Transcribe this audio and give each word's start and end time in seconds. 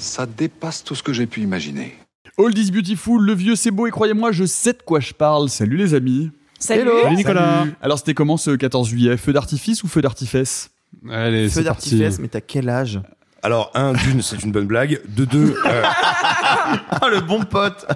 Ça 0.00 0.24
dépasse 0.24 0.82
tout 0.82 0.94
ce 0.94 1.02
que 1.02 1.12
j'ai 1.12 1.26
pu 1.26 1.42
imaginer. 1.42 1.94
All 2.38 2.54
this 2.54 2.70
beautiful, 2.70 3.20
le 3.22 3.34
vieux 3.34 3.54
c'est 3.54 3.70
beau 3.70 3.86
et 3.86 3.90
croyez-moi, 3.90 4.32
je 4.32 4.44
sais 4.46 4.72
de 4.72 4.82
quoi 4.82 4.98
je 4.98 5.12
parle. 5.12 5.50
Salut 5.50 5.76
les 5.76 5.92
amis. 5.92 6.30
Salut. 6.58 6.82
Hello. 6.82 7.02
Salut, 7.02 7.16
Nicolas. 7.16 7.66
Alors 7.82 7.98
c'était 7.98 8.14
comment 8.14 8.38
ce 8.38 8.52
14 8.52 8.88
juillet? 8.88 9.18
Feu 9.18 9.34
d'artifice 9.34 9.82
ou 9.82 9.88
feu 9.88 10.00
d'artifice? 10.00 10.70
Allez, 11.10 11.50
Feu 11.50 11.62
d'artifice, 11.62 12.18
mais 12.18 12.28
t'as 12.28 12.40
quel 12.40 12.70
âge? 12.70 13.00
Alors, 13.42 13.70
un, 13.74 13.92
d'une, 13.92 14.20
c'est 14.20 14.42
une 14.42 14.52
bonne 14.52 14.66
blague. 14.66 15.00
De 15.08 15.24
deux, 15.24 15.54
euh, 15.64 15.82
Ah, 15.84 17.08
le 17.10 17.20
bon 17.20 17.42
pote 17.44 17.86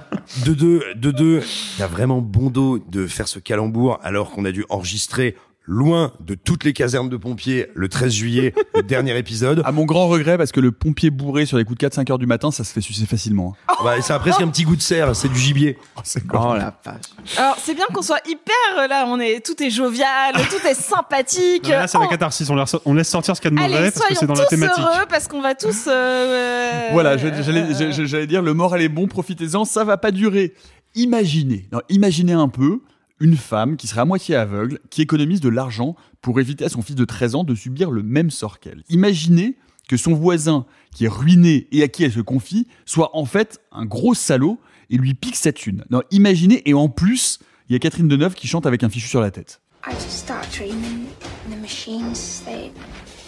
de 0.47 0.55
deux, 0.55 0.83
de 0.95 1.11
deux, 1.11 1.43
il 1.77 1.81
y 1.81 1.83
a 1.83 1.87
vraiment 1.87 2.21
bon 2.23 2.49
dos 2.51 2.79
de 2.79 3.07
faire 3.07 3.29
ce 3.29 3.39
calembour 3.39 3.99
alors 4.03 4.31
qu'on 4.31 4.45
a 4.45 4.53
dû 4.53 4.65
enregistrer 4.71 5.37
loin 5.67 6.13
de 6.21 6.35
toutes 6.35 6.65
les 6.65 6.73
casernes 6.75 7.09
de 7.09 7.17
pompiers 7.17 7.69
le 7.75 7.89
13 7.89 8.13
juillet, 8.13 8.55
le 8.75 8.83
dernier 8.83 9.17
épisode. 9.17 9.63
À 9.65 9.73
mon 9.73 9.85
grand 9.87 10.09
regret, 10.09 10.37
parce 10.37 10.53
que 10.53 10.61
le 10.61 10.73
pompier 10.73 11.09
bourré 11.11 11.47
sur 11.47 11.57
les 11.57 11.65
coups 11.65 11.79
de 11.79 11.87
4-5 11.89 12.13
heures 12.13 12.19
du 12.19 12.27
matin, 12.27 12.51
ça 12.51 12.65
se 12.65 12.73
fait 12.73 12.83
sucer 12.83 13.07
facilement. 13.07 13.57
hein. 13.69 13.75
Bah, 13.83 14.01
ça 14.03 14.17
a 14.17 14.19
presque 14.19 14.41
un 14.43 14.49
petit 14.49 14.65
goût 14.65 14.77
de 14.77 14.83
serre, 14.83 15.17
c'est 15.17 15.29
du 15.29 15.39
gibier. 15.39 15.79
Oh 15.97 16.55
la 16.55 16.75
vache. 16.85 16.97
Alors, 17.39 17.57
c'est 17.63 17.75
bien 17.75 17.87
qu'on 17.95 18.03
soit 18.03 18.21
hyper 18.29 18.55
euh, 18.79 18.87
là, 18.89 19.07
on 19.09 19.19
est 19.21 19.45
tout 19.45 19.61
est 19.63 19.71
jovial, 19.71 20.35
tout 20.51 20.67
est 20.69 20.75
sympathique. 20.75 21.67
Là, 21.69 21.87
c'est 21.87 21.99
la 21.99 22.05
Oh, 22.05 22.09
catharsis. 22.11 22.49
On, 22.51 22.57
laisse- 22.57 22.77
on 22.85 22.93
laisse 22.95 23.09
sortir 23.09 23.35
ce 23.35 23.41
qu'il 23.41 23.51
y 23.51 23.55
a 23.55 23.57
de 23.57 23.63
mauvais 23.63 23.77
Allez, 23.79 23.91
parce 23.91 24.07
que 24.07 24.15
c'est 24.15 24.27
dans 24.27 24.35
la 24.35 24.45
tous 24.45 24.51
thématique. 24.51 24.79
heureux 24.85 25.07
parce 25.09 25.29
qu'on 25.29 25.41
va 25.41 25.55
tous. 25.55 25.85
euh, 25.89 26.89
Voilà, 26.93 27.17
je- 27.17 28.05
j'allais 28.05 28.27
dire, 28.27 28.43
le 28.43 28.53
moral 28.53 28.83
est 28.83 28.89
bon, 28.91 29.07
profitez-en, 29.07 29.65
ça 29.65 29.85
va 29.85 29.97
pas 29.97 30.11
durer. 30.11 30.53
Imaginez, 30.95 31.69
non, 31.73 31.81
imaginez 31.89 32.35
un 32.35 32.49
peu 32.49 32.81
une 33.21 33.37
femme 33.37 33.77
qui 33.77 33.87
serait 33.87 34.01
à 34.01 34.05
moitié 34.05 34.35
aveugle, 34.37 34.81
qui 34.91 35.03
économise 35.03 35.41
de 35.41 35.49
l'argent 35.49 35.97
pour 36.21 36.41
éviter 36.41 36.65
à 36.65 36.69
son 36.69 36.83
fils 36.83 36.97
de 36.97 37.05
13 37.05 37.35
ans 37.35 37.45
de 37.45 37.55
subir 37.55 37.91
le 37.91 38.03
même 38.03 38.31
sort 38.31 38.61
qu'elle. 38.61 38.83
Imaginez 38.89 39.57
que 39.89 39.97
son 39.97 40.15
voisin, 40.15 40.67
qui 40.95 41.05
est 41.05 41.09
ruiné 41.09 41.69
et 41.71 41.83
à 41.83 41.89
qui 41.89 42.05
elle 42.05 42.13
se 42.13 42.21
confie, 42.21 42.67
soit 42.87 43.17
en 43.17 43.25
fait 43.25 43.61
un 43.71 43.85
gros 43.85 44.15
salaud 44.15 44.59
et 44.91 44.97
lui 44.97 45.15
pique 45.15 45.37
sa 45.37 45.53
thune. 45.53 45.85
Non, 45.91 46.03
imaginez, 46.11 46.63
et 46.69 46.75
en 46.75 46.89
plus, 46.89 47.39
il 47.69 47.73
y 47.73 47.77
a 47.77 47.79
Catherine 47.79 48.09
Deneuve 48.09 48.35
qui 48.35 48.47
chante 48.47 48.67
avec 48.67 48.83
un 48.83 48.89
fichu 48.89 49.09
sur 49.09 49.21
la 49.21 49.31
tête. 49.31 49.61
I 49.87 49.93
just 49.93 50.11
start 50.11 50.47
dreaming, 50.51 51.07
the 51.51 51.61
machines 51.61 52.43
they 52.47 52.73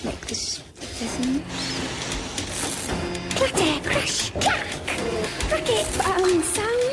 make 0.04 0.20
this 0.26 0.62
crash, 3.82 4.32
clack. 4.40 4.66
Sound. 6.42 6.85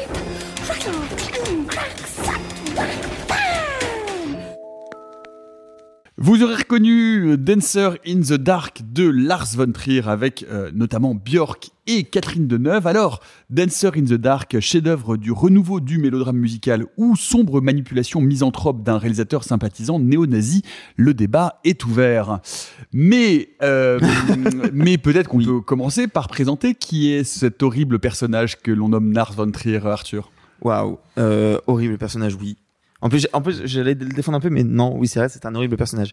Vous 6.26 6.42
aurez 6.42 6.56
reconnu 6.56 7.38
Dancer 7.38 7.98
in 8.08 8.22
the 8.22 8.36
Dark 8.36 8.80
de 8.94 9.04
Lars 9.04 9.58
von 9.58 9.70
Trier 9.74 10.08
avec 10.08 10.46
euh, 10.50 10.72
notamment 10.74 11.16
Björk 11.16 11.72
et 11.86 12.06
Catherine 12.06 12.48
Deneuve. 12.48 12.88
Alors, 12.88 13.20
Dancer 13.50 13.90
in 13.98 14.06
the 14.06 14.14
Dark, 14.14 14.58
chef-d'œuvre 14.62 15.18
du 15.18 15.34
renouveau 15.34 15.82
du 15.82 15.98
mélodrame 15.98 16.38
musical 16.38 16.86
ou 16.96 17.18
sombre 17.18 17.60
manipulation 17.60 18.22
misanthrope 18.22 18.84
d'un 18.84 19.00
réalisateur 19.00 19.44
sympathisant 19.44 20.00
néo-nazi, 20.00 20.62
le 20.96 21.14
débat 21.14 21.60
est 21.66 21.84
ouvert. 21.84 22.40
Mais, 22.94 23.50
euh, 23.62 24.00
mais 24.74 24.98
peut-être 24.98 25.28
qu'on 25.28 25.44
peut 25.44 25.60
commencer 25.60 26.08
par 26.08 26.30
présenter 26.30 26.74
qui 26.74 27.12
est 27.12 27.26
cet 27.26 27.62
horrible 27.64 28.00
personnage 28.00 28.62
que 28.62 28.72
l'on 28.72 28.88
nomme 28.88 29.12
Lars 29.12 29.34
von 29.34 29.52
Trier, 29.52 29.86
Arthur. 29.86 30.32
Waouh, 30.62 31.00
euh, 31.18 31.60
horrible 31.68 31.98
personnage, 31.98 32.38
oui. 32.40 32.56
En 33.04 33.10
plus, 33.10 33.28
en 33.34 33.42
plus, 33.42 33.64
j'allais 33.66 33.96
le 33.96 34.06
défendre 34.06 34.38
un 34.38 34.42
peu, 34.42 34.50
mais 34.50 34.64
non, 34.64 34.96
oui, 34.98 35.10
c'est 35.10 35.20
vrai, 35.20 35.28
c'est 35.28 35.46
un 35.46 35.54
horrible 35.56 35.76
personnage. 35.76 36.12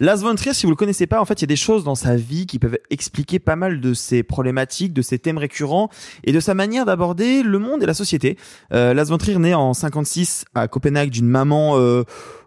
Lars 0.00 0.18
von 0.18 0.34
Trier, 0.34 0.52
si 0.52 0.66
vous 0.66 0.70
le 0.70 0.76
connaissez 0.76 1.06
pas, 1.06 1.20
en 1.20 1.24
fait, 1.24 1.34
il 1.34 1.42
y 1.42 1.44
a 1.44 1.46
des 1.46 1.54
choses 1.54 1.84
dans 1.84 1.94
sa 1.94 2.16
vie 2.16 2.46
qui 2.46 2.58
peuvent 2.58 2.78
expliquer 2.90 3.38
pas 3.38 3.54
mal 3.54 3.80
de 3.80 3.94
ses 3.94 4.24
problématiques, 4.24 4.92
de 4.92 5.02
ses 5.02 5.20
thèmes 5.20 5.38
récurrents 5.38 5.88
et 6.24 6.32
de 6.32 6.40
sa 6.40 6.54
manière 6.54 6.84
d'aborder 6.84 7.44
le 7.44 7.60
monde 7.60 7.84
et 7.84 7.86
la 7.86 7.94
société. 7.94 8.36
Euh, 8.72 8.92
Lars 8.92 9.06
von 9.06 9.18
Trier 9.18 9.54
en 9.54 9.72
56 9.72 10.44
à 10.56 10.66
Copenhague 10.66 11.10
d'une 11.10 11.28
maman 11.28 11.78
euh, 11.78 12.02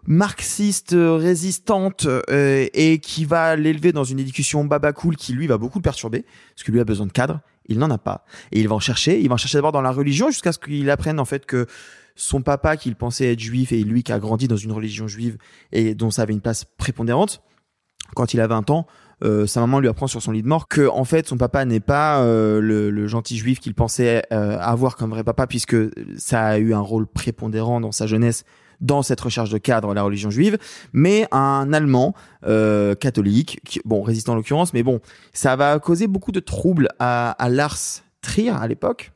marxiste 0.06 0.92
euh, 0.92 1.14
résistante 1.14 2.06
euh, 2.06 2.66
et 2.74 2.98
qui 2.98 3.24
va 3.24 3.56
l'élever 3.56 3.92
dans 3.92 4.04
une 4.04 4.18
éducation 4.18 4.64
baba 4.64 4.92
cool 4.92 5.16
qui 5.16 5.32
lui 5.32 5.46
va 5.46 5.58
beaucoup 5.58 5.78
le 5.78 5.82
perturber 5.82 6.24
parce 6.54 6.64
que 6.64 6.72
lui 6.72 6.80
a 6.80 6.84
besoin 6.84 7.06
de 7.06 7.12
cadre. 7.12 7.40
Il 7.68 7.78
n'en 7.78 7.90
a 7.90 7.98
pas 7.98 8.24
et 8.52 8.60
il 8.60 8.68
va 8.68 8.76
en 8.76 8.80
chercher. 8.80 9.20
Il 9.20 9.28
va 9.28 9.34
en 9.34 9.38
chercher 9.38 9.58
d'abord 9.58 9.72
dans 9.72 9.80
la 9.80 9.90
religion 9.90 10.30
jusqu'à 10.30 10.52
ce 10.52 10.58
qu'il 10.58 10.88
apprenne 10.90 11.18
en 11.18 11.24
fait 11.24 11.46
que 11.46 11.66
son 12.16 12.42
papa 12.42 12.76
qu'il 12.76 12.96
pensait 12.96 13.32
être 13.32 13.40
juif 13.40 13.70
et 13.72 13.82
lui 13.84 14.02
qui 14.02 14.12
a 14.12 14.18
grandi 14.18 14.48
dans 14.48 14.56
une 14.56 14.72
religion 14.72 15.06
juive 15.06 15.38
et 15.72 15.94
dont 15.94 16.10
ça 16.10 16.22
avait 16.22 16.32
une 16.32 16.40
place 16.40 16.64
prépondérante 16.64 17.42
quand 18.14 18.34
il 18.34 18.40
a 18.40 18.46
20 18.46 18.70
ans 18.70 18.86
euh, 19.24 19.46
sa 19.46 19.60
maman 19.60 19.80
lui 19.80 19.88
apprend 19.88 20.06
sur 20.06 20.20
son 20.20 20.32
lit 20.32 20.42
de 20.42 20.48
mort 20.48 20.68
que 20.68 20.88
en 20.88 21.04
fait 21.04 21.26
son 21.26 21.38
papa 21.38 21.64
n'est 21.64 21.80
pas 21.80 22.20
euh, 22.20 22.60
le, 22.60 23.06
gentil 23.06 23.38
juif 23.38 23.60
qu'il 23.60 23.74
pensait 23.74 24.22
euh, 24.30 24.58
avoir 24.60 24.96
comme 24.96 25.10
vrai 25.10 25.24
papa 25.24 25.46
puisque 25.46 25.76
ça 26.18 26.44
a 26.44 26.58
eu 26.58 26.74
un 26.74 26.80
rôle 26.80 27.06
prépondérant 27.06 27.80
dans 27.80 27.92
sa 27.92 28.06
jeunesse 28.06 28.44
dans 28.82 29.00
cette 29.00 29.22
recherche 29.22 29.48
de 29.48 29.56
cadre 29.56 29.94
la 29.94 30.02
religion 30.02 30.28
juive. 30.28 30.58
Mais 30.92 31.26
un 31.32 31.72
allemand 31.72 32.14
catholique 33.00 33.58
bon 33.86 34.02
résistant 34.02 34.34
en 34.34 34.36
l'occurrence 34.36 34.74
mais 34.74 34.82
bon 34.82 35.00
ça 35.32 35.56
va 35.56 35.78
causer 35.78 36.08
beaucoup 36.08 36.32
de 36.32 36.40
troubles 36.40 36.88
à, 36.98 37.30
à 37.30 37.48
Lars 37.48 38.02
Trier 38.20 38.50
à 38.50 38.66
l'époque 38.66 39.12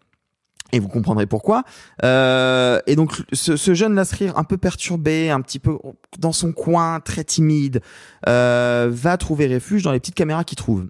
et 0.73 0.79
vous 0.79 0.89
comprendrez 0.89 1.27
pourquoi. 1.27 1.65
Euh, 2.05 2.81
et 2.87 2.97
donc 2.97 3.23
ce, 3.33 3.75
jeune 3.75 3.95
Lasrir 3.95 4.37
un 4.39 4.45
peu 4.45 4.57
perturbé, 4.57 5.31
un 5.31 5.41
petit 5.41 5.59
peu 5.59 5.79
dans 6.19 6.33
son 6.33 6.53
coin, 6.53 7.01
très 7.01 7.25
timide, 7.25 7.81
euh, 8.29 8.89
va 8.91 9.17
trouver 9.17 9.53
refuge 9.53 9.83
dans 9.83 9.93
les 9.93 10.01
petites 10.01 10.15
caméras 10.15 10.45
qu'il 10.45 10.57
trouve. 10.57 10.87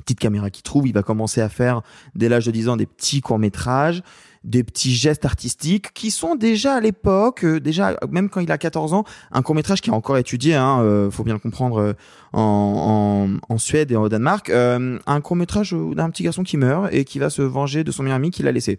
Petites 0.00 0.20
caméras 0.20 0.50
qu'il 0.50 0.62
trouve, 0.62 0.86
il 0.86 0.92
va 0.92 1.02
commencer 1.02 1.40
à 1.40 1.48
faire 1.48 1.82
dès 2.14 2.28
l'âge 2.28 2.46
de 2.46 2.50
10 2.50 2.68
ans 2.68 2.76
des 2.76 2.86
petits 2.86 3.20
courts 3.20 3.38
métrages, 3.38 4.02
des 4.44 4.62
petits 4.62 4.94
gestes 4.94 5.24
artistiques 5.24 5.92
qui 5.94 6.10
sont 6.10 6.36
déjà 6.36 6.74
à 6.74 6.80
l'époque, 6.80 7.44
euh, 7.44 7.60
déjà 7.60 7.96
même 8.10 8.28
quand 8.28 8.40
il 8.40 8.52
a 8.52 8.58
14 8.58 8.92
ans, 8.92 9.04
un 9.32 9.42
court 9.42 9.54
métrage 9.54 9.80
qui 9.80 9.90
est 9.90 9.92
encore 9.92 10.18
étudié, 10.18 10.54
hein, 10.54 10.80
euh, 10.82 11.10
faut 11.10 11.24
bien 11.24 11.34
le 11.34 11.40
comprendre, 11.40 11.78
euh, 11.80 11.92
en, 12.32 13.38
en, 13.48 13.54
en 13.54 13.58
Suède 13.58 13.90
et 13.90 13.96
au 13.96 14.08
Danemark, 14.08 14.50
euh, 14.50 14.98
un 15.06 15.20
court 15.20 15.36
métrage 15.36 15.72
d'un 15.72 16.10
petit 16.10 16.22
garçon 16.22 16.42
qui 16.42 16.56
meurt 16.56 16.92
et 16.92 17.04
qui 17.04 17.18
va 17.18 17.30
se 17.30 17.42
venger 17.42 17.84
de 17.84 17.90
son 17.90 18.02
meilleur 18.02 18.16
ami 18.16 18.30
qui 18.30 18.42
l'a 18.42 18.52
laissé. 18.52 18.78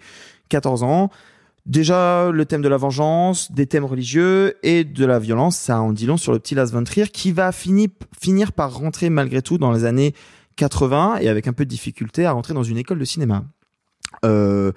14 0.49 0.83
ans. 0.83 1.09
Déjà, 1.65 2.29
le 2.29 2.45
thème 2.45 2.61
de 2.61 2.69
la 2.69 2.77
vengeance, 2.77 3.51
des 3.51 3.65
thèmes 3.65 3.85
religieux 3.85 4.55
et 4.61 4.83
de 4.83 5.03
la 5.03 5.17
violence, 5.17 5.57
ça 5.57 5.81
en 5.81 5.93
dit 5.93 6.05
long 6.05 6.17
sur 6.17 6.31
le 6.31 6.37
petit 6.37 6.53
Lars 6.53 6.67
von 6.67 6.83
Trier 6.83 7.07
qui 7.07 7.31
va 7.31 7.51
finir 7.51 8.51
par 8.55 8.77
rentrer 8.77 9.09
malgré 9.09 9.41
tout 9.41 9.57
dans 9.57 9.71
les 9.71 9.83
années 9.83 10.13
80 10.57 11.17
et 11.21 11.27
avec 11.27 11.47
un 11.47 11.53
peu 11.53 11.65
de 11.65 11.69
difficulté 11.69 12.25
à 12.25 12.33
rentrer 12.33 12.53
dans 12.53 12.63
une 12.63 12.77
école 12.77 12.99
de 12.99 13.05
cinéma. 13.05 13.45
Euh, 14.23 14.71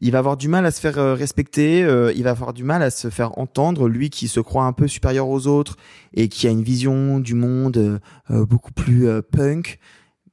il 0.00 0.12
va 0.12 0.18
avoir 0.18 0.36
du 0.36 0.48
mal 0.48 0.66
à 0.66 0.70
se 0.70 0.80
faire 0.80 0.98
euh, 0.98 1.14
respecter, 1.14 1.82
euh, 1.82 2.12
il 2.14 2.24
va 2.24 2.30
avoir 2.30 2.52
du 2.52 2.64
mal 2.64 2.82
à 2.82 2.90
se 2.90 3.10
faire 3.10 3.38
entendre, 3.38 3.88
lui 3.88 4.10
qui 4.10 4.28
se 4.28 4.40
croit 4.40 4.64
un 4.64 4.72
peu 4.72 4.88
supérieur 4.88 5.28
aux 5.28 5.46
autres 5.46 5.76
et 6.12 6.28
qui 6.28 6.46
a 6.46 6.50
une 6.50 6.62
vision 6.62 7.20
du 7.20 7.34
monde 7.34 7.76
euh, 7.76 7.98
euh, 8.30 8.46
beaucoup 8.46 8.72
plus 8.72 9.08
euh, 9.08 9.22
punk. 9.22 9.78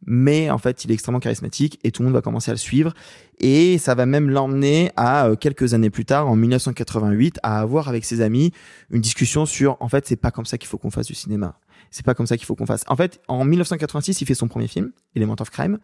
Mais 0.08 0.50
en 0.50 0.58
fait, 0.58 0.84
il 0.84 0.90
est 0.90 0.96
extrêmement 0.96 1.20
charismatique 1.20 1.80
et 1.84 1.92
tout 1.92 2.02
le 2.02 2.08
monde 2.08 2.16
va 2.16 2.22
commencer 2.22 2.50
à 2.50 2.56
le 2.56 2.60
suivre. 2.60 2.94
Et 3.40 3.78
ça 3.78 3.94
va 3.94 4.08
même 4.08 4.32
l'emmener 4.32 4.92
à 4.98 5.30
quelques 5.40 5.76
années 5.76 5.92
plus 5.92 6.06
tard, 6.06 6.28
en 6.28 6.36
1988, 6.36 7.40
à 7.44 7.62
avoir 7.62 7.88
avec 7.88 8.04
ses 8.04 8.22
amis 8.22 8.52
une 8.90 9.02
discussion 9.02 9.46
sur 9.46 9.78
en 9.80 9.90
fait, 9.90 10.08
c'est 10.08 10.16
pas 10.16 10.32
comme 10.32 10.46
ça 10.46 10.58
qu'il 10.58 10.68
faut 10.68 10.80
qu'on 10.80 10.90
fasse 10.90 11.06
du 11.06 11.14
cinéma. 11.14 11.60
C'est 11.92 12.06
pas 12.06 12.16
comme 12.16 12.26
ça 12.26 12.36
qu'il 12.36 12.48
faut 12.48 12.56
qu'on 12.56 12.66
fasse. 12.66 12.84
En 12.88 12.96
fait, 12.96 13.22
en 13.28 13.46
1986, 13.46 14.22
il 14.22 14.26
fait 14.26 14.34
son 14.34 14.48
premier 14.48 14.68
film, 14.68 14.92
Element 15.16 15.36
of 15.40 15.52
Crime, 15.52 15.78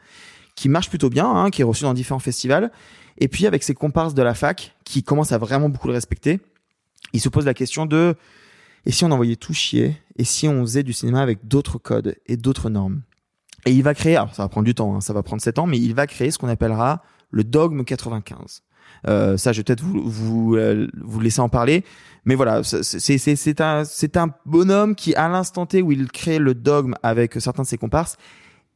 qui 0.58 0.68
marche 0.68 0.90
plutôt 0.90 1.10
bien, 1.10 1.30
hein, 1.30 1.50
qui 1.50 1.62
est 1.62 1.64
reçu 1.64 1.84
dans 1.84 1.94
différents 1.94 2.20
festivals. 2.20 2.72
Et 3.20 3.30
puis 3.30 3.48
avec 3.48 3.64
ses 3.64 3.74
comparses 3.74 4.14
de 4.14 4.22
la 4.22 4.34
fac, 4.34 4.76
qui 4.84 5.04
commencent 5.04 5.32
à 5.32 5.38
vraiment 5.38 5.70
beaucoup 5.70 5.88
le 5.88 5.94
respecter, 5.94 6.42
il 7.14 7.22
se 7.22 7.30
pose 7.30 7.46
la 7.46 7.54
question 7.54 7.86
de 7.86 8.16
et 8.88 8.92
si 8.92 9.04
on 9.04 9.12
envoyait 9.12 9.36
tout 9.36 9.54
chier? 9.54 9.98
Et 10.18 10.24
si 10.24 10.48
on 10.48 10.62
faisait 10.62 10.84
du 10.84 10.94
cinéma 10.94 11.22
avec 11.22 11.46
d'autres 11.46 11.78
codes 11.78 12.16
et 12.26 12.38
d'autres 12.38 12.70
normes? 12.70 13.02
Et 13.66 13.72
il 13.72 13.84
va 13.84 13.94
créer, 13.94 14.16
alors 14.16 14.34
ça 14.34 14.44
va 14.44 14.50
prendre 14.50 14.66
du 14.66 14.74
temps, 14.74 14.96
hein, 14.96 15.02
ça 15.02 15.12
va 15.12 15.24
prendre 15.24 15.42
7 15.42 15.60
ans, 15.60 15.68
mais 15.68 15.78
il 15.78 15.94
va 15.94 16.08
créer 16.08 16.32
ce 16.32 16.38
qu'on 16.38 16.48
appellera 16.48 17.04
le 17.30 17.44
dogme 17.44 17.84
95. 17.84 18.64
Euh, 19.08 19.36
ça, 19.36 19.52
je 19.52 19.60
vais 19.60 19.64
peut-être 19.66 19.82
vous, 19.82 20.10
vous, 20.10 20.56
euh, 20.56 20.88
vous 21.02 21.20
laisser 21.20 21.42
en 21.42 21.50
parler. 21.50 21.84
Mais 22.24 22.36
voilà, 22.36 22.64
c'est 22.64 23.62
un, 23.62 23.84
un 24.16 24.34
bonhomme 24.46 24.96
qui, 24.96 25.14
à 25.16 25.28
l'instant 25.28 25.66
T 25.66 25.82
où 25.82 25.92
il 25.92 26.10
crée 26.10 26.40
le 26.40 26.56
dogme 26.56 26.96
avec 27.04 27.34
certains 27.42 27.64
de 27.64 27.68
ses 27.68 27.78
comparses, 27.78 28.16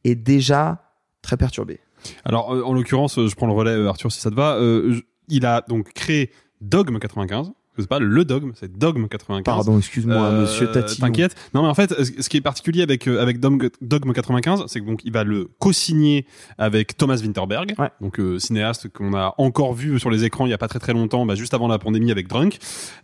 est 0.04 0.14
déjà 0.14 0.91
très 1.22 1.36
perturbé. 1.36 1.80
Alors, 2.24 2.52
euh, 2.54 2.62
en 2.62 2.72
l'occurrence, 2.74 3.18
euh, 3.18 3.28
je 3.28 3.34
prends 3.34 3.46
le 3.46 3.52
relais, 3.52 3.70
euh, 3.70 3.88
Arthur, 3.88 4.10
si 4.12 4.20
ça 4.20 4.30
te 4.30 4.34
va. 4.34 4.56
Euh, 4.56 5.00
il 5.28 5.46
a 5.46 5.64
donc 5.68 5.92
créé 5.92 6.30
Dogme 6.60 6.98
95. 6.98 7.52
C'est 7.78 7.88
pas 7.88 8.00
le 8.00 8.24
dogme, 8.26 8.50
c'est 8.54 8.70
Dogme 8.70 9.06
95. 9.08 9.44
Pardon, 9.44 9.78
excuse-moi, 9.78 10.16
Euh, 10.26 10.42
monsieur 10.42 10.70
Tatillon. 10.70 11.06
T'inquiète. 11.06 11.34
Non, 11.54 11.62
mais 11.62 11.68
en 11.68 11.74
fait, 11.74 11.94
ce 12.20 12.28
qui 12.28 12.36
est 12.36 12.42
particulier 12.42 12.82
avec 12.82 13.06
avec 13.08 13.40
Dogme, 13.40 13.68
Dogme 13.80 14.12
95, 14.12 14.64
c'est 14.66 14.80
que 14.80 14.84
donc 14.84 15.00
il 15.06 15.12
va 15.12 15.24
le 15.24 15.48
co-signer 15.58 16.26
avec 16.58 16.98
Thomas 16.98 17.16
Winterberg, 17.22 17.74
donc 18.02 18.20
euh, 18.20 18.38
cinéaste 18.38 18.90
qu'on 18.90 19.14
a 19.14 19.34
encore 19.38 19.72
vu 19.72 19.98
sur 19.98 20.10
les 20.10 20.24
écrans 20.24 20.44
il 20.44 20.50
y 20.50 20.52
a 20.52 20.58
pas 20.58 20.68
très 20.68 20.80
très 20.80 20.92
longtemps, 20.92 21.24
bah, 21.24 21.34
juste 21.34 21.54
avant 21.54 21.66
la 21.66 21.78
pandémie 21.78 22.10
avec 22.10 22.28
Drunk. 22.28 22.58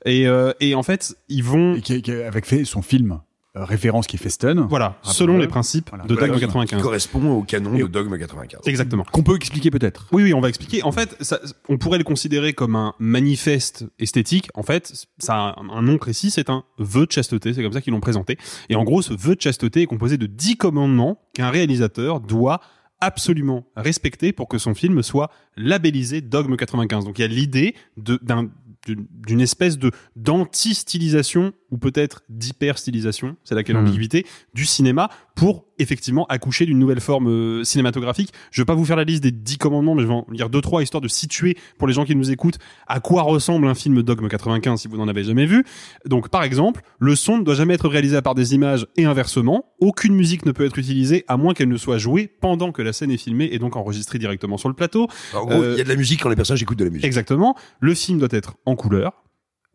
Et 0.04 0.28
euh, 0.28 0.52
et 0.60 0.74
en 0.74 0.82
fait, 0.82 1.16
ils 1.30 1.42
vont 1.44 1.76
Et 1.76 1.80
qui, 1.80 2.02
qui- 2.02 2.12
avec 2.12 2.44
fait 2.44 2.66
son 2.66 2.82
film 2.82 3.20
référence 3.54 4.06
qui 4.06 4.16
est 4.16 4.18
Festen. 4.18 4.60
voilà, 4.68 4.96
selon 5.02 5.38
les 5.38 5.48
principes 5.48 5.90
de 6.06 6.14
Voilà, 6.14 6.28
Dogme 6.28 6.34
qui 6.34 6.40
95. 6.46 6.82
correspond 6.82 7.30
au 7.32 7.42
canon 7.42 7.76
de 7.76 7.84
Dogme 7.86 8.16
95. 8.18 8.60
Exactement. 8.66 9.04
Qu'on 9.10 9.22
peut 9.22 9.36
expliquer 9.36 9.70
peut-être. 9.70 10.06
Oui, 10.12 10.22
oui, 10.22 10.34
on 10.34 10.40
va 10.40 10.48
expliquer. 10.48 10.82
En 10.84 10.92
fait, 10.92 11.16
ça, 11.20 11.40
on 11.68 11.78
pourrait 11.78 11.98
le 11.98 12.04
considérer 12.04 12.52
comme 12.52 12.76
un 12.76 12.94
manifeste 12.98 13.84
esthétique. 13.98 14.48
En 14.54 14.62
fait, 14.62 15.06
ça 15.18 15.34
a 15.34 15.60
un, 15.60 15.68
un 15.70 15.82
nom 15.82 15.98
précis, 15.98 16.30
c'est 16.30 16.50
un 16.50 16.64
vœu 16.78 17.06
de 17.06 17.12
chasteté. 17.12 17.52
C'est 17.54 17.62
comme 17.62 17.72
ça 17.72 17.80
qu'ils 17.80 17.92
l'ont 17.92 18.00
présenté. 18.00 18.38
Et 18.68 18.76
en 18.76 18.84
gros, 18.84 19.02
ce 19.02 19.12
vœu 19.14 19.34
de 19.34 19.40
chasteté 19.40 19.82
est 19.82 19.86
composé 19.86 20.16
de 20.18 20.26
dix 20.26 20.56
commandements 20.56 21.20
qu'un 21.34 21.50
réalisateur 21.50 22.20
doit 22.20 22.60
absolument 23.00 23.64
respecter 23.76 24.32
pour 24.32 24.48
que 24.48 24.58
son 24.58 24.74
film 24.74 25.02
soit 25.02 25.30
labellisé 25.56 26.20
Dogme 26.20 26.56
95. 26.56 27.04
Donc 27.04 27.18
il 27.18 27.22
y 27.22 27.24
a 27.24 27.28
l'idée 27.28 27.74
de- 27.96 28.18
d'un 28.22 28.48
d'une 28.94 29.40
espèce 29.40 29.78
de 29.78 29.90
d'anti-stylisation 30.16 31.52
ou 31.70 31.78
peut-être 31.78 32.22
d'hyper-stylisation, 32.28 33.36
c'est 33.44 33.54
laquelle 33.54 33.76
l'ambiguïté, 33.76 34.26
du 34.54 34.64
cinéma 34.64 35.10
pour 35.38 35.66
effectivement 35.78 36.26
accoucher 36.26 36.66
d'une 36.66 36.80
nouvelle 36.80 37.00
forme 37.00 37.28
euh, 37.28 37.62
cinématographique. 37.62 38.32
Je 38.50 38.60
vais 38.60 38.66
pas 38.66 38.74
vous 38.74 38.84
faire 38.84 38.96
la 38.96 39.04
liste 39.04 39.22
des 39.22 39.30
dix 39.30 39.56
commandements, 39.56 39.94
mais 39.94 40.02
je 40.02 40.08
vais 40.08 40.12
en 40.14 40.26
lire 40.32 40.50
deux 40.50 40.60
trois 40.60 40.82
histoire 40.82 41.00
de 41.00 41.06
situer 41.06 41.56
pour 41.78 41.86
les 41.86 41.94
gens 41.94 42.04
qui 42.04 42.16
nous 42.16 42.32
écoutent 42.32 42.58
à 42.88 42.98
quoi 42.98 43.22
ressemble 43.22 43.68
un 43.68 43.74
film 43.76 44.02
Dogme 44.02 44.26
95 44.26 44.80
si 44.80 44.88
vous 44.88 44.96
n'en 44.96 45.06
avez 45.06 45.22
jamais 45.22 45.46
vu. 45.46 45.64
Donc 46.06 46.28
par 46.28 46.42
exemple, 46.42 46.80
le 46.98 47.14
son 47.14 47.38
ne 47.38 47.44
doit 47.44 47.54
jamais 47.54 47.74
être 47.74 47.88
réalisé 47.88 48.16
à 48.16 48.22
part 48.22 48.34
des 48.34 48.54
images 48.56 48.88
et 48.96 49.04
inversement. 49.04 49.66
Aucune 49.78 50.14
musique 50.16 50.44
ne 50.44 50.50
peut 50.50 50.64
être 50.64 50.76
utilisée 50.78 51.24
à 51.28 51.36
moins 51.36 51.54
qu'elle 51.54 51.68
ne 51.68 51.76
soit 51.76 51.98
jouée 51.98 52.26
pendant 52.40 52.72
que 52.72 52.82
la 52.82 52.92
scène 52.92 53.12
est 53.12 53.16
filmée 53.16 53.48
et 53.52 53.60
donc 53.60 53.76
enregistrée 53.76 54.18
directement 54.18 54.56
sur 54.56 54.68
le 54.68 54.74
plateau. 54.74 55.06
En 55.34 55.44
gros, 55.46 55.54
il 55.54 55.64
Euh, 55.64 55.76
y 55.76 55.80
a 55.80 55.84
de 55.84 55.88
la 55.88 55.94
musique 55.96 56.20
quand 56.20 56.28
les 56.30 56.34
personnages 56.36 56.62
écoutent 56.62 56.80
de 56.80 56.84
la 56.84 56.90
musique. 56.90 57.04
Exactement. 57.06 57.54
Le 57.78 57.94
film 57.94 58.18
doit 58.18 58.28
être 58.32 58.54
en 58.66 58.74
couleur. 58.74 59.22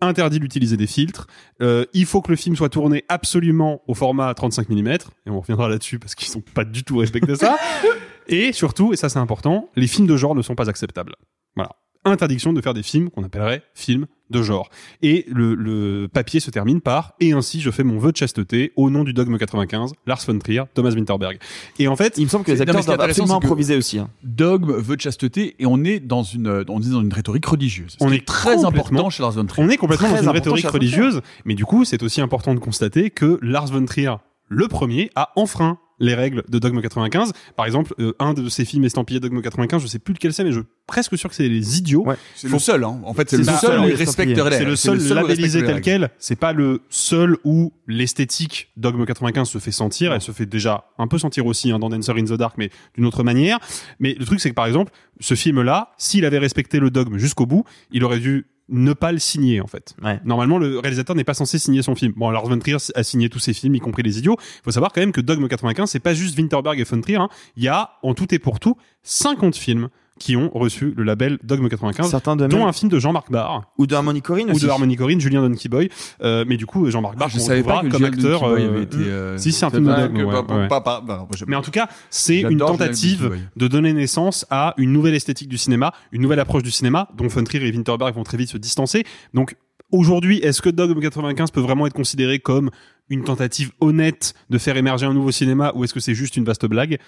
Interdit 0.07 0.39
d'utiliser 0.39 0.77
des 0.77 0.87
filtres. 0.87 1.27
Euh, 1.61 1.85
il 1.93 2.05
faut 2.05 2.21
que 2.21 2.31
le 2.31 2.35
film 2.35 2.55
soit 2.55 2.69
tourné 2.69 3.03
absolument 3.09 3.81
au 3.87 3.93
format 3.93 4.33
35 4.33 4.69
mm. 4.69 4.87
Et 5.25 5.29
on 5.29 5.39
reviendra 5.39 5.69
là-dessus 5.69 5.99
parce 5.99 6.15
qu'ils 6.15 6.27
sont 6.27 6.41
pas 6.41 6.65
du 6.65 6.83
tout 6.83 6.97
respecté 6.97 7.35
ça. 7.35 7.57
et 8.27 8.51
surtout, 8.53 8.93
et 8.93 8.95
ça 8.95 9.09
c'est 9.09 9.19
important, 9.19 9.69
les 9.75 9.87
films 9.87 10.07
de 10.07 10.17
genre 10.17 10.35
ne 10.35 10.41
sont 10.41 10.55
pas 10.55 10.69
acceptables. 10.69 11.15
Voilà. 11.55 11.71
Interdiction 12.05 12.51
de 12.53 12.61
faire 12.61 12.73
des 12.73 12.83
films 12.83 13.09
qu'on 13.09 13.23
appellerait 13.23 13.63
films 13.73 14.07
de 14.29 14.41
genre. 14.41 14.69
Et 15.01 15.25
le, 15.29 15.53
le 15.53 16.07
papier 16.11 16.39
se 16.39 16.49
termine 16.49 16.81
par 16.81 17.13
et 17.19 17.33
ainsi 17.33 17.61
je 17.61 17.69
fais 17.69 17.83
mon 17.83 17.99
vœu 17.99 18.11
de 18.11 18.17
chasteté 18.17 18.73
au 18.75 18.89
nom 18.89 19.03
du 19.03 19.13
dogme 19.13 19.37
95, 19.37 19.93
Lars 20.07 20.21
von 20.27 20.39
Trier, 20.39 20.63
Thomas 20.73 20.89
Winterberg. 20.91 21.37
Et 21.79 21.87
en 21.87 21.95
fait, 21.95 22.17
Il 22.17 22.23
me 22.23 22.29
semble 22.29 22.43
que 22.43 22.51
les 22.51 22.61
acteurs 22.61 22.83
doivent 22.83 22.99
absolument 23.01 23.37
improviser 23.37 23.75
aussi. 23.77 23.99
hein. 23.99 24.09
Dogme 24.23 24.73
veut 24.73 24.95
de 24.95 25.01
chasteté 25.01 25.55
et 25.59 25.65
on 25.65 25.83
est 25.83 25.99
dans 25.99 26.23
une, 26.23 26.47
on 26.67 26.81
est 26.81 26.89
dans 26.89 27.01
une 27.01 27.13
rhétorique 27.13 27.45
religieuse. 27.45 27.95
Ce 27.99 28.03
On 28.03 28.09
qui 28.09 28.15
est 28.15 28.25
très 28.25 28.65
important 28.65 29.09
chez 29.09 29.21
Lars 29.21 29.31
von 29.33 29.45
Trier. 29.45 29.67
On 29.67 29.69
est 29.69 29.77
complètement 29.77 30.07
Très 30.09 30.17
dans 30.17 30.23
une 30.23 30.29
rhétorique 30.29 30.67
religieuse, 30.67 31.21
mais 31.45 31.53
du 31.53 31.65
coup, 31.65 31.85
c'est 31.85 32.01
aussi 32.03 32.19
important 32.21 32.53
de 32.55 32.59
constater 32.59 33.11
que 33.11 33.37
Lars 33.41 33.67
von 33.67 33.85
Trier, 33.85 34.15
le 34.53 34.67
premier, 34.67 35.09
a 35.15 35.31
enfreint 35.35 35.79
les 35.99 36.15
règles 36.15 36.43
de 36.49 36.59
Dogme 36.59 36.81
95. 36.81 37.31
Par 37.55 37.65
exemple, 37.65 37.93
euh, 37.99 38.13
un 38.19 38.33
de 38.33 38.49
ses 38.49 38.65
films 38.65 38.83
estampillés 38.83 39.19
Dogme 39.19 39.41
95, 39.41 39.81
je 39.81 39.87
sais 39.87 39.99
plus 39.99 40.13
lequel 40.13 40.33
c'est, 40.33 40.43
mais 40.43 40.51
je 40.51 40.59
suis 40.59 40.67
presque 40.87 41.17
sûr 41.17 41.29
que 41.29 41.35
c'est 41.35 41.47
Les 41.47 41.77
Idiots. 41.77 42.03
Ouais. 42.05 42.15
C'est 42.35 42.47
Faut- 42.47 42.55
le 42.55 42.59
seul, 42.59 42.83
hein. 42.83 42.99
En 43.05 43.13
fait, 43.13 43.29
c'est 43.29 43.37
le 43.37 43.43
le 43.43 43.49
seul 43.49 43.59
seul 43.59 43.79
où 43.79 43.83
les 43.85 44.05
C'est 44.05 44.65
le 44.65 44.75
seul 44.75 45.01
il 45.01 45.13
labellisé 45.13 45.63
tel 45.63 45.81
quel. 45.81 46.09
C'est 46.17 46.35
pas 46.35 46.51
le 46.51 46.81
seul 46.89 47.37
où 47.43 47.73
l'esthétique 47.87 48.71
Dogme 48.75 49.05
95 49.05 49.49
se 49.49 49.57
fait 49.59 49.71
sentir. 49.71 50.13
Elle 50.13 50.21
se 50.21 50.31
fait 50.31 50.45
déjà 50.45 50.85
un 50.97 51.07
peu 51.07 51.17
sentir 51.17 51.45
aussi 51.45 51.71
hein, 51.71 51.79
dans 51.79 51.89
Dancer 51.89 52.13
in 52.17 52.25
the 52.25 52.33
Dark, 52.33 52.55
mais 52.57 52.69
d'une 52.95 53.05
autre 53.05 53.23
manière. 53.23 53.59
Mais 53.99 54.15
le 54.19 54.25
truc, 54.25 54.39
c'est 54.39 54.49
que 54.49 54.55
par 54.55 54.65
exemple, 54.65 54.91
ce 55.19 55.35
film-là, 55.35 55.93
s'il 55.97 56.25
avait 56.25 56.39
respecté 56.39 56.79
le 56.79 56.89
dogme 56.89 57.17
jusqu'au 57.17 57.45
bout, 57.45 57.63
il 57.91 58.03
aurait 58.03 58.19
dû 58.19 58.47
ne 58.73 58.91
pas 58.93 59.11
le 59.11 59.19
signer 59.19 59.61
en 59.61 59.67
fait. 59.67 59.95
Ouais. 60.03 60.19
Normalement, 60.25 60.57
le 60.57 60.79
réalisateur 60.79 61.15
n'est 61.15 61.23
pas 61.23 61.33
censé 61.33 61.59
signer 61.59 61.81
son 61.81 61.95
film. 61.95 62.13
Bon, 62.17 62.29
Lars 62.31 62.47
von 62.47 62.59
Trier 62.59 62.77
a 62.95 63.03
signé 63.03 63.29
tous 63.29 63.39
ses 63.39 63.53
films, 63.53 63.75
y 63.75 63.79
compris 63.79 64.03
Les 64.03 64.17
Idiots. 64.17 64.35
Il 64.39 64.63
faut 64.65 64.71
savoir 64.71 64.91
quand 64.91 65.01
même 65.01 65.11
que 65.11 65.21
Dogme 65.21 65.47
95, 65.47 65.89
c'est 65.89 65.99
pas 65.99 66.13
juste 66.13 66.37
Winterberg 66.37 66.79
et 66.79 66.83
von 66.83 66.99
Trier. 66.99 67.17
hein. 67.17 67.29
Il 67.55 67.63
y 67.63 67.67
a, 67.67 67.91
en 68.01 68.13
tout 68.13 68.33
et 68.33 68.39
pour 68.39 68.59
tout, 68.59 68.75
50 69.03 69.55
films 69.55 69.89
qui 70.19 70.35
ont 70.35 70.49
reçu 70.53 70.93
le 70.95 71.03
label 71.03 71.39
Dogme 71.43 71.67
95, 71.69 72.09
Certains 72.09 72.35
de 72.35 72.45
dont 72.47 72.59
même, 72.59 72.67
un 72.67 72.71
film 72.71 72.89
de 72.89 72.99
Jean-Marc 72.99 73.31
Barr 73.31 73.73
ou 73.77 73.87
de 73.87 73.95
Harmony 73.95 74.21
Corrine 74.21 74.49
ou 74.49 74.53
aussi. 74.55 74.65
de 74.65 74.69
Harmony 74.69 74.95
Corrine, 74.95 75.19
Julien 75.19 75.41
Donkey 75.41 75.69
Boy. 75.69 75.89
Euh, 76.21 76.45
mais 76.47 76.55
du 76.57 76.65
coup, 76.65 76.89
Jean-Marc 76.89 77.15
Barr, 77.17 77.27
Ah, 77.29 77.33
je 77.33 77.39
qu'on 77.39 77.45
savais 77.45 77.63
pas 77.63 77.81
que 77.81 77.87
comme 77.87 77.97
Julien 78.05 78.07
acteur. 78.13 78.43
Euh, 78.43 78.55
avait 78.69 78.83
été, 78.83 78.97
euh, 78.97 79.37
si, 79.37 79.51
c'est 79.51 79.65
un 79.65 79.69
film 79.71 79.85
de 79.85 79.93
Dogme, 79.93 80.17
ouais, 80.21 80.43
pas- 80.43 80.55
ouais. 80.55 80.67
pas- 80.67 80.81
pas- 80.81 81.01
pas- 81.01 81.27
je- 81.35 81.45
Mais 81.47 81.55
en 81.55 81.61
tout 81.61 81.71
cas, 81.71 81.87
c'est 82.09 82.41
une 82.41 82.57
tentative 82.59 83.31
de 83.55 83.67
donner 83.67 83.91
naissance 83.93 84.45
à 84.49 84.73
une 84.77 84.91
nouvelle 84.93 85.15
esthétique 85.15 85.49
du 85.49 85.57
cinéma, 85.57 85.93
une 86.11 86.21
nouvelle 86.21 86.39
approche 86.39 86.63
du 86.63 86.71
cinéma, 86.71 87.09
dont 87.17 87.27
von 87.27 87.43
Trier 87.43 87.67
et 87.67 87.71
Winterberg 87.71 88.13
vont 88.15 88.23
très 88.23 88.37
vite 88.37 88.49
se 88.49 88.57
distancer. 88.57 89.03
Donc, 89.33 89.55
aujourd'hui, 89.91 90.37
est-ce 90.39 90.61
que 90.61 90.69
Dogme 90.69 90.99
95 90.99 91.51
peut 91.51 91.61
vraiment 91.61 91.87
être 91.87 91.93
considéré 91.93 92.39
comme 92.39 92.69
une 93.09 93.23
tentative 93.23 93.71
honnête 93.81 94.33
de 94.49 94.57
faire 94.57 94.77
émerger 94.77 95.05
un 95.05 95.13
nouveau 95.13 95.31
cinéma, 95.31 95.71
ou 95.75 95.83
est-ce 95.83 95.93
que 95.93 95.99
c'est 95.99 96.15
juste 96.15 96.37
une 96.37 96.45
vaste 96.45 96.65
blague? 96.65 96.99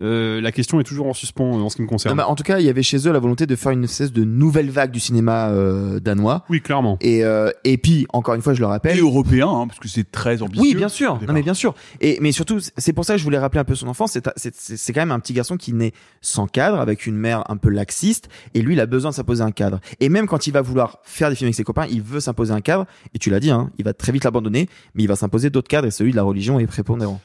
Euh, 0.00 0.40
La 0.40 0.52
question 0.52 0.78
est 0.80 0.84
toujours 0.84 1.06
en 1.08 1.12
suspens 1.12 1.58
euh, 1.58 1.62
en 1.62 1.68
ce 1.68 1.76
qui 1.76 1.82
me 1.82 1.86
Non, 1.86 1.90
concerne. 1.90 2.20
en 2.20 2.34
tout 2.34 2.42
cas, 2.44 2.60
il 2.60 2.66
y 2.66 2.68
avait 2.68 2.82
chez 2.82 3.08
eux 3.08 3.12
la 3.12 3.18
volonté 3.18 3.46
de 3.46 3.56
faire 3.56 3.72
une 3.72 3.84
espèce 3.84 4.12
de 4.12 4.22
nouvelle 4.24 4.70
vague 4.70 4.90
du 4.92 5.00
cinéma 5.00 5.48
euh, 5.48 5.98
danois. 6.00 6.44
Oui, 6.48 6.60
clairement. 6.60 6.96
Et, 7.00 7.24
euh, 7.24 7.50
et 7.64 7.78
puis, 7.78 8.06
encore 8.12 8.34
une 8.34 8.42
fois, 8.42 8.54
je 8.54 8.60
le 8.60 8.66
rappelle. 8.66 8.96
Et 8.96 9.00
européen, 9.00 9.48
hein, 9.48 9.66
parce 9.66 9.80
que 9.80 9.88
c'est 9.88 10.10
très 10.10 10.40
ambitieux. 10.42 10.62
Oui, 10.62 10.74
bien 10.74 10.88
sûr. 10.88 11.18
Non, 11.26 11.32
mais 11.32 11.42
bien 11.42 11.54
sûr. 11.54 11.74
Et 12.00 12.18
mais 12.20 12.32
surtout, 12.32 12.58
c'est 12.76 12.92
pour 12.92 13.04
ça 13.04 13.14
que 13.14 13.18
je 13.18 13.24
voulais 13.24 13.38
rappeler 13.38 13.60
un 13.60 13.64
peu 13.64 13.74
son 13.74 13.88
enfance. 13.88 14.12
C'est 14.12 14.28
c'est 14.36 14.54
c'est 14.54 14.76
c'est 14.76 14.92
quand 14.92 15.00
même 15.00 15.10
un 15.12 15.20
petit 15.20 15.32
garçon 15.32 15.56
qui 15.56 15.72
naît 15.72 15.92
sans 16.20 16.46
cadre, 16.46 16.78
avec 16.78 17.06
une 17.06 17.16
mère 17.16 17.42
un 17.50 17.56
peu 17.56 17.68
laxiste, 17.70 18.28
et 18.54 18.62
lui, 18.62 18.74
il 18.74 18.80
a 18.80 18.86
besoin 18.86 19.10
de 19.10 19.16
s'imposer 19.16 19.42
un 19.42 19.50
cadre. 19.50 19.80
Et 20.00 20.08
même 20.08 20.26
quand 20.26 20.46
il 20.46 20.52
va 20.52 20.62
vouloir 20.62 20.98
faire 21.02 21.28
des 21.30 21.34
films 21.36 21.48
avec 21.48 21.56
ses 21.56 21.64
copains, 21.64 21.86
il 21.90 22.02
veut 22.02 22.20
s'imposer 22.20 22.52
un 22.52 22.60
cadre. 22.60 22.86
Et 23.14 23.18
tu 23.18 23.30
l'as 23.30 23.40
dit, 23.40 23.50
hein, 23.50 23.70
il 23.78 23.84
va 23.84 23.92
très 23.94 24.12
vite 24.12 24.24
l'abandonner, 24.24 24.68
mais 24.94 25.02
il 25.02 25.06
va 25.08 25.16
s'imposer 25.16 25.50
d'autres 25.50 25.68
cadres, 25.68 25.88
et 25.88 25.90
celui 25.90 26.12
de 26.12 26.16
la 26.16 26.22
religion 26.22 26.60
est 26.60 26.66
prépondérant. 26.66 27.20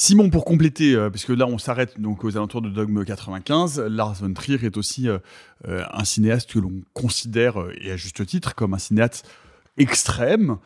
Simon, 0.00 0.30
pour 0.30 0.44
compléter, 0.44 0.94
euh, 0.94 1.10
parce 1.10 1.24
que 1.24 1.32
là 1.32 1.48
on 1.48 1.58
s'arrête 1.58 2.00
donc 2.00 2.22
aux 2.22 2.36
alentours 2.36 2.62
de 2.62 2.68
Dogme 2.68 3.04
95, 3.04 3.80
Lars 3.80 4.14
von 4.14 4.32
Trier 4.32 4.64
est 4.64 4.76
aussi 4.76 5.08
euh, 5.08 5.18
euh, 5.66 5.82
un 5.92 6.04
cinéaste 6.04 6.52
que 6.52 6.60
l'on 6.60 6.82
considère, 6.92 7.56
et 7.80 7.90
à 7.90 7.96
juste 7.96 8.24
titre, 8.24 8.54
comme 8.54 8.74
un 8.74 8.78
cinéaste 8.78 9.28
extrême, 9.76 10.58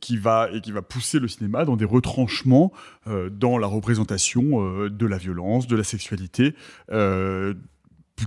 qui 0.00 0.18
va 0.18 0.50
et 0.52 0.60
qui 0.60 0.72
va 0.72 0.82
pousser 0.82 1.18
le 1.18 1.26
cinéma 1.26 1.64
dans 1.64 1.76
des 1.76 1.86
retranchements 1.86 2.70
dans 3.06 3.56
la 3.56 3.66
représentation 3.66 4.86
de 4.90 5.06
la 5.06 5.16
violence, 5.16 5.66
de 5.66 5.74
la 5.74 5.84
sexualité, 5.84 6.54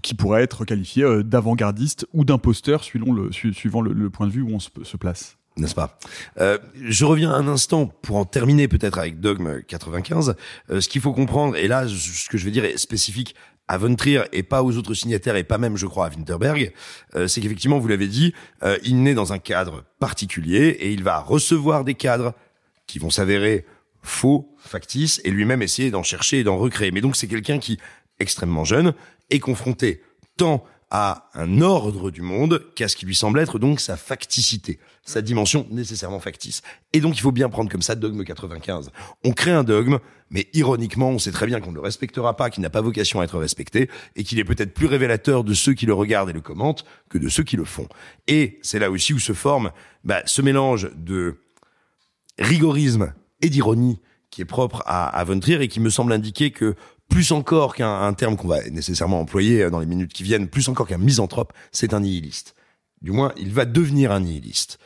qui 0.02 0.16
pourrait 0.16 0.42
être 0.42 0.66
qualifié 0.66 1.24
d'avant-gardiste 1.24 2.08
ou 2.12 2.26
d'imposteur 2.26 2.84
suivant 2.84 3.14
le, 3.14 4.10
point 4.10 4.26
de 4.26 4.32
vue 4.32 4.42
où 4.42 4.50
on 4.50 4.60
se 4.60 4.98
place. 4.98 5.38
N'est-ce 5.58 5.76
pas? 5.76 5.98
Euh, 6.40 6.58
Je 6.76 7.06
reviens 7.06 7.32
un 7.32 7.48
instant 7.48 7.88
pour 7.88 8.18
en 8.18 8.26
terminer 8.26 8.68
peut-être 8.68 9.00
avec 9.00 9.20
Dogme 9.20 9.62
95. 9.62 10.36
Euh, 10.70 10.82
ce 10.82 10.90
qu'il 10.90 11.02
faut 11.02 11.14
comprendre, 11.14 11.56
et 11.56 11.68
là, 11.68 11.88
ce 11.88 12.30
que 12.30 12.38
je 12.38 12.46
vais 12.46 12.52
dire 12.52 12.66
est 12.66 12.78
spécifique 12.78 13.36
à 13.68 13.78
Von 13.78 13.96
Trier 13.96 14.24
et 14.32 14.44
pas 14.44 14.64
aux 14.64 14.78
autres 14.78 14.94
signataires 14.94 15.36
et 15.36 15.44
pas 15.44 15.58
même, 15.58 15.78
je 15.78 15.88
crois, 15.88 16.08
à 16.08 16.10
Winterberg, 16.10 16.72
euh, 17.16 17.28
c'est 17.28 17.42
qu'effectivement, 17.42 17.80
vous 17.80 17.88
l'avez 17.88 18.08
dit, 18.08 18.34
euh, 18.64 18.78
il 18.84 19.02
naît 19.02 19.14
dans 19.14 19.34
un 19.34 19.40
cadre 19.40 19.84
particulier 20.00 20.68
et 20.80 20.92
il 20.92 21.04
va 21.04 21.20
recevoir 21.20 21.84
des 21.84 21.96
cadres 21.96 22.34
qui 22.88 23.00
vont 23.00 23.10
s'avérer 23.10 23.66
faux, 24.04 24.56
factices, 24.60 25.20
et 25.24 25.32
lui-même 25.32 25.64
essayer 25.64 25.90
d'en 25.90 26.04
chercher 26.04 26.40
et 26.40 26.44
d'en 26.44 26.58
recréer. 26.58 26.92
Mais 26.92 27.02
donc, 27.02 27.16
c'est 27.16 27.28
quelqu'un 27.28 27.58
qui, 27.58 27.80
extrêmement 28.20 28.66
jeune, 28.66 28.94
est 29.32 29.40
confronté 29.40 30.04
tant 30.38 30.64
à 30.92 31.30
un 31.34 31.62
ordre 31.62 32.12
du 32.12 32.22
monde 32.22 32.64
qu'à 32.76 32.88
ce 32.88 32.96
qui 32.96 33.08
lui 33.08 33.16
semble 33.16 33.40
être 33.40 33.58
donc 33.58 33.80
sa 33.80 33.98
facticité, 33.98 34.80
sa 35.06 35.22
dimension 35.22 35.68
nécessairement 35.70 36.20
factice. 36.20 36.62
Et 36.92 37.00
donc 37.00 37.16
il 37.16 37.22
faut 37.22 37.32
bien 37.32 37.48
prendre 37.48 37.72
comme 37.72 37.84
ça 37.84 37.96
dogme 37.96 38.24
95. 38.24 38.92
On 39.24 39.32
crée 39.32 39.52
un 39.52 39.64
dogme, 39.64 40.00
mais 40.32 40.48
ironiquement, 40.54 41.10
on 41.10 41.20
sait 41.20 41.32
très 41.32 41.46
bien 41.46 41.62
qu'on 41.62 41.70
ne 41.70 41.76
le 41.76 41.82
respectera 41.82 42.36
pas, 42.36 42.50
qu'il 42.50 42.64
n'a 42.64 42.72
pas 42.72 42.82
vocation 42.82 43.22
à 43.22 43.24
être 43.24 43.38
respecté, 43.38 43.90
et 44.16 44.24
qu'il 44.24 44.40
est 44.40 44.44
peut-être 44.44 44.74
plus 44.74 44.88
révélateur 44.88 45.44
de 45.44 45.54
ceux 45.54 45.74
qui 45.74 45.86
le 45.86 45.94
regardent 45.94 46.32
et 46.32 46.34
le 46.34 46.42
commentent 46.42 46.84
que 47.08 47.20
de 47.20 47.30
ceux 47.30 47.44
qui 47.44 47.56
le 47.56 47.66
font. 47.66 47.88
Et 48.28 48.60
c'est 48.64 48.80
là 48.80 48.90
aussi 48.90 49.14
où 49.14 49.20
se 49.20 49.34
forme 49.34 49.72
bah, 50.04 50.24
ce 50.26 50.42
mélange 50.42 50.90
de 50.96 51.40
rigorisme 52.40 53.14
et 53.42 53.50
d'ironie 53.50 54.02
qui 54.32 54.42
est 54.42 54.46
propre 54.46 54.84
à, 54.86 55.08
à 55.08 55.26
et 55.26 55.68
qui 55.68 55.80
me 55.80 55.90
semble 55.90 56.12
indiquer 56.12 56.52
que 56.52 56.76
plus 57.10 57.32
encore 57.32 57.76
qu'un 57.76 58.02
un 58.02 58.14
terme 58.14 58.36
qu'on 58.36 58.48
va 58.48 58.68
nécessairement 58.70 59.20
employer 59.20 59.70
dans 59.70 59.80
les 59.80 59.86
minutes 59.86 60.12
qui 60.12 60.24
viennent, 60.24 60.48
plus 60.48 60.68
encore 60.68 60.88
qu'un 60.88 60.98
misanthrope, 60.98 61.54
c'est 61.72 61.94
un 61.94 62.00
nihiliste. 62.00 62.55
Du 63.06 63.12
moins, 63.12 63.34
il 63.38 63.54
va 63.54 63.66
devenir 63.66 64.12
un 64.12 64.22
nihiliste. 64.22 64.80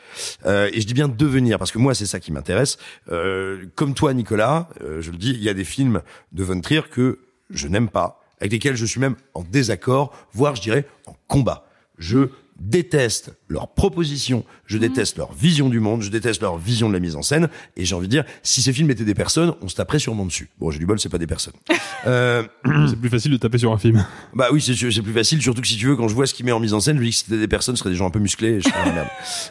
Euh, 0.44 0.68
et 0.74 0.82
je 0.82 0.86
dis 0.86 0.92
bien 0.92 1.08
devenir, 1.08 1.58
parce 1.58 1.72
que 1.72 1.78
moi, 1.78 1.94
c'est 1.94 2.04
ça 2.04 2.20
qui 2.20 2.32
m'intéresse. 2.32 2.76
Euh, 3.10 3.64
comme 3.76 3.94
toi, 3.94 4.12
Nicolas, 4.12 4.68
euh, 4.82 5.00
je 5.00 5.10
le 5.10 5.16
dis, 5.16 5.30
il 5.30 5.42
y 5.42 5.48
a 5.48 5.54
des 5.54 5.64
films 5.64 6.02
de 6.32 6.44
Von 6.44 6.60
que 6.60 7.18
je 7.48 7.66
n'aime 7.66 7.88
pas, 7.88 8.22
avec 8.38 8.52
lesquels 8.52 8.76
je 8.76 8.84
suis 8.84 9.00
même 9.00 9.16
en 9.32 9.42
désaccord, 9.42 10.14
voire, 10.34 10.54
je 10.54 10.60
dirais, 10.60 10.86
en 11.06 11.16
combat. 11.28 11.66
Je 11.96 12.28
déteste 12.60 13.32
leurs 13.48 13.68
propositions, 13.68 14.44
je 14.66 14.78
déteste 14.78 15.16
leur 15.16 15.32
vision 15.32 15.68
du 15.68 15.80
monde, 15.80 16.02
je 16.02 16.10
déteste 16.10 16.42
leur 16.42 16.58
vision 16.58 16.88
de 16.88 16.92
la 16.92 17.00
mise 17.00 17.16
en 17.16 17.22
scène, 17.22 17.48
et 17.76 17.84
j'ai 17.84 17.94
envie 17.94 18.06
de 18.06 18.12
dire, 18.12 18.24
si 18.42 18.62
ces 18.62 18.72
films 18.72 18.90
étaient 18.90 19.04
des 19.04 19.14
personnes, 19.14 19.54
on 19.62 19.68
se 19.68 19.74
taperait 19.74 19.98
sûrement 19.98 20.26
dessus. 20.26 20.50
Bon, 20.58 20.70
j'ai 20.70 20.78
du 20.78 20.86
bol, 20.86 21.00
c'est 21.00 21.08
pas 21.08 21.18
des 21.18 21.26
personnes. 21.26 21.54
Euh, 22.06 22.44
c'est 22.88 22.98
plus 22.98 23.10
facile 23.10 23.30
de 23.30 23.36
taper 23.36 23.58
sur 23.58 23.70
un 23.72 23.76
film. 23.76 24.02
Bah 24.34 24.48
oui, 24.52 24.62
c'est 24.62 24.74
c'est 24.74 25.02
plus 25.02 25.12
facile, 25.12 25.42
surtout 25.42 25.60
que 25.60 25.66
si 25.66 25.76
tu 25.76 25.86
veux, 25.86 25.96
quand 25.96 26.08
je 26.08 26.14
vois 26.14 26.26
ce 26.26 26.32
qu'il 26.32 26.46
met 26.46 26.52
en 26.52 26.58
mise 26.60 26.72
en 26.72 26.80
scène, 26.80 26.96
je 26.96 27.00
me 27.00 27.04
dis 27.04 27.10
que 27.10 27.16
si 27.16 27.24
c'était 27.24 27.38
des 27.38 27.46
personnes, 27.46 27.76
ce 27.76 27.80
seraient 27.80 27.90
des 27.90 27.96
gens 27.96 28.06
un 28.06 28.10
peu 28.10 28.20
musclés, 28.20 28.52
et 28.52 28.60
je 28.62 28.68
serais 28.70 28.90
merde. 28.90 29.08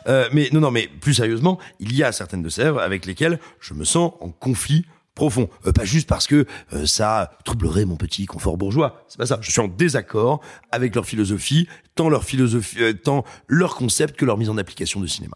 Euh, 0.08 0.28
mais 0.34 0.50
non, 0.52 0.60
non, 0.60 0.72
mais 0.72 0.90
plus 1.00 1.14
sérieusement, 1.14 1.60
il 1.80 1.96
y 1.96 2.04
a 2.04 2.12
certaines 2.12 2.42
de 2.42 2.50
ces 2.50 2.64
œuvres 2.64 2.80
avec 2.80 3.06
lesquelles 3.06 3.40
je 3.60 3.76
me 3.76 3.84
sens 3.84 4.14
en 4.20 4.32
conflit 4.32 4.86
profond. 5.20 5.50
Euh, 5.68 5.74
pas 5.74 5.84
juste 5.84 6.08
parce 6.08 6.28
que 6.28 6.46
euh, 6.72 6.86
ça 6.86 7.32
troublerait 7.44 7.84
mon 7.84 7.98
petit 7.98 8.26
confort 8.26 8.56
bourgeois. 8.56 9.04
C'est 9.10 9.18
pas 9.18 9.26
ça. 9.26 9.38
Je 9.42 9.52
suis 9.52 9.60
en 9.60 9.68
désaccord 9.68 10.42
avec 10.72 10.96
leur 10.96 11.06
philosophie, 11.06 11.68
tant 11.96 12.08
leur 12.08 12.24
philosophie, 12.24 12.82
euh, 12.82 12.94
tant 12.94 13.26
leur 13.48 13.76
concept 13.76 14.18
que 14.18 14.24
leur 14.24 14.38
mise 14.38 14.50
en 14.50 14.58
application 14.58 15.02
de 15.02 15.08
cinéma. 15.08 15.36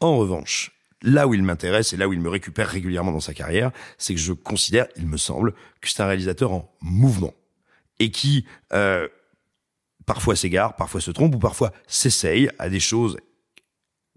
En 0.00 0.16
revanche, 0.16 0.72
là 1.02 1.28
où 1.28 1.34
il 1.34 1.42
m'intéresse 1.42 1.92
et 1.92 1.98
là 1.98 2.08
où 2.08 2.14
il 2.14 2.20
me 2.20 2.30
récupère 2.30 2.68
régulièrement 2.68 3.12
dans 3.12 3.20
sa 3.20 3.34
carrière, 3.34 3.70
c'est 3.98 4.14
que 4.14 4.20
je 4.20 4.32
considère, 4.32 4.86
il 4.96 5.06
me 5.06 5.18
semble, 5.18 5.52
que 5.82 5.90
c'est 5.90 6.02
un 6.02 6.06
réalisateur 6.06 6.52
en 6.52 6.74
mouvement 6.80 7.34
et 7.98 8.10
qui 8.10 8.46
parfois 10.04 10.36
s'égare, 10.36 10.76
parfois 10.76 11.00
se 11.00 11.10
trompe 11.10 11.34
ou 11.34 11.38
parfois 11.38 11.72
s'essaye 11.86 12.50
à 12.58 12.68
des 12.68 12.80
choses 12.80 13.16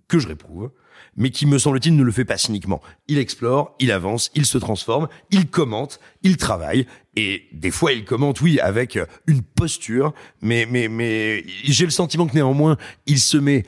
que 0.08 0.20
je 0.20 0.28
réprouve, 0.28 0.72
mais 1.16 1.30
qui 1.30 1.46
me 1.46 1.58
semble-t-il 1.58 1.96
ne 1.96 2.04
le 2.04 2.12
fait 2.12 2.26
pas 2.26 2.38
cyniquement. 2.38 2.82
Il 3.08 3.18
explore, 3.18 3.76
il 3.80 3.92
avance, 3.92 4.32
il 4.36 4.46
se 4.46 4.58
transforme, 4.58 5.08
il 5.32 5.48
commente, 5.48 6.00
il 6.24 6.38
travaille, 6.38 6.86
et 7.16 7.44
des 7.52 7.72
fois 7.72 7.94
il 7.94 8.06
commente, 8.06 8.42
oui, 8.42 8.60
avec 8.60 8.98
euh, 8.98 9.06
une 9.28 9.42
posture, 9.42 10.14
mais 10.42 10.68
mais 10.70 10.88
mais 10.88 11.44
j'ai 11.64 11.86
le 11.86 11.92
sentiment 11.92 12.28
que 12.28 12.36
néanmoins 12.36 12.78
il 13.06 13.20
se 13.20 13.38
met 13.38 13.64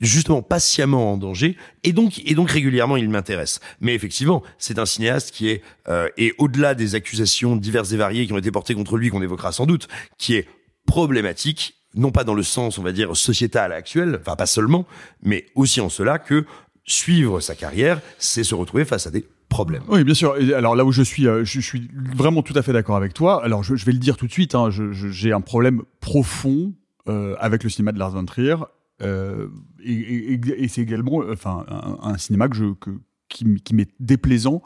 justement 0.00 0.42
patiemment 0.42 1.12
en 1.12 1.16
danger 1.16 1.56
et 1.82 1.92
donc 1.92 2.20
et 2.24 2.34
donc 2.34 2.50
régulièrement 2.50 2.96
il 2.98 3.08
m'intéresse 3.08 3.60
mais 3.80 3.94
effectivement 3.94 4.42
c'est 4.58 4.78
un 4.78 4.84
cinéaste 4.84 5.30
qui 5.34 5.48
est 5.48 5.62
euh, 5.88 6.08
et 6.18 6.34
au-delà 6.38 6.74
des 6.74 6.94
accusations 6.94 7.56
diverses 7.56 7.92
et 7.92 7.96
variées 7.96 8.26
qui 8.26 8.32
ont 8.32 8.38
été 8.38 8.50
portées 8.50 8.74
contre 8.74 8.98
lui 8.98 9.08
qu'on 9.08 9.22
évoquera 9.22 9.52
sans 9.52 9.64
doute 9.64 9.88
qui 10.18 10.34
est 10.34 10.48
problématique 10.86 11.75
non 11.94 12.10
pas 12.10 12.24
dans 12.24 12.34
le 12.34 12.42
sens 12.42 12.78
on 12.78 12.82
va 12.82 12.92
dire 12.92 13.16
sociétal 13.16 13.72
actuel 13.72 14.18
enfin 14.20 14.36
pas 14.36 14.46
seulement 14.46 14.86
mais 15.22 15.46
aussi 15.54 15.80
en 15.80 15.88
cela 15.88 16.18
que 16.18 16.44
suivre 16.84 17.40
sa 17.40 17.54
carrière 17.54 18.00
c'est 18.18 18.44
se 18.44 18.54
retrouver 18.54 18.84
face 18.84 19.06
à 19.06 19.10
des 19.10 19.26
problèmes 19.48 19.82
Oui, 19.88 20.04
bien 20.04 20.14
sûr. 20.14 20.34
Alors 20.54 20.76
là 20.76 20.84
où 20.84 20.92
je 20.92 21.02
suis, 21.02 21.26
euh, 21.26 21.44
je, 21.44 21.60
suis 21.60 21.88
vraiment 22.14 22.42
tout 22.42 22.54
à 22.56 22.62
fait 22.62 22.72
d'accord 22.72 22.96
avec 22.96 23.14
toi. 23.14 23.42
Alors 23.44 23.62
je, 23.62 23.74
vais 23.84 23.92
le 23.92 23.98
dire 23.98 24.16
tout 24.16 24.26
de 24.26 24.32
suite. 24.32 24.54
Hein, 24.54 24.70
J'ai 24.70 25.32
un 25.32 25.40
problème 25.40 25.82
profond 26.00 26.74
euh, 27.08 27.36
avec 27.38 27.62
le 27.64 27.70
cinéma 27.70 27.92
de 27.92 27.98
Lars 27.98 28.10
von 28.10 28.24
Trier. 28.24 28.56
Euh, 29.02 29.48
et 29.84 30.68
c'est 30.68 30.80
également, 30.80 31.22
enfin, 31.30 31.64
un, 32.02 32.16
cinéma 32.18 32.48
que 32.48 32.56
je, 32.56 32.72
que, 32.74 32.90
qui, 33.28 33.44
qui 33.62 33.74
m'est 33.74 33.90
déplaisant 34.00 34.62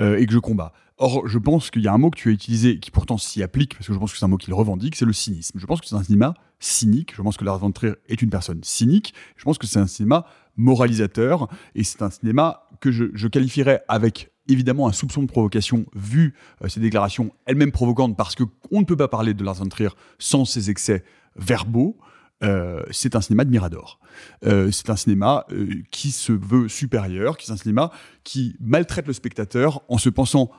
et 0.00 0.26
que 0.26 0.32
je 0.32 0.38
combats. 0.38 0.72
Or, 0.98 1.28
je 1.28 1.38
pense 1.38 1.70
qu'il 1.70 1.82
y 1.82 1.88
a 1.88 1.92
un 1.92 1.98
mot 1.98 2.10
que 2.10 2.18
tu 2.18 2.28
as 2.28 2.32
utilisé 2.32 2.80
qui 2.80 2.90
pourtant 2.90 3.18
s'y 3.18 3.42
applique, 3.42 3.74
parce 3.74 3.86
que 3.86 3.92
je 3.92 3.98
pense 3.98 4.12
que 4.12 4.18
c'est 4.18 4.24
un 4.24 4.28
mot 4.28 4.36
qu'il 4.36 4.52
revendique, 4.52 4.96
c'est 4.96 5.04
le 5.04 5.12
cynisme. 5.12 5.58
Je 5.58 5.66
pense 5.66 5.80
que 5.80 5.86
c'est 5.86 5.94
un 5.94 6.02
cinéma 6.02 6.34
cynique. 6.58 7.14
Je 7.16 7.22
pense 7.22 7.36
que 7.36 7.44
Lars 7.44 7.58
von 7.58 7.70
Trier 7.70 7.94
est 8.08 8.20
une 8.20 8.30
personne 8.30 8.60
cynique. 8.64 9.14
Je 9.36 9.44
pense 9.44 9.58
que 9.58 9.66
c'est 9.66 9.78
un 9.78 9.86
cinéma 9.86 10.26
moralisateur 10.56 11.48
et 11.76 11.84
c'est 11.84 12.02
un 12.02 12.10
cinéma 12.10 12.64
que 12.80 12.90
je, 12.90 13.28
qualifierais 13.28 13.82
avec 13.86 14.32
évidemment 14.48 14.88
un 14.88 14.92
soupçon 14.92 15.22
de 15.22 15.28
provocation 15.28 15.86
vu 15.94 16.34
euh, 16.64 16.68
ses 16.68 16.80
déclarations 16.80 17.30
elles-mêmes 17.46 17.70
provocantes 17.70 18.16
parce 18.16 18.34
que 18.34 18.44
on 18.72 18.80
ne 18.80 18.84
peut 18.84 18.96
pas 18.96 19.08
parler 19.08 19.34
de 19.34 19.44
Lars 19.44 19.56
von 19.56 19.66
Trier 19.66 19.90
sans 20.18 20.44
ses 20.44 20.68
excès 20.70 21.04
verbaux. 21.36 21.96
Euh, 22.44 22.82
c'est 22.90 23.16
un 23.16 23.20
cinéma 23.20 23.44
de 23.44 23.50
Mirador. 23.50 23.98
Euh, 24.44 24.70
c'est 24.70 24.90
un 24.90 24.96
cinéma 24.96 25.44
euh, 25.50 25.68
qui 25.90 26.12
se 26.12 26.32
veut 26.32 26.68
supérieur, 26.68 27.36
qui 27.36 27.50
est 27.50 27.54
un 27.54 27.56
cinéma 27.56 27.90
qui 28.22 28.56
maltraite 28.60 29.06
le 29.06 29.12
spectateur 29.12 29.82
en 29.88 29.98
se 29.98 30.08
pensant 30.08 30.50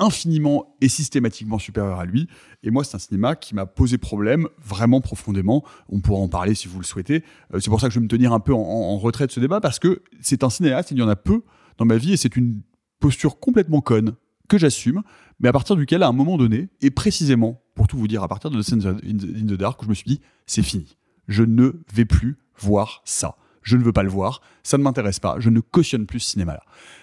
infiniment 0.00 0.74
et 0.80 0.88
systématiquement 0.88 1.58
supérieur 1.58 2.00
à 2.00 2.06
lui. 2.06 2.26
Et 2.62 2.70
moi, 2.70 2.82
c'est 2.82 2.96
un 2.96 2.98
cinéma 2.98 3.36
qui 3.36 3.54
m'a 3.54 3.66
posé 3.66 3.98
problème 3.98 4.48
vraiment 4.58 5.00
profondément. 5.00 5.64
On 5.88 6.00
pourra 6.00 6.20
en 6.20 6.28
parler 6.28 6.54
si 6.54 6.66
vous 6.66 6.78
le 6.78 6.84
souhaitez. 6.84 7.22
Euh, 7.54 7.60
c'est 7.60 7.70
pour 7.70 7.80
ça 7.80 7.86
que 7.86 7.94
je 7.94 8.00
vais 8.00 8.04
me 8.04 8.08
tenir 8.08 8.32
un 8.32 8.40
peu 8.40 8.52
en, 8.52 8.98
retrait 8.98 9.26
de 9.26 9.32
ce 9.32 9.40
débat 9.40 9.60
parce 9.60 9.78
que 9.78 10.02
c'est 10.20 10.42
un 10.42 10.50
cinéaste, 10.50 10.90
il 10.90 10.98
y 10.98 11.02
en 11.02 11.08
a 11.08 11.16
peu 11.16 11.42
dans 11.78 11.84
ma 11.84 11.96
vie 11.96 12.12
et 12.12 12.16
c'est 12.16 12.36
une 12.36 12.62
posture 12.98 13.38
complètement 13.38 13.80
conne 13.80 14.14
que 14.48 14.58
j'assume, 14.58 15.02
mais 15.38 15.48
à 15.48 15.52
partir 15.52 15.76
duquel, 15.76 16.02
à 16.02 16.08
un 16.08 16.12
moment 16.12 16.36
donné, 16.36 16.68
et 16.80 16.90
précisément, 16.90 17.62
pour 17.74 17.86
tout 17.86 17.96
vous 17.96 18.08
dire, 18.08 18.22
à 18.22 18.28
partir 18.28 18.50
de 18.50 18.60
The 18.60 18.80
the, 18.80 18.86
in 19.04 19.46
the 19.46 19.56
Dark, 19.56 19.80
où 19.80 19.84
je 19.84 19.90
me 19.90 19.94
suis 19.94 20.08
dit, 20.08 20.20
c'est 20.46 20.62
fini. 20.62 20.96
Je 21.28 21.44
ne 21.44 21.72
vais 21.94 22.04
plus 22.04 22.36
voir 22.58 23.00
ça. 23.04 23.36
Je 23.62 23.76
ne 23.76 23.82
veux 23.82 23.92
pas 23.92 24.02
le 24.02 24.08
voir. 24.08 24.40
Ça 24.62 24.78
ne 24.78 24.82
m'intéresse 24.82 25.20
pas. 25.20 25.36
Je 25.38 25.50
ne 25.50 25.60
cautionne 25.60 26.06
plus 26.06 26.20
ce 26.20 26.30
cinéma-là. 26.30 26.62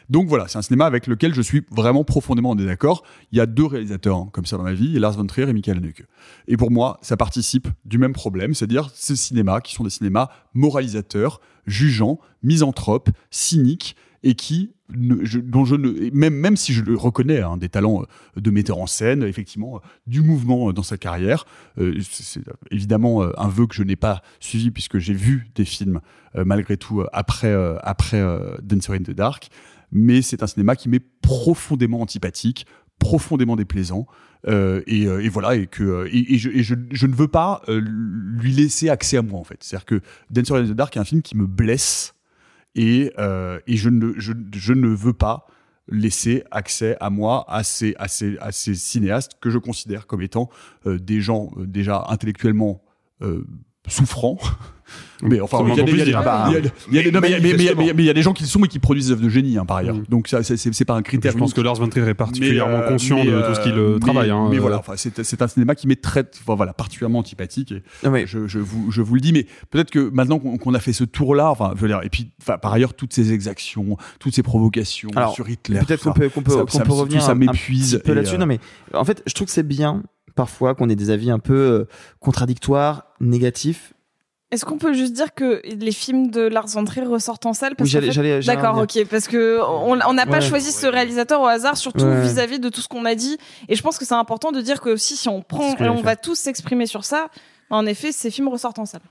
Donc 0.10 0.28
voilà, 0.28 0.48
c'est 0.48 0.58
un 0.58 0.62
cinéma 0.62 0.86
avec 0.86 1.08
lequel 1.08 1.34
je 1.34 1.42
suis 1.42 1.66
vraiment 1.70 2.04
profondément 2.04 2.52
en 2.52 2.56
désaccord. 2.56 3.04
Il 3.32 3.38
y 3.38 3.42
a 3.42 3.46
deux 3.46 3.66
réalisateurs 3.66 4.28
comme 4.32 4.46
ça 4.46 4.58
dans 4.58 4.64
ma 4.64 4.74
vie, 4.74 4.98
Lars 5.00 5.14
von 5.14 5.26
Trier 5.26 5.50
et 5.50 5.54
Michael 5.54 5.78
Haneke. 5.78 6.04
Et 6.48 6.56
pour 6.56 6.72
moi, 6.72 6.98
ça 7.02 7.18
participe 7.18 7.68
du 7.86 7.98
même 7.98 8.14
problème, 8.14 8.54
c'est-à-dire 8.54 8.90
ces 8.94 9.16
cinémas 9.16 9.62
qui 9.62 9.74
sont 9.74 9.84
des 9.84 9.90
cinémas 9.90 10.30
moralisateurs, 10.54 11.42
jugeants, 11.66 12.20
misanthropes, 12.42 13.10
cyniques, 13.32 13.96
et 14.24 14.36
qui, 14.36 14.72
dont 14.90 15.66
je 15.66 15.76
ne, 15.76 16.10
même, 16.14 16.34
même 16.34 16.56
si 16.56 16.74
je 16.74 16.84
le 16.84 16.96
reconnais, 16.96 17.42
hein, 17.42 17.58
des 17.58 17.70
talents 17.70 18.02
euh, 18.02 18.42
de 18.42 18.52
metteur 18.52 18.78
en 18.78 18.88
scène, 18.88 19.24
effectivement, 19.24 19.78
euh, 19.78 19.80
du 20.08 20.22
mouvement 20.22 20.70
euh, 20.70 20.74
dans 20.74 20.84
sa 20.84 20.98
carrière, 20.98 21.46
c'est 22.10 22.42
évidemment 22.72 23.24
un 23.38 23.48
vœu 23.48 23.68
que 23.68 23.76
je 23.76 23.84
n'ai 23.84 23.96
pas 23.96 24.22
suivi 24.40 24.72
puisque 24.72 24.98
j'ai 24.98 25.14
vu 25.14 25.48
des 25.56 25.66
films 25.66 26.00
malgré 26.36 26.78
tout 26.78 27.04
après, 27.14 27.52
euh, 27.52 27.78
après 27.82 28.24
Dancer 28.62 28.94
in 28.94 29.04
the 29.04 29.12
Dark, 29.12 29.50
mais 29.92 30.22
c'est 30.22 30.44
un 30.44 30.48
cinéma 30.48 30.76
qui 30.76 30.90
m'est 30.90 31.04
profondément 31.22 32.02
antipathique, 32.02 32.66
profondément 33.00 33.56
déplaisant. 33.56 34.08
et, 34.48 35.30
voilà, 35.30 35.56
et 35.56 35.68
que 35.68 36.08
et, 36.12 36.38
je, 36.38 36.50
je, 36.92 37.08
ne 37.08 37.14
veux 37.14 37.28
pas 37.28 37.62
lui 37.68 38.52
laisser 38.52 38.90
accès 38.90 39.18
à 39.18 39.22
moi 39.22 39.40
en 39.40 39.44
fait. 39.44 39.58
C'est-à-dire 39.62 39.86
que 39.86 40.02
Dancer 40.30 40.56
in 40.56 40.66
the 40.66 40.72
Dark 40.72 40.96
est 40.96 41.00
un 41.00 41.06
film 41.06 41.22
qui 41.22 41.38
me 41.38 41.46
blesse 41.46 42.14
et, 42.76 43.12
euh, 43.18 43.60
et 43.68 43.76
je, 43.76 43.90
ne, 43.90 44.14
je, 44.18 44.34
je 44.54 44.74
ne 44.74 44.88
veux 44.88 45.14
pas 45.14 45.48
laisser 45.90 46.44
accès 46.52 46.98
à 47.00 47.10
moi 47.10 47.46
à 47.48 47.64
ces, 47.64 47.96
à 47.98 48.08
ces, 48.08 48.38
à 48.40 48.52
ces 48.52 48.76
cinéastes 48.76 49.34
que 49.40 49.50
je 49.50 49.58
considère 49.58 50.06
comme 50.06 50.22
étant 50.22 50.50
euh, 50.86 51.00
des 51.00 51.22
gens 51.22 51.52
euh, 51.58 51.66
déjà 51.66 52.06
intellectuellement 52.10 52.84
euh, 53.88 53.90
souffrants. 53.92 54.38
mais 55.24 55.42
enfin, 55.42 55.66
il 55.68 55.76
y 55.76 55.80
a 55.80 55.84
des- 55.84 55.92
mais 55.92 57.04
mais- 57.12 57.74
mais- 57.76 57.94
mais- 57.94 57.94
mais 58.14 58.22
gens 58.22 58.34
qui 58.34 58.44
le 58.44 58.48
sont 58.48 58.64
et 58.64 58.68
qui 58.68 58.78
produisent 58.80 59.08
des 59.08 59.12
œuvres 59.14 59.24
de 59.24 59.30
génie 59.30 59.58
hein, 59.58 59.66
par 59.66 59.78
ailleurs. 59.78 59.98
Donc 60.10 60.28
ça, 60.28 60.44
c'est- 60.44 60.86
pas 60.86 60.94
un 60.94 61.02
critère. 61.02 61.32
Je 61.34 61.38
pense 61.38 61.54
que 61.54 61.60
Lars 61.62 61.76
von 61.76 61.88
Trier 61.90 62.08
est 62.08 62.14
particulièrement 62.14 62.78
Mais, 62.78 62.84
euh, 62.84 62.88
conscient 62.90 63.18
mais, 63.18 63.26
de 63.26 63.42
tout 63.42 63.56
ce 63.56 63.60
qu'il 63.62 63.74
euh, 63.74 63.94
mais- 63.96 64.00
travaille. 64.00 64.30
hein, 64.30 64.48
mais 64.52 64.58
euh, 64.58 64.62
voilà, 64.62 64.78
enfin, 64.78 64.94
c'est 64.96 65.24
c'est 65.24 65.42
un 65.42 65.48
cinéma 65.48 65.74
qui 65.76 65.88
m'est 65.88 66.02
très, 66.02 66.24
enfin, 66.44 66.56
voilà, 66.56 66.72
particulièrement 66.74 67.20
antipathique. 67.20 67.74
Et 68.04 68.10
mais- 68.10 68.28
je, 68.28 68.48
je 68.48 68.60
vous, 68.60 68.92
je 68.92 69.02
vous 69.02 69.16
le 69.16 69.22
dis, 69.22 69.34
mais 69.34 69.46
peut-être 69.72 69.90
que 69.92 70.10
maintenant 70.14 70.40
qu'on 70.40 70.58
qu'on 70.58 70.74
a 70.76 70.80
fait 70.80 70.94
ce 70.94 71.04
tour-là, 71.04 71.50
enfin, 71.50 71.74
je 71.76 71.82
veux 71.82 71.88
dire, 71.88 72.02
et 72.04 72.10
puis, 72.10 72.32
enfin, 72.42 72.58
par 72.58 72.72
ailleurs, 72.74 72.94
toutes 72.94 73.14
ces 73.14 73.34
exactions, 73.34 73.98
toutes 74.20 74.36
ces 74.36 74.44
provocations 74.44 75.10
Alors, 75.16 75.34
sur 75.34 75.50
Hitler, 75.50 75.80
Peut-être 75.80 76.02
tout 76.04 76.10
qu'on 76.10 76.14
ça, 76.16 76.20
peut, 76.22 76.30
qu'on 76.30 76.42
peut, 76.44 76.52
ça- 76.52 76.60
qu'on 76.62 76.68
ça- 76.68 76.80
peut 76.80 76.86
tout 76.86 76.96
revenir 76.96 77.22
ça 77.24 77.32
un- 77.32 77.36
m'épuise. 77.36 77.96
un 77.96 77.98
petit 77.98 78.06
peu 78.08 78.14
là-dessus. 78.14 78.36
euh, 78.36 78.40
Non, 78.40 78.46
mais 78.46 78.60
en 78.94 79.04
fait, 79.04 79.24
je 79.28 79.34
trouve 79.34 79.48
que 79.48 79.54
c'est 79.54 79.68
bien 79.68 80.04
parfois 80.38 80.74
qu'on 80.76 80.88
ait 80.90 80.96
des 80.96 81.10
avis 81.10 81.30
un 81.32 81.40
peu 81.40 81.54
euh, 81.56 81.88
contradictoires, 82.22 83.04
négatifs. 83.20 83.94
Est-ce 84.50 84.64
qu'on 84.64 84.78
peut 84.78 84.94
juste 84.94 85.12
dire 85.12 85.34
que 85.34 85.62
les 85.66 85.92
films 85.92 86.32
de 86.32 86.40
Lars 86.42 86.68
von 86.68 86.86
Trier 86.86 87.06
ressortent 87.06 87.46
en 87.46 87.52
salle? 87.52 87.76
Parce 87.76 87.94
Oui, 87.94 88.00
fait- 88.14 88.40
D'accord, 88.46 88.78
ok, 88.78 89.06
parce 89.10 89.28
que 89.28 89.60
on 89.62 89.96
n'a 90.14 90.26
pas 90.26 90.36
Ouais. 90.38 90.42
choisi 90.42 90.72
ce 90.72 90.88
réalisateur 90.88 91.42
au 91.42 91.48
hasard, 91.48 91.76
surtout 91.76 92.06
Ouais. 92.06 92.22
vis-à-vis 92.22 92.60
de 92.60 92.70
tout 92.70 92.80
ce 92.80 92.88
qu'on 92.88 93.04
a 93.04 93.14
dit. 93.16 93.38
Et 93.68 93.76
je 93.76 93.82
pense 93.84 93.98
que 93.98 94.06
c'est 94.06 94.14
important 94.14 94.54
de 94.54 94.62
dire 94.62 94.80
que 94.80 94.90
aussi 94.90 95.18
si 95.18 95.28
on 95.28 95.42
prend 95.42 95.76
on 95.82 96.02
va 96.02 96.16
tous 96.16 96.36
s'exprimer 96.36 96.86
sur 96.86 97.04
ça, 97.04 97.28
En 97.70 97.86
effet, 97.86 98.14
ces 98.14 98.32
films 98.32 98.48
ressortent 98.48 98.80
en 98.80 98.86
salle. 98.86 99.02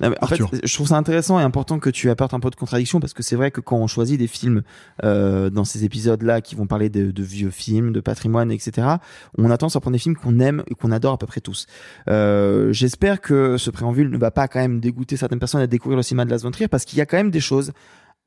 Non, 0.00 0.10
mais 0.10 0.16
en 0.20 0.26
fait, 0.26 0.38
je 0.62 0.74
trouve 0.74 0.88
ça 0.88 0.96
intéressant 0.96 1.40
et 1.40 1.42
important 1.42 1.78
que 1.78 1.88
tu 1.88 2.10
apportes 2.10 2.34
un 2.34 2.40
peu 2.40 2.50
de 2.50 2.56
contradiction 2.56 3.00
parce 3.00 3.14
que 3.14 3.22
c'est 3.22 3.36
vrai 3.36 3.50
que 3.50 3.62
quand 3.62 3.76
on 3.76 3.86
choisit 3.86 4.18
des 4.18 4.26
films 4.26 4.62
euh, 5.02 5.48
dans 5.48 5.64
ces 5.64 5.84
épisodes-là 5.84 6.42
qui 6.42 6.54
vont 6.54 6.66
parler 6.66 6.90
de, 6.90 7.10
de, 7.10 7.22
vieux 7.22 7.50
films, 7.50 7.92
de 7.92 8.00
patrimoine, 8.00 8.52
etc., 8.52 8.86
on 9.38 9.50
a 9.50 9.56
tendance 9.56 9.76
à 9.76 9.80
prendre 9.80 9.94
des 9.94 9.98
films 9.98 10.16
qu'on 10.16 10.40
aime 10.40 10.62
et 10.68 10.74
qu'on 10.74 10.92
adore 10.92 11.14
à 11.14 11.18
peu 11.18 11.26
près 11.26 11.40
tous. 11.40 11.66
Euh, 12.08 12.70
J'espère 12.72 13.20
que 13.22 13.56
ce 13.56 13.70
préambule 13.70 14.10
ne 14.10 14.18
va 14.18 14.30
pas 14.30 14.46
quand 14.46 14.60
même 14.60 14.80
dégoûter 14.80 15.16
certaines 15.16 15.38
personnes 15.38 15.62
à 15.62 15.66
découvrir 15.66 15.96
le 15.96 16.02
cinéma 16.02 16.26
de 16.26 16.30
Las 16.30 16.42
von 16.42 16.50
Trier 16.50 16.68
parce 16.68 16.84
qu'il 16.84 16.98
y 16.98 17.00
a 17.00 17.06
quand 17.06 17.16
même 17.16 17.30
des 17.30 17.40
choses 17.40 17.72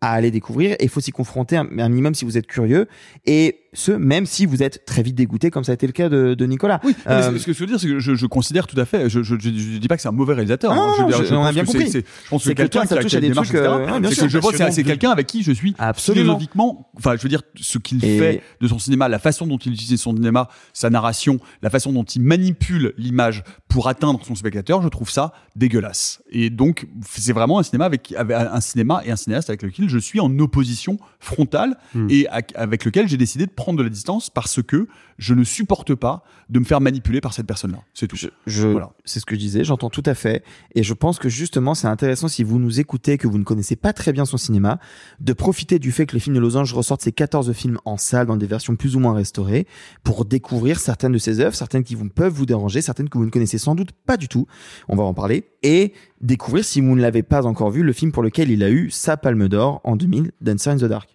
à 0.01 0.11
aller 0.11 0.31
découvrir 0.31 0.73
et 0.73 0.83
il 0.83 0.89
faut 0.89 0.99
s'y 0.99 1.11
confronter 1.11 1.57
un, 1.57 1.67
un 1.79 1.89
minimum 1.89 2.15
si 2.15 2.25
vous 2.25 2.37
êtes 2.37 2.47
curieux 2.47 2.87
et 3.25 3.64
ce 3.75 3.91
même 3.91 4.25
si 4.25 4.45
vous 4.45 4.63
êtes 4.63 4.85
très 4.85 5.03
vite 5.03 5.15
dégoûté 5.15 5.51
comme 5.51 5.63
ça 5.63 5.71
a 5.71 5.75
été 5.75 5.85
le 5.85 5.93
cas 5.93 6.09
de, 6.09 6.33
de 6.33 6.45
Nicolas. 6.45 6.79
Oui, 6.83 6.95
euh, 7.07 7.37
ce 7.37 7.45
que 7.45 7.53
je 7.53 7.59
veux 7.59 7.65
dire 7.67 7.79
c'est 7.79 7.87
que 7.87 7.99
je, 7.99 8.15
je, 8.15 8.25
considère 8.25 8.67
tout 8.67 8.79
à 8.79 8.85
fait 8.85 9.09
je, 9.09 9.21
je, 9.21 9.35
je, 9.39 9.49
dis 9.49 9.87
pas 9.87 9.95
que 9.95 10.01
c'est 10.01 10.07
un 10.07 10.13
mauvais 10.13 10.33
réalisateur. 10.33 10.73
Non, 10.73 10.93
hein, 10.97 11.07
je, 11.09 11.33
on 11.33 11.43
a 11.43 11.51
bien 11.51 11.65
compris. 11.65 11.91
je 11.91 12.01
pense 12.29 12.43
que 12.43 12.49
c'est 12.49 12.55
quelqu'un 12.55 12.85
qui 12.85 12.93
a, 12.93 13.03
qui 13.03 13.15
a 13.15 13.19
des 13.19 13.29
démarche, 13.29 13.49
trucs, 13.49 13.59
euh, 13.59 13.99
c'est 14.09 14.21
que 14.21 14.29
je 14.29 14.37
vois 14.39 14.53
c'est 14.71 14.83
quelqu'un 14.83 15.11
avec 15.11 15.27
qui 15.27 15.43
je 15.43 15.51
suis 15.51 15.75
Absolument. 15.77 16.23
philosophiquement 16.23 16.91
enfin 16.97 17.15
je 17.17 17.21
veux 17.21 17.29
dire 17.29 17.41
ce 17.55 17.77
qu'il 17.77 17.99
fait 18.01 18.41
de 18.61 18.67
son 18.67 18.79
cinéma, 18.79 19.07
la 19.09 19.19
façon 19.19 19.45
dont 19.47 19.57
il 19.57 19.73
utilise 19.73 20.01
son 20.01 20.15
cinéma, 20.15 20.49
sa 20.73 20.89
narration, 20.89 21.39
la 21.61 21.69
façon 21.69 21.91
dont 21.91 22.03
il 22.03 22.21
manipule 22.21 22.93
l'image 22.97 23.43
pour 23.67 23.87
atteindre 23.87 24.19
son 24.25 24.35
spectateur, 24.35 24.81
je 24.81 24.87
trouve 24.87 25.09
ça 25.09 25.33
dégueulasse. 25.55 26.21
Et 26.31 26.49
donc 26.49 26.87
c'est 27.07 27.33
vraiment 27.33 27.59
un 27.59 27.63
cinéma 27.63 27.85
avec, 27.85 28.13
avec 28.17 28.37
un 28.37 28.61
cinéma 28.61 29.01
et 29.05 29.11
un 29.11 29.15
cinéaste 29.15 29.49
avec 29.49 29.63
lequel 29.63 29.89
je 29.89 29.97
suis 29.97 30.19
en 30.19 30.39
opposition 30.39 30.97
frontale 31.19 31.75
Hmm. 31.93 32.07
et 32.09 32.27
avec 32.55 32.83
lequel 32.85 33.07
j'ai 33.07 33.17
décidé 33.17 33.45
de 33.45 33.51
prendre 33.51 33.64
de 33.73 33.83
la 33.83 33.89
distance 33.89 34.29
parce 34.29 34.61
que 34.61 34.87
je 35.17 35.33
ne 35.33 35.43
supporte 35.43 35.95
pas 35.95 36.23
de 36.49 36.59
me 36.59 36.65
faire 36.65 36.81
manipuler 36.81 37.21
par 37.21 37.33
cette 37.33 37.47
personne-là. 37.47 37.79
C'est 37.93 38.07
tout. 38.07 38.17
Je, 38.45 38.67
Voilà. 38.67 38.91
c'est 39.05 39.19
ce 39.19 39.25
que 39.25 39.35
je 39.35 39.39
disais, 39.39 39.63
j'entends 39.63 39.89
tout 39.89 40.03
à 40.05 40.13
fait, 40.13 40.43
et 40.73 40.83
je 40.83 40.93
pense 40.93 41.19
que 41.19 41.29
justement 41.29 41.73
c'est 41.73 41.87
intéressant 41.87 42.27
si 42.27 42.43
vous 42.43 42.59
nous 42.59 42.79
écoutez, 42.79 43.17
que 43.17 43.27
vous 43.27 43.37
ne 43.37 43.43
connaissez 43.43 43.75
pas 43.75 43.93
très 43.93 44.13
bien 44.13 44.25
son 44.25 44.37
cinéma, 44.37 44.79
de 45.19 45.33
profiter 45.33 45.79
du 45.79 45.91
fait 45.91 46.05
que 46.05 46.13
les 46.13 46.19
films 46.19 46.35
de 46.35 46.41
Losange 46.41 46.73
ressortent 46.73 47.01
ces 47.01 47.11
14 47.11 47.53
films 47.53 47.79
en 47.85 47.97
salle 47.97 48.27
dans 48.27 48.37
des 48.37 48.47
versions 48.47 48.75
plus 48.75 48.95
ou 48.95 48.99
moins 48.99 49.13
restaurées, 49.13 49.67
pour 50.03 50.25
découvrir 50.25 50.79
certaines 50.79 51.13
de 51.13 51.17
ses 51.17 51.39
œuvres, 51.39 51.55
certaines 51.55 51.83
qui 51.83 51.95
vous 51.95 52.09
peuvent 52.09 52.33
vous 52.33 52.45
déranger, 52.45 52.81
certaines 52.81 53.09
que 53.09 53.17
vous 53.17 53.25
ne 53.25 53.31
connaissez 53.31 53.57
sans 53.57 53.75
doute 53.75 53.91
pas 53.91 54.17
du 54.17 54.27
tout, 54.27 54.47
on 54.87 54.95
va 54.95 55.03
en 55.03 55.13
parler, 55.13 55.45
et 55.63 55.93
découvrir 56.21 56.63
si 56.63 56.81
vous 56.81 56.95
ne 56.95 57.01
l'avez 57.01 57.23
pas 57.23 57.45
encore 57.45 57.71
vu 57.71 57.83
le 57.83 57.93
film 57.93 58.11
pour 58.11 58.23
lequel 58.23 58.51
il 58.51 58.63
a 58.63 58.69
eu 58.69 58.89
sa 58.91 59.17
palme 59.17 59.47
d'or 59.47 59.81
en 59.83 59.95
2000, 59.95 60.31
Dancer 60.41 60.69
in 60.69 60.77
the 60.77 60.85
Dark. 60.85 61.14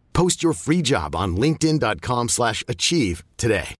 Post 0.13 0.43
your 0.43 0.53
free 0.53 0.81
job 0.83 1.15
on 1.15 1.35
linkedin.com/achieve 1.35 2.29
slash 2.29 2.63
achieve 2.67 3.23
today. 3.37 3.75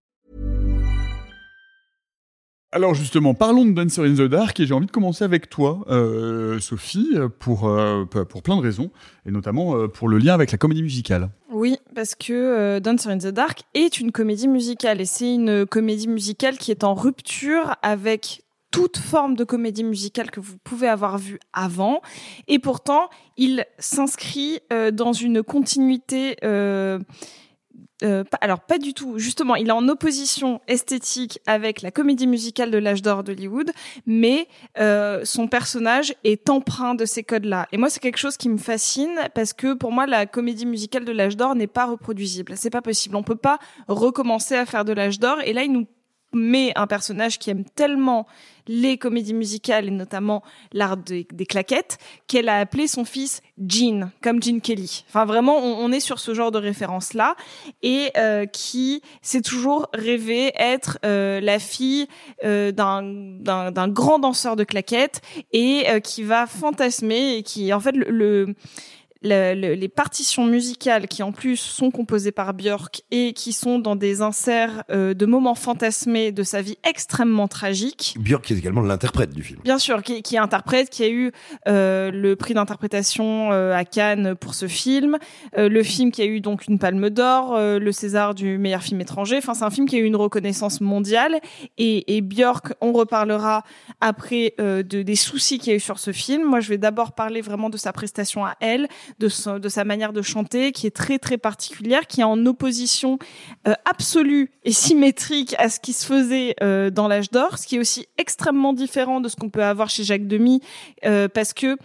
Alors 2.74 2.94
justement, 2.94 3.34
parlons 3.34 3.66
de 3.66 3.72
Dancer 3.72 4.00
in 4.00 4.14
the 4.14 4.22
Dark 4.22 4.58
et 4.58 4.66
j'ai 4.66 4.72
envie 4.72 4.86
de 4.86 4.90
commencer 4.90 5.24
avec 5.24 5.50
toi, 5.50 5.84
euh, 5.90 6.58
Sophie, 6.58 7.06
pour, 7.38 7.68
euh, 7.68 8.06
pour 8.06 8.42
plein 8.42 8.56
de 8.56 8.62
raisons, 8.62 8.90
et 9.26 9.30
notamment 9.30 9.76
euh, 9.76 9.88
pour 9.88 10.08
le 10.08 10.16
lien 10.16 10.32
avec 10.32 10.52
la 10.52 10.56
comédie 10.56 10.82
musicale. 10.82 11.28
Oui, 11.50 11.76
parce 11.94 12.14
que 12.14 12.32
euh, 12.32 12.80
Dancer 12.80 13.10
in 13.10 13.18
the 13.18 13.26
Dark 13.26 13.64
est 13.74 14.00
une 14.00 14.10
comédie 14.10 14.48
musicale 14.48 15.02
et 15.02 15.04
c'est 15.04 15.34
une 15.34 15.66
comédie 15.66 16.08
musicale 16.08 16.56
qui 16.56 16.70
est 16.70 16.82
en 16.82 16.94
rupture 16.94 17.76
avec 17.82 18.42
toute 18.72 18.98
forme 18.98 19.36
de 19.36 19.44
comédie 19.44 19.84
musicale 19.84 20.32
que 20.32 20.40
vous 20.40 20.56
pouvez 20.64 20.88
avoir 20.88 21.18
vue 21.18 21.38
avant 21.52 22.02
et 22.48 22.58
pourtant 22.58 23.08
il 23.36 23.64
s'inscrit 23.78 24.58
euh, 24.72 24.90
dans 24.90 25.12
une 25.12 25.44
continuité 25.44 26.36
euh, 26.42 26.98
euh, 28.02 28.24
alors 28.40 28.60
pas 28.60 28.78
du 28.78 28.94
tout. 28.94 29.18
Justement, 29.18 29.54
il 29.54 29.68
est 29.68 29.72
en 29.72 29.88
opposition 29.88 30.60
esthétique 30.66 31.40
avec 31.46 31.82
la 31.82 31.90
comédie 31.90 32.26
musicale 32.26 32.70
de 32.70 32.78
l'âge 32.78 33.02
d'or 33.02 33.22
d'Hollywood, 33.22 33.70
mais 34.06 34.48
euh, 34.78 35.20
son 35.24 35.46
personnage 35.46 36.14
est 36.24 36.50
empreint 36.50 36.94
de 36.94 37.04
ces 37.04 37.22
codes-là. 37.22 37.68
Et 37.72 37.76
moi, 37.76 37.90
c'est 37.90 38.00
quelque 38.00 38.18
chose 38.18 38.36
qui 38.36 38.48
me 38.48 38.58
fascine 38.58 39.14
parce 39.34 39.52
que 39.52 39.74
pour 39.74 39.92
moi, 39.92 40.06
la 40.06 40.26
comédie 40.26 40.66
musicale 40.66 41.04
de 41.04 41.12
l'âge 41.12 41.36
d'or 41.36 41.54
n'est 41.54 41.66
pas 41.66 41.86
reproduisible. 41.86 42.54
C'est 42.56 42.70
pas 42.70 42.82
possible. 42.82 43.16
On 43.16 43.22
peut 43.22 43.36
pas 43.36 43.58
recommencer 43.88 44.56
à 44.56 44.66
faire 44.66 44.84
de 44.84 44.92
l'âge 44.92 45.20
d'or. 45.20 45.40
Et 45.44 45.52
là, 45.52 45.62
il 45.62 45.72
nous 45.72 45.86
met 46.32 46.72
un 46.76 46.86
personnage 46.86 47.38
qui 47.38 47.50
aime 47.50 47.64
tellement 47.64 48.26
les 48.68 48.96
comédies 48.96 49.34
musicales 49.34 49.88
et 49.88 49.90
notamment 49.90 50.42
l'art 50.72 50.96
des, 50.96 51.24
claquettes 51.24 51.98
qu'elle 52.26 52.48
a 52.48 52.58
appelé 52.58 52.86
son 52.86 53.04
fils 53.04 53.42
Gene, 53.66 54.10
comme 54.22 54.42
Gene 54.42 54.60
Kelly. 54.60 55.04
Enfin 55.08 55.24
vraiment, 55.24 55.58
on, 55.58 55.90
est 55.92 56.00
sur 56.00 56.18
ce 56.18 56.32
genre 56.34 56.50
de 56.50 56.58
référence 56.58 57.12
là 57.14 57.34
et 57.82 58.10
euh, 58.16 58.46
qui 58.46 59.02
s'est 59.20 59.42
toujours 59.42 59.88
rêvé 59.92 60.52
être 60.56 60.98
euh, 61.04 61.40
la 61.40 61.58
fille 61.58 62.06
euh, 62.44 62.72
d'un 62.72 63.88
grand 63.88 64.18
danseur 64.18 64.56
de 64.56 64.64
claquettes 64.64 65.20
et 65.52 65.86
qui 66.02 66.22
va 66.22 66.46
fantasmer 66.46 67.36
et 67.36 67.42
qui 67.42 67.72
en 67.72 67.80
fait 67.80 67.92
le, 67.96 68.10
le 68.10 68.54
le- 69.22 69.54
le- 69.54 69.74
les 69.74 69.88
partitions 69.88 70.44
musicales 70.46 71.06
qui 71.08 71.22
en 71.22 71.32
plus 71.32 71.56
sont 71.56 71.90
composées 71.90 72.32
par 72.32 72.54
Björk 72.54 73.02
et 73.10 73.32
qui 73.32 73.52
sont 73.52 73.78
dans 73.78 73.96
des 73.96 74.20
inserts 74.22 74.82
euh, 74.90 75.14
de 75.14 75.26
moments 75.26 75.54
fantasmés 75.54 76.32
de 76.32 76.42
sa 76.42 76.62
vie 76.62 76.76
extrêmement 76.88 77.48
tragique. 77.48 78.14
Björk 78.18 78.44
qui 78.44 78.52
est 78.54 78.58
également 78.58 78.82
l'interprète 78.82 79.30
du 79.34 79.42
film. 79.42 79.60
Bien 79.64 79.78
sûr, 79.78 80.02
qui, 80.02 80.22
qui 80.22 80.34
est 80.36 80.38
interprète, 80.38 80.90
qui 80.90 81.04
a 81.04 81.08
eu 81.08 81.32
euh, 81.68 82.10
le 82.10 82.36
prix 82.36 82.54
d'interprétation 82.54 83.50
euh, 83.52 83.74
à 83.74 83.84
Cannes 83.84 84.34
pour 84.34 84.54
ce 84.54 84.66
film, 84.68 85.18
euh, 85.56 85.68
le 85.68 85.82
film 85.82 86.10
qui 86.12 86.22
a 86.22 86.26
eu 86.26 86.40
donc 86.40 86.66
une 86.66 86.78
Palme 86.78 87.10
d'Or, 87.10 87.54
euh, 87.54 87.78
le 87.78 87.92
César 87.92 88.34
du 88.34 88.58
meilleur 88.58 88.82
film 88.82 89.00
étranger. 89.00 89.36
Enfin, 89.38 89.54
c'est 89.54 89.64
un 89.64 89.70
film 89.70 89.88
qui 89.88 89.96
a 89.96 89.98
eu 90.00 90.04
une 90.04 90.16
reconnaissance 90.16 90.80
mondiale. 90.80 91.40
Et, 91.78 92.16
et 92.16 92.20
Björk, 92.20 92.74
on 92.80 92.92
reparlera 92.92 93.62
après 94.00 94.54
euh, 94.60 94.82
de, 94.82 95.02
des 95.02 95.16
soucis 95.16 95.58
qu'il 95.58 95.70
y 95.70 95.72
a 95.74 95.76
eu 95.76 95.80
sur 95.80 95.98
ce 95.98 96.12
film. 96.12 96.44
Moi, 96.44 96.60
je 96.60 96.68
vais 96.68 96.78
d'abord 96.78 97.12
parler 97.12 97.40
vraiment 97.40 97.70
de 97.70 97.76
sa 97.76 97.92
prestation 97.92 98.44
à 98.44 98.54
elle, 98.60 98.88
de, 99.18 99.28
son- 99.28 99.58
de 99.58 99.68
sa 99.68 99.84
manière 99.84 100.12
de 100.12 100.22
chanter, 100.22 100.72
qui 100.72 100.86
est 100.86 100.94
très 100.96 101.18
très 101.18 101.38
particulière, 101.38 102.06
qui 102.06 102.20
est 102.20 102.24
en 102.24 102.44
opposition 102.46 103.18
euh, 103.66 103.74
absolue 103.84 104.50
et 104.64 104.72
symétrique 104.72 105.54
à 105.58 105.68
ce 105.68 105.80
qui 105.80 105.92
se 105.92 106.06
faisait 106.06 106.54
euh, 106.62 106.90
dans 106.90 107.08
l'âge 107.08 107.30
d'or, 107.30 107.58
ce 107.58 107.66
qui 107.66 107.76
est 107.76 107.78
aussi 107.78 108.06
extrêmement 108.18 108.72
différent 108.72 109.20
de 109.20 109.28
ce 109.28 109.36
qu'on 109.36 109.50
peut 109.50 109.64
avoir 109.64 109.90
chez 109.90 110.04
Jacques 110.04 110.26
Demy, 110.26 110.60
euh, 111.04 111.28
parce 111.28 111.52
que 111.52 111.76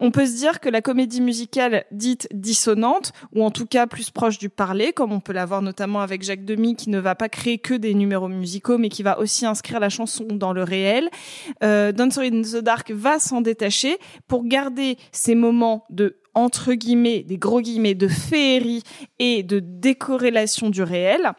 on 0.00 0.10
peut 0.10 0.26
se 0.26 0.36
dire 0.36 0.60
que 0.60 0.68
la 0.68 0.80
comédie 0.80 1.20
musicale 1.20 1.84
dite 1.90 2.28
dissonante, 2.32 3.12
ou 3.34 3.44
en 3.44 3.50
tout 3.50 3.66
cas 3.66 3.86
plus 3.86 4.10
proche 4.10 4.38
du 4.38 4.48
parler, 4.48 4.92
comme 4.92 5.12
on 5.12 5.20
peut 5.20 5.32
l'avoir 5.32 5.62
notamment 5.62 6.00
avec 6.00 6.22
Jacques 6.22 6.44
Demy, 6.44 6.76
qui 6.76 6.90
ne 6.90 6.98
va 6.98 7.14
pas 7.14 7.28
créer 7.28 7.58
que 7.58 7.74
des 7.74 7.94
numéros 7.94 8.28
musicaux, 8.28 8.78
mais 8.78 8.88
qui 8.88 9.02
va 9.02 9.18
aussi 9.18 9.46
inscrire 9.46 9.80
la 9.80 9.88
chanson 9.88 10.24
dans 10.30 10.52
le 10.52 10.62
réel, 10.62 11.08
euh, 11.62 11.92
Dancer 11.92 12.22
in 12.22 12.42
the 12.42 12.62
Dark 12.62 12.90
va 12.90 13.18
s'en 13.18 13.40
détacher 13.40 13.98
pour 14.28 14.44
garder 14.44 14.96
ces 15.12 15.34
moments 15.34 15.84
de 15.90 16.16
entre 16.34 16.74
guillemets, 16.74 17.22
des 17.22 17.38
gros 17.38 17.60
guillemets, 17.60 17.94
de 17.94 18.08
féerie 18.08 18.82
et 19.18 19.42
de 19.42 19.60
décorrélation 19.60 20.70
du 20.70 20.82
réel, 20.82 21.32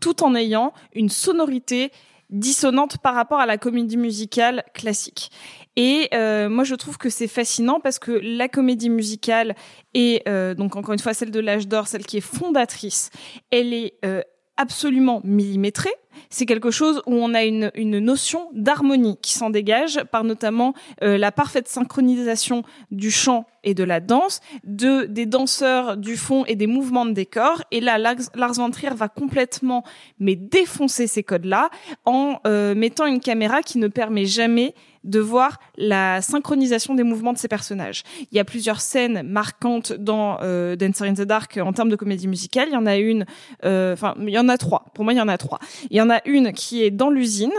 tout 0.00 0.22
en 0.22 0.34
ayant 0.34 0.72
une 0.94 1.08
sonorité 1.08 1.92
dissonante 2.30 2.98
par 2.98 3.14
rapport 3.14 3.40
à 3.40 3.46
la 3.46 3.58
comédie 3.58 3.98
musicale 3.98 4.64
classique. 4.74 5.30
Et 5.76 6.08
euh, 6.12 6.48
moi, 6.48 6.64
je 6.64 6.74
trouve 6.74 6.98
que 6.98 7.08
c'est 7.08 7.28
fascinant 7.28 7.78
parce 7.80 7.98
que 7.98 8.12
la 8.12 8.48
comédie 8.48 8.90
musicale 8.90 9.54
et 9.94 10.22
euh, 10.28 10.54
donc 10.54 10.76
encore 10.76 10.92
une 10.92 10.98
fois 10.98 11.14
celle 11.14 11.30
de 11.30 11.40
l'âge 11.40 11.68
d'or, 11.68 11.86
celle 11.88 12.04
qui 12.04 12.18
est 12.18 12.22
fondatrice, 12.22 13.10
elle 13.50 13.72
est 13.72 13.94
euh, 14.04 14.22
absolument 14.56 15.20
millimétrée. 15.24 15.94
C'est 16.30 16.46
quelque 16.46 16.70
chose 16.70 17.02
où 17.06 17.14
on 17.14 17.34
a 17.34 17.44
une, 17.44 17.70
notion 17.76 18.48
d'harmonie 18.52 19.18
qui 19.22 19.34
s'en 19.34 19.50
dégage 19.50 20.02
par 20.10 20.24
notamment 20.24 20.74
euh, 21.02 21.18
la 21.18 21.30
parfaite 21.32 21.68
synchronisation 21.68 22.62
du 22.90 23.10
chant 23.10 23.46
et 23.64 23.74
de 23.74 23.84
la 23.84 24.00
danse, 24.00 24.40
de 24.64 25.04
des 25.04 25.26
danseurs 25.26 25.96
du 25.96 26.16
fond 26.16 26.44
et 26.46 26.56
des 26.56 26.66
mouvements 26.66 27.06
de 27.06 27.12
décor. 27.12 27.62
Et 27.70 27.80
là, 27.80 27.98
Lars, 27.98 28.52
von 28.54 28.70
Trier 28.70 28.94
va 28.94 29.08
complètement 29.08 29.84
mais 30.18 30.36
défoncer 30.36 31.06
ces 31.06 31.22
codes-là 31.22 31.70
en 32.04 32.40
euh, 32.46 32.74
mettant 32.74 33.06
une 33.06 33.20
caméra 33.20 33.62
qui 33.62 33.78
ne 33.78 33.88
permet 33.88 34.24
jamais 34.24 34.74
de 35.04 35.20
voir 35.20 35.58
la 35.76 36.22
synchronisation 36.22 36.94
des 36.94 37.02
mouvements 37.02 37.32
de 37.32 37.38
ces 37.38 37.48
personnages. 37.48 38.02
Il 38.30 38.36
y 38.36 38.40
a 38.40 38.44
plusieurs 38.44 38.80
scènes 38.80 39.22
marquantes 39.22 39.92
dans 39.92 40.38
euh, 40.42 40.76
Dancer 40.76 41.04
in 41.04 41.14
the 41.14 41.22
Dark 41.22 41.58
en 41.62 41.72
termes 41.72 41.88
de 41.88 41.96
comédie 41.96 42.28
musicale. 42.28 42.68
Il 42.68 42.74
y 42.74 42.76
en 42.76 42.86
a 42.86 42.96
une, 42.96 43.26
euh, 43.64 43.94
enfin, 43.94 44.14
il 44.20 44.30
y 44.30 44.38
en 44.38 44.48
a 44.48 44.56
trois. 44.56 44.86
Pour 44.94 45.04
moi, 45.04 45.12
il 45.12 45.16
y 45.16 45.20
en 45.20 45.28
a 45.28 45.38
trois. 45.38 45.58
En 46.02 46.10
a 46.10 46.20
une 46.26 46.52
qui 46.52 46.82
est 46.82 46.90
dans 46.90 47.10
l'usine, 47.10 47.52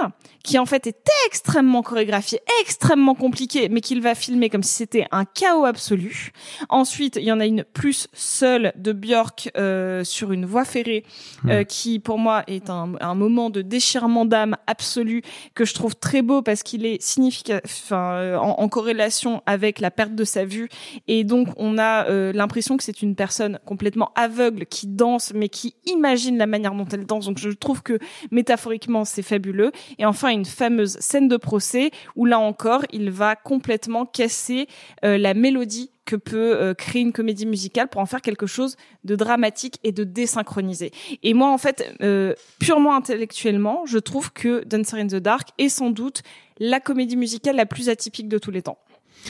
qui 0.43 0.59
en 0.59 0.65
fait 0.65 0.87
est 0.87 1.07
extrêmement 1.25 1.81
chorégraphiée, 1.81 2.41
extrêmement 2.61 3.15
compliquée, 3.15 3.69
mais 3.69 3.79
qu'il 3.79 4.01
va 4.01 4.13
filmer 4.13 4.49
comme 4.49 4.63
si 4.63 4.73
c'était 4.73 5.07
un 5.11 5.23
chaos 5.23 5.65
absolu. 5.65 6.31
Ensuite, 6.67 7.15
il 7.15 7.23
y 7.23 7.31
en 7.31 7.39
a 7.39 7.45
une 7.45 7.63
plus 7.63 8.07
seule 8.13 8.73
de 8.75 8.91
Björk 8.91 9.51
euh, 9.57 10.03
sur 10.03 10.33
une 10.33 10.45
voie 10.45 10.65
ferrée, 10.65 11.05
euh, 11.47 11.63
qui 11.63 11.99
pour 11.99 12.19
moi 12.19 12.43
est 12.47 12.69
un, 12.69 12.93
un 12.99 13.15
moment 13.15 13.49
de 13.49 13.61
déchirement 13.61 14.25
d'âme 14.25 14.57
absolu 14.67 15.21
que 15.55 15.63
je 15.63 15.73
trouve 15.73 15.95
très 15.95 16.21
beau 16.21 16.41
parce 16.41 16.61
qu'il 16.61 16.85
est 16.85 17.01
significatif, 17.01 17.83
enfin, 17.85 18.13
euh, 18.15 18.35
en, 18.37 18.59
en 18.59 18.67
corrélation 18.67 19.41
avec 19.45 19.79
la 19.79 19.91
perte 19.91 20.13
de 20.13 20.25
sa 20.25 20.43
vue, 20.43 20.67
et 21.07 21.23
donc 21.23 21.47
on 21.57 21.77
a 21.77 22.05
euh, 22.09 22.33
l'impression 22.33 22.75
que 22.75 22.83
c'est 22.83 23.01
une 23.01 23.15
personne 23.15 23.59
complètement 23.65 24.11
aveugle 24.15 24.65
qui 24.65 24.87
danse, 24.87 25.31
mais 25.33 25.47
qui 25.47 25.75
imagine 25.85 26.37
la 26.37 26.47
manière 26.47 26.73
dont 26.73 26.87
elle 26.91 27.05
danse. 27.05 27.25
Donc 27.25 27.37
je 27.37 27.49
trouve 27.49 27.81
que 27.81 27.97
métaphoriquement 28.33 29.05
c'est 29.05 29.21
fabuleux. 29.21 29.71
Et 29.97 30.05
enfin 30.05 30.29
une 30.29 30.45
fameuse 30.45 30.97
scène 30.99 31.27
de 31.27 31.37
procès 31.37 31.91
où 32.15 32.25
là 32.25 32.39
encore 32.39 32.85
il 32.91 33.11
va 33.11 33.35
complètement 33.35 34.05
casser 34.05 34.67
euh, 35.05 35.17
la 35.17 35.33
mélodie 35.33 35.91
que 36.05 36.15
peut 36.15 36.55
euh, 36.55 36.73
créer 36.73 37.01
une 37.01 37.13
comédie 37.13 37.45
musicale 37.45 37.87
pour 37.87 38.01
en 38.01 38.05
faire 38.05 38.21
quelque 38.21 38.45
chose 38.45 38.75
de 39.03 39.15
dramatique 39.15 39.79
et 39.83 39.91
de 39.91 40.03
désynchronisé. 40.03 40.91
Et 41.23 41.33
moi, 41.33 41.49
en 41.49 41.57
fait, 41.57 41.93
euh, 42.01 42.33
purement 42.59 42.95
intellectuellement, 42.95 43.85
je 43.85 43.99
trouve 43.99 44.33
que 44.33 44.63
Dancer 44.65 44.97
in 44.97 45.07
the 45.07 45.15
Dark 45.15 45.49
est 45.57 45.69
sans 45.69 45.89
doute 45.89 46.21
la 46.59 46.79
comédie 46.79 47.15
musicale 47.15 47.55
la 47.55 47.65
plus 47.65 47.89
atypique 47.89 48.27
de 48.27 48.37
tous 48.37 48.51
les 48.51 48.61
temps. 48.61 48.77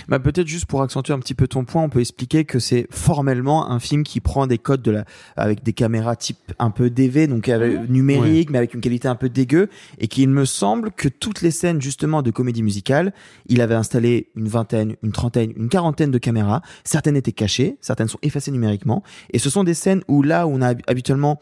Bah 0.07 0.19
peut-être 0.19 0.47
juste 0.47 0.65
pour 0.65 0.81
accentuer 0.81 1.13
un 1.13 1.19
petit 1.19 1.33
peu 1.33 1.47
ton 1.47 1.65
point, 1.65 1.83
on 1.83 1.89
peut 1.89 1.99
expliquer 1.99 2.45
que 2.45 2.59
c'est 2.59 2.87
formellement 2.89 3.69
un 3.69 3.79
film 3.79 4.03
qui 4.03 4.19
prend 4.19 4.47
des 4.47 4.57
codes 4.57 4.81
de 4.81 4.91
la 4.91 5.05
avec 5.35 5.63
des 5.63 5.73
caméras 5.73 6.15
type 6.15 6.37
un 6.59 6.71
peu 6.71 6.89
DV 6.89 7.27
donc 7.27 7.49
avec, 7.49 7.89
numérique 7.89 8.49
mais 8.49 8.57
avec 8.57 8.73
une 8.73 8.81
qualité 8.81 9.07
un 9.07 9.15
peu 9.15 9.29
dégueu 9.29 9.69
et 9.99 10.07
qu'il 10.07 10.29
me 10.29 10.45
semble 10.45 10.91
que 10.91 11.07
toutes 11.07 11.41
les 11.41 11.51
scènes 11.51 11.81
justement 11.81 12.21
de 12.21 12.31
comédie 12.31 12.63
musicale, 12.63 13.13
il 13.47 13.61
avait 13.61 13.75
installé 13.75 14.29
une 14.35 14.47
vingtaine, 14.47 14.95
une 15.03 15.11
trentaine, 15.11 15.53
une 15.55 15.69
quarantaine 15.69 16.11
de 16.11 16.17
caméras, 16.17 16.61
certaines 16.83 17.15
étaient 17.15 17.31
cachées, 17.31 17.77
certaines 17.81 18.07
sont 18.07 18.19
effacées 18.21 18.51
numériquement 18.51 19.03
et 19.31 19.39
ce 19.39 19.49
sont 19.49 19.63
des 19.63 19.73
scènes 19.73 20.03
où 20.07 20.23
là 20.23 20.47
où 20.47 20.51
on 20.51 20.61
a 20.61 20.73
habituellement 20.87 21.39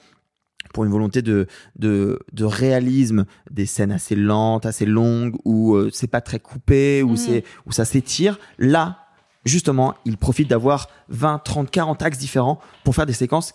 pour 0.74 0.84
une 0.86 0.92
volonté 0.92 1.22
de, 1.22 1.48
de, 1.78 2.20
de 2.34 2.46
réalisme, 2.46 3.26
des 3.50 3.66
scènes 3.66 3.92
assez 3.92 4.16
lentes, 4.16 4.66
assez 4.66 4.86
longues, 4.86 5.36
où 5.46 5.76
euh, 5.76 5.90
c'est 5.94 6.08
pas 6.08 6.22
très 6.22 6.40
coupé, 6.40 7.04
où 7.04 7.12
Mhm. 7.12 7.18
c'est 7.18 7.44
où 7.66 7.72
ça 7.72 7.86
s'étire. 7.86 8.40
Là, 8.58 9.00
justement, 9.46 9.94
il 10.06 10.18
profite 10.18 10.50
d'avoir 10.50 10.88
20, 11.10 11.40
30, 11.40 11.72
40 11.72 12.02
axes 12.02 12.18
différents 12.20 12.60
pour 12.84 12.96
faire 12.96 13.06
des 13.06 13.14
séquences 13.14 13.54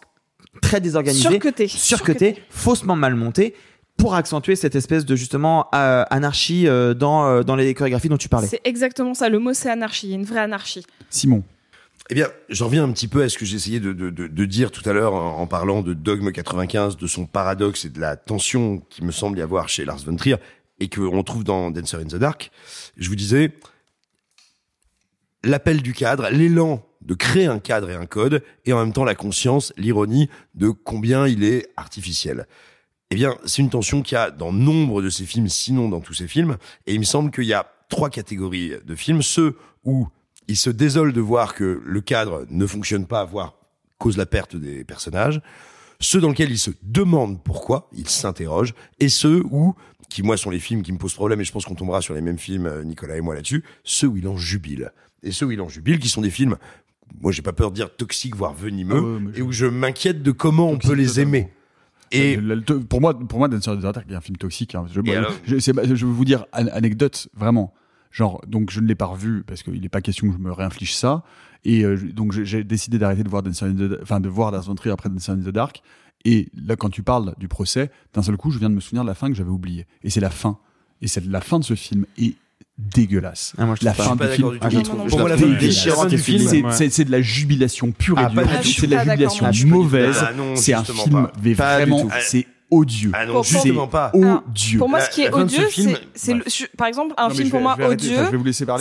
très 0.63 0.81
désorganisées, 0.81 1.29
Surcutées. 1.29 1.69
surcutées, 1.69 2.43
faussement 2.51 2.97
mal 2.97 3.15
montées, 3.15 3.55
pour 3.99 4.15
accentuer 4.15 4.57
cette 4.57 4.75
espèce 4.75 5.07
de 5.07 5.17
justement 5.17 5.69
euh, 5.75 6.05
anarchie 6.11 6.69
euh, 6.69 6.93
dans 6.93 7.27
euh, 7.27 7.43
dans 7.43 7.57
les 7.57 7.73
chorégraphies 7.73 8.11
dont 8.11 8.19
tu 8.19 8.29
parlais. 8.29 8.47
C'est 8.47 8.61
exactement 8.65 9.15
ça. 9.15 9.31
Le 9.31 9.39
mot 9.39 9.55
c'est 9.55 9.71
anarchie, 9.71 10.09
il 10.09 10.11
y 10.11 10.13
a 10.13 10.17
une 10.17 10.25
vraie 10.25 10.41
anarchie. 10.41 10.85
Simon. 11.09 11.43
Eh 12.09 12.15
bien, 12.15 12.29
j'en 12.49 12.67
reviens 12.67 12.85
un 12.85 12.93
petit 12.93 13.09
peu 13.09 13.23
à 13.23 13.29
ce 13.29 13.37
que 13.37 13.45
j'essayais 13.45 13.81
de, 13.81 13.93
de, 13.93 14.11
de, 14.11 14.29
de 14.29 14.45
dire 14.45 14.71
tout 14.71 14.89
à 14.89 14.93
l'heure 14.93 15.15
en, 15.15 15.47
parlant 15.49 15.83
de 15.83 15.93
Dogme 15.93 16.31
95, 16.31 16.97
de 16.97 17.07
son 17.09 17.27
paradoxe 17.27 17.85
et 17.85 17.91
de 17.91 18.01
la 18.01 18.17
tension 18.17 18.79
qui 18.91 19.05
me 19.05 19.11
semble 19.11 19.39
y 19.39 19.43
avoir 19.43 19.69
chez 19.69 19.85
Lars 19.85 19.99
von 19.99 20.15
Trier 20.15 20.37
et 20.79 20.89
que 20.89 21.01
on 21.01 21.23
trouve 21.25 21.43
dans 21.43 21.73
Dancer 21.73 21.97
in 21.97 22.05
the 22.05 22.17
Dark. 22.17 22.53
Je 22.97 23.09
vous 23.09 23.17
disais, 23.17 23.53
l'appel 25.43 25.83
du 25.83 25.95
cadre, 25.95 26.29
l'élan 26.31 26.87
de 27.01 27.15
créer 27.15 27.47
un 27.47 27.59
cadre 27.59 27.91
et 27.91 27.95
un 27.95 28.07
code, 28.07 28.43
et 28.65 28.73
en 28.73 28.79
même 28.79 28.93
temps 28.93 29.05
la 29.05 29.15
conscience, 29.15 29.73
l'ironie 29.77 30.29
de 30.55 30.71
combien 30.71 31.27
il 31.27 31.45
est 31.45 31.69
artificiel. 31.77 32.47
Eh 33.11 33.15
bien, 33.15 33.37
c'est 33.45 33.63
une 33.63 33.71
tension 33.71 34.03
qu'il 34.03 34.17
y 34.17 34.19
a 34.19 34.31
dans 34.31 34.53
nombre 34.53 35.03
de 35.03 35.11
ces 35.11 35.25
films, 35.25 35.49
sinon 35.49 35.89
dans 35.89 36.01
tous 36.01 36.15
ces 36.15 36.27
films, 36.27 36.57
et 36.87 36.95
il 36.95 37.01
me 37.01 37.05
semble 37.05 37.31
qu'il 37.31 37.45
y 37.45 37.53
a 37.53 37.67
trois 37.89 38.11
catégories 38.11 38.73
de 38.85 38.95
films, 38.97 39.23
ceux 39.23 39.57
où 39.85 40.09
il 40.49 40.57
se 40.57 40.71
désole 40.71 41.13
de 41.13 41.21
voir 41.21 41.55
que 41.55 41.83
le 41.85 42.01
cadre 42.01 42.47
ne 42.51 42.67
fonctionne 42.67 43.07
pas, 43.07 43.25
voire 43.25 43.55
cause 43.99 44.17
la 44.17 44.27
perte 44.27 44.57
des 44.57 44.85
personnages, 44.85 45.41
ceux 46.01 46.21
dans 46.21 46.29
lesquels 46.29 46.51
il 46.51 46.59
se 46.59 46.71
demande 46.83 47.43
pourquoi, 47.43 47.89
il 47.97 48.09
s'interroge, 48.09 48.75
et 49.01 49.09
ceux 49.09 49.43
où, 49.51 49.75
qui 50.11 50.23
moi 50.23 50.37
sont 50.37 50.51
les 50.51 50.59
films 50.59 50.83
qui 50.83 50.93
me 50.93 50.99
posent 50.99 51.15
problème, 51.15 51.41
et 51.41 51.45
je 51.45 51.53
pense 51.53 51.65
qu'on 51.65 51.75
tombera 51.75 52.03
sur 52.03 52.15
les 52.15 52.21
mêmes 52.21 52.39
films, 52.39 52.67
euh, 52.67 52.85
Nicolas 52.85 53.17
et 53.17 53.21
moi 53.23 53.35
là-dessus, 53.35 53.65
ceux 53.85 54.07
où 54.07 54.17
il 54.17 54.29
en 54.29 54.37
jubile. 54.37 54.93
Et 55.23 55.33
ceux 55.33 55.47
où 55.47 55.51
il 55.53 55.61
en 55.61 55.69
jubile, 55.69 55.99
qui 55.99 56.09
sont 56.09 56.21
des 56.21 56.31
films, 56.31 56.57
moi 57.21 57.33
j'ai 57.33 57.43
pas 57.43 57.53
peur 57.55 57.71
de 57.71 57.77
dire 57.77 57.95
toxiques, 57.97 58.37
voire 58.37 58.53
venimeux, 58.53 58.95
Ah 58.97 59.25
ouais, 59.27 59.39
et 59.39 59.43
où 59.43 59.51
je 59.53 59.67
m'inquiète 59.67 60.23
de 60.23 60.31
comment 60.33 60.69
on 60.69 60.79
peut 60.79 60.93
les 60.93 61.21
aimer. 61.21 61.49
Et 62.13 62.39
pour 62.89 63.01
moi, 63.01 63.19
pour 63.19 63.39
moi, 63.41 63.49
Dancer 63.49 63.71
in 63.71 63.77
the 63.79 63.81
Dark 63.81 64.05
est 64.09 64.15
un 64.15 64.21
film 64.21 64.37
toxique. 64.37 64.75
hein. 64.77 64.87
Je, 64.93 65.01
Et 65.01 65.17
alors 65.17 65.33
je, 65.45 65.59
je 65.59 65.73
vais 65.73 66.13
vous 66.13 66.25
dire 66.25 66.45
an- 66.53 66.69
anecdote 66.73 67.29
vraiment. 67.35 67.75
Genre, 68.17 68.41
donc 68.47 68.71
je 68.71 68.81
ne 68.81 68.87
l'ai 68.87 68.95
pas 68.95 69.05
revu 69.05 69.45
parce 69.47 69.63
qu'il 69.63 69.79
n'est 69.79 69.91
pas 69.91 70.01
question 70.01 70.27
que 70.29 70.33
je 70.33 70.39
me 70.39 70.51
réinflige 70.51 70.95
ça. 70.95 71.23
Et 71.67 71.85
euh, 71.85 71.97
donc 72.15 72.33
j'ai- 72.33 72.65
décidé 72.65 72.99
d'arrêter 72.99 73.23
de 73.23 73.29
voir 73.29 73.43
Dancer 73.43 73.67
the, 73.75 73.99
enfin 74.03 74.21
de 74.21 74.29
voir 74.31 74.51
Lars 74.53 74.63
von 74.63 74.75
Trier 74.75 74.93
après 74.95 75.11
Dancer 75.11 75.33
in 75.33 75.37
the 75.41 75.49
Dark. 75.51 75.83
Et 76.25 76.49
là, 76.55 76.77
quand 76.77 76.89
tu 76.89 77.03
parles 77.03 77.35
du 77.39 77.47
procès, 77.47 77.91
d'un 78.15 78.23
seul 78.23 78.39
coup, 78.39 78.51
je 78.51 78.59
viens 78.59 78.71
de 78.71 78.75
me 78.75 78.81
souvenir 78.81 79.03
de 79.03 79.09
la 79.09 79.15
fin 79.15 79.29
que 79.29 79.35
j'avais 79.35 79.51
oubliée. 79.51 79.87
Et 80.03 80.09
c'est 80.09 80.21
la 80.21 80.31
fin. 80.31 80.57
Et 81.03 81.09
c'est 81.09 81.23
la 81.27 81.43
fin 81.43 81.59
de 81.59 81.65
ce 81.65 81.75
film 81.75 82.07
est 82.17 82.37
dégueulasse. 82.79 83.53
Ah, 83.59 83.67
moi, 83.67 83.75
je 83.79 83.85
la 83.85 83.93
fin 83.95 84.17
du 84.17 84.27
film 84.29 84.51
du 84.53 84.59
Ah, 84.61 84.69
pour 85.09 85.19
moi, 85.21 85.29
la 85.29 85.37
et 85.37 85.39
C'est- 85.39 86.19
film. 86.19 86.71
c'est- 86.73 87.05
de 87.05 87.11
la 87.11 87.21
jubilation 87.21 87.93
pure 87.93 88.19
et 88.19 88.23
Ah, 88.25 88.31
pas 88.31 88.45
dure. 88.45 88.61
du. 88.61 88.69
C'est 88.73 88.87
de 88.87 88.95
la 88.95 89.05
jubilation 89.05 89.51
du 89.51 89.67
mauvaise. 89.67 90.25
C'est 90.55 90.73
un 90.75 90.85
film, 90.85 91.29
mais 91.43 91.51
du 91.51 91.55
vraiment, 91.55 92.09
c'est 92.21 92.47
odieux. 92.71 93.11
Ah 93.15 93.27
non, 93.27 93.33
Pour- 93.35 93.45
justement 93.45 93.87
pas. 93.87 94.11
Odieux. 94.15 94.79
Pour 94.79 94.89
moi, 94.89 95.01
ce 95.01 95.11
qui 95.11 95.23
est 95.23 95.33
odieux, 95.33 95.67
film- 95.69 95.97
c'est, 96.15 96.35
je- 96.49 96.67
par 96.77 96.87
exemple, 96.89 97.15
un 97.17 97.31
film 97.31 97.51
pour 97.51 97.61
moi 97.61 97.77
odieux. 97.89 98.17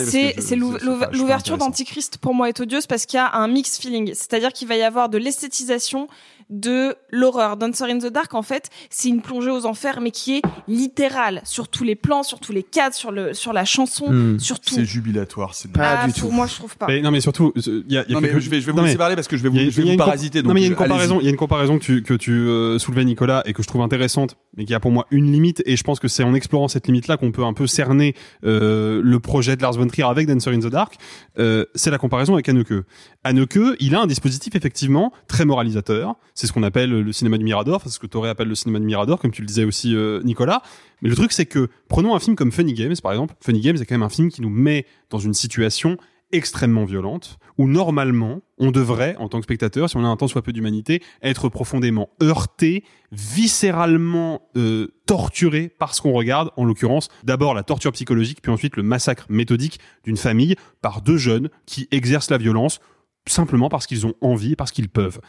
C'est, 0.04 0.56
l'ouverture 0.56 1.56
d'Antichrist 1.58 2.18
pour 2.18 2.34
moi 2.34 2.48
est 2.48 2.60
odieuse 2.60 2.86
parce 2.86 3.06
qu'il 3.06 3.18
y 3.18 3.20
a 3.20 3.32
un 3.34 3.48
mix 3.48 3.78
feeling. 3.78 4.08
C'est-à-dire 4.14 4.52
qu'il 4.52 4.66
va 4.68 4.76
y 4.76 4.82
avoir 4.82 5.08
de 5.08 5.18
l'esthétisation 5.18 6.08
de 6.50 6.94
l'horreur. 7.10 7.56
Dancer 7.56 7.84
in 7.84 7.98
the 7.98 8.06
Dark, 8.12 8.34
en 8.34 8.42
fait, 8.42 8.70
c'est 8.90 9.08
une 9.08 9.20
plongée 9.20 9.50
aux 9.50 9.66
enfers, 9.66 10.00
mais 10.00 10.10
qui 10.10 10.36
est 10.36 10.42
littérale 10.68 11.40
sur 11.44 11.68
tous 11.68 11.82
les 11.84 11.96
plans, 11.96 12.22
sur 12.22 12.38
tous 12.40 12.52
les 12.52 12.62
cadres, 12.62 12.94
sur 12.94 13.10
le, 13.10 13.34
sur 13.34 13.52
la 13.52 13.64
chanson, 13.64 14.10
Hmm. 14.10 14.38
sur 14.38 14.60
tout. 14.60 14.74
C'est 14.74 14.84
jubilatoire. 14.84 15.54
C'est 15.54 15.72
Pas 15.72 15.98
Ah, 16.02 16.06
du 16.06 16.12
pour 16.20 16.28
tout. 16.30 16.34
moi, 16.34 16.46
je 16.46 16.54
trouve 16.54 16.76
pas. 16.76 16.86
Mais 16.86 17.00
non, 17.00 17.10
mais 17.10 17.20
surtout, 17.20 17.52
il 17.56 17.62
y 17.88 17.96
a, 17.98 18.04
il 18.04 18.10
y 18.10 18.12
a 18.12 18.14
Non, 18.14 18.20
mais 18.20 18.28
quelque- 18.28 18.40
je 18.40 18.50
vais, 18.50 18.60
je 18.60 18.66
vais 18.66 18.72
vous 18.72 18.80
laisser 18.82 18.96
parler 18.96 19.14
parce 19.16 19.26
que 19.28 19.36
je 19.36 19.42
vais 19.42 19.48
vous, 19.48 19.56
a- 19.58 19.64
je 19.70 19.82
vais 19.82 19.90
vous 19.92 19.96
parasiter. 19.96 20.42
non, 20.42 20.54
mais 20.54 20.60
il 20.60 20.64
y 20.64 20.66
a 20.66 20.68
une 20.68 20.74
euh, 20.74 20.76
comparaison, 20.76 21.18
il 21.20 21.24
y 21.24 21.26
a 21.26 21.30
une 21.30 21.36
comparaison 21.36 21.78
que 21.78 21.84
tu, 21.84 22.02
que 22.02 22.14
tu 22.14 22.32
euh, 22.32 22.78
soulevais, 22.78 23.04
Nicolas, 23.04 23.42
et 23.46 23.52
que 23.52 23.62
je 23.62 23.68
trouve 23.68 23.82
intéressante, 23.82 24.36
mais 24.56 24.64
qui 24.64 24.74
a 24.74 24.80
pour 24.80 24.90
moi 24.92 25.06
une 25.10 25.32
limite, 25.32 25.62
et 25.66 25.76
je 25.76 25.82
pense 25.82 25.98
que 26.00 26.08
c'est 26.08 26.22
en 26.22 26.34
explorant 26.34 26.68
cette 26.68 26.86
limite-là 26.86 27.16
qu'on 27.16 27.32
peut 27.32 27.44
un 27.44 27.52
peu 27.54 27.66
cerner 27.66 28.14
euh, 28.44 29.00
le 29.02 29.20
projet 29.20 29.56
de 29.56 29.62
Lars 29.62 29.72
von 29.72 29.86
Trier 29.88 30.06
avec 30.08 30.26
Dancer 30.28 30.50
in 30.50 30.60
the 30.60 30.66
Dark. 30.70 30.94
Euh, 31.38 31.64
c'est 31.74 31.90
la 31.90 31.98
comparaison 31.98 32.34
avec 32.34 32.48
Haneke. 32.48 32.84
Haneke, 33.24 33.58
il 33.80 33.94
a 33.94 34.00
un 34.00 34.06
dispositif 34.06 34.54
effectivement 34.54 35.12
très 35.28 35.44
moralisateur. 35.44 36.14
C'est 36.36 36.46
ce 36.46 36.52
qu'on 36.52 36.62
appelle 36.62 36.90
le 36.90 37.12
cinéma 37.12 37.38
du 37.38 37.44
Mirador, 37.44 37.76
enfin, 37.76 37.88
c'est 37.88 37.94
ce 37.94 37.98
que 37.98 38.06
Toré 38.06 38.28
appelle 38.28 38.48
le 38.48 38.54
cinéma 38.54 38.78
du 38.78 38.84
Mirador, 38.84 39.18
comme 39.18 39.30
tu 39.30 39.40
le 39.40 39.46
disais 39.46 39.64
aussi, 39.64 39.96
euh, 39.96 40.22
Nicolas. 40.22 40.60
Mais 41.00 41.08
le 41.08 41.16
truc, 41.16 41.32
c'est 41.32 41.46
que 41.46 41.68
prenons 41.88 42.14
un 42.14 42.20
film 42.20 42.36
comme 42.36 42.52
Funny 42.52 42.74
Games, 42.74 42.94
par 43.02 43.12
exemple. 43.12 43.34
Funny 43.40 43.60
Games, 43.60 43.78
c'est 43.78 43.86
quand 43.86 43.94
même 43.94 44.02
un 44.02 44.10
film 44.10 44.30
qui 44.30 44.42
nous 44.42 44.50
met 44.50 44.84
dans 45.08 45.18
une 45.18 45.32
situation 45.32 45.96
extrêmement 46.32 46.84
violente, 46.84 47.38
où 47.56 47.66
normalement, 47.66 48.42
on 48.58 48.70
devrait, 48.70 49.16
en 49.18 49.28
tant 49.28 49.38
que 49.38 49.44
spectateur, 49.44 49.88
si 49.88 49.96
on 49.96 50.04
a 50.04 50.08
un 50.08 50.16
tant 50.16 50.28
soit 50.28 50.42
peu 50.42 50.52
d'humanité, 50.52 51.02
être 51.22 51.48
profondément 51.48 52.10
heurté, 52.22 52.84
viscéralement 53.12 54.42
euh, 54.56 54.88
torturé 55.06 55.68
par 55.68 55.94
ce 55.94 56.02
qu'on 56.02 56.12
regarde, 56.12 56.50
en 56.58 56.64
l'occurrence, 56.64 57.08
d'abord 57.24 57.54
la 57.54 57.62
torture 57.62 57.92
psychologique, 57.92 58.42
puis 58.42 58.52
ensuite 58.52 58.76
le 58.76 58.82
massacre 58.82 59.24
méthodique 59.30 59.80
d'une 60.04 60.18
famille 60.18 60.56
par 60.82 61.00
deux 61.00 61.16
jeunes 61.16 61.48
qui 61.64 61.88
exercent 61.92 62.30
la 62.30 62.38
violence 62.38 62.80
simplement 63.26 63.68
parce 63.68 63.86
qu'ils 63.86 64.06
ont 64.06 64.14
envie, 64.20 64.54
parce 64.54 64.70
qu'ils 64.72 64.88
peuvent. 64.88 65.20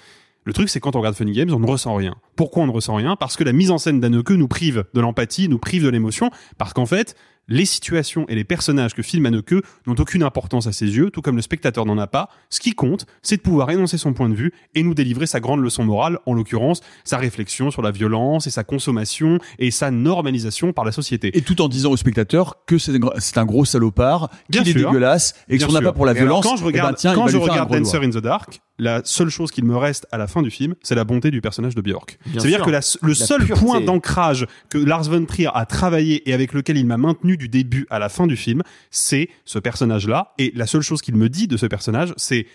Le 0.47 0.53
truc, 0.53 0.69
c'est 0.69 0.79
quand 0.79 0.95
on 0.95 0.99
regarde 0.99 1.17
Funny 1.17 1.33
Games, 1.33 1.53
on 1.53 1.59
ne 1.59 1.67
ressent 1.67 1.93
rien. 1.93 2.15
Pourquoi 2.37 2.63
on 2.63 2.67
ne 2.67 2.71
ressent 2.71 2.95
rien? 2.95 3.17
Parce 3.17 3.35
que 3.35 3.43
la 3.43 3.51
mise 3.51 3.69
en 3.69 3.77
scène 3.77 3.99
d'Anneke 3.99 4.29
nous 4.29 4.47
prive 4.47 4.85
de 4.93 5.01
l'empathie, 5.01 5.49
nous 5.49 5.59
prive 5.59 5.83
de 5.83 5.89
l'émotion, 5.89 6.31
parce 6.57 6.71
qu'en 6.71 6.85
fait, 6.85 7.17
les 7.47 7.65
situations 7.65 8.25
et 8.27 8.35
les 8.35 8.43
personnages 8.43 8.93
que 8.93 9.01
filme 9.01 9.25
Haneke 9.25 9.53
n'ont 9.85 9.95
aucune 9.97 10.23
importance 10.23 10.67
à 10.67 10.71
ses 10.71 10.85
yeux, 10.97 11.09
tout 11.11 11.21
comme 11.21 11.35
le 11.35 11.41
spectateur 11.41 11.85
n'en 11.85 11.97
a 11.97 12.07
pas. 12.07 12.29
Ce 12.49 12.59
qui 12.59 12.73
compte, 12.73 13.05
c'est 13.21 13.37
de 13.37 13.41
pouvoir 13.41 13.69
énoncer 13.71 13.97
son 13.97 14.13
point 14.13 14.29
de 14.29 14.35
vue 14.35 14.51
et 14.75 14.83
nous 14.83 14.93
délivrer 14.93 15.25
sa 15.27 15.39
grande 15.39 15.61
leçon 15.61 15.83
morale, 15.83 16.19
en 16.25 16.33
l'occurrence 16.33 16.81
sa 17.03 17.17
réflexion 17.17 17.71
sur 17.71 17.81
la 17.81 17.91
violence 17.91 18.47
et 18.47 18.49
sa 18.49 18.63
consommation 18.63 19.39
et 19.59 19.71
sa 19.71 19.91
normalisation 19.91 20.73
par 20.73 20.85
la 20.85 20.91
société. 20.91 21.35
Et 21.37 21.41
tout 21.41 21.61
en 21.61 21.67
disant 21.67 21.91
au 21.91 21.97
spectateur 21.97 22.57
que 22.65 22.77
c'est 22.77 23.37
un 23.37 23.45
gros 23.45 23.65
salopard, 23.65 24.29
qu'il 24.51 24.67
est 24.67 24.73
dégueulasse 24.73 25.35
et 25.49 25.57
que 25.57 25.63
si 25.63 25.69
on 25.69 25.73
n'a 25.73 25.81
pas 25.81 25.93
pour 25.93 26.05
la 26.05 26.11
alors, 26.11 26.23
violence, 26.41 26.43
quand 26.45 26.55
je 26.57 26.61
eh 26.61 26.65
ben, 26.65 26.67
regarde, 26.67 26.95
tiens, 26.97 27.11
il 27.11 27.15
quand 27.15 27.25
va 27.25 27.31
je 27.31 27.37
lui 27.37 27.43
faire 27.45 27.53
un 27.53 27.63
regarde 27.65 27.83
Dancer 27.83 27.97
in 28.03 28.09
the 28.09 28.17
Dark, 28.17 28.59
la 28.79 29.01
seule 29.05 29.29
chose 29.29 29.51
qu'il 29.51 29.63
me 29.65 29.75
reste 29.75 30.05
à 30.11 30.17
la 30.17 30.27
fin 30.27 30.41
du 30.41 30.51
film, 30.51 30.75
c'est 30.83 30.93
la 30.95 31.03
bonté 31.03 31.31
du 31.31 31.41
personnage 31.41 31.73
de 31.73 31.81
Björk. 31.81 32.19
Bien 32.27 32.39
C'est-à-dire 32.39 32.61
que 32.63 32.69
la- 32.69 32.79
le 33.01 33.09
La 33.09 33.15
seul 33.15 33.43
pureté. 33.45 33.65
point 33.65 33.81
d'ancrage 33.81 34.45
que 34.69 34.77
Lars 34.77 35.03
von 35.09 35.25
Trier 35.25 35.49
a 35.53 35.65
travaillé 35.65 36.29
et 36.29 36.33
avec 36.33 36.53
lequel 36.53 36.77
il 36.77 36.85
m'a 36.85 36.97
maintenu 36.97 37.36
du 37.37 37.49
début 37.49 37.85
à 37.89 37.99
la 37.99 38.09
fin 38.09 38.27
du 38.27 38.35
film, 38.35 38.63
c'est 38.91 39.29
ce 39.45 39.59
personnage-là. 39.59 40.33
Et 40.37 40.51
la 40.55 40.67
seule 40.67 40.81
chose 40.81 41.01
qu'il 41.01 41.15
me 41.15 41.29
dit 41.29 41.47
de 41.47 41.57
ce 41.57 41.65
personnage, 41.65 42.13
c'est 42.17 42.47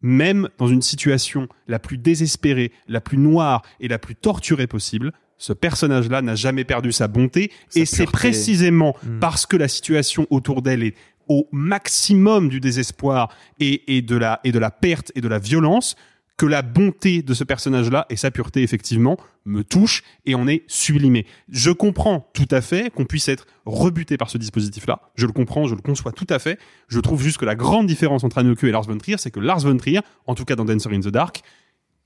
même 0.00 0.48
dans 0.58 0.68
une 0.68 0.82
situation 0.82 1.48
la 1.66 1.78
plus 1.78 1.98
désespérée, 1.98 2.72
la 2.86 3.00
plus 3.00 3.18
noire 3.18 3.62
et 3.80 3.88
la 3.88 3.98
plus 3.98 4.14
torturée 4.14 4.66
possible, 4.68 5.12
ce 5.38 5.52
personnage-là 5.52 6.22
n'a 6.22 6.34
jamais 6.34 6.64
perdu 6.64 6.92
sa 6.92 7.08
bonté. 7.08 7.50
Sa 7.68 7.80
et 7.80 7.84
c'est 7.84 8.06
précisément 8.06 8.96
Mm. 9.04 9.18
parce 9.20 9.46
que 9.46 9.56
la 9.56 9.68
situation 9.68 10.26
autour 10.30 10.62
d'elle 10.62 10.82
est 10.82 10.94
au 11.28 11.46
maximum 11.52 12.48
du 12.48 12.58
désespoir 12.60 13.28
et, 13.60 13.96
et 13.96 14.02
de 14.02 14.16
la 14.16 14.40
et 14.44 14.52
de 14.52 14.58
la 14.58 14.70
perte 14.70 15.12
et 15.14 15.20
de 15.20 15.28
la 15.28 15.38
violence 15.38 15.94
que 16.38 16.46
la 16.46 16.62
bonté 16.62 17.20
de 17.22 17.34
ce 17.34 17.44
personnage-là 17.44 18.06
et 18.08 18.16
sa 18.16 18.30
pureté 18.30 18.62
effectivement 18.62 19.18
me 19.44 19.64
touche 19.64 20.02
et 20.24 20.34
on 20.34 20.46
est 20.46 20.62
sublimé. 20.68 21.26
Je 21.50 21.70
comprends 21.70 22.30
tout 22.32 22.46
à 22.50 22.60
fait 22.60 22.90
qu'on 22.94 23.04
puisse 23.04 23.28
être 23.28 23.46
rebuté 23.66 24.16
par 24.16 24.30
ce 24.30 24.38
dispositif-là. 24.38 25.00
Je 25.16 25.26
le 25.26 25.32
comprends, 25.32 25.66
je 25.66 25.74
le 25.74 25.80
conçois 25.82 26.12
tout 26.12 26.26
à 26.30 26.38
fait. 26.38 26.58
Je 26.86 27.00
trouve 27.00 27.20
juste 27.22 27.38
que 27.38 27.44
la 27.44 27.56
grande 27.56 27.86
différence 27.88 28.22
entre 28.24 28.38
Haneke 28.38 28.62
et 28.64 28.70
Lars 28.70 28.84
von 28.84 28.96
Trier, 28.96 29.18
c'est 29.18 29.32
que 29.32 29.40
Lars 29.40 29.60
von 29.60 29.76
Trier, 29.76 30.00
en 30.26 30.34
tout 30.34 30.44
cas 30.44 30.54
dans 30.54 30.64
Dancer 30.64 30.90
in 30.94 31.00
the 31.00 31.08
Dark, 31.08 31.42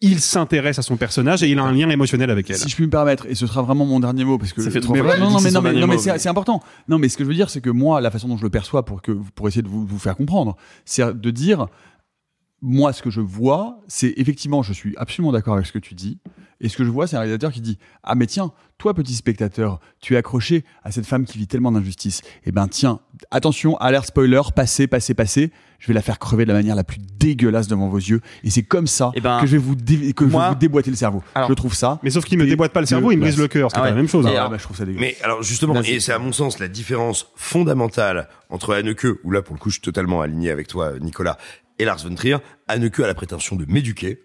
il 0.04 0.18
s'intéresse 0.20 0.80
à 0.80 0.82
son 0.82 0.96
personnage 0.96 1.44
et 1.44 1.48
il 1.48 1.58
a 1.60 1.62
un 1.62 1.72
lien 1.72 1.88
émotionnel 1.88 2.28
avec 2.30 2.50
elle. 2.50 2.56
Si 2.56 2.68
je 2.68 2.74
puis 2.74 2.86
me 2.86 2.90
permettre, 2.90 3.26
et 3.26 3.36
ce 3.36 3.46
sera 3.46 3.62
vraiment 3.62 3.84
mon 3.84 4.00
dernier 4.00 4.24
mot, 4.24 4.36
parce 4.36 4.52
que 4.52 4.60
Ça 4.60 4.70
fait 4.70 4.80
mais 4.80 4.86
qu'il 4.86 4.96
non, 4.96 5.04
mais 5.04 5.10
c'est 5.12 5.20
non, 5.20 5.30
son 5.38 5.40
mais, 5.42 5.50
dernier 5.52 5.80
non, 5.80 5.86
mais 5.86 5.94
mot, 5.94 6.00
c'est 6.00 6.12
mais- 6.12 6.18
c'est 6.18 6.28
important. 6.28 6.60
Non, 6.88 6.98
mais 6.98 7.08
ce 7.08 7.16
que 7.16 7.22
je 7.22 7.28
veux 7.28 7.34
dire, 7.36 7.50
c'est 7.50 7.60
que 7.60 7.70
moi, 7.70 8.00
la 8.00 8.10
façon 8.10 8.26
dont 8.26 8.36
je 8.36 8.42
le 8.42 8.50
perçois, 8.50 8.84
pour 8.84 9.00
que 9.00 9.12
pour 9.12 9.46
essayer 9.46 9.62
de 9.62 9.68
vous, 9.68 9.86
vous 9.86 9.98
faire 10.00 10.16
comprendre, 10.16 10.56
c'est 10.84 11.16
de 11.16 11.30
dire, 11.30 11.66
moi, 12.62 12.92
ce 12.92 13.02
que 13.02 13.10
je 13.10 13.20
vois, 13.20 13.80
c'est 13.88 14.14
effectivement, 14.16 14.62
je 14.62 14.72
suis 14.72 14.94
absolument 14.96 15.32
d'accord 15.32 15.54
avec 15.54 15.66
ce 15.66 15.72
que 15.72 15.78
tu 15.80 15.94
dis, 15.94 16.18
et 16.60 16.68
ce 16.68 16.76
que 16.76 16.84
je 16.84 16.90
vois, 16.90 17.08
c'est 17.08 17.16
un 17.16 17.20
réalisateur 17.20 17.50
qui 17.50 17.60
dit, 17.60 17.76
ah 18.04 18.14
mais 18.14 18.26
tiens, 18.26 18.52
toi, 18.78 18.94
petit 18.94 19.14
spectateur, 19.14 19.80
tu 20.00 20.14
es 20.14 20.16
accroché 20.16 20.64
à 20.84 20.92
cette 20.92 21.06
femme 21.06 21.24
qui 21.24 21.38
vit 21.38 21.48
tellement 21.48 21.72
d'injustice. 21.72 22.22
Eh 22.46 22.52
ben 22.52 22.68
tiens, 22.68 23.00
attention, 23.32 23.76
alerte 23.78 24.06
spoiler, 24.06 24.40
passez, 24.54 24.86
passez, 24.86 25.14
passez. 25.14 25.50
Je 25.80 25.88
vais 25.88 25.94
la 25.94 26.02
faire 26.02 26.20
crever 26.20 26.44
de 26.44 26.48
la 26.52 26.54
manière 26.54 26.76
la 26.76 26.84
plus 26.84 26.98
dégueulasse 27.18 27.66
devant 27.66 27.88
vos 27.88 27.96
yeux, 27.98 28.20
et 28.44 28.50
c'est 28.50 28.62
comme 28.62 28.86
ça 28.86 29.10
Eh 29.16 29.20
ben, 29.20 29.40
que 29.40 29.46
je 29.48 29.52
vais 29.52 29.58
vous 29.58 29.74
dé- 29.74 30.12
que 30.14 30.24
je 30.28 30.30
vais 30.36 30.48
vous 30.50 30.54
déboîter 30.54 30.90
le 30.90 30.96
cerveau. 30.96 31.24
Alors- 31.34 31.48
je 31.48 31.54
trouve 31.54 31.74
ça. 31.74 31.98
Mais 32.04 32.10
sauf 32.10 32.24
qu'il 32.24 32.38
me 32.38 32.46
déboîte 32.46 32.72
pas 32.72 32.80
le 32.80 32.86
cerveau, 32.86 33.10
il 33.10 33.16
me 33.16 33.22
brise 33.22 33.38
le 33.38 33.48
cœur, 33.48 33.70
c'est 33.72 33.76
Ah 33.78 33.80
pas 33.80 33.84
ouais. 33.86 33.90
la 33.90 33.96
même 33.96 34.08
chose. 34.08 34.24
Et 34.26 34.28
hein. 34.28 34.32
alors- 34.34 34.50
bah, 34.50 34.58
je 34.58 34.62
trouve 34.62 34.76
ça 34.76 34.84
dégueu. 34.84 35.00
Mais 35.00 35.16
alors 35.24 35.42
justement, 35.42 35.74
et 35.82 35.98
c'est 35.98 36.12
à 36.12 36.20
mon 36.20 36.30
sens 36.30 36.60
la 36.60 36.68
différence 36.68 37.26
fondamentale 37.34 38.28
entre 38.50 38.74
Haneke, 38.74 39.06
où 39.24 39.30
là 39.32 39.42
pour 39.42 39.54
le 39.56 39.60
coup 39.60 39.70
je 39.70 39.74
suis 39.74 39.82
totalement 39.82 40.20
aligné 40.20 40.50
avec 40.50 40.68
toi 40.68 40.92
Nicolas, 41.00 41.38
et 41.82 41.84
Lars 41.84 41.98
von 41.98 42.14
Trier, 42.14 42.36
a 42.68 42.76
la 42.76 43.14
prétention 43.14 43.56
de 43.56 43.64
m'éduquer, 43.66 44.22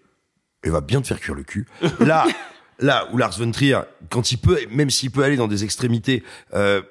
et 0.64 0.70
va 0.70 0.80
bien 0.80 1.00
te 1.00 1.08
faire 1.08 1.20
cuire 1.20 1.34
le 1.34 1.42
cul. 1.42 1.66
Là, 2.00 2.24
là 2.78 3.08
où 3.12 3.18
Lars 3.18 3.36
von 3.36 3.50
Trier, 3.50 3.80
quand 4.10 4.30
il 4.30 4.38
peut, 4.38 4.60
même 4.70 4.90
s'il 4.90 5.10
peut 5.10 5.24
aller 5.24 5.36
dans 5.36 5.48
des 5.48 5.64
extrémités, 5.64 6.22
euh, 6.54 6.82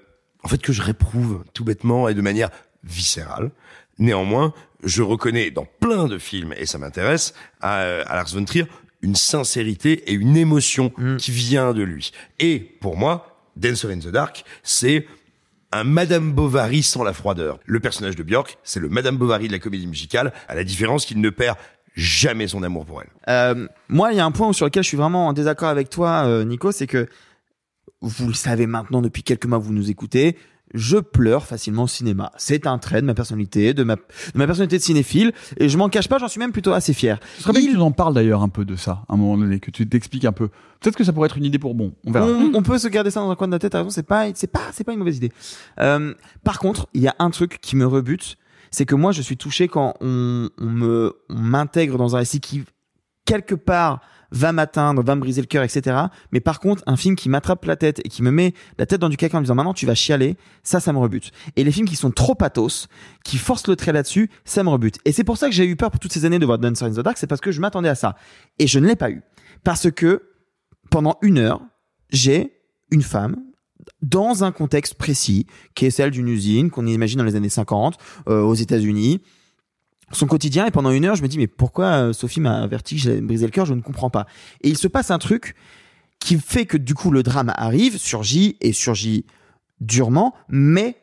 en 0.43 0.49
fait 0.49 0.61
que 0.61 0.73
je 0.73 0.81
réprouve 0.81 1.43
tout 1.53 1.63
bêtement 1.63 2.09
et 2.09 2.13
de 2.13 2.21
manière 2.21 2.49
viscérale, 2.83 3.51
néanmoins, 3.97 4.53
je 4.83 5.01
reconnais 5.01 5.51
dans 5.51 5.65
plein 5.79 6.07
de 6.07 6.17
films, 6.17 6.53
et 6.57 6.65
ça 6.65 6.77
m'intéresse, 6.77 7.33
à, 7.61 7.79
à 7.79 8.15
Lars 8.15 8.27
von 8.33 8.43
Trier, 8.43 8.65
une 9.01 9.15
sincérité 9.15 10.11
et 10.11 10.13
une 10.13 10.35
émotion 10.35 10.91
qui 11.17 11.31
vient 11.31 11.73
de 11.73 11.83
lui. 11.83 12.11
Et 12.39 12.59
pour 12.59 12.97
moi, 12.97 13.41
Dancer 13.55 13.89
in 13.89 13.99
the 13.99 14.07
Dark, 14.07 14.43
c'est 14.63 15.07
un 15.71 15.83
Madame 15.83 16.31
Bovary 16.31 16.83
sans 16.83 17.03
la 17.03 17.13
froideur. 17.13 17.59
Le 17.65 17.79
personnage 17.79 18.15
de 18.15 18.23
Björk, 18.23 18.57
c'est 18.63 18.79
le 18.79 18.89
Madame 18.89 19.17
Bovary 19.17 19.47
de 19.47 19.53
la 19.53 19.59
comédie 19.59 19.87
musicale, 19.87 20.33
à 20.47 20.55
la 20.55 20.63
différence 20.63 21.05
qu'il 21.05 21.19
ne 21.19 21.29
perd 21.29 21.57
jamais 21.95 22.47
son 22.47 22.63
amour 22.63 22.85
pour 22.85 23.01
elle. 23.01 23.09
Euh, 23.27 23.67
moi, 23.89 24.13
il 24.13 24.17
y 24.17 24.19
a 24.19 24.25
un 24.25 24.31
point 24.31 24.53
sur 24.53 24.65
lequel 24.65 24.83
je 24.83 24.87
suis 24.87 24.97
vraiment 24.97 25.27
en 25.27 25.33
désaccord 25.33 25.69
avec 25.69 25.89
toi, 25.89 26.25
euh, 26.25 26.43
Nico, 26.43 26.71
c'est 26.71 26.87
que 26.87 27.07
vous 28.01 28.27
le 28.27 28.33
savez 28.33 28.67
maintenant 28.67 29.01
depuis 29.01 29.23
quelques 29.23 29.45
mois, 29.45 29.57
vous 29.57 29.73
nous 29.73 29.89
écoutez. 29.89 30.37
Je 30.73 30.97
pleure 30.97 31.45
facilement 31.45 31.83
au 31.83 31.87
cinéma. 31.87 32.31
C'est 32.37 32.67
un 32.67 32.77
trait 32.77 33.01
de 33.01 33.05
ma 33.05 33.13
personnalité, 33.13 33.73
de 33.73 33.83
ma, 33.83 33.95
de 33.95 34.01
ma 34.35 34.45
personnalité 34.45 34.77
de 34.77 34.83
cinéphile, 34.83 35.31
et 35.57 35.69
je 35.69 35.77
m'en 35.77 35.89
cache 35.89 36.07
pas, 36.07 36.17
j'en 36.17 36.27
suis 36.27 36.39
même 36.39 36.51
plutôt 36.51 36.73
assez 36.73 36.93
fier. 36.93 37.19
Ce 37.37 37.43
serait 37.43 37.53
bien 37.53 37.61
que 37.61 37.67
tu 37.67 37.75
nous 37.75 37.83
en 37.83 37.91
parles 37.91 38.13
d'ailleurs 38.13 38.41
un 38.41 38.49
peu 38.49 38.65
de 38.65 38.75
ça, 38.75 39.03
à 39.07 39.13
un 39.13 39.17
moment 39.17 39.37
donné, 39.37 39.59
que 39.59 39.71
tu 39.71 39.87
t'expliques 39.87 40.25
un 40.25 40.33
peu. 40.33 40.49
Peut-être 40.79 40.97
que 40.97 41.03
ça 41.03 41.13
pourrait 41.13 41.27
être 41.27 41.37
une 41.37 41.45
idée 41.45 41.59
pour 41.59 41.73
bon. 41.73 41.93
On 42.05 42.11
verra. 42.11 42.25
On, 42.27 42.51
on 42.53 42.63
peut 42.63 42.77
se 42.77 42.87
garder 42.87 43.11
ça 43.11 43.21
dans 43.21 43.31
un 43.31 43.35
coin 43.35 43.47
de 43.47 43.53
la 43.53 43.59
tête, 43.59 43.71
t'as 43.71 43.79
raison, 43.79 43.89
c'est 43.89 44.03
pas, 44.03 44.27
c'est 44.35 44.51
pas, 44.51 44.61
c'est 44.73 44.83
pas 44.83 44.91
une 44.91 44.99
mauvaise 44.99 45.17
idée. 45.17 45.31
Euh, 45.79 46.13
par 46.43 46.59
contre, 46.59 46.87
il 46.93 47.01
y 47.01 47.07
a 47.07 47.15
un 47.19 47.29
truc 47.29 47.59
qui 47.61 47.75
me 47.75 47.85
rebute, 47.85 48.37
c'est 48.69 48.85
que 48.85 48.95
moi, 48.95 49.13
je 49.13 49.21
suis 49.21 49.37
touché 49.37 49.69
quand 49.69 49.93
on, 50.01 50.49
on 50.57 50.65
me, 50.65 51.13
on 51.29 51.39
m'intègre 51.39 51.97
dans 51.97 52.15
un 52.15 52.19
récit 52.19 52.41
qui, 52.41 52.65
quelque 53.25 53.55
part, 53.55 54.01
va 54.31 54.51
m'atteindre, 54.51 55.03
va 55.03 55.15
me 55.15 55.21
briser 55.21 55.41
le 55.41 55.47
cœur, 55.47 55.63
etc. 55.63 55.97
Mais 56.31 56.39
par 56.39 56.59
contre, 56.59 56.83
un 56.85 56.95
film 56.95 57.15
qui 57.15 57.29
m'attrape 57.29 57.63
la 57.65 57.75
tête 57.75 57.99
et 58.03 58.09
qui 58.09 58.23
me 58.23 58.31
met 58.31 58.53
la 58.77 58.85
tête 58.85 59.01
dans 59.01 59.09
du 59.09 59.17
caca 59.17 59.37
en 59.37 59.41
me 59.41 59.45
disant 59.45 59.55
maintenant 59.55 59.73
tu 59.73 59.85
vas 59.85 59.95
chialer, 59.95 60.37
ça, 60.63 60.79
ça 60.79 60.93
me 60.93 60.97
rebute. 60.97 61.31
Et 61.55 61.63
les 61.63 61.71
films 61.71 61.87
qui 61.87 61.95
sont 61.95 62.11
trop 62.11 62.35
pathos, 62.35 62.87
qui 63.23 63.37
forcent 63.37 63.67
le 63.67 63.75
trait 63.75 63.93
là-dessus, 63.93 64.29
ça 64.45 64.63
me 64.63 64.69
rebute. 64.69 64.97
Et 65.05 65.11
c'est 65.11 65.23
pour 65.23 65.37
ça 65.37 65.47
que 65.47 65.53
j'ai 65.53 65.65
eu 65.65 65.75
peur 65.75 65.91
pour 65.91 65.99
toutes 65.99 66.13
ces 66.13 66.25
années 66.25 66.39
de 66.39 66.45
voir 66.45 66.59
Dancer 66.59 66.85
in 66.85 66.91
the 66.91 66.99
Dark, 66.99 67.17
c'est 67.17 67.27
parce 67.27 67.41
que 67.41 67.51
je 67.51 67.61
m'attendais 67.61 67.89
à 67.89 67.95
ça. 67.95 68.15
Et 68.59 68.67
je 68.67 68.79
ne 68.79 68.87
l'ai 68.87 68.95
pas 68.95 69.09
eu. 69.09 69.21
Parce 69.63 69.91
que, 69.91 70.23
pendant 70.89 71.17
une 71.21 71.37
heure, 71.37 71.61
j'ai 72.09 72.53
une 72.91 73.01
femme 73.01 73.35
dans 74.01 74.43
un 74.43 74.51
contexte 74.51 74.95
précis, 74.95 75.47
qui 75.75 75.85
est 75.85 75.89
celle 75.89 76.11
d'une 76.11 76.27
usine 76.27 76.69
qu'on 76.69 76.85
imagine 76.85 77.19
dans 77.19 77.23
les 77.23 77.35
années 77.35 77.49
50 77.49 77.97
euh, 78.27 78.41
aux 78.41 78.53
États-Unis. 78.53 79.21
Son 80.11 80.25
quotidien 80.25 80.65
et 80.65 80.71
pendant 80.71 80.91
une 80.91 81.05
heure, 81.05 81.15
je 81.15 81.23
me 81.23 81.27
dis 81.27 81.37
mais 81.37 81.47
pourquoi 81.47 81.85
euh, 81.85 82.13
Sophie 82.13 82.39
m'a 82.39 82.61
averti, 82.61 82.97
j'ai 82.97 83.19
brisé 83.19 83.45
le 83.45 83.51
cœur, 83.51 83.65
je 83.65 83.73
ne 83.73 83.81
comprends 83.81 84.09
pas. 84.09 84.25
Et 84.61 84.69
il 84.69 84.77
se 84.77 84.87
passe 84.87 85.11
un 85.11 85.17
truc 85.19 85.55
qui 86.19 86.39
fait 86.39 86.65
que 86.65 86.77
du 86.77 86.93
coup 86.93 87.11
le 87.11 87.23
drame 87.23 87.51
arrive, 87.55 87.97
surgit 87.97 88.57
et 88.61 88.71
surgit 88.71 89.25
durement, 89.81 90.33
mais 90.49 90.95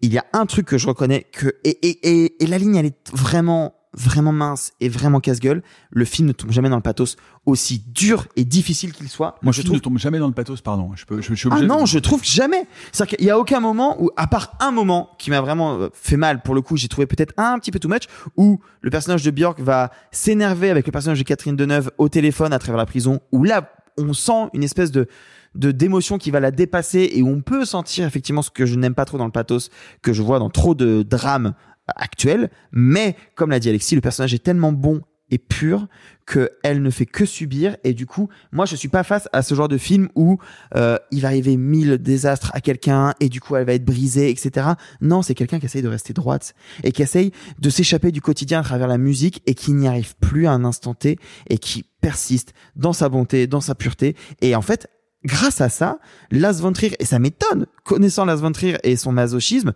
il 0.00 0.12
y 0.12 0.18
a 0.18 0.24
un 0.32 0.46
truc 0.46 0.66
que 0.66 0.78
je 0.78 0.86
reconnais 0.86 1.26
que 1.32 1.56
et, 1.64 1.70
et, 1.86 2.24
et, 2.24 2.42
et 2.42 2.46
la 2.46 2.58
ligne 2.58 2.76
elle 2.76 2.86
est 2.86 3.10
vraiment 3.12 3.74
vraiment 3.96 4.32
mince 4.32 4.72
et 4.80 4.88
vraiment 4.88 5.20
casse-gueule. 5.20 5.62
Le 5.90 6.04
film 6.04 6.28
ne 6.28 6.32
tombe 6.32 6.52
jamais 6.52 6.68
dans 6.68 6.76
le 6.76 6.82
pathos 6.82 7.16
aussi 7.46 7.82
dur 7.88 8.26
et 8.36 8.44
difficile 8.44 8.92
qu'il 8.92 9.08
soit. 9.08 9.36
Moi, 9.42 9.52
je 9.52 9.62
ne 9.62 9.78
tombe 9.78 9.98
jamais 9.98 10.18
dans 10.18 10.26
le 10.28 10.34
pathos, 10.34 10.60
pardon. 10.60 10.90
Je, 10.94 11.04
peux, 11.04 11.20
je, 11.20 11.30
je 11.30 11.34
suis 11.34 11.48
Ah 11.50 11.60
de- 11.60 11.66
non, 11.66 11.86
je 11.86 11.98
trouve 11.98 12.22
jamais. 12.22 12.66
C'est-à-dire 12.92 13.16
qu'il 13.16 13.26
y 13.26 13.30
a 13.30 13.38
aucun 13.38 13.60
moment 13.60 13.96
où, 14.02 14.10
à 14.16 14.26
part 14.26 14.52
un 14.60 14.70
moment 14.70 15.10
qui 15.18 15.30
m'a 15.30 15.40
vraiment 15.40 15.78
euh, 15.80 15.88
fait 15.92 16.16
mal, 16.16 16.42
pour 16.42 16.54
le 16.54 16.60
coup, 16.60 16.76
j'ai 16.76 16.88
trouvé 16.88 17.06
peut-être 17.06 17.32
un 17.36 17.58
petit 17.58 17.70
peu 17.70 17.78
too 17.78 17.88
much, 17.88 18.02
où 18.36 18.60
le 18.82 18.90
personnage 18.90 19.22
de 19.22 19.30
Björk 19.30 19.60
va 19.60 19.90
s'énerver 20.10 20.70
avec 20.70 20.86
le 20.86 20.92
personnage 20.92 21.18
de 21.18 21.24
Catherine 21.24 21.56
Deneuve 21.56 21.90
au 21.98 22.08
téléphone 22.08 22.52
à 22.52 22.58
travers 22.58 22.78
la 22.78 22.86
prison, 22.86 23.20
où 23.32 23.44
là, 23.44 23.72
on 23.98 24.12
sent 24.12 24.50
une 24.52 24.62
espèce 24.62 24.90
de 24.90 25.06
de 25.54 25.70
d'émotion 25.70 26.18
qui 26.18 26.30
va 26.30 26.38
la 26.38 26.50
dépasser 26.50 27.08
et 27.14 27.22
où 27.22 27.28
on 27.30 27.40
peut 27.40 27.64
sentir 27.64 28.06
effectivement 28.06 28.42
ce 28.42 28.50
que 28.50 28.66
je 28.66 28.74
n'aime 28.74 28.94
pas 28.94 29.06
trop 29.06 29.16
dans 29.16 29.24
le 29.24 29.30
pathos 29.30 29.70
que 30.02 30.12
je 30.12 30.20
vois 30.20 30.38
dans 30.38 30.50
trop 30.50 30.74
de 30.74 31.02
drames 31.02 31.54
actuels 31.96 32.50
mais 32.72 33.16
comme 33.34 33.50
l'a 33.50 33.58
dit 33.58 33.68
Alexis 33.68 33.94
le 33.94 34.00
personnage 34.00 34.34
est 34.34 34.42
tellement 34.42 34.72
bon 34.72 35.02
et 35.30 35.38
pur 35.38 35.88
que 36.24 36.50
elle 36.62 36.82
ne 36.82 36.90
fait 36.90 37.06
que 37.06 37.24
subir 37.24 37.76
et 37.84 37.94
du 37.94 38.06
coup 38.06 38.28
moi 38.52 38.64
je 38.64 38.76
suis 38.76 38.88
pas 38.88 39.02
face 39.02 39.28
à 39.32 39.42
ce 39.42 39.54
genre 39.54 39.68
de 39.68 39.78
film 39.78 40.08
où 40.14 40.38
euh, 40.76 40.98
il 41.10 41.22
va 41.22 41.28
arriver 41.28 41.56
mille 41.56 41.98
désastres 41.98 42.50
à 42.54 42.60
quelqu'un 42.60 43.12
et 43.18 43.28
du 43.28 43.40
coup 43.40 43.56
elle 43.56 43.66
va 43.66 43.74
être 43.74 43.84
brisée 43.84 44.30
etc 44.30 44.68
non 45.00 45.22
c'est 45.22 45.34
quelqu'un 45.34 45.58
qui 45.58 45.66
essaye 45.66 45.82
de 45.82 45.88
rester 45.88 46.12
droite 46.12 46.54
et 46.84 46.92
qui 46.92 47.02
essaye 47.02 47.32
de 47.58 47.70
s'échapper 47.70 48.12
du 48.12 48.20
quotidien 48.20 48.60
à 48.60 48.62
travers 48.62 48.88
la 48.88 48.98
musique 48.98 49.42
et 49.46 49.54
qui 49.54 49.72
n'y 49.72 49.88
arrive 49.88 50.16
plus 50.16 50.46
à 50.46 50.52
un 50.52 50.64
instant 50.64 50.94
T 50.94 51.18
et 51.50 51.58
qui 51.58 51.84
persiste 52.00 52.54
dans 52.76 52.92
sa 52.92 53.08
bonté 53.08 53.48
dans 53.48 53.60
sa 53.60 53.74
pureté. 53.74 54.14
Et 54.40 54.54
en 54.54 54.62
fait 54.62 54.88
grâce 55.24 55.60
à 55.60 55.68
ça 55.68 55.98
Las 56.30 56.60
von 56.60 56.72
et 56.72 57.04
ça 57.04 57.18
m'étonne 57.18 57.66
connaissant 57.84 58.24
Las 58.24 58.40
von 58.40 58.52
et 58.84 58.96
son 58.96 59.12
masochisme 59.12 59.72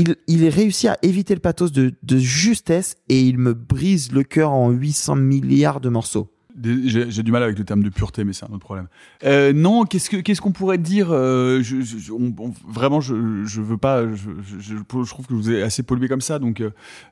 il, 0.00 0.16
il 0.26 0.44
est 0.44 0.48
réussi 0.48 0.88
à 0.88 0.98
éviter 1.02 1.34
le 1.34 1.40
pathos 1.40 1.72
de, 1.72 1.92
de 2.02 2.18
justesse 2.18 2.96
et 3.08 3.20
il 3.22 3.38
me 3.38 3.54
brise 3.54 4.12
le 4.12 4.22
cœur 4.22 4.50
en 4.52 4.70
800 4.70 5.16
milliards 5.16 5.80
de 5.80 5.88
morceaux. 5.88 6.30
J'ai 6.62 7.10
j'ai 7.10 7.22
du 7.22 7.32
mal 7.32 7.42
avec 7.42 7.58
le 7.58 7.64
terme 7.64 7.82
de 7.82 7.90
pureté, 7.90 8.24
mais 8.24 8.32
c'est 8.32 8.46
un 8.46 8.48
autre 8.48 8.64
problème. 8.64 8.86
Euh, 9.24 9.52
non, 9.52 9.84
qu'est-ce 9.84 10.08
que 10.08 10.16
qu'est-ce 10.16 10.40
qu'on 10.40 10.52
pourrait 10.52 10.78
dire 10.78 11.08
euh, 11.10 11.60
je, 11.62 11.82
je- 11.82 11.98
je- 11.98 12.12
on- 12.12 12.34
on- 12.38 12.54
Vraiment, 12.66 13.02
je 13.02 13.44
je 13.44 13.60
veux 13.60 13.76
pas. 13.76 14.06
Je, 14.06 14.30
je, 14.42 14.58
je- 14.60 14.74
je 15.04 15.10
trouve 15.10 15.26
que 15.26 15.34
vous 15.34 15.50
êtes 15.50 15.62
assez 15.62 15.82
pollué 15.82 16.08
comme 16.08 16.22
ça. 16.22 16.38
Donc, 16.38 16.62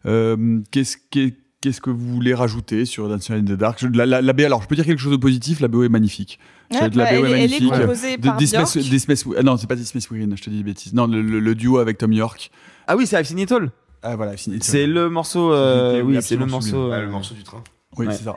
euh, 0.07 0.61
qu'est-ce 0.71 0.97
qu'est- 1.11 1.37
qu'est-ce 1.61 1.83
que 1.83 1.91
vous 1.91 2.15
voulez 2.15 2.33
rajouter 2.33 2.87
sur 2.87 3.07
Dancer 3.09 3.35
in 3.35 3.43
the 3.43 3.53
Dark? 3.53 3.79
Je- 3.81 3.89
la, 3.89 4.07
la, 4.07 4.23
la 4.23 4.33
BO, 4.33 4.45
alors 4.45 4.63
je 4.63 4.67
peux 4.69 4.77
dire 4.77 4.87
quelque 4.87 4.99
chose 4.99 5.13
de 5.13 5.17
positif, 5.19 5.61
la 5.61 5.69
BO 5.69 5.83
est 5.85 5.89
magnifique. 5.91 6.39
Ouais, 6.73 6.81
la 6.81 6.89
bah, 6.89 7.05
BO 7.05 7.05
elle 7.05 7.13
est- 7.13 7.19
elle 7.19 7.27
est 7.27 7.61
magnifique. 7.61 7.71
composée 7.71 8.17
De- 8.17 8.23
par 8.23 8.39
ah 9.39 9.43
non, 9.43 9.57
c'est 9.59 9.67
pas 9.67 9.77
des 9.77 9.85
Smith 9.85 10.09
Wirin, 10.11 10.37
je 10.37 10.43
te 10.43 10.49
dis 10.49 10.57
des 10.57 10.63
bêtises. 10.63 10.95
Non, 10.95 11.07
le, 11.07 11.21
le- 11.21 11.41
le 11.41 11.55
duo 11.55 11.77
avec 11.79 11.99
Tom 11.99 12.13
York. 12.15 12.51
Ah 12.87 12.97
oui, 12.97 13.07
c'est 13.07 13.19
I've 13.19 13.27
Seen 13.27 13.39
It 13.39 13.51
All. 13.53 13.71
Ah 14.03 14.17
voilà, 14.17 14.33
I've 14.33 14.39
Seen 14.41 14.55
It 14.55 14.63
All. 14.63 14.67
C'est 14.69 14.87
le 14.87 15.09
morceau. 15.11 15.53
euh, 15.53 16.03
Oui, 16.03 16.19
c'est 16.21 16.37
le 16.37 16.47
morceau. 16.47 16.93
euh, 16.93 17.01
le 17.03 17.09
morceau 17.09 17.35
du 17.35 17.43
train. 17.43 17.63
Oui, 17.97 18.07
Ouais. 18.07 18.15
c'est 18.15 18.25
ça. 18.25 18.37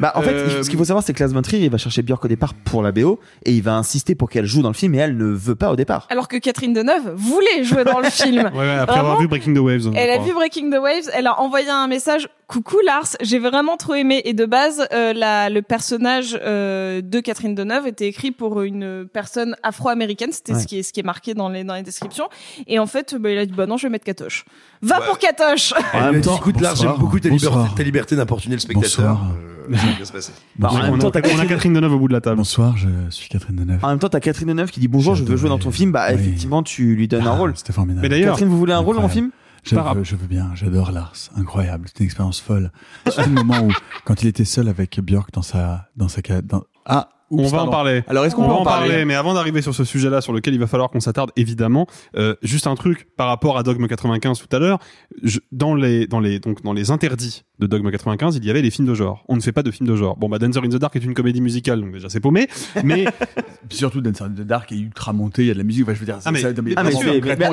Bah, 0.00 0.12
en 0.16 0.20
fait, 0.22 0.32
Euh, 0.32 0.62
ce 0.62 0.68
qu'il 0.68 0.78
faut 0.78 0.84
savoir, 0.84 1.02
c'est 1.04 1.12
que 1.14 1.22
Lars 1.22 1.32
von 1.32 1.40
Trier, 1.40 1.64
il 1.64 1.70
va 1.70 1.78
chercher 1.78 2.02
Björk 2.02 2.24
au 2.24 2.28
départ 2.28 2.52
pour 2.54 2.82
la 2.82 2.90
BO 2.92 3.20
et 3.46 3.52
il 3.52 3.62
va 3.62 3.76
insister 3.76 4.14
pour 4.14 4.28
qu'elle 4.28 4.44
joue 4.46 4.62
dans 4.62 4.68
le 4.68 4.74
film 4.74 4.94
et 4.94 4.98
elle 4.98 5.16
ne 5.16 5.24
veut 5.26 5.54
pas 5.54 5.70
au 5.70 5.76
départ. 5.76 6.06
Alors 6.10 6.26
que 6.28 6.36
Catherine 6.36 6.72
Deneuve 6.74 7.14
voulait 7.14 7.62
jouer 7.62 7.84
dans 7.84 8.00
le 8.00 8.10
film. 8.10 8.50
Ouais, 8.52 8.58
ouais, 8.58 8.70
après 8.74 8.98
avoir 8.98 9.18
vu 9.20 9.28
Breaking 9.28 9.54
the 9.54 9.58
Waves. 9.58 9.82
je 9.84 9.88
Elle 9.94 10.10
a 10.10 10.14
crois. 10.14 10.26
vu 10.26 10.34
Breaking 10.34 10.70
the 10.70 10.80
Waves, 10.80 11.08
elle 11.14 11.26
a 11.28 11.40
envoyé 11.40 11.70
un 11.70 11.86
message 11.86 12.28
Coucou 12.46 12.76
Lars, 12.84 13.16
j'ai 13.22 13.38
vraiment 13.38 13.76
trop 13.76 13.94
aimé. 13.94 14.20
Et 14.26 14.34
de 14.34 14.44
base, 14.44 14.86
euh, 14.92 15.12
la, 15.14 15.48
le 15.48 15.62
personnage 15.62 16.38
euh, 16.42 17.00
de 17.00 17.20
Catherine 17.20 17.54
Deneuve 17.54 17.86
était 17.86 18.06
écrit 18.06 18.32
pour 18.32 18.60
une 18.62 19.06
personne 19.12 19.56
afro-américaine, 19.62 20.30
c'était 20.30 20.52
Ouais. 20.52 20.60
ce, 20.60 20.66
qui 20.66 20.78
est, 20.78 20.82
ce 20.82 20.92
qui 20.92 21.00
est 21.00 21.04
marqué 21.04 21.32
dans 21.34 21.48
les, 21.48 21.64
dans 21.64 21.74
les 21.74 21.82
descriptions. 21.82 22.28
Et 22.66 22.78
en 22.78 22.86
fait, 22.86 23.14
bah, 23.14 23.30
il 23.30 23.38
a 23.38 23.46
dit 23.46 23.52
Bah 23.52 23.66
non, 23.66 23.76
je 23.78 23.86
vais 23.86 23.90
mettre 23.90 24.04
Katoche. 24.04 24.44
Va 24.82 25.00
pour 25.00 25.18
Katoche 25.18 25.72
En 25.94 26.12
même 26.12 26.20
temps, 26.20 26.36
écoute, 26.36 26.54
bonsoir, 26.56 26.76
j'aime 26.76 26.98
beaucoup 26.98 27.18
ta 27.18 27.30
bonsoir. 27.30 27.54
liberté, 27.56 27.74
ta 27.76 27.82
liberté 27.82 28.16
d'importuner 28.16 28.56
le 28.56 28.60
spectateur. 28.60 29.14
Bonsoir. 29.16 29.26
Euh, 29.70 29.76
ça 29.78 29.86
va 29.86 29.92
bien 29.92 30.04
se 30.04 30.12
passer. 30.12 30.32
Bah, 30.58 30.68
en 30.70 30.76
on, 30.76 30.82
même 30.82 30.94
a, 30.94 30.98
temps, 30.98 31.10
t'as 31.10 31.20
on 31.34 31.38
a 31.38 31.46
Catherine- 31.46 31.72
Deneuve 31.72 31.94
au 31.94 31.98
bout 31.98 32.08
de 32.08 32.12
la 32.12 32.20
table. 32.20 32.36
Bonsoir, 32.36 32.76
je 32.76 32.88
suis 33.08 33.30
Catherine 33.30 33.56
Deneuve. 33.56 33.82
En 33.82 33.88
même 33.88 33.98
temps, 33.98 34.10
t'as 34.10 34.20
Catherine 34.20 34.48
Deneuve 34.48 34.70
qui 34.70 34.80
dit 34.80 34.88
bonjour, 34.88 35.14
je 35.14 35.24
veux 35.24 35.36
jouer 35.36 35.48
dans 35.48 35.58
ton 35.58 35.70
film. 35.70 35.92
Bah, 35.92 36.08
Oui. 36.10 36.14
effectivement, 36.16 36.62
tu 36.62 36.94
lui 36.94 37.08
donnes 37.08 37.26
un 37.26 37.32
Ah, 37.32 37.36
rôle. 37.38 37.52
C'était 37.56 37.72
formidable. 37.72 38.02
Mais 38.02 38.10
d'ailleurs, 38.10 38.34
Catherine, 38.34 38.48
vous 38.50 38.58
voulez 38.58 38.74
un 38.74 38.78
rôle 38.80 38.96
dans 38.96 39.00
mon 39.02 39.06
Incroyable. 39.08 39.32
film? 39.32 39.43
Je 39.64 39.74
Par- 39.74 39.94
veux, 39.94 40.04
je 40.04 40.14
veux 40.14 40.26
bien, 40.26 40.50
j'adore 40.54 40.92
Lars, 40.92 41.14
incroyable, 41.36 41.86
c'est 41.88 42.00
une 42.00 42.04
expérience 42.06 42.40
folle. 42.40 42.70
Surtout 43.08 43.30
le 43.30 43.34
moment 43.36 43.60
où, 43.60 43.72
quand 44.04 44.22
il 44.22 44.28
était 44.28 44.44
seul 44.44 44.68
avec 44.68 45.00
Björk 45.00 45.32
dans 45.32 45.42
sa, 45.42 45.88
dans 45.96 46.08
sa, 46.08 46.20
dans... 46.42 46.64
ah, 46.84 47.08
oups, 47.30 47.42
on 47.42 47.44
va 47.46 47.50
pardon. 47.58 47.68
en 47.68 47.72
parler. 47.72 48.04
Alors 48.08 48.24
est-ce 48.24 48.34
On 48.36 48.42
qu'on 48.42 48.48
va 48.48 48.54
en 48.54 48.64
parler, 48.64 49.04
mais 49.04 49.14
avant 49.14 49.34
d'arriver 49.34 49.62
sur 49.62 49.74
ce 49.74 49.84
sujet-là, 49.84 50.20
sur 50.20 50.32
lequel 50.32 50.54
il 50.54 50.60
va 50.60 50.66
falloir 50.66 50.90
qu'on 50.90 51.00
s'attarde, 51.00 51.30
évidemment, 51.36 51.86
euh, 52.16 52.34
juste 52.42 52.66
un 52.66 52.74
truc 52.74 53.08
par 53.16 53.28
rapport 53.28 53.56
à 53.58 53.62
Dogme 53.62 53.86
95 53.86 54.38
tout 54.46 54.54
à 54.56 54.58
l'heure. 54.58 54.78
je- 55.22 55.40
Dans 55.52 55.74
les, 55.74 56.06
dans 56.06 56.20
les, 56.20 56.38
donc 56.40 56.62
dans 56.62 56.72
les 56.72 56.90
interdits 56.90 57.44
de 57.60 57.66
Dogme 57.66 57.90
95, 57.90 58.36
il 58.36 58.44
y 58.44 58.50
avait 58.50 58.62
les 58.62 58.70
films 58.70 58.88
de 58.88 58.94
genre. 58.94 59.24
On 59.28 59.36
ne 59.36 59.40
fait 59.40 59.52
pas 59.52 59.62
de 59.62 59.70
films 59.70 59.88
de 59.88 59.94
genre. 59.96 60.16
Bon, 60.16 60.28
bah, 60.28 60.38
Dancer 60.38 60.58
in 60.58 60.68
the 60.68 60.76
Dark 60.76 60.96
est 60.96 61.04
une 61.04 61.14
comédie 61.14 61.40
musicale, 61.40 61.80
donc 61.80 61.92
déjà 61.92 62.08
c'est 62.08 62.20
paumé. 62.20 62.48
Mais 62.82 63.04
Puis 63.68 63.78
surtout 63.78 64.00
Dancer 64.00 64.24
in 64.24 64.30
the 64.30 64.40
Dark 64.46 64.70
est 64.72 64.76
ultra 64.76 65.12
monté, 65.12 65.42
il 65.42 65.48
y 65.48 65.50
a 65.50 65.54
de 65.54 65.58
la 65.58 65.64
musique, 65.64 65.84
enfin, 65.84 65.94
je 65.94 66.00
veux 66.00 66.06
dire, 66.06 66.18
Ah, 66.24 66.32
mais- 66.32 66.40
ça- 66.40 66.48
Ah, 66.76 66.82
mais 66.84 66.90
c'est- 66.90 67.04
mais- 67.06 67.20
mais 67.20 67.46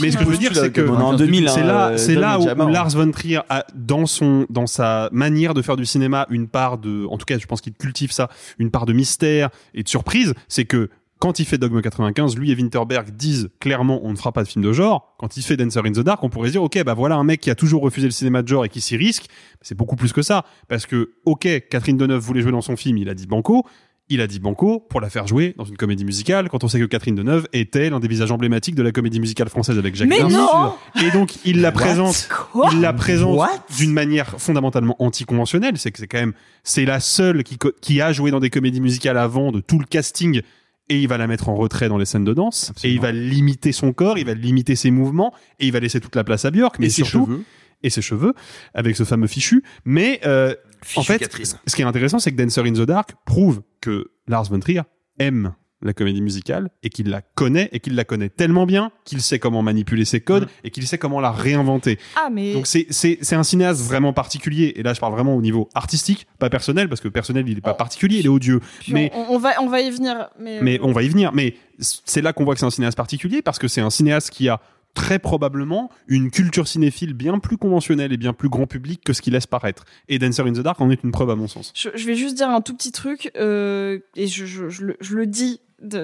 Mais 0.00 0.10
ce 0.10 0.16
que 0.18 0.24
je 0.24 0.28
veux 0.28 0.36
dire, 0.36 0.50
c'est 0.54 0.70
que 0.72 0.80
on 0.82 0.98
est 0.98 1.02
en 1.02 1.14
2000, 1.14 1.48
c'est 1.48 1.60
hein, 1.60 1.66
là, 1.66 1.88
euh, 1.90 1.96
c'est 1.96 2.14
là 2.14 2.38
où 2.38 2.44
mort. 2.56 2.68
Lars 2.70 2.90
von 2.90 3.10
Trier 3.10 3.40
a 3.48 3.64
dans 3.74 4.06
son, 4.06 4.46
dans 4.50 4.66
sa 4.66 5.08
manière 5.12 5.54
de 5.54 5.62
faire 5.62 5.76
du 5.76 5.86
cinéma 5.86 6.26
une 6.30 6.48
part 6.48 6.78
de, 6.78 7.06
en 7.08 7.16
tout 7.16 7.24
cas, 7.24 7.38
je 7.38 7.46
pense 7.46 7.60
qu'il 7.60 7.72
cultive 7.72 8.12
ça, 8.12 8.28
une 8.58 8.70
part 8.70 8.83
de 8.86 8.92
mystère 8.92 9.50
et 9.74 9.82
de 9.82 9.88
surprise. 9.88 10.34
C'est 10.48 10.64
que 10.64 10.90
quand 11.20 11.38
il 11.38 11.46
fait 11.46 11.58
Dogme 11.58 11.80
95, 11.80 12.36
lui 12.36 12.50
et 12.50 12.54
Winterberg 12.54 13.10
disent 13.10 13.50
clairement 13.60 14.00
on 14.02 14.10
ne 14.10 14.16
fera 14.16 14.32
pas 14.32 14.42
de 14.42 14.48
film 14.48 14.64
de 14.64 14.72
genre. 14.72 15.14
Quand 15.18 15.36
il 15.36 15.42
fait 15.42 15.56
Dancer 15.56 15.80
in 15.80 15.92
the 15.92 16.00
Dark, 16.00 16.22
on 16.22 16.28
pourrait 16.28 16.50
dire 16.50 16.62
ok 16.62 16.82
bah 16.84 16.94
voilà 16.94 17.16
un 17.16 17.24
mec 17.24 17.40
qui 17.40 17.50
a 17.50 17.54
toujours 17.54 17.82
refusé 17.82 18.06
le 18.06 18.12
cinéma 18.12 18.42
de 18.42 18.48
genre 18.48 18.64
et 18.64 18.68
qui 18.68 18.80
s'y 18.80 18.96
risque. 18.96 19.26
C'est 19.62 19.76
beaucoup 19.76 19.96
plus 19.96 20.12
que 20.12 20.22
ça 20.22 20.44
parce 20.68 20.86
que 20.86 21.14
ok 21.24 21.48
Catherine 21.70 21.96
Deneuve 21.96 22.22
voulait 22.22 22.42
jouer 22.42 22.52
dans 22.52 22.60
son 22.60 22.76
film, 22.76 22.98
il 22.98 23.08
a 23.08 23.14
dit 23.14 23.26
banco. 23.26 23.64
Il 24.10 24.20
a 24.20 24.26
dit 24.26 24.38
banco 24.38 24.80
pour 24.80 25.00
la 25.00 25.08
faire 25.08 25.26
jouer 25.26 25.54
dans 25.56 25.64
une 25.64 25.78
comédie 25.78 26.04
musicale 26.04 26.50
quand 26.50 26.62
on 26.62 26.68
sait 26.68 26.78
que 26.78 26.84
Catherine 26.84 27.14
Deneuve 27.14 27.48
était 27.54 27.88
l'un 27.88 28.00
des 28.00 28.08
visages 28.08 28.30
emblématiques 28.30 28.74
de 28.74 28.82
la 28.82 28.92
comédie 28.92 29.18
musicale 29.18 29.48
française 29.48 29.78
avec 29.78 29.94
Jacques 29.94 30.08
Mais 30.10 30.22
non 30.22 30.74
Et 31.02 31.10
donc 31.10 31.36
il 31.46 31.62
la 31.62 31.72
présente 31.72 32.28
Quoi 32.52 32.68
il 32.72 32.82
la 32.82 32.92
présente 32.92 33.40
d'une 33.78 33.92
manière 33.94 34.38
fondamentalement 34.38 34.94
anticonventionnelle. 35.02 35.78
C'est 35.78 35.90
que 35.90 35.98
c'est 35.98 36.06
quand 36.06 36.18
même, 36.18 36.34
c'est 36.64 36.84
la 36.84 37.00
seule 37.00 37.42
qui, 37.44 37.56
qui 37.80 38.00
a 38.02 38.12
joué 38.12 38.30
dans 38.30 38.40
des 38.40 38.50
comédies 38.50 38.82
musicales 38.82 39.16
avant 39.16 39.52
de 39.52 39.60
tout 39.60 39.78
le 39.78 39.86
casting 39.86 40.42
et 40.90 41.00
il 41.00 41.08
va 41.08 41.16
la 41.16 41.26
mettre 41.26 41.48
en 41.48 41.54
retrait 41.54 41.88
dans 41.88 41.96
les 41.96 42.04
scènes 42.04 42.24
de 42.24 42.34
danse 42.34 42.72
et 42.82 42.92
il 42.92 43.00
va 43.00 43.10
limiter 43.10 43.72
son 43.72 43.94
corps, 43.94 44.18
il 44.18 44.26
va 44.26 44.34
limiter 44.34 44.76
ses 44.76 44.90
mouvements 44.90 45.32
et 45.60 45.66
il 45.66 45.72
va 45.72 45.80
laisser 45.80 45.98
toute 45.98 46.14
la 46.14 46.24
place 46.24 46.44
à 46.44 46.50
Björk, 46.50 46.78
mais 46.78 46.88
Et 46.88 46.90
surtout 46.90 47.24
cheveux. 47.24 47.42
et 47.82 47.88
ses 47.88 48.02
cheveux 48.02 48.34
avec 48.74 48.96
ce 48.96 49.04
fameux 49.04 49.26
fichu. 49.28 49.64
Mais 49.86 50.20
euh, 50.26 50.54
en 50.96 51.02
fait, 51.02 51.18
Catherine. 51.18 51.46
ce 51.66 51.76
qui 51.76 51.82
est 51.82 51.84
intéressant, 51.84 52.18
c'est 52.18 52.32
que 52.32 52.42
Dancer 52.42 52.60
in 52.62 52.72
the 52.72 52.82
Dark 52.82 53.14
prouve 53.24 53.62
que 53.80 54.10
Lars 54.26 54.44
von 54.44 54.60
Trier 54.60 54.82
aime 55.18 55.54
la 55.84 55.92
comédie 55.92 56.22
musicale 56.22 56.70
et 56.82 56.88
qu'il 56.88 57.10
la 57.10 57.20
connaît 57.20 57.68
et 57.72 57.78
qu'il 57.78 57.94
la 57.94 58.04
connaît 58.04 58.30
tellement 58.30 58.64
bien 58.64 58.90
qu'il 59.04 59.20
sait 59.20 59.38
comment 59.38 59.62
manipuler 59.62 60.06
ses 60.06 60.20
codes 60.20 60.48
et 60.64 60.70
qu'il 60.70 60.86
sait 60.86 60.96
comment 60.98 61.20
la 61.20 61.30
réinventer. 61.30 61.98
Ah, 62.16 62.30
mais. 62.32 62.54
Donc 62.54 62.66
c'est 62.66 62.86
c'est 62.88 63.18
c'est 63.20 63.36
un 63.36 63.42
cinéaste 63.42 63.82
vraiment 63.82 64.14
particulier 64.14 64.72
et 64.76 64.82
là 64.82 64.94
je 64.94 65.00
parle 65.00 65.12
vraiment 65.12 65.36
au 65.36 65.42
niveau 65.42 65.68
artistique, 65.74 66.26
pas 66.38 66.48
personnel 66.48 66.88
parce 66.88 67.02
que 67.02 67.08
personnel 67.08 67.46
il 67.48 67.58
est 67.58 67.60
pas 67.60 67.74
particulier, 67.74 68.20
il 68.20 68.26
est 68.26 68.30
odieux. 68.30 68.60
Puis 68.80 68.94
Mais 68.94 69.10
on, 69.14 69.34
on 69.34 69.38
va, 69.38 69.60
on 69.60 69.68
va 69.68 69.80
y 69.80 69.90
venir. 69.90 70.28
Mais, 70.40 70.60
mais 70.62 70.80
on 70.82 70.92
va 70.92 71.02
y 71.02 71.08
venir. 71.08 71.32
Mais 71.32 71.54
c'est 71.78 72.22
là 72.22 72.32
qu'on 72.32 72.44
voit 72.44 72.54
que 72.54 72.60
c'est 72.60 72.66
un 72.66 72.70
cinéaste 72.70 72.96
particulier 72.96 73.42
parce 73.42 73.58
que 73.58 73.68
c'est 73.68 73.82
un 73.82 73.90
cinéaste 73.90 74.30
qui 74.30 74.48
a 74.48 74.60
très 74.94 75.18
probablement 75.18 75.90
une 76.08 76.30
culture 76.30 76.66
cinéphile 76.68 77.14
bien 77.14 77.38
plus 77.38 77.56
conventionnelle 77.58 78.12
et 78.12 78.16
bien 78.16 78.32
plus 78.32 78.48
grand 78.48 78.66
public 78.66 79.02
que 79.04 79.12
ce 79.12 79.20
qu'il 79.22 79.32
laisse 79.32 79.46
paraître. 79.46 79.84
Et 80.08 80.18
Dancer 80.18 80.42
in 80.42 80.52
the 80.52 80.60
Dark 80.60 80.80
en 80.80 80.88
est 80.90 81.02
une 81.02 81.10
preuve 81.10 81.30
à 81.30 81.36
mon 81.36 81.48
sens. 81.48 81.72
Je, 81.74 81.88
je 81.94 82.06
vais 82.06 82.14
juste 82.14 82.36
dire 82.36 82.48
un 82.48 82.60
tout 82.60 82.74
petit 82.74 82.92
truc, 82.92 83.30
euh, 83.36 83.98
et 84.16 84.26
je, 84.28 84.46
je, 84.46 84.68
je 84.68 84.84
le, 84.84 84.96
je 85.00 85.16
le 85.16 85.26
dis, 85.26 85.60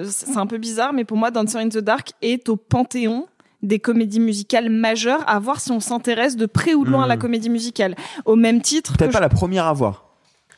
c'est 0.09 0.37
un 0.37 0.45
peu 0.47 0.57
bizarre, 0.57 0.93
mais 0.93 1.05
pour 1.05 1.17
moi, 1.17 1.31
Dancer 1.31 1.57
in 1.57 1.69
the 1.69 1.77
Dark 1.79 2.11
est 2.21 2.49
au 2.49 2.55
panthéon 2.57 3.27
des 3.63 3.79
comédies 3.79 4.19
musicales 4.19 4.69
majeures, 4.69 5.23
à 5.29 5.39
voir 5.39 5.59
si 5.61 5.71
on 5.71 5.79
s'intéresse 5.79 6.35
de 6.35 6.45
près 6.47 6.73
ou 6.73 6.83
de 6.83 6.89
loin 6.89 7.03
à 7.03 7.07
la 7.07 7.15
Hmm. 7.15 7.19
comédie 7.19 7.49
musicale. 7.49 7.95
Au 8.25 8.35
même 8.35 8.59
titre 8.61 8.97
Peut-être 8.97 9.11
pas 9.11 9.19
je- 9.19 9.23
la 9.23 9.29
première 9.29 9.65
à 9.67 9.73
voir. 9.73 10.07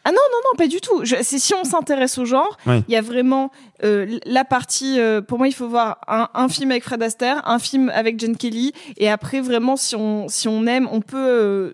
Ah 0.06 0.12
non, 0.12 0.18
non, 0.32 0.38
non, 0.52 0.58
pas 0.58 0.68
du 0.68 0.82
tout. 0.82 1.06
Je- 1.06 1.16
C'est 1.22 1.40
si 1.40 1.54
on 1.54 1.64
s'intéresse 1.64 2.18
au 2.18 2.26
genre, 2.26 2.58
il 2.66 2.72
Oui. 2.72 2.84
y 2.90 2.96
a 2.96 3.02
vraiment 3.02 3.52
euh, 3.84 4.20
la 4.26 4.44
partie. 4.44 5.00
euh, 5.00 5.22
pour 5.22 5.38
moi, 5.38 5.48
il 5.48 5.54
faut 5.54 5.68
voir 5.70 6.00
un, 6.08 6.28
un 6.34 6.50
film 6.50 6.72
avec 6.72 6.84
Fred 6.84 7.02
Astaire, 7.02 7.42
un 7.48 7.60
film 7.60 7.90
avec 7.94 8.20
Jen 8.20 8.36
Kelly, 8.36 8.74
et 8.98 9.10
après 9.10 9.40
vraiment, 9.40 9.76
si 9.78 9.96
on 9.96 10.28
si 10.28 10.48
on 10.50 10.66
aime, 10.68 10.90
on 10.92 11.00
peut 11.02 11.18
euh, 11.18 11.72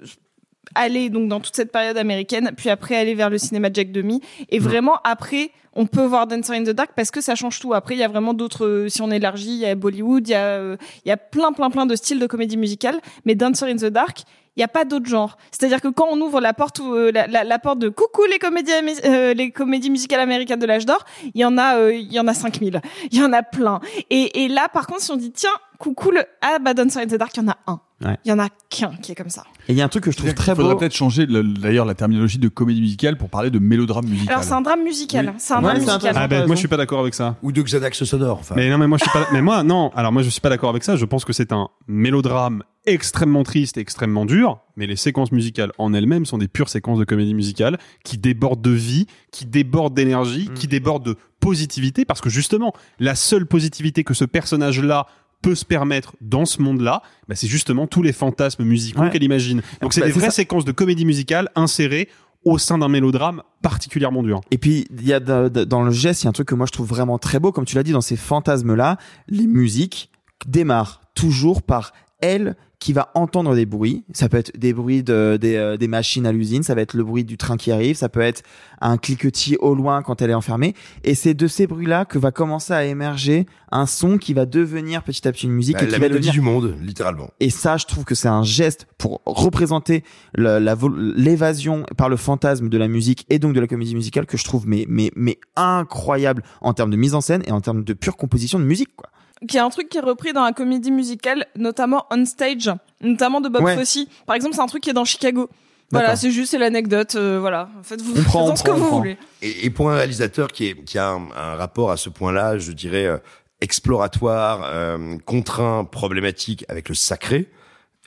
aller 0.76 1.10
donc 1.10 1.28
dans 1.28 1.40
toute 1.40 1.56
cette 1.56 1.72
période 1.72 1.98
américaine, 1.98 2.52
puis 2.56 2.70
après 2.70 2.96
aller 2.96 3.16
vers 3.16 3.30
le 3.32 3.38
cinéma 3.40 3.70
Jack 3.74 3.92
Demy, 3.92 4.22
et 4.50 4.60
vraiment 4.60 4.98
après. 5.04 5.52
On 5.76 5.86
peut 5.86 6.04
voir 6.04 6.26
Dancer 6.26 6.54
in 6.54 6.64
the 6.64 6.72
Dark 6.72 6.92
parce 6.96 7.12
que 7.12 7.22
ça 7.22 7.36
change 7.36 7.60
tout. 7.60 7.76
Après, 7.76 7.94
il 7.96 8.00
y 8.00 8.04
a 8.04 8.08
vraiment 8.08 8.34
d'autres. 8.34 8.66
euh, 8.66 8.90
Si 8.90 9.04
on 9.04 9.12
élargit, 9.12 9.52
il 9.52 9.58
y 9.60 9.66
a 9.68 9.76
Bollywood, 9.76 10.28
il 10.28 10.32
y 10.32 10.34
a, 10.34 10.46
euh, 10.58 10.78
il 11.06 11.10
y 11.10 11.12
a 11.12 11.16
plein, 11.16 11.54
plein, 11.54 11.70
plein 11.70 11.86
de 11.86 11.96
styles 11.96 12.20
de 12.20 12.26
comédie 12.26 12.58
musicale. 12.58 13.00
Mais 13.24 13.36
Dancer 13.36 13.66
in 13.68 13.76
the 13.78 13.86
Dark, 13.86 14.24
il 14.56 14.60
n'y 14.60 14.64
a 14.64 14.68
pas 14.68 14.86
d'autre 14.86 15.06
genre. 15.06 15.38
C'est-à-dire 15.52 15.82
que 15.82 15.88
quand 15.88 16.08
on 16.12 16.20
ouvre 16.20 16.42
la 16.42 16.54
porte, 16.54 16.80
euh, 16.80 17.12
la, 17.12 17.60
porte 17.60 17.80
de 17.80 17.90
coucou 17.90 18.24
les 18.30 18.40
comédies, 18.40 18.72
euh, 19.06 19.34
les 19.34 19.52
comédies 19.52 19.90
musicales 19.90 20.20
américaines 20.20 20.60
de 20.60 20.66
l'âge 20.66 20.86
d'or, 20.86 21.06
il 21.34 21.42
y 21.42 21.46
en 21.46 21.58
a, 21.58 21.78
euh, 21.78 21.94
il 21.94 22.12
y 22.12 22.20
en 22.20 22.28
a 22.28 22.34
5000. 22.34 22.82
Il 23.12 23.18
y 23.18 23.24
en 23.24 23.34
a 23.34 23.44
plein. 23.44 23.80
Et, 24.10 24.44
et 24.44 24.48
là, 24.48 24.68
par 24.70 24.88
contre, 24.88 25.02
si 25.02 25.12
on 25.12 25.16
dit, 25.16 25.32
tiens, 25.32 25.50
coucou 25.80 26.12
le, 26.12 26.20
ah, 26.42 26.60
bah, 26.64 26.74
in 26.78 26.86
the 26.88 27.16
Dark, 27.16 27.36
il 27.36 27.42
y 27.44 27.46
en 27.46 27.50
a 27.50 27.58
un. 27.68 27.80
Ouais. 28.06 28.18
Il 28.24 28.30
y 28.30 28.32
en 28.32 28.40
a 28.40 28.48
qu'un 28.70 28.92
qui 29.02 29.12
est 29.12 29.16
comme 29.16 29.30
ça. 29.30 29.44
Et 29.68 29.74
il 29.74 29.78
y 29.78 29.82
a 29.82 29.86
un 29.86 29.90
truc 29.90 30.06
que 30.06 30.12
je 30.12 30.16
trouve 30.18 30.34
très 30.34 30.54
Il 30.54 30.56
faudrait 30.56 30.74
beau. 30.74 30.80
peut-être 30.80 30.96
changer 30.96 31.26
le- 31.26 31.44
d'ailleurs 31.44 31.86
la 31.86 31.96
terminologie 31.96 32.38
de 32.38 32.48
comédie 32.48 32.80
musicale 32.80 33.18
pour 33.18 33.30
parler 33.30 33.50
de 33.50 33.60
mélodrame 33.60 34.06
musical. 34.06 34.30
Alors, 34.36 34.44
c'est 34.46 34.54
un 34.54 34.62
drame 34.62 34.84
musical. 34.84 35.28
Oui. 35.28 35.34
C'est 35.38 35.54
un 35.54 35.58
Ouais, 35.58 35.64
drame 35.64 35.78
musical. 35.80 36.14
Ah 36.16 36.28
ben 36.30 36.46
moi 36.48 36.56
je 36.56 36.60
suis 36.60 36.70
pas 36.70 36.78
d'accord 36.78 37.02
avec 37.02 37.14
ça. 37.14 37.36
Ou 37.44 37.52
de 37.52 37.62
Xanax 37.62 38.06
sonore. 38.06 38.38
Enfin, 38.40 38.56
Mais 38.56 38.70
non, 38.70 38.78
mais 38.78 38.88
moi 38.88 38.98
je 38.98 39.04
suis 39.04 39.12
pas. 39.12 39.28
Mais 39.34 39.42
moi 39.42 39.64
non. 39.64 39.92
Alors 39.96 40.14
moi 40.14 40.22
je 40.24 40.30
suis 40.30 40.40
pas 40.40 40.48
d'accord 40.48 40.70
avec 40.70 40.84
ça. 40.86 40.96
Je 40.96 41.04
pense 41.04 41.26
que 41.26 41.34
c'est 41.34 41.52
un 41.52 41.68
mélodrame 41.88 42.64
extrêmement 42.86 43.44
triste 43.44 43.78
et 43.78 43.82
extrêmement 43.82 44.26
dur. 44.26 44.60
Mais 44.78 44.88
les 44.88 44.96
séquences 44.96 45.34
musicales 45.34 45.74
en 45.78 45.94
elles-mêmes 45.94 46.26
sont 46.26 46.38
des 46.38 46.48
pures 46.48 46.70
séquences 46.70 47.00
de 47.00 47.04
comédie 47.04 47.34
musicale 47.34 47.78
qui 48.06 48.18
débordent 48.18 48.62
de 48.62 48.72
vie, 48.72 49.08
qui 49.32 49.46
débordent 49.46 49.94
d'énergie, 49.94 50.50
qui 50.56 50.68
débordent 50.70 51.06
de 51.06 51.16
positivité. 51.42 52.06
Parce 52.06 52.22
que 52.22 52.30
justement, 52.30 52.74
la 53.00 53.16
seule 53.16 53.46
positivité 53.46 54.06
que 54.06 54.14
ce 54.14 54.24
personnage-là 54.26 55.06
peut 55.42 55.56
se 55.56 55.66
permettre 55.66 56.16
dans 56.22 56.46
ce 56.46 56.62
monde-là, 56.62 57.02
bah, 57.28 57.36
c'est 57.36 57.48
justement 57.48 57.88
tous 57.88 58.02
les 58.02 58.12
fantasmes 58.14 58.64
musicaux 58.64 59.02
Ouais. 59.02 59.10
qu'elle 59.10 59.24
imagine. 59.24 59.62
Donc 59.82 59.94
c'est 59.94 60.02
Bah, 60.02 60.08
des 60.08 60.12
vraies 60.14 60.26
ça. 60.26 60.32
séquences 60.32 60.66
de 60.66 60.72
comédie 60.72 61.06
musicale 61.06 61.50
insérées 61.56 62.10
au 62.46 62.58
sein 62.58 62.78
d'un 62.78 62.88
mélodrame 62.88 63.42
particulièrement 63.62 64.24
dur. 64.24 64.42
Et 64.52 64.58
puis, 64.58 64.88
il 64.98 65.06
y 65.08 65.12
a 65.14 65.20
de- 65.20 65.50
de- 65.50 65.64
dans 65.66 65.84
le 65.84 65.92
geste, 65.92 66.24
il 66.24 66.26
y 66.26 66.28
a 66.28 66.30
un 66.30 66.34
truc 66.34 66.48
que 66.48 66.56
moi 66.56 66.66
je 66.66 66.72
trouve 66.72 66.88
vraiment 66.88 67.18
très 67.18 67.40
beau, 67.40 67.52
comme 67.52 67.66
tu 67.66 67.76
l'as 67.76 67.84
dit, 67.84 67.92
dans 67.92 68.00
ces 68.02 68.16
fantasmes-là, 68.16 68.98
les 69.28 69.46
musiques 69.48 70.10
démarrent 70.46 71.02
toujours 71.16 71.62
par 71.62 71.92
elle 72.22 72.56
qui 72.80 72.94
va 72.94 73.12
entendre 73.14 73.56
des 73.56 73.66
bruits. 73.66 74.04
Ça 74.14 74.30
peut 74.30 74.38
être 74.38 74.58
des 74.58 74.74
bruits 74.74 75.04
de, 75.04 75.38
des, 75.40 75.56
euh, 75.56 75.76
des 75.76 75.90
machines 75.90 76.26
à 76.26 76.32
l'usine, 76.32 76.64
ça 76.64 76.76
va 76.76 76.82
être 76.82 76.94
le 76.94 77.04
bruit 77.04 77.26
du 77.26 77.38
train 77.38 77.58
qui 77.58 77.74
arrive, 77.74 77.98
ça 77.98 78.08
peut 78.08 78.22
être 78.22 78.42
un 78.80 78.98
cliquetis 78.98 79.58
au 79.60 79.76
loin 79.76 80.02
quand 80.02 80.22
elle 80.22 80.30
est 80.30 80.36
enfermée. 80.36 80.74
Et 81.04 81.14
c'est 81.14 81.34
de 81.34 81.48
ces 81.48 81.68
bruits-là 81.68 82.06
que 82.06 82.18
va 82.18 82.32
commencer 82.32 82.72
à 82.72 82.86
émerger 82.86 83.46
un 83.72 83.86
son 83.86 84.18
qui 84.18 84.34
va 84.34 84.46
devenir 84.46 85.04
petit 85.04 85.28
à 85.28 85.32
petit 85.34 85.46
une 85.46 85.52
musique 85.52 85.76
bah, 85.76 85.84
et 85.84 85.88
qui 85.88 85.92
la 85.92 85.98
va 85.98 86.04
mélodie 86.06 86.28
devenir 86.28 86.34
du 86.34 86.42
monde, 86.42 86.78
littéralement. 86.82 87.30
et 87.42 87.50
ça, 87.50 87.76
je 87.76 87.86
trouve 87.86 88.06
que 88.06 88.16
c'est 88.16 88.30
un 88.30 88.44
geste 88.44 88.88
pour 88.98 89.22
représenter 89.26 90.04
l'évasion 90.36 91.86
par 91.98 92.08
le 92.08 92.16
fantasme 92.16 92.70
de 92.70 92.78
la 92.78 92.88
musique 92.88 93.26
et 93.30 93.40
donc 93.40 93.54
de 93.54 93.60
la 93.60 93.68
comédie 93.68 93.96
musicale 93.96 94.26
que 94.26 94.38
je 94.38 94.44
trouve 94.46 94.68
mais 94.68 94.86
mais 94.88 95.12
mais 95.16 95.38
incroyable 95.56 96.44
en 96.62 96.74
termes 96.74 96.92
de 96.92 96.98
mise 96.98 97.14
en 97.14 97.22
scène 97.22 97.44
et 97.46 97.52
en 97.52 97.62
termes 97.62 97.84
de 97.84 97.94
pure 97.94 98.16
composition 98.16 98.58
de 98.58 98.64
musique 98.64 98.96
quoi. 98.96 99.10
Qui 99.48 99.58
est 99.58 99.62
un 99.62 99.70
truc 99.70 99.90
qui 99.90 99.98
est 99.98 100.02
repris 100.02 100.34
dans 100.34 100.44
la 100.44 100.52
comédie 100.54 100.92
musicale, 100.92 101.46
notamment 101.56 102.06
On 102.12 102.26
Stage, 102.26 102.72
notamment 103.02 103.42
de 103.42 103.50
Bob 103.50 103.64
Ouais. 103.64 103.78
Fosse. 103.78 104.00
Par 104.26 104.36
exemple, 104.36 104.56
c'est 104.56 104.62
un 104.62 104.68
truc 104.68 104.84
qui 104.84 104.90
est 104.90 104.94
dans 104.94 105.06
Chicago. 105.06 105.50
Voilà, 105.92 106.16
c'est 106.16 106.30
juste 106.30 106.52
c'est 106.52 106.60
l'anecdote. 106.60 107.16
euh, 107.16 107.40
voilà, 107.40 107.68
en 107.80 107.82
fait, 107.84 108.00
vous 108.00 108.14
faites 108.16 108.58
ce 108.58 108.64
que 108.64 108.70
vous 108.72 108.86
prend. 108.88 108.98
voulez. 108.98 109.18
Et, 109.42 109.66
et 109.66 109.70
pour 109.72 109.90
un 109.90 109.96
réalisateur 109.96 110.50
qui, 110.50 110.68
est, 110.68 110.84
qui 110.84 111.00
a 111.00 111.10
un, 111.10 111.32
un 111.36 111.56
rapport 111.56 111.90
à 111.90 111.98
ce 111.98 112.10
point-là, 112.10 112.60
je 112.60 112.72
dirais 112.74 113.06
euh, 113.06 113.18
exploratoire, 113.60 114.62
euh, 114.66 115.18
contraint, 115.26 115.86
problématique 115.86 116.66
avec 116.70 116.90
le 116.90 116.96
sacré, 116.96 117.50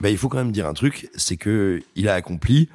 ben, 0.00 0.08
il 0.10 0.18
faut 0.18 0.28
quand 0.28 0.38
même 0.38 0.52
dire 0.52 0.66
un 0.68 0.74
truc, 0.74 1.08
c'est 1.16 1.36
que 1.36 1.80
il 1.96 2.08
a 2.08 2.14
accompli 2.14 2.68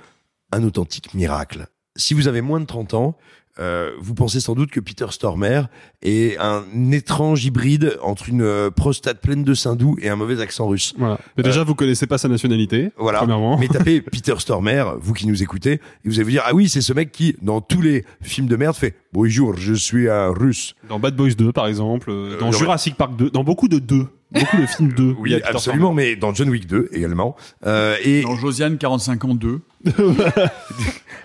un 0.52 0.64
authentique 0.64 1.14
miracle. 1.14 1.68
Si 1.96 2.14
vous 2.14 2.28
avez 2.28 2.42
moins 2.42 2.60
de 2.60 2.66
30 2.66 2.94
ans, 2.94 3.18
euh, 3.60 3.92
vous 4.00 4.14
pensez 4.14 4.40
sans 4.40 4.56
doute 4.56 4.72
que 4.72 4.80
Peter 4.80 5.08
Stormer 5.10 5.64
est 6.02 6.38
un 6.38 6.64
étrange 6.92 7.46
hybride 7.46 7.98
entre 8.02 8.30
une 8.30 8.42
euh, 8.42 8.70
prostate 8.70 9.22
pleine 9.22 9.44
de 9.44 9.54
seins 9.54 9.76
doux 9.76 9.98
et 10.02 10.10
un 10.10 10.16
mauvais 10.16 10.42
accent 10.42 10.68
russe. 10.68 10.94
Voilà. 10.98 11.18
Mais 11.38 11.44
déjà, 11.44 11.64
vous 11.64 11.76
connaissez 11.76 12.08
pas 12.08 12.18
sa 12.18 12.28
nationalité. 12.28 12.92
Voilà. 12.98 13.20
Premièrement. 13.20 13.58
Mais 13.58 13.68
tapez 13.68 14.02
Peter 14.12 14.36
Stormer, 14.38 14.84
vous 15.00 15.14
qui 15.14 15.28
nous 15.28 15.42
écoutez, 15.42 15.74
et 15.74 15.82
vous 16.06 16.16
allez 16.16 16.24
vous 16.24 16.32
dire 16.32 16.44
ah 16.46 16.54
oui 16.54 16.70
c'est 16.70 16.82
ce 16.82 16.94
mec 16.94 17.12
qui 17.12 17.36
dans 17.42 17.62
tous 17.62 17.82
les 17.82 18.06
films 18.22 18.48
de 18.48 18.56
merde 18.56 18.76
fait 18.76 18.96
bonjour 19.14 19.56
je 19.56 19.74
suis 19.74 20.10
un 20.10 20.30
russe. 20.30 20.76
Dans 20.90 21.00
Bad 21.00 21.16
Boys 21.16 21.34
2, 21.38 21.52
par 21.52 21.68
exemple, 21.68 22.10
euh, 22.10 22.40
dans 22.40 22.48
non, 22.48 22.52
Jurassic 22.52 22.96
Park 22.96 23.16
2, 23.16 23.30
dans 23.30 23.44
beaucoup 23.44 23.68
de 23.68 23.80
2, 23.80 24.08
beaucoup 24.32 24.58
de 24.58 24.66
films 24.66 24.94
2. 24.94 25.16
il 25.26 25.32
y 25.32 25.36
Oui 25.36 25.42
absolument 25.44 25.94
mais 25.94 26.16
dans 26.16 26.34
John 26.34 26.50
Wick 26.50 26.68
2 26.68 26.90
également. 26.92 27.36
Euh, 27.66 27.96
et 28.04 28.22
Dans 28.24 28.36
Josiane, 28.36 28.78
45 28.78 29.26
ans 29.26 29.36
2. 29.36 29.62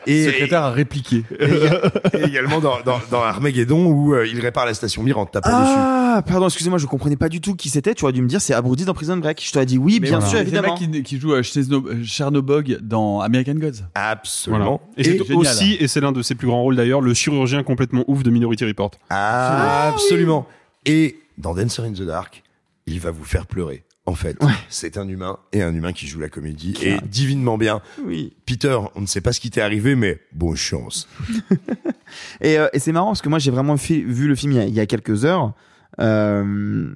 et, 0.07 0.25
Secrétaire 0.27 0.63
a 0.63 0.71
répliqué. 0.71 1.25
et- 1.41 2.17
et 2.19 2.25
également 2.25 2.61
dans, 2.61 2.81
dans, 2.85 3.01
dans 3.11 3.23
Armageddon 3.23 3.87
où 3.87 4.15
euh, 4.15 4.27
il 4.27 4.41
répare 4.41 4.67
la 4.67 4.75
station 4.75 5.03
Mir 5.03 5.19
en 5.19 5.27
tapant 5.27 5.49
dessus. 5.61 5.73
Ah, 5.77 6.23
pardon, 6.27 6.47
excusez-moi, 6.47 6.79
je 6.79 6.87
comprenais 6.87 7.17
pas 7.17 7.29
du 7.29 7.41
tout 7.41 7.55
qui 7.55 7.71
c'était. 7.71 7.95
Tu 7.95 8.05
aurais 8.05 8.13
dû 8.13 8.23
me 8.23 8.29
dire 8.29 8.41
c'est 8.41 8.55
Abrudi 8.55 8.85
dans 8.85 8.95
Prison 8.95 9.17
Break. 9.17 9.43
Je 9.45 9.53
t'aurais 9.53 9.67
dit 9.67 9.79
oui, 9.79 9.95
Mais 10.01 10.09
bien 10.09 10.19
voilà. 10.19 10.27
sûr, 10.27 10.39
C'est 10.39 10.45
le 10.45 10.49
évidemment. 10.51 10.79
mec 10.79 10.91
qui, 10.93 11.03
qui 11.03 11.19
joue 11.19 11.33
euh, 11.33 11.43
Chesno- 11.43 11.87
euh, 11.87 12.05
Chernobog 12.05 12.79
dans 12.83 13.21
American 13.21 13.55
Gods. 13.55 13.85
Absolument. 13.95 14.81
Et 14.97 15.05
c'est 15.05 15.33
aussi, 15.33 15.77
et 15.81 15.89
c'est 15.89 16.01
l'un 16.01 16.13
de 16.13 16.23
ses 16.23 16.35
plus 16.35 16.47
grands 16.49 16.63
rôles 16.63 16.77
d'ailleurs, 16.77 17.01
le 17.01 17.15
chirurgien 17.15 17.63
complètement 17.63 18.05
ouf 18.07 18.23
de 18.23 18.31
Minority 18.31 18.65
Report. 18.67 18.91
Ah, 19.11 19.89
absolument. 19.89 20.47
Et 20.85 21.17
dans 21.39 21.55
Dancer 21.55 21.83
in 21.83 21.93
the 21.93 22.03
Dark, 22.03 22.43
il 22.87 23.01
va 23.01 23.11
vous 23.11 23.25
faire 23.25 23.47
pleurer. 23.47 23.85
En 24.05 24.17
fait, 24.17 24.37
c'est 24.69 24.97
un 24.97 25.07
humain 25.09 25.39
et 25.53 25.63
un 25.63 25.73
humain 25.73 25.93
qui 25.93 26.09
joue 26.09 26.19
la 26.19 26.29
comédie 26.29 26.75
et 26.83 26.97
divinement 27.07 27.57
bien. 27.57 27.81
Oui. 28.05 28.35
Peter, 28.47 28.77
on 28.97 29.01
ne 29.01 29.07
sait 29.07 29.21
pas 29.21 29.33
ce 29.33 29.39
qui 29.39 29.51
t'est 29.51 29.61
arrivé, 29.61 29.95
mais 29.95 30.21
bonne 30.33 30.57
chance. 30.57 31.09
Et, 32.43 32.59
euh, 32.59 32.69
et 32.75 32.79
c'est 32.79 32.93
marrant 32.93 33.07
parce 33.07 33.23
que 33.23 33.31
moi 33.31 33.39
j'ai 33.39 33.51
vraiment 33.51 33.75
vu 33.75 34.29
le 34.29 34.35
film 34.35 34.53
il 34.53 34.57
y 34.57 34.61
a, 34.61 34.65
il 34.67 34.75
y 34.75 34.81
a 34.81 34.87
quelques 34.87 35.25
heures. 35.25 35.55
Euh, 35.99 36.91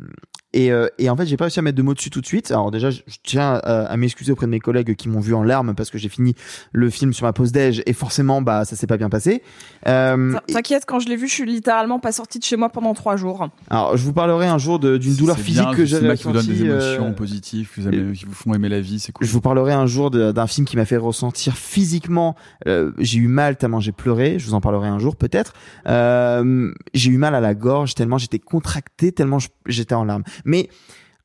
et, 0.56 0.72
euh, 0.72 0.88
et 0.98 1.10
en 1.10 1.16
fait, 1.16 1.26
j'ai 1.26 1.36
pas 1.36 1.44
réussi 1.44 1.58
à 1.58 1.62
mettre 1.62 1.76
de 1.76 1.82
mots 1.82 1.94
dessus 1.94 2.10
tout 2.10 2.20
de 2.20 2.26
suite. 2.26 2.50
Alors 2.50 2.70
déjà, 2.70 2.90
je, 2.90 3.00
je 3.06 3.16
tiens 3.22 3.54
à, 3.62 3.84
à 3.86 3.96
m'excuser 3.96 4.32
auprès 4.32 4.46
de 4.46 4.50
mes 4.50 4.58
collègues 4.60 4.94
qui 4.96 5.08
m'ont 5.08 5.20
vu 5.20 5.34
en 5.34 5.42
larmes 5.42 5.74
parce 5.74 5.90
que 5.90 5.98
j'ai 5.98 6.08
fini 6.08 6.34
le 6.72 6.88
film 6.90 7.12
sur 7.12 7.26
ma 7.26 7.32
pause 7.32 7.52
déj 7.52 7.82
et 7.86 7.92
forcément, 7.92 8.40
bah 8.42 8.64
ça 8.64 8.74
s'est 8.76 8.86
pas 8.86 8.96
bien 8.96 9.08
passé. 9.10 9.42
Euh, 9.86 10.32
T'in- 10.32 10.54
T'inquiète, 10.54 10.84
quand 10.86 10.98
je 10.98 11.08
l'ai 11.08 11.16
vu, 11.16 11.28
je 11.28 11.32
suis 11.34 11.46
littéralement 11.46 11.98
pas 11.98 12.12
sortie 12.12 12.38
de 12.38 12.44
chez 12.44 12.56
moi 12.56 12.68
pendant 12.70 12.94
trois 12.94 13.16
jours. 13.16 13.48
alors, 13.70 13.96
je 13.96 14.02
vous 14.04 14.12
parlerai 14.12 14.46
un 14.46 14.58
jour 14.58 14.78
d'une 14.78 15.14
douleur 15.16 15.38
physique 15.38 15.62
bien, 15.62 15.74
que 15.74 15.84
j'ai 15.84 15.96
cinéma 15.96 16.16
qui 16.16 16.24
vous 16.24 16.32
donne 16.32 16.40
ressentie. 16.42 16.62
des 16.62 16.68
euh, 16.68 16.94
émotions 16.94 17.12
positives, 17.14 17.70
qui 17.72 17.80
vous, 17.80 17.88
aimez- 17.88 18.12
qui 18.14 18.24
vous 18.24 18.32
font 18.34 18.54
aimer 18.54 18.68
la 18.68 18.80
vie, 18.80 18.98
c'est 18.98 19.12
cool. 19.12 19.26
Je 19.26 19.32
vous 19.32 19.40
parlerai 19.40 19.72
un 19.72 19.86
jour 19.86 20.10
d'un 20.10 20.46
film 20.46 20.66
qui 20.66 20.76
m'a 20.76 20.84
fait 20.84 20.96
ressentir 20.96 21.56
physiquement. 21.56 22.34
euh, 22.66 22.92
j'ai 22.98 23.18
eu 23.18 23.28
mal 23.28 23.56
tellement 23.56 23.80
j'ai 23.80 23.92
pleuré. 23.92 24.38
Je 24.38 24.46
vous 24.46 24.54
en 24.54 24.60
parlerai 24.60 24.88
un 24.88 24.98
jour 24.98 25.16
peut-être. 25.16 25.52
Euh, 25.88 26.72
j'ai 26.94 27.10
eu 27.10 27.18
mal 27.18 27.34
à 27.34 27.40
la 27.40 27.54
gorge 27.54 27.94
tellement 27.94 28.18
j'étais 28.18 28.38
contracté, 28.38 29.12
tellement 29.12 29.38
j'étais 29.66 29.94
en 29.94 30.04
larmes. 30.04 30.24
Mais 30.46 30.68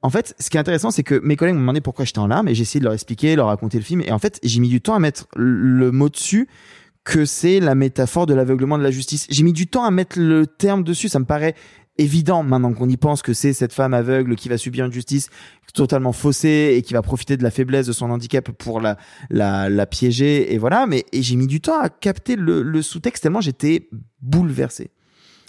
en 0.02 0.10
fait, 0.10 0.36
ce 0.40 0.50
qui 0.50 0.58
est 0.58 0.60
intéressant, 0.60 0.92
c'est 0.92 1.04
que 1.04 1.20
mes 1.24 1.36
collègues 1.36 1.56
m'ont 1.56 1.62
demandé 1.62 1.82
pourquoi 1.82 2.06
j'étais 2.06 2.20
en 2.20 2.28
larmes 2.28 2.48
et 2.48 2.56
j'ai 2.56 2.64
essayé 2.64 2.80
de 2.80 2.86
leur 2.86 2.94
expliquer, 2.94 3.36
leur 3.36 3.48
raconter 3.48 3.78
le 3.78 3.84
film. 3.84 4.02
Et 4.02 4.12
en 4.12 4.20
fait, 4.20 4.40
j'ai 4.44 4.60
mis 4.60 4.70
du 4.70 4.82
temps 4.82 4.96
à 4.96 5.00
mettre 5.00 5.28
le 5.36 5.92
mot 5.92 6.10
dessus 6.10 6.48
que 7.04 7.26
c'est 7.26 7.60
la 7.60 7.76
métaphore 7.76 8.26
de 8.26 8.34
l'aveuglement 8.34 8.78
de 8.78 8.84
la 8.84 8.92
justice. 8.92 9.26
J'ai 9.30 9.44
mis 9.44 9.54
du 9.54 9.68
temps 9.68 9.84
à 9.84 9.92
mettre 9.92 10.20
le 10.20 10.46
terme 10.46 10.84
dessus. 10.84 11.10
Ça 11.10 11.20
me 11.20 11.26
paraît 11.26 11.56
évident 11.98 12.44
maintenant 12.44 12.74
qu'on 12.74 12.90
y 12.90 12.98
pense 12.98 13.22
que 13.22 13.34
c'est 13.34 13.54
cette 13.54 13.74
femme 13.74 13.94
aveugle 13.94 14.36
qui 14.36 14.50
va 14.50 14.58
subir 14.58 14.86
une 14.86 14.94
justice 14.94 15.30
totalement 15.74 16.14
faussée 16.14 16.74
et 16.76 16.82
qui 16.82 16.94
va 16.94 17.02
profiter 17.02 17.38
de 17.38 17.44
la 17.44 17.52
faiblesse 17.52 17.88
de 17.88 17.92
son 17.92 18.10
handicap 18.10 18.50
pour 18.52 18.82
la 18.82 18.98
la, 19.30 19.70
la 19.70 19.86
piéger 19.86 20.54
et 20.54 20.58
voilà 20.58 20.86
mais 20.86 21.06
j'ai 21.14 21.36
mis 21.36 21.48
du 21.48 21.62
temps 21.62 21.80
à 21.80 21.90
capter 21.90 22.36
le, 22.36 22.62
le 22.62 22.82
sous-texte 22.82 23.24
tellement 23.24 23.42
j'étais 23.42 23.90
bouleversé 24.22 24.92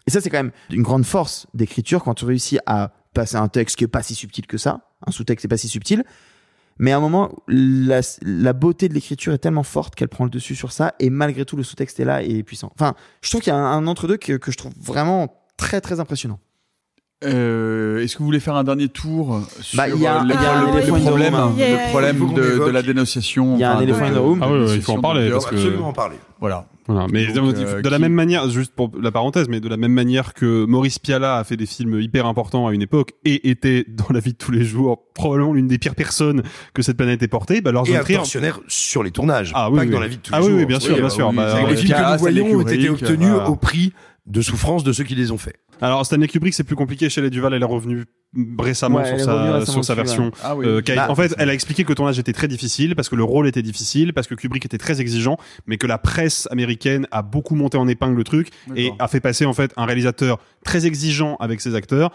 et 0.06 0.10
ça 0.10 0.20
c'est 0.20 0.30
quand 0.30 0.38
même 0.38 0.52
une 0.70 0.82
grande 0.82 1.04
force 1.04 1.46
d'écriture 1.54 2.04
quand 2.04 2.14
tu 2.14 2.24
réussis 2.24 2.58
à 2.66 2.92
passer 3.12 3.36
un 3.36 3.48
texte 3.48 3.76
qui 3.76 3.84
est 3.84 3.88
pas 3.88 4.02
si 4.02 4.14
subtil 4.14 4.46
que 4.46 4.58
ça 4.58 4.88
un 5.06 5.10
sous-texte 5.10 5.42
qui 5.42 5.46
est 5.46 5.48
pas 5.48 5.56
si 5.56 5.68
subtil 5.68 6.04
mais 6.78 6.92
à 6.92 6.96
un 6.96 7.00
moment 7.00 7.32
la, 7.48 8.00
la 8.22 8.52
beauté 8.52 8.88
de 8.88 8.94
l'écriture 8.94 9.32
est 9.32 9.38
tellement 9.38 9.62
forte 9.62 9.94
qu'elle 9.94 10.08
prend 10.08 10.24
le 10.24 10.30
dessus 10.30 10.54
sur 10.54 10.72
ça 10.72 10.94
et 10.98 11.10
malgré 11.10 11.44
tout 11.44 11.56
le 11.56 11.62
sous-texte 11.62 12.00
est 12.00 12.04
là 12.04 12.22
et 12.22 12.38
est 12.38 12.42
puissant. 12.42 12.72
Enfin 12.74 12.94
je 13.20 13.30
trouve 13.30 13.42
qu'il 13.42 13.52
y 13.52 13.56
a 13.56 13.58
un, 13.58 13.76
un 13.76 13.86
entre-deux 13.86 14.16
que, 14.16 14.34
que 14.34 14.50
je 14.50 14.56
trouve 14.56 14.72
vraiment 14.78 15.42
très 15.56 15.80
très 15.80 16.00
impressionnant 16.00 16.40
Euh, 17.24 18.02
Est-ce 18.02 18.14
que 18.14 18.18
vous 18.20 18.24
voulez 18.26 18.40
faire 18.40 18.56
un 18.56 18.64
dernier 18.64 18.88
tour 18.88 19.40
sur 19.60 19.76
Bah, 19.76 19.88
il 19.88 20.00
y 20.00 20.06
a- 20.06 20.16
euh, 20.16 20.24
il 20.24 20.30
y 20.30 20.32
a 20.32 20.60
le, 20.60 20.66
un 20.66 21.88
problème, 21.90 22.16
le 22.36 22.66
de, 22.66 22.70
la 22.70 22.82
dénonciation 22.82 23.54
Il 23.54 23.60
y 23.60 23.64
a 23.64 23.70
un 23.70 23.74
enfin, 23.74 23.82
éléphant 23.82 24.00
de- 24.00 24.04
in 24.10 24.14
the 24.14 24.18
room. 24.18 24.40
Ah 24.42 24.48
il 24.74 24.82
faut 24.82 24.92
en 24.92 25.00
parler, 25.00 25.30
parce 25.30 25.46
que- 25.46 25.54
Absolument 25.54 25.88
en 25.88 25.92
parler. 25.92 26.16
Voilà. 26.40 26.66
Voilà. 26.88 27.06
Mais 27.12 27.26
Donc, 27.32 27.54
de, 27.54 27.60
euh, 27.64 27.80
de 27.82 27.88
la 27.88 27.96
qui- 27.96 28.02
même 28.02 28.12
manière, 28.12 28.48
juste 28.50 28.72
pour 28.74 28.90
la 29.00 29.12
parenthèse, 29.12 29.46
mais 29.48 29.60
de 29.60 29.68
la 29.68 29.76
même 29.76 29.92
manière 29.92 30.34
que 30.34 30.64
Maurice 30.64 30.98
Piala 30.98 31.38
a 31.38 31.44
fait 31.44 31.56
des 31.56 31.66
films 31.66 32.00
hyper 32.00 32.26
importants 32.26 32.66
à 32.66 32.72
une 32.72 32.82
époque 32.82 33.12
et 33.24 33.48
était 33.50 33.84
dans 33.88 34.12
la 34.12 34.18
vie 34.18 34.32
de 34.32 34.36
tous 34.38 34.50
les 34.50 34.64
jours 34.64 34.98
probablement 35.14 35.52
l'une 35.52 35.68
des 35.68 35.78
pires 35.78 35.94
personnes 35.94 36.42
que 36.74 36.82
cette 36.82 36.96
planète 36.96 37.22
ait 37.22 37.28
portée, 37.28 37.60
bah 37.60 37.70
Lars 37.70 37.84
Et 37.86 37.92
von 37.92 37.98
un 37.98 38.02
Trier. 38.02 38.16
tortionnaire 38.18 38.58
sur 38.66 39.04
les 39.04 39.12
tournages, 39.12 39.52
Ah 39.54 39.68
pas 39.70 39.70
oui, 39.70 39.78
que 39.78 39.84
oui. 39.84 39.90
dans 39.92 40.00
la 40.00 40.08
vie 40.08 40.16
de 40.16 40.22
tous 40.22 40.32
Ah 40.34 40.40
les 40.40 40.44
oui, 40.46 40.50
jours. 40.50 40.58
oui, 40.58 40.66
bien 40.66 40.80
sûr, 40.80 40.96
bien 40.96 41.08
sûr. 41.08 41.32
Bah, 41.32 41.54
Les 41.70 41.76
films 41.76 41.94
que 41.94 42.12
nous 42.12 42.18
voyons 42.18 42.46
ont 42.58 42.66
été 42.66 42.88
obtenus 42.90 43.32
au 43.46 43.54
prix 43.54 43.92
de 44.26 44.40
souffrance 44.40 44.84
de 44.84 44.92
ceux 44.92 45.04
qui 45.04 45.14
les 45.14 45.30
ont 45.32 45.38
faits. 45.38 45.56
Alors 45.80 46.06
Stanley 46.06 46.28
Kubrick, 46.28 46.54
c'est 46.54 46.62
plus 46.64 46.76
compliqué 46.76 47.08
chez 47.10 47.20
les 47.20 47.30
Duval. 47.30 47.54
Elle 47.54 47.62
est 47.62 47.66
revenue 47.66 48.04
récemment 48.58 48.98
Ouais, 48.98 49.06
sur 49.08 49.18
sa 49.20 49.42
récemment 49.58 49.64
sur 49.64 49.84
sa 49.84 49.94
version. 49.94 50.30
Ah 50.42 50.54
oui. 50.56 50.64
euh, 50.66 50.80
Bah, 50.94 51.10
en 51.10 51.14
fait, 51.14 51.34
elle 51.38 51.50
a 51.50 51.54
expliqué 51.54 51.82
que 51.84 51.88
le 51.88 51.94
tournage 51.96 52.18
était 52.18 52.32
très 52.32 52.48
difficile 52.48 52.94
parce 52.94 53.08
que 53.08 53.16
le 53.16 53.24
rôle 53.24 53.48
était 53.48 53.62
difficile, 53.62 54.12
parce 54.14 54.26
que 54.26 54.34
Kubrick 54.34 54.64
était 54.64 54.78
très 54.78 55.00
exigeant, 55.00 55.36
mais 55.66 55.76
que 55.76 55.86
la 55.86 55.98
presse 55.98 56.46
américaine 56.50 57.06
a 57.10 57.22
beaucoup 57.22 57.56
monté 57.56 57.76
en 57.78 57.88
épingle 57.88 58.16
le 58.16 58.24
truc 58.24 58.48
et 58.76 58.92
a 59.00 59.08
fait 59.08 59.20
passer 59.20 59.44
en 59.44 59.52
fait 59.52 59.72
un 59.76 59.84
réalisateur 59.84 60.38
très 60.64 60.86
exigeant 60.86 61.36
avec 61.40 61.60
ses 61.60 61.74
acteurs 61.74 62.10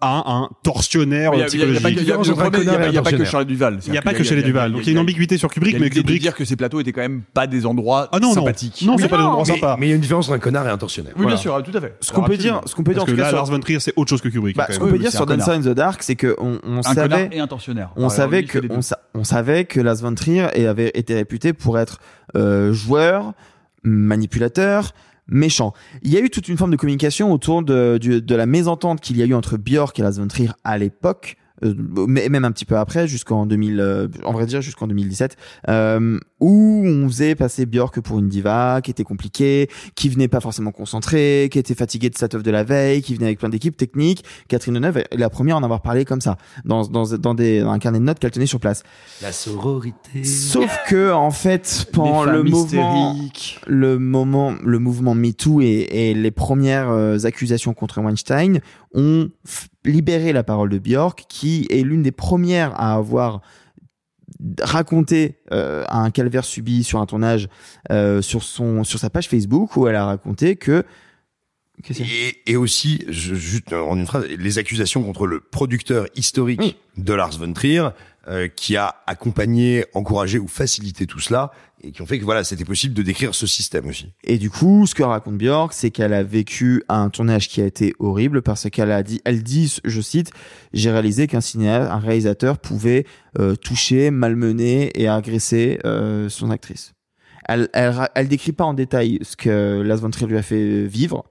à 0.00 0.22
un 0.32 0.48
tortionnaire 0.62 1.32
Il 1.34 1.38
y 1.38 1.42
a- 1.42 1.44
a 1.44 1.46
psychologique. 1.48 1.80
il 1.80 2.04
y 2.06 2.12
a- 2.12 3.02
pas- 3.02 3.08
a 3.08 3.12
que. 3.12 3.24
Charles 3.24 3.44
Duval. 3.46 3.78
Il 3.86 3.92
n'y 3.92 3.98
a 3.98 4.02
pas 4.02 4.14
que 4.14 4.22
chez 4.22 4.36
les 4.36 4.42
Duval. 4.42 4.72
Donc 4.72 4.82
il 4.82 4.86
y 4.86 4.88
a 4.90 4.92
une 4.92 4.98
ambiguïté 4.98 5.36
sur 5.38 5.50
Kubrick, 5.50 5.78
mais 5.78 5.90
Kubrick. 5.90 6.20
dire 6.20 6.34
que 6.34 6.44
ces 6.44 6.56
plateaux 6.56 6.80
étaient 6.80 6.92
quand 6.92 7.00
même 7.00 7.22
pas 7.34 7.46
des 7.46 7.66
endroits 7.66 8.08
Ah 8.12 8.18
non, 8.20 8.32
sympathiques. 8.32 8.82
Non, 8.86 8.96
c'est 8.98 9.08
pas 9.08 9.16
des 9.16 9.22
endroits 9.22 9.44
Mais 9.46 9.54
sympas. 9.54 9.76
mais 9.78 9.86
il 9.86 9.90
y 9.90 9.92
a 9.92 9.96
une 9.96 10.00
différence 10.00 10.26
entre 10.28 10.36
un 10.36 10.40
connard 10.40 10.66
et 10.66 10.70
un 10.70 10.78
tortionnaire. 10.78 11.12
Oui, 11.16 11.22
Voilà. 11.22 11.34
bien 11.36 11.42
sûr, 11.42 11.62
tout 11.62 11.76
à 11.76 11.80
fait. 11.80 11.94
ce 12.00 12.12
qu'on 12.12 12.22
peut 12.22 12.36
dire 12.36 12.60
ce 12.66 12.74
qu'on 12.74 12.82
peut 12.82 12.92
dire 12.92 13.02
en 13.02 13.04
Parce 13.06 13.10
tout 13.10 13.16
que 13.16 13.20
cas 13.20 13.22
là, 13.24 13.28
sur- 13.30 13.36
Lars 13.38 13.46
von 13.46 13.60
Trier, 13.60 13.80
c'est 13.80 13.92
autre 13.96 14.10
chose 14.10 14.20
que 14.20 14.28
Kubrick. 14.28 14.56
Bah, 14.56 14.66
ce 14.70 14.78
qu'on 14.78 14.88
peut 14.88 14.98
dire 14.98 15.10
sur 15.10 15.26
Dancer 15.26 15.50
in 15.52 15.60
the 15.60 15.68
Dark, 15.74 16.02
c'est 16.02 16.16
que 16.16 16.36
on, 16.38 16.82
savait, 16.82 17.02
connard 17.08 17.20
et 17.32 17.40
un 17.40 17.46
tortionnaire. 17.46 17.90
on 17.96 18.08
savait 18.08 18.44
que 18.44 18.58
on, 18.70 18.82
sa- 18.82 18.98
on 19.14 19.24
savait 19.24 19.64
que 19.64 19.80
Lars 19.80 19.96
von 19.96 20.14
Trier 20.14 20.42
avait 20.66 20.90
été 20.94 21.14
réputé 21.14 21.52
pour 21.52 21.78
être 21.78 21.98
euh, 22.36 22.72
joueur, 22.72 23.32
manipulateur, 23.82 24.92
méchant. 25.28 25.72
Il 26.02 26.12
y 26.12 26.16
a 26.16 26.20
eu 26.20 26.30
toute 26.30 26.48
une 26.48 26.56
forme 26.56 26.70
de 26.70 26.76
communication 26.76 27.32
autour 27.32 27.62
de, 27.62 27.98
du- 27.98 28.22
de 28.22 28.34
la 28.34 28.46
mésentente 28.46 29.00
qu'il 29.00 29.16
y 29.16 29.22
a 29.22 29.26
eu 29.26 29.34
entre 29.34 29.56
Björk 29.56 29.98
et 29.98 30.02
Lars 30.02 30.12
von 30.12 30.28
à 30.64 30.78
l'époque. 30.78 31.36
euh, 31.64 31.74
mais 32.06 32.28
même 32.28 32.44
un 32.44 32.52
petit 32.52 32.64
peu 32.64 32.76
après, 32.76 33.08
jusqu'en 33.08 33.44
2000, 33.44 33.80
euh, 33.80 34.06
en 34.24 34.32
vrai 34.32 34.46
dire 34.46 34.60
jusqu'en 34.62 34.86
2017, 34.86 35.36
euh, 35.68 36.18
où 36.40 36.82
on 36.86 37.08
faisait 37.08 37.34
passer 37.34 37.66
Björk 37.66 38.00
pour 38.00 38.18
une 38.18 38.28
diva, 38.28 38.80
qui 38.82 38.90
était 38.90 39.04
compliquée, 39.04 39.68
qui 39.94 40.08
venait 40.08 40.28
pas 40.28 40.40
forcément 40.40 40.72
concentrée, 40.72 41.48
qui 41.50 41.58
était 41.58 41.74
fatiguée 41.74 42.10
de 42.10 42.16
sa 42.16 42.28
teuf 42.28 42.42
de 42.42 42.50
la 42.50 42.64
veille, 42.64 43.02
qui 43.02 43.14
venait 43.14 43.26
avec 43.26 43.38
plein 43.38 43.48
d'équipes 43.48 43.76
techniques. 43.76 44.24
Catherine 44.48 44.74
Deneuve 44.74 44.98
est 44.98 45.16
la 45.16 45.30
première 45.30 45.56
à 45.56 45.58
en 45.58 45.62
avoir 45.62 45.82
parlé 45.82 46.04
comme 46.04 46.20
ça, 46.20 46.36
dans, 46.64 46.86
dans, 46.86 47.16
dans, 47.16 47.34
des, 47.34 47.60
dans 47.60 47.70
un 47.70 47.78
carnet 47.78 47.98
de 47.98 48.04
notes 48.04 48.18
qu'elle 48.18 48.30
tenait 48.30 48.46
sur 48.46 48.60
place. 48.60 48.82
La 49.22 49.32
sororité. 49.32 50.24
Sauf 50.24 50.76
que, 50.88 51.12
en 51.12 51.30
fait, 51.30 51.86
pendant 51.92 52.24
le 52.24 52.42
mouvement, 52.42 53.16
le 53.66 53.98
moment, 53.98 54.54
le 54.64 54.78
mouvement 54.78 55.14
MeToo 55.14 55.60
et, 55.60 55.88
et 55.90 56.14
les 56.14 56.30
premières 56.30 56.90
euh, 56.90 57.18
accusations 57.24 57.74
contre 57.74 58.00
Weinstein 58.00 58.60
ont 58.94 59.28
libéré 59.84 60.32
la 60.32 60.42
parole 60.42 60.68
de 60.70 60.78
Björk, 60.78 61.24
qui 61.28 61.66
est 61.70 61.82
l'une 61.82 62.02
des 62.02 62.12
premières 62.12 62.78
à 62.78 62.94
avoir 62.94 63.40
raconté 64.60 65.38
euh, 65.52 65.84
un 65.88 66.10
calvaire 66.10 66.44
subi 66.44 66.84
sur 66.84 67.00
un 67.00 67.06
tournage 67.06 67.48
euh, 67.90 68.22
sur 68.22 68.42
son 68.42 68.84
sur 68.84 68.98
sa 68.98 69.10
page 69.10 69.28
Facebook 69.28 69.76
où 69.76 69.88
elle 69.88 69.96
a 69.96 70.04
raconté 70.04 70.56
que 70.56 70.84
Qu'est-ce 70.84 71.64
qu'il 71.64 71.66
y 71.66 71.67
a 71.67 71.67
Et, 72.00 72.38
et 72.46 72.56
aussi, 72.56 73.04
je, 73.08 73.34
juste 73.34 73.72
en 73.72 73.96
une 73.96 74.06
phrase, 74.06 74.26
les 74.26 74.58
accusations 74.58 75.02
contre 75.02 75.26
le 75.26 75.40
producteur 75.40 76.06
historique 76.16 76.60
Oui. 76.62 76.76
de 76.96 77.12
Lars 77.12 77.38
von 77.38 77.52
Trier, 77.52 77.88
euh, 78.28 78.48
qui 78.48 78.76
a 78.76 78.96
accompagné, 79.06 79.84
encouragé 79.94 80.38
ou 80.38 80.48
facilité 80.48 81.06
tout 81.06 81.20
cela, 81.20 81.50
et 81.82 81.92
qui 81.92 82.02
ont 82.02 82.06
fait 82.06 82.18
que 82.18 82.24
voilà, 82.24 82.42
c'était 82.44 82.64
possible 82.64 82.92
de 82.94 83.02
décrire 83.02 83.34
ce 83.34 83.46
système 83.46 83.86
aussi. 83.86 84.12
Et 84.24 84.36
du 84.38 84.50
coup, 84.50 84.86
ce 84.86 84.94
que 84.94 85.02
raconte 85.04 85.38
Björk, 85.38 85.72
c'est 85.72 85.90
qu'elle 85.90 86.12
a 86.12 86.24
vécu 86.24 86.82
un 86.88 87.08
tournage 87.08 87.48
qui 87.48 87.60
a 87.62 87.66
été 87.66 87.94
horrible 88.00 88.42
parce 88.42 88.68
qu'elle 88.68 88.90
a 88.90 89.02
dit, 89.02 89.20
elle 89.24 89.42
dit, 89.42 89.78
je 89.84 90.00
cite, 90.00 90.30
j'ai 90.72 90.90
réalisé 90.90 91.26
qu'un 91.28 91.40
cinéaste, 91.40 91.88
un 91.90 91.98
réalisateur 92.00 92.58
pouvait 92.58 93.06
euh, 93.38 93.54
toucher, 93.54 94.10
malmener 94.10 94.90
et 95.00 95.08
agresser 95.08 95.78
euh, 95.84 96.28
son 96.28 96.50
actrice. 96.50 96.94
elle, 97.48 97.68
elle, 97.72 97.94
elle 98.16 98.28
décrit 98.28 98.52
pas 98.52 98.64
en 98.64 98.74
détail 98.74 99.20
ce 99.22 99.36
que 99.36 99.80
Lars 99.80 99.98
von 99.98 100.10
Trier 100.10 100.26
lui 100.26 100.36
a 100.36 100.42
fait 100.42 100.84
vivre, 100.84 101.24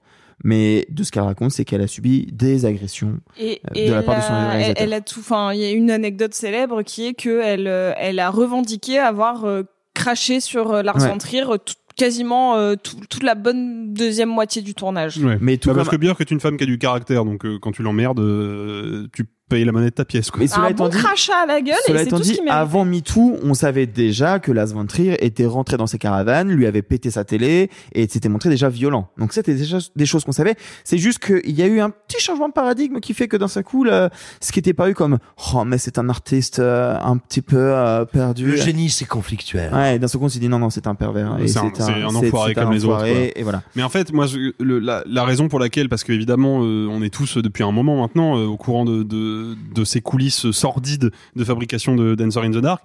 mais 0.44 0.86
de 0.90 1.02
ce 1.02 1.10
qu'elle 1.10 1.22
raconte, 1.24 1.50
c'est 1.50 1.64
qu'elle 1.64 1.80
a 1.82 1.86
subi 1.86 2.26
des 2.32 2.64
agressions 2.64 3.18
Et, 3.38 3.60
euh, 3.66 3.70
et 3.74 3.88
de 3.88 3.92
la 3.94 4.02
part 4.02 4.16
de 4.16 4.22
son 4.22 4.28
elle, 4.32 4.34
a, 4.34 4.42
elle, 4.44 4.50
réalisateur. 4.50 4.82
elle 4.84 4.92
a 4.92 5.00
tout. 5.00 5.20
Enfin, 5.20 5.52
il 5.52 5.60
y 5.60 5.64
a 5.64 5.70
une 5.70 5.90
anecdote 5.90 6.34
célèbre 6.34 6.82
qui 6.82 7.06
est 7.06 7.14
que 7.14 7.40
elle, 7.42 7.66
euh, 7.66 7.92
elle 7.96 8.18
a 8.20 8.30
revendiqué 8.30 8.98
avoir 8.98 9.44
euh, 9.44 9.62
craché 9.94 10.40
sur 10.40 10.72
euh, 10.72 10.82
Lars 10.82 10.96
Ouais. 11.02 11.08
von 11.08 11.18
Trier 11.18 11.42
tout- 11.42 11.74
quasiment 11.96 12.54
euh, 12.56 12.76
tout- 12.76 13.00
toute 13.10 13.24
la 13.24 13.34
bonne 13.34 13.92
deuxième 13.92 14.28
moitié 14.28 14.62
du 14.62 14.72
tournage. 14.74 15.18
Ouais. 15.18 15.36
Mais 15.40 15.56
tout 15.56 15.70
Bah, 15.70 15.74
parce 15.74 15.88
comme- 15.88 15.98
que 15.98 16.04
Björk 16.04 16.20
est 16.20 16.30
une 16.30 16.38
femme 16.38 16.56
qui 16.56 16.62
a 16.62 16.66
du 16.66 16.78
caractère, 16.78 17.24
donc 17.24 17.44
euh, 17.44 17.58
quand 17.60 17.72
tu 17.72 17.82
l'emmerdes, 17.82 18.20
euh, 18.20 19.08
tu 19.12 19.24
payes 19.48 19.64
la 19.64 19.72
monnaie 19.72 19.86
de 19.90 19.94
ta 19.94 20.04
pièce. 20.04 20.30
Quoi. 20.30 20.40
Mais 20.40 20.46
cela 20.46 20.66
un 20.66 20.68
étant 20.68 20.84
bon 20.84 20.90
dit- 20.90 20.98
crachat 20.98 21.32
à 21.42 21.46
la 21.46 21.60
gueule 21.60 21.74
Cela 21.86 22.00
et 22.00 22.02
c'est 22.02 22.08
étant 22.08 22.16
tout 22.18 22.22
ce 22.24 22.28
dit, 22.30 22.36
qui 22.36 22.42
mérite. 22.44 22.58
avant 22.58 22.84
MeToo, 22.84 23.36
on 23.42 23.54
savait 23.54 23.86
déjà 23.86 24.38
que 24.38 24.52
Lars 24.52 24.68
von 24.68 24.86
Trier 24.86 25.24
était 25.24 25.46
rentré 25.46 25.76
dans 25.76 25.86
ses 25.86 25.98
caravanes, 25.98 26.50
lui 26.50 26.66
avait 26.66 26.82
pété 26.82 27.10
sa 27.10 27.24
télé 27.24 27.70
et 27.92 28.06
s'était 28.08 28.28
montré 28.28 28.50
déjà 28.50 28.68
violent. 28.68 29.08
Donc 29.18 29.32
c'était 29.32 29.54
déjà 29.54 29.78
des 29.96 30.06
choses 30.06 30.24
qu'on 30.24 30.32
savait. 30.32 30.54
C'est 30.84 30.98
juste 30.98 31.18
qu'il 31.24 31.50
y 31.58 31.62
a 31.62 31.66
eu 31.66 31.80
un 31.80 31.90
petit 31.90 32.20
changement 32.20 32.48
de 32.48 32.52
paradigme 32.52 33.00
qui 33.00 33.14
fait 33.14 33.28
que 33.28 33.36
d'un 33.36 33.48
seul 33.48 33.64
coup, 33.64 33.84
là, 33.84 34.10
ce 34.40 34.52
qui 34.52 34.58
était 34.58 34.74
paru 34.74 34.94
comme 34.94 35.18
oh 35.54 35.64
mais 35.64 35.78
c'est 35.78 35.98
un 35.98 36.08
artiste 36.08 36.58
euh, 36.58 36.96
un 37.02 37.16
petit 37.16 37.42
peu 37.42 37.56
euh, 37.58 38.04
perdu. 38.04 38.46
Le 38.52 38.56
génie, 38.56 38.90
c'est 38.90 39.04
conflictuel. 39.06 39.72
Ouais, 39.72 39.98
d'un 39.98 40.08
seul 40.08 40.18
coup 40.20 40.26
on 40.26 40.28
s'est 40.28 40.38
dit 40.38 40.48
non 40.48 40.58
non 40.58 40.70
c'est 40.70 40.86
un 40.86 40.94
pervers. 40.94 41.36
C'est 41.46 41.58
un, 41.58 41.66
un 41.66 41.70
c'est- 41.74 42.04
enfoiré 42.26 42.50
c'est 42.50 42.60
comme 42.60 42.70
un 42.70 42.72
les 42.74 42.84
autres. 42.84 42.94
enfoiré, 42.94 43.12
quoi. 43.32 43.40
Et 43.40 43.42
voilà. 43.42 43.62
Mais 43.76 43.82
en 43.82 43.88
fait, 43.88 44.12
moi, 44.12 44.26
je- 44.26 44.52
le- 44.58 44.78
la, 44.78 45.02
la 45.06 45.24
raison 45.24 45.48
pour 45.48 45.58
laquelle, 45.58 45.88
parce 45.88 46.04
qu'évidemment, 46.04 46.60
euh, 46.62 46.86
on 46.90 47.02
est 47.02 47.10
tous 47.12 47.36
euh, 47.38 47.42
depuis 47.42 47.62
un 47.64 47.72
moment 47.72 48.00
maintenant 48.00 48.36
euh, 48.38 48.46
au 48.46 48.56
courant 48.56 48.84
de, 48.84 49.02
de, 49.02 49.37
de 49.74 49.84
ces 49.84 50.00
coulisses 50.00 50.50
sordides 50.50 51.10
de 51.36 51.44
fabrication 51.44 51.96
de 51.96 52.14
Dancer 52.14 52.42
in 52.42 52.50
the 52.50 52.58
Dark. 52.58 52.84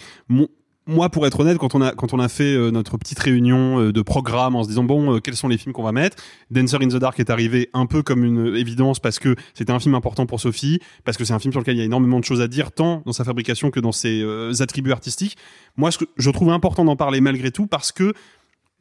Moi, 0.86 1.08
pour 1.08 1.26
être 1.26 1.39
honnête, 1.39 1.58
quand 1.58 1.76
on 1.76 1.82
a 1.82 1.93
quand 1.93 2.14
on 2.14 2.20
a 2.20 2.28
fait 2.28 2.54
euh, 2.56 2.70
notre 2.70 2.97
petite 2.97 3.20
réunion 3.20 3.80
euh, 3.80 3.93
de 3.93 4.01
programme 4.01 4.58
en 4.58 4.64
se 4.64 4.68
disant 4.68 4.84
bon, 4.84 5.16
euh, 5.16 5.20
quels 5.20 5.38
sont 5.38 5.47
les 5.47 5.58
films 5.58 5.72
qu'on 5.72 5.84
va 5.84 5.93
mettre, 5.93 6.18
Dancer 6.51 6.76
in 6.82 6.89
the 6.89 6.97
Dark 6.97 7.18
est 7.22 7.30
arrivé 7.30 7.70
un 7.74 7.86
peu 7.86 8.04
comme 8.04 8.26
une 8.26 8.54
évidence 8.58 8.99
parce 8.99 9.18
que 9.18 9.36
c'était 9.54 9.72
un 9.72 9.80
film 9.80 9.95
important 9.95 10.26
pour 10.26 10.41
Sophie, 10.41 10.80
parce 11.06 11.16
que 11.16 11.24
c'est 11.24 11.32
un 11.32 11.39
film 11.39 11.54
sur 11.54 11.62
lequel 11.62 11.76
il 11.76 11.80
y 11.80 11.82
a 11.82 11.86
énormément 11.86 12.20
de 12.20 12.26
choses 12.26 12.41
à 12.41 12.49
dire, 12.49 12.74
tant 12.74 13.01
dans 13.06 13.14
sa 13.14 13.24
fabrication 13.24 13.72
que 13.72 13.80
dans 13.80 13.93
ses 13.93 14.26
attributs 14.62 14.91
artistiques. 14.91 15.38
Moi, 15.78 15.89
je 16.18 16.30
trouve 16.32 16.49
important 16.49 16.84
d'en 16.84 16.97
parler 16.97 17.22
malgré 17.22 17.51
tout 17.51 17.66
parce 17.66 17.93
que 17.93 18.14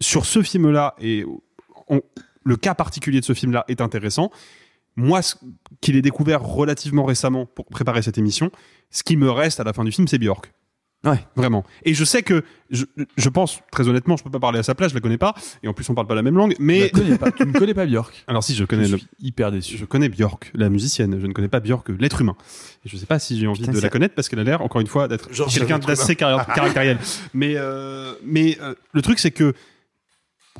sur 0.00 0.26
ce 0.26 0.42
film-là 0.42 0.96
et 1.00 1.24
le 2.44 2.56
cas 2.56 2.74
particulier 2.74 3.20
de 3.20 3.24
ce 3.24 3.32
film-là 3.32 3.64
est 3.68 3.80
intéressant. 3.80 4.30
Moi, 4.96 5.22
ce 5.22 5.36
qu'il 5.80 5.96
ait 5.96 6.02
découvert 6.02 6.42
relativement 6.42 7.04
récemment 7.04 7.46
pour 7.46 7.66
préparer 7.66 8.02
cette 8.02 8.18
émission, 8.18 8.50
ce 8.90 9.02
qui 9.02 9.16
me 9.16 9.30
reste 9.30 9.58
à 9.60 9.64
la 9.64 9.72
fin 9.72 9.84
du 9.84 9.92
film, 9.92 10.06
c'est 10.08 10.18
Björk. 10.18 10.52
Ouais. 11.04 11.18
Vraiment. 11.34 11.64
Et 11.82 11.94
je 11.94 12.04
sais 12.04 12.22
que, 12.22 12.44
je, 12.70 12.84
je 13.16 13.28
pense, 13.28 13.58
très 13.72 13.88
honnêtement, 13.88 14.16
je 14.16 14.22
peux 14.22 14.30
pas 14.30 14.38
parler 14.38 14.60
à 14.60 14.62
sa 14.62 14.76
place, 14.76 14.90
je 14.90 14.94
la 14.94 15.00
connais 15.00 15.18
pas, 15.18 15.34
et 15.64 15.66
en 15.66 15.72
plus 15.74 15.88
on 15.90 15.94
parle 15.94 16.06
pas 16.06 16.14
la 16.14 16.22
même 16.22 16.36
langue, 16.36 16.54
mais... 16.60 16.90
Tu, 16.94 17.00
la 17.00 17.02
connais 17.02 17.18
pas, 17.18 17.32
tu 17.32 17.44
ne 17.44 17.52
connais 17.52 17.74
pas 17.74 17.86
Björk. 17.86 18.22
Alors 18.28 18.44
si, 18.44 18.54
je 18.54 18.64
connais 18.64 18.84
Je 18.84 18.92
le- 18.92 18.98
suis 18.98 19.08
hyper 19.18 19.50
déçu. 19.50 19.76
je 19.78 19.84
connais 19.84 20.08
Björk, 20.08 20.52
la 20.54 20.68
musicienne. 20.68 21.18
Je 21.20 21.26
ne 21.26 21.32
connais 21.32 21.48
pas 21.48 21.58
Björk, 21.58 21.88
l'être 21.98 22.20
humain. 22.20 22.36
Et 22.84 22.88
je 22.88 22.96
sais 22.96 23.06
pas 23.06 23.18
si 23.18 23.36
j'ai 23.36 23.48
envie 23.48 23.62
Putain, 23.62 23.72
de 23.72 23.80
la 23.80 23.88
connaître 23.88 24.14
parce 24.14 24.28
qu'elle 24.28 24.38
a 24.38 24.44
l'air, 24.44 24.62
encore 24.62 24.80
une 24.80 24.86
fois, 24.86 25.08
d'être 25.08 25.28
quelqu'un 25.52 25.80
d'assez 25.80 26.14
caractériel. 26.14 26.54
caractériel. 26.54 26.98
Mais, 27.34 27.54
euh, 27.56 28.14
mais 28.24 28.58
euh, 28.60 28.74
le 28.92 29.02
truc, 29.02 29.18
c'est 29.18 29.32
que 29.32 29.54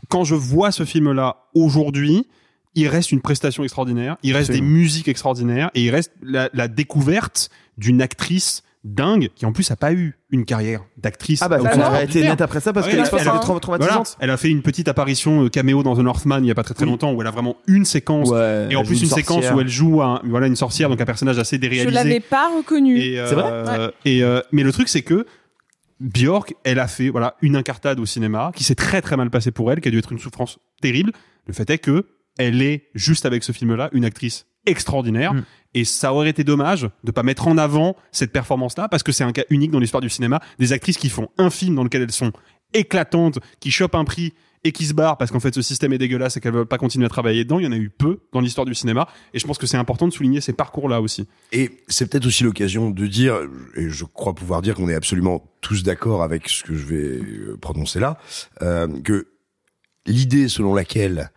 quand 0.09 0.25
je 0.25 0.35
vois 0.35 0.73
ce 0.73 0.85
film-là 0.85 1.37
aujourd'hui, 1.55 2.27
il 2.75 2.89
reste 2.89 3.13
une 3.13 3.21
prestation 3.21 3.63
extraordinaire, 3.65 4.17
il 4.23 4.33
reste 4.35 4.51
Absolument. 4.51 4.75
des 4.75 4.81
musiques 4.81 5.09
extraordinaires 5.09 5.71
et 5.75 5.83
il 5.83 5.91
reste 5.91 6.13
la, 6.23 6.49
la 6.55 6.69
découverte 6.69 7.51
d'une 7.79 8.01
actrice 8.03 8.63
dingue 8.85 9.29
qui 9.37 9.47
en 9.47 9.53
plus 9.53 9.71
a 9.71 9.77
pas 9.77 9.93
eu 9.93 10.19
une 10.31 10.45
carrière 10.45 10.83
d'actrice. 10.97 11.41
Ah 11.41 11.49
bah 11.49 11.61
aurait 11.61 11.71
été 11.73 11.85
ordinaire. 11.85 12.31
net 12.33 12.41
après 12.41 12.59
ça 12.61 12.73
parce 12.73 12.87
Ouais, 12.87 12.93
que 12.95 12.99
elle 12.99 13.05
a 13.05 13.21
elle 13.21 13.29
a- 13.29 13.39
trau- 13.39 13.61
traumatisante. 13.61 13.95
Voilà, 13.95 14.17
elle 14.19 14.31
a 14.31 14.37
fait 14.37 14.49
une 14.51 14.63
petite 14.63 14.89
apparition 14.89 15.45
euh, 15.45 15.49
caméo 15.49 15.85
dans 15.85 15.95
The 15.95 16.01
Northman 16.01 16.41
il 16.45 16.49
y 16.49 16.51
a 16.51 16.55
pas 16.57 16.65
très 16.65 16.75
très 16.75 16.85
Oui. 16.85 16.91
longtemps 16.91 17.13
où 17.13 17.21
elle 17.21 17.29
a 17.29 17.31
vraiment 17.31 17.57
une 17.69 17.85
séquence 17.85 18.31
Ouais, 18.31 18.67
et 18.71 18.75
en 18.77 18.81
elle 18.81 18.87
plus 18.87 18.97
une 18.99 19.05
une 19.05 19.11
séquence 19.15 19.45
où 19.55 19.61
elle 19.61 19.69
joue 19.69 20.03
un, 20.03 20.21
voilà 20.25 20.49
une 20.49 20.57
sorcière 20.57 20.89
donc 20.89 21.01
un 21.01 21.05
personnage 21.05 21.39
assez 21.39 21.57
Je 21.57 21.61
déréalisé. 21.61 21.91
l'avais 21.95 22.19
pas 22.21 22.51
reconnu. 22.57 22.99
Euh, 23.19 23.27
C'est 23.29 23.35
vrai? 23.37 23.51
Euh, 23.53 23.91
et 24.05 24.25
euh, 24.25 24.41
mais 24.51 24.65
le 24.65 24.73
truc 24.73 24.89
c'est 24.89 25.03
que 25.03 25.27
Björk, 26.01 26.55
elle 26.65 26.81
a 26.81 26.89
fait 26.89 27.09
voilà 27.11 27.37
une 27.43 27.55
incartade 27.55 28.01
au 28.01 28.07
cinéma 28.07 28.51
qui 28.57 28.65
s'est 28.65 28.75
très 28.75 29.01
très 29.01 29.17
mal 29.17 29.31
passé 29.31 29.53
pour 29.53 29.71
elle, 29.71 29.81
qui 29.81 29.87
a 29.87 29.91
dû 29.93 29.99
être 29.99 30.11
une 30.11 30.19
souffrance 30.19 30.59
terrible. 30.81 31.13
Le 31.47 31.53
fait 31.53 31.71
est 31.71 31.79
que 31.79 32.07
elle 32.39 32.63
est 32.63 32.89
juste 32.95 33.27
avec 33.27 33.43
ce 33.45 33.53
film-là 33.53 33.91
une 33.93 34.05
actrice 34.05 34.47
extraordinaire 34.67 35.35
Mm. 35.35 35.43
et 35.75 35.85
ça 35.85 36.15
aurait 36.15 36.31
été 36.31 36.45
dommage 36.45 36.89
de 37.05 37.11
pas 37.11 37.23
mettre 37.23 37.49
en 37.49 37.59
avant 37.59 37.97
cette 38.13 38.33
performance-là 38.33 38.89
parce 38.89 39.03
que 39.03 39.11
c'est 39.13 39.25
un 39.25 39.33
cas 39.33 39.45
unique 39.51 39.71
dans 39.71 39.81
l'histoire 39.81 40.01
du 40.01 40.09
cinéma 40.09 40.41
des 40.59 40.73
actrices 40.73 40.99
qui 40.99 41.09
font 41.09 41.29
un 41.39 41.51
film 41.51 41.75
dans 41.75 41.85
lequel 41.85 42.03
elles 42.03 42.13
sont 42.13 42.33
éclatantes, 42.75 43.39
qui 43.61 43.71
chopent 43.71 43.95
un 43.97 44.05
prix 44.05 44.33
et 44.65 44.71
qui 44.71 44.87
se 44.87 44.95
barrent 44.95 45.19
parce 45.19 45.33
qu'en 45.33 45.41
fait 45.41 45.53
ce 45.55 45.63
système 45.63 45.93
est 45.93 45.99
dégueulasse 45.99 46.37
et 46.37 46.41
qu'elles 46.41 46.53
veulent 46.55 46.67
pas 46.67 46.79
continuer 46.79 47.07
à 47.07 47.09
travailler 47.09 47.43
dedans. 47.43 47.59
Il 47.59 47.65
y 47.65 47.67
en 47.67 47.73
a 47.73 47.77
eu 47.77 47.91
peu 47.91 48.21
dans 48.33 48.41
l'histoire 48.41 48.65
du 48.65 48.75
cinéma 48.75 49.09
et 49.35 49.41
je 49.41 49.47
pense 49.47 49.59
que 49.59 49.67
c'est 49.67 49.77
important 49.77 50.07
de 50.07 50.13
souligner 50.13 50.41
ces 50.41 50.53
parcours-là 50.53 51.01
aussi. 51.01 51.27
Et 51.51 51.83
c'est 51.89 52.09
peut-être 52.09 52.27
aussi 52.27 52.45
l'occasion 52.45 52.91
de 52.91 53.07
dire, 53.09 53.37
et 53.75 53.91
je 53.91 54.05
crois 54.05 54.35
pouvoir 54.35 54.63
dire 54.63 54.77
qu'on 54.77 54.89
est 54.89 54.95
absolument 54.95 55.43
tous 55.61 55.83
d'accord 55.83 56.23
avec 56.23 56.49
ce 56.49 56.63
que 56.63 56.75
je 56.75 56.87
vais 56.87 56.97
euh, 56.97 57.59
prononcer 57.61 57.99
là, 57.99 58.19
euh, 58.63 58.87
que 59.03 59.27
l'idée 60.07 60.49
selon 60.49 60.75
laquelle 60.75 61.33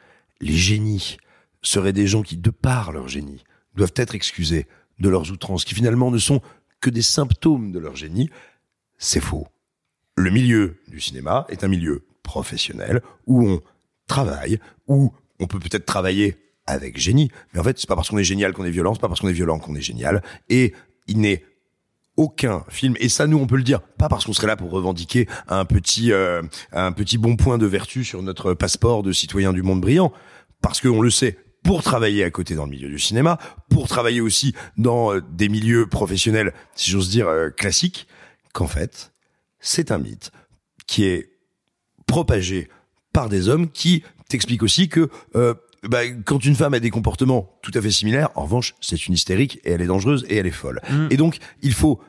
les 0.45 0.55
génies 0.55 1.17
seraient 1.61 1.93
des 1.93 2.07
gens 2.07 2.21
qui, 2.21 2.37
de 2.37 2.51
par 2.51 2.91
leur 2.91 3.07
génie, 3.07 3.43
doivent 3.75 3.93
être 3.95 4.15
excusés 4.15 4.67
de 4.99 5.09
leurs 5.09 5.31
outrances, 5.31 5.65
qui 5.65 5.75
finalement 5.75 6.11
ne 6.11 6.19
sont 6.19 6.41
que 6.79 6.89
des 6.89 7.01
symptômes 7.01 7.71
de 7.71 7.79
leur 7.79 7.95
génie, 7.95 8.29
c'est 8.97 9.19
faux. 9.19 9.47
Le 10.15 10.29
milieu 10.29 10.77
du 10.87 11.01
cinéma 11.01 11.45
est 11.49 11.63
un 11.63 11.67
milieu 11.67 12.05
professionnel 12.23 13.01
où 13.25 13.45
on 13.45 13.61
travaille, 14.07 14.59
où 14.87 15.11
on 15.39 15.47
peut 15.47 15.59
peut-être 15.59 15.85
travailler 15.85 16.37
avec 16.67 16.97
génie, 16.97 17.31
mais 17.53 17.59
en 17.59 17.63
fait, 17.63 17.77
c'est 17.79 17.87
pas 17.87 17.95
parce 17.95 18.09
qu'on 18.09 18.17
est 18.17 18.23
génial 18.23 18.53
qu'on 18.53 18.65
est 18.65 18.71
violent, 18.71 18.93
c'est 18.93 19.01
pas 19.01 19.07
parce 19.07 19.19
qu'on 19.19 19.27
est 19.27 19.33
violent 19.33 19.59
qu'on 19.59 19.75
est 19.75 19.81
génial, 19.81 20.23
et 20.49 20.73
il 21.07 21.19
n'est 21.19 21.43
aucun 22.17 22.63
film, 22.69 22.95
et 22.99 23.09
ça 23.09 23.27
nous 23.27 23.37
on 23.37 23.45
peut 23.45 23.57
le 23.57 23.63
dire, 23.63 23.81
pas 23.81 24.07
parce 24.07 24.25
qu'on 24.25 24.33
serait 24.33 24.47
là 24.47 24.55
pour 24.55 24.71
revendiquer 24.71 25.27
un 25.47 25.65
petit, 25.65 26.11
euh, 26.11 26.41
un 26.71 26.91
petit 26.91 27.17
bon 27.17 27.35
point 27.35 27.57
de 27.57 27.65
vertu 27.65 28.03
sur 28.03 28.23
notre 28.23 28.53
passeport 28.53 29.03
de 29.03 29.11
citoyen 29.11 29.53
du 29.53 29.63
monde 29.63 29.81
brillant, 29.81 30.13
parce 30.65 30.81
qu'on 30.81 30.99
le 30.99 31.11
sait, 31.11 31.37
pour 31.63 31.83
travailler 31.83 32.23
à 32.23 32.31
côté 32.31 32.55
dans 32.55 32.65
le 32.65 32.71
milieu 32.71 32.89
du 32.89 32.97
cinéma, 32.97 33.37
pour 33.69 33.87
travailler 33.87 34.19
aussi 34.19 34.55
dans 34.77 35.13
euh, 35.13 35.21
des 35.31 35.47
milieux 35.47 35.85
professionnels, 35.85 36.55
si 36.73 36.89
j'ose 36.89 37.07
dire, 37.07 37.27
euh, 37.27 37.51
classiques, 37.51 38.07
qu'en 38.51 38.65
fait, 38.65 39.13
c'est 39.59 39.91
un 39.91 39.99
mythe 39.99 40.31
qui 40.87 41.03
est 41.03 41.29
propagé 42.07 42.67
par 43.13 43.29
des 43.29 43.47
hommes 43.47 43.69
qui 43.69 44.01
t'expliquent 44.27 44.63
aussi 44.63 44.89
que 44.89 45.11
euh, 45.35 45.53
bah, 45.83 46.07
quand 46.25 46.43
une 46.43 46.55
femme 46.55 46.73
a 46.73 46.79
des 46.79 46.89
comportements 46.89 47.59
tout 47.61 47.71
à 47.75 47.79
fait 47.79 47.91
similaires, 47.91 48.29
en 48.33 48.45
revanche, 48.45 48.73
c'est 48.81 49.05
une 49.05 49.13
hystérique 49.13 49.59
et 49.65 49.71
elle 49.73 49.83
est 49.83 49.85
dangereuse 49.85 50.25
et 50.29 50.37
elle 50.37 50.47
est 50.47 50.51
folle. 50.51 50.81
Mm. 50.89 51.07
Et 51.11 51.17
donc, 51.17 51.37
il 51.61 51.73
faut 51.73 52.01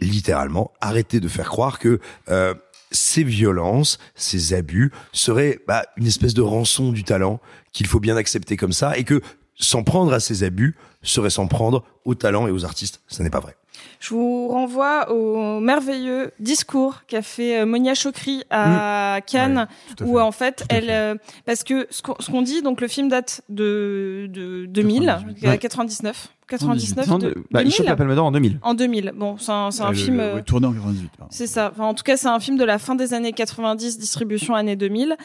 littéralement 0.00 0.72
arrêter 0.80 1.20
de 1.20 1.28
faire 1.28 1.48
croire 1.48 1.78
que 1.78 2.00
euh, 2.28 2.54
ces 2.90 3.22
violences, 3.22 3.98
ces 4.14 4.54
abus 4.54 4.92
seraient 5.12 5.60
bah, 5.66 5.84
une 5.96 6.06
espèce 6.06 6.34
de 6.34 6.42
rançon 6.42 6.92
du 6.92 7.04
talent 7.04 7.40
qu'il 7.72 7.86
faut 7.86 8.00
bien 8.00 8.16
accepter 8.16 8.56
comme 8.56 8.72
ça 8.72 8.96
et 8.96 9.04
que 9.04 9.20
s'en 9.56 9.84
prendre 9.84 10.12
à 10.12 10.20
ces 10.20 10.42
abus 10.42 10.76
serait 11.02 11.30
s'en 11.30 11.46
prendre 11.46 11.84
au 12.04 12.14
talent 12.14 12.48
et 12.48 12.50
aux 12.50 12.64
artistes. 12.64 13.02
Ça 13.08 13.22
n'est 13.22 13.30
pas 13.30 13.40
vrai. 13.40 13.56
Je 14.00 14.14
vous 14.14 14.48
renvoie 14.48 15.10
au 15.12 15.60
merveilleux 15.60 16.32
discours 16.38 17.02
qu'a 17.06 17.22
fait 17.22 17.60
euh, 17.60 17.66
Monia 17.66 17.94
Chokri 17.94 18.44
à 18.50 19.20
Cannes, 19.26 19.66
tout 19.96 20.04
à 20.04 20.06
où 20.06 20.14
fait. 20.16 20.20
en 20.22 20.32
fait, 20.32 20.64
elle, 20.68 20.90
euh, 20.90 21.14
parce 21.44 21.64
que 21.64 21.86
ce 21.90 22.02
qu'on 22.30 22.42
dit, 22.42 22.62
donc 22.62 22.80
le 22.80 22.88
film 22.88 23.08
date 23.08 23.42
de 23.48 24.26
de 24.30 24.66
2000, 24.66 25.04
98. 25.06 25.46
euh, 25.46 25.56
99, 25.56 26.28
99, 26.48 27.06
Non, 27.08 27.18
de- 27.18 27.28
de- 27.28 27.34
bah, 27.50 27.60
il 27.60 27.64
2000? 27.64 27.72
chope 27.72 27.86
la 27.86 27.96
Palme 27.96 28.14
d'Or 28.14 28.26
en 28.26 28.32
2000. 28.32 28.58
en 28.62 28.74
2000. 28.74 29.12
Bon, 29.14 29.36
c'est 29.38 29.52
un, 29.52 29.70
c'est 29.70 29.82
un 29.82 29.90
le- 29.90 29.96
film. 29.96 30.16
le- 30.16 30.22
euh, 30.22 30.34
ouais, 30.36 30.42
tourné 30.42 30.66
en 30.66 30.72
98. 30.72 31.10
pardon. 31.16 31.30
C'est 31.32 31.46
ça. 31.46 31.70
Enfin, 31.72 31.84
en 31.84 31.94
tout 31.94 32.02
cas, 32.02 32.16
c'est 32.16 32.26
un 32.28 32.40
film 32.40 32.56
de 32.56 32.64
la 32.64 32.78
fin 32.78 32.94
des 32.96 33.14
années 33.14 33.32
90, 33.32 33.98
distribution 33.98 34.54
années 34.54 34.76
2000. 34.76 35.16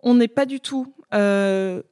On 0.00 0.14
n'est 0.14 0.26
pas 0.28 0.46
du 0.46 0.58
tout 0.60 0.92
euh, 1.14 1.82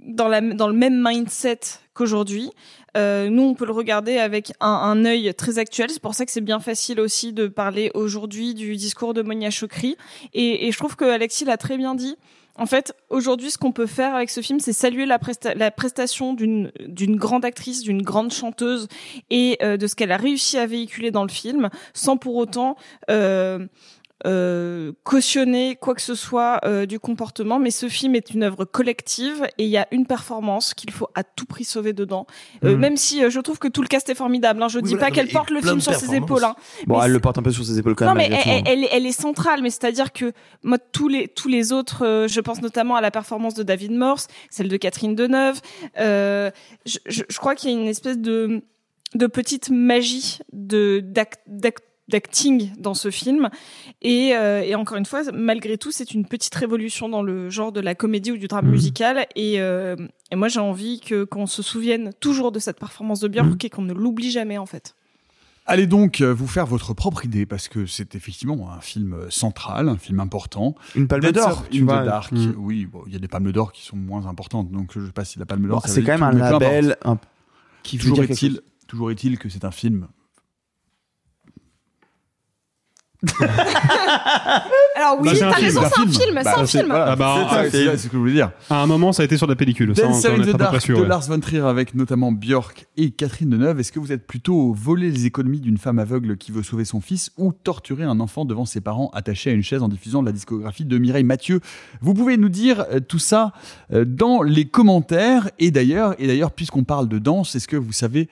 dans, 0.00 0.28
la, 0.28 0.40
dans 0.42 0.68
le 0.68 0.74
même 0.74 1.02
mindset 1.02 1.60
qu'aujourd'hui. 1.94 2.50
Euh, 2.96 3.28
nous, 3.28 3.42
on 3.42 3.54
peut 3.54 3.66
le 3.66 3.72
regarder 3.72 4.18
avec 4.18 4.52
un, 4.60 5.04
œil 5.04 5.32
très 5.34 5.58
actuel. 5.58 5.90
C'est 5.90 6.02
pour 6.02 6.14
ça 6.14 6.24
que 6.24 6.32
c'est 6.32 6.40
bien 6.40 6.60
facile 6.60 7.00
aussi 7.00 7.32
de 7.32 7.46
parler 7.46 7.90
aujourd'hui 7.94 8.54
du 8.54 8.76
discours 8.76 9.14
de 9.14 9.22
Monia 9.22 9.50
Chokri. 9.50 9.96
Et, 10.32 10.70
je 10.72 10.78
trouve 10.78 10.96
que 10.96 11.04
Alexis 11.04 11.44
l'a 11.44 11.56
très 11.56 11.76
bien 11.76 11.94
dit. 11.94 12.16
En 12.58 12.64
fait, 12.64 12.94
aujourd'hui, 13.10 13.50
ce 13.50 13.58
qu'on 13.58 13.72
peut 13.72 13.86
faire 13.86 14.14
avec 14.14 14.30
ce 14.30 14.40
film, 14.40 14.60
c'est 14.60 14.72
saluer 14.72 15.04
la, 15.04 15.18
presta- 15.18 15.54
la 15.54 15.70
prestation 15.70 16.32
d'une 16.32 16.72
d'une 16.86 17.16
grande 17.16 17.44
actrice, 17.44 17.82
d'une 17.82 18.00
grande 18.00 18.32
chanteuse 18.32 18.88
et 19.28 19.58
euh, 19.62 19.76
de 19.76 19.86
ce 19.86 19.94
qu'elle 19.94 20.10
a 20.10 20.16
réussi 20.16 20.56
à 20.56 20.64
véhiculer 20.64 21.10
dans 21.10 21.22
le 21.22 21.28
film, 21.28 21.68
sans 21.92 22.16
pour 22.16 22.36
autant 22.36 22.76
euh, 23.10 23.66
euh, 24.24 24.92
cautionner 25.04 25.76
quoi 25.76 25.94
que 25.94 26.00
ce 26.00 26.14
soit 26.14 26.60
euh, 26.64 26.86
du 26.86 26.98
comportement, 26.98 27.58
mais 27.58 27.70
ce 27.70 27.88
film 27.88 28.14
est 28.14 28.30
une 28.30 28.42
œuvre 28.44 28.64
collective 28.64 29.46
et 29.58 29.64
il 29.64 29.70
y 29.70 29.76
a 29.76 29.86
une 29.90 30.06
performance 30.06 30.72
qu'il 30.72 30.90
faut 30.90 31.08
à 31.14 31.22
tout 31.22 31.44
prix 31.44 31.64
sauver 31.64 31.92
dedans. 31.92 32.26
Euh, 32.64 32.72
Mhm. 32.74 32.80
Même 32.80 32.96
si 32.96 33.22
euh, 33.22 33.30
je 33.30 33.40
trouve 33.40 33.58
que 33.58 33.68
tout 33.68 33.82
le 33.82 33.88
cast 33.88 34.08
est 34.08 34.14
formidable, 34.14 34.62
hein, 34.62 34.68
je 34.68 34.78
Oui, 34.78 34.84
dis 34.84 34.90
voilà, 34.94 35.06
pas 35.08 35.10
qu'elle 35.14 35.28
porte 35.28 35.50
le 35.50 35.60
film 35.60 35.80
sur 35.80 35.94
ses 35.94 36.14
épaules. 36.14 36.44
Hein. 36.44 36.54
Bon, 36.86 36.98
Mais 36.98 37.04
elle 37.06 37.12
le 37.12 37.20
porte 37.20 37.36
un 37.38 37.42
peu 37.42 37.52
sur 37.52 37.64
ses 37.64 37.78
épaules 37.78 37.94
quand 37.94 38.06
non, 38.06 38.14
même. 38.14 38.30
mais 38.30 38.36
malgré 38.36 38.50
elle, 38.50 38.62
tout. 38.64 38.70
elle, 38.70 38.88
elle 38.92 39.06
est 39.06 39.12
centrale, 39.20 39.60
mais 39.62 39.70
c'est-à-dire 39.70 40.12
que 40.12 40.32
moi, 40.62 40.78
tous 40.78 41.08
les 41.08 41.28
tous 41.28 41.48
les 41.48 41.72
autres, 41.72 42.04
euh, 42.06 42.28
je 42.28 42.40
pense 42.40 42.62
notamment 42.62 42.96
à 42.96 43.00
la 43.00 43.10
performance 43.10 43.54
de 43.54 43.62
David 43.62 43.92
Morse, 43.92 44.28
celle 44.50 44.68
de 44.68 44.76
Catherine 44.76 45.14
Deneuve. 45.14 45.60
Euh, 45.98 46.50
je, 46.86 46.98
je, 47.06 47.22
je 47.28 47.38
crois 47.38 47.54
qu'il 47.54 47.70
y 47.70 47.74
a 47.74 47.76
une 47.78 47.88
espèce 47.88 48.18
de 48.18 48.62
de 49.14 49.26
petite 49.26 49.70
magie 49.70 50.38
de 50.52 51.00
d'acting 52.08 52.72
dans 52.78 52.94
ce 52.94 53.10
film 53.10 53.48
et, 54.02 54.34
euh, 54.34 54.60
et 54.62 54.74
encore 54.74 54.96
une 54.96 55.06
fois 55.06 55.22
malgré 55.32 55.76
tout 55.76 55.90
c'est 55.90 56.12
une 56.12 56.24
petite 56.24 56.54
révolution 56.54 57.08
dans 57.08 57.22
le 57.22 57.50
genre 57.50 57.72
de 57.72 57.80
la 57.80 57.94
comédie 57.94 58.30
ou 58.32 58.36
du 58.36 58.46
drame 58.46 58.66
Mhm. 58.66 58.70
musical 58.72 59.26
et, 59.34 59.60
euh, 59.60 59.96
et 60.30 60.36
moi 60.36 60.48
j'ai 60.48 60.60
envie 60.60 61.00
que 61.00 61.24
qu'on 61.24 61.46
se 61.46 61.62
souvienne 61.62 62.12
toujours 62.20 62.52
de 62.52 62.58
cette 62.60 62.78
performance 62.78 63.20
de. 63.20 63.28
Björk 63.28 63.64
et 63.64 63.70
qu'on 63.70 63.82
ne 63.82 63.92
l'oublie 63.92 64.30
jamais 64.30 64.56
en 64.58 64.66
fait 64.66 64.94
Allez 65.68 65.88
donc 65.88 66.20
euh, 66.20 66.32
vous 66.32 66.46
faire 66.46 66.64
votre 66.64 66.94
propre 66.94 67.24
idée 67.24 67.44
parce 67.44 67.66
que 67.66 67.86
c'est 67.86 68.14
effectivement 68.14 68.70
un 68.72 68.80
film 68.80 69.16
central, 69.30 69.88
un 69.88 69.96
film 69.98 70.20
important. 70.20 70.76
Une 70.94 71.08
palme 71.08 71.32
d'or, 71.32 71.64
tu 71.68 71.82
vois. 71.82 72.04
Dark. 72.04 72.30
Mm. 72.30 72.54
Oui, 72.56 72.86
bon, 72.86 73.02
il 73.08 73.12
y 73.12 73.16
a 73.16 73.18
des 73.18 73.26
palmes 73.26 73.50
d'or 73.50 73.72
qui 73.72 73.82
sont 73.84 73.96
moins 73.96 74.26
importantes, 74.26 74.70
donc 74.70 74.92
je 74.94 75.04
sais 75.04 75.10
pas 75.10 75.24
si 75.24 75.40
la 75.40 75.44
palme 75.44 75.66
d'or. 75.66 75.80
Bon, 75.84 75.88
c'est 75.92 76.04
quand 76.04 76.12
même 76.12 76.22
un 76.22 76.30
label 76.30 76.96
un- 77.04 77.18
qui 77.82 77.96
veut 77.96 78.02
toujours 78.02 78.18
dire 78.18 78.28
quelque 78.28 78.38
est-il, 78.38 78.52
chose. 78.52 78.62
toujours 78.86 79.10
est-il 79.10 79.38
que 79.40 79.48
c'est 79.48 79.64
un 79.64 79.72
film. 79.72 80.06
alors 84.96 85.18
oui 85.20 85.24
Bah, 85.28 85.34
c'est 85.34 85.42
un 85.42 85.50
t'as 85.50 85.56
film. 85.56 85.66
raison 85.66 85.80
c'est 85.94 86.00
un 86.02 86.06
film 86.06 86.34
Bah, 86.34 86.40
c'est 86.44 86.60
un 86.60 86.66
c'est- 86.66 86.78
film 86.78 86.92
Ah 86.94 87.16
bah, 87.16 87.34
c'est- 87.70 87.88
ah, 87.88 87.92
c'est 87.92 87.96
ce 87.98 88.06
que 88.06 88.12
je 88.12 88.18
voulais 88.18 88.32
dire. 88.32 88.50
À 88.70 88.82
un 88.82 88.86
moment, 88.86 89.12
ça 89.12 89.22
a 89.22 89.24
été 89.24 89.36
sur 89.36 89.46
la 89.46 89.56
pellicule. 89.56 89.94
Ça, 89.96 90.06
on 90.06 90.10
Dancer 90.10 90.28
on 90.30 90.40
in 90.40 90.42
est 90.46 90.54
à 90.54 90.58
Dark 90.58 90.80
sûr. 90.80 90.96
de 90.96 91.02
ouais. 91.02 91.08
Lars 91.08 91.22
von 91.22 91.40
Trier 91.40 91.60
avec 91.66 91.94
notamment 91.94 92.32
Björk 92.32 92.86
et 92.96 93.10
Catherine 93.10 93.50
Deneuve. 93.50 93.80
Est-ce 93.80 93.92
que 93.92 93.98
vous 94.00 94.12
êtes 94.12 94.26
plutôt 94.26 94.72
voler 94.72 95.10
les 95.10 95.26
économies 95.26 95.60
d'une 95.60 95.78
femme 95.78 95.98
aveugle 95.98 96.36
qui 96.36 96.52
veut 96.52 96.62
sauver 96.62 96.84
son 96.84 97.00
fils 97.00 97.30
ou 97.36 97.52
torturer 97.52 98.04
un 98.04 98.20
enfant 98.20 98.44
devant 98.44 98.64
ses 98.64 98.80
parents 98.80 99.10
attachés 99.14 99.50
à 99.50 99.52
une 99.52 99.62
chaise 99.62 99.82
en 99.82 99.88
diffusant 99.88 100.22
de 100.22 100.26
la 100.26 100.32
discographie 100.32 100.84
de 100.84 100.98
Mireille 100.98 101.24
Mathieu? 101.24 101.60
Vous 102.00 102.14
pouvez 102.14 102.36
nous 102.36 102.48
dire 102.48 102.84
euh, 102.92 103.00
tout 103.00 103.18
ça 103.18 103.52
euh, 103.92 104.04
dans 104.04 104.42
les 104.42 104.64
commentaires. 104.66 105.50
Et 105.58 105.70
d'ailleurs, 105.70 106.14
et 106.18 106.26
d'ailleurs, 106.26 106.52
puisqu'on 106.52 106.84
parle 106.84 107.08
de 107.08 107.18
danse, 107.18 107.54
est-ce 107.54 107.68
que 107.68 107.76
vous 107.76 107.92
savez 107.92 108.28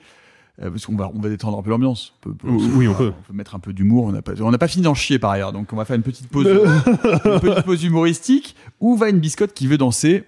euh, 0.61 0.69
parce 0.71 0.85
qu'on 0.85 0.95
va, 0.95 1.09
on 1.13 1.19
va 1.19 1.29
détendre 1.29 1.57
un 1.59 1.61
peu 1.61 1.69
l'ambiance. 1.69 2.13
On 2.25 2.29
peut- 2.31 2.47
Oui, 2.47 2.87
on 2.87 2.93
peut. 2.93 3.13
On 3.19 3.21
peut 3.27 3.33
mettre 3.33 3.55
un 3.55 3.59
peu 3.59 3.73
d'humour. 3.73 4.05
On 4.05 4.11
n'a 4.11 4.21
pas, 4.21 4.33
on 4.41 4.51
n'a 4.51 4.57
pas 4.57 4.67
fini 4.67 4.83
d'en 4.83 4.93
chier 4.93 5.19
par 5.19 5.31
ailleurs. 5.31 5.51
Donc 5.53 5.71
on 5.73 5.75
va 5.75 5.85
faire 5.85 5.95
une 5.95 6.01
petite 6.03 6.27
pause, 6.29 6.45
une 7.25 7.39
petite 7.39 7.65
pause 7.65 7.83
humoristique. 7.83 8.55
Où 8.79 8.95
va 8.95 9.09
une 9.09 9.19
biscotte 9.19 9.53
qui 9.53 9.67
veut 9.67 9.77
danser 9.77 10.23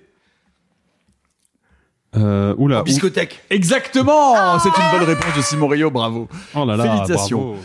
Euh, 2.16 2.56
oula. 2.58 2.84
Biscothèque. 2.84 3.42
Exactement 3.50 4.58
C'est 4.60 4.70
une 4.70 4.92
bonne 5.00 5.08
réponse 5.08 5.36
de 5.36 5.42
Simon 5.42 5.68
Rio, 5.68 5.92
bravo. 5.92 6.28
Oh 6.56 6.66
là 6.66 6.76
là, 6.76 6.84
Félicitations. 6.84 7.40
bravo. 7.40 7.58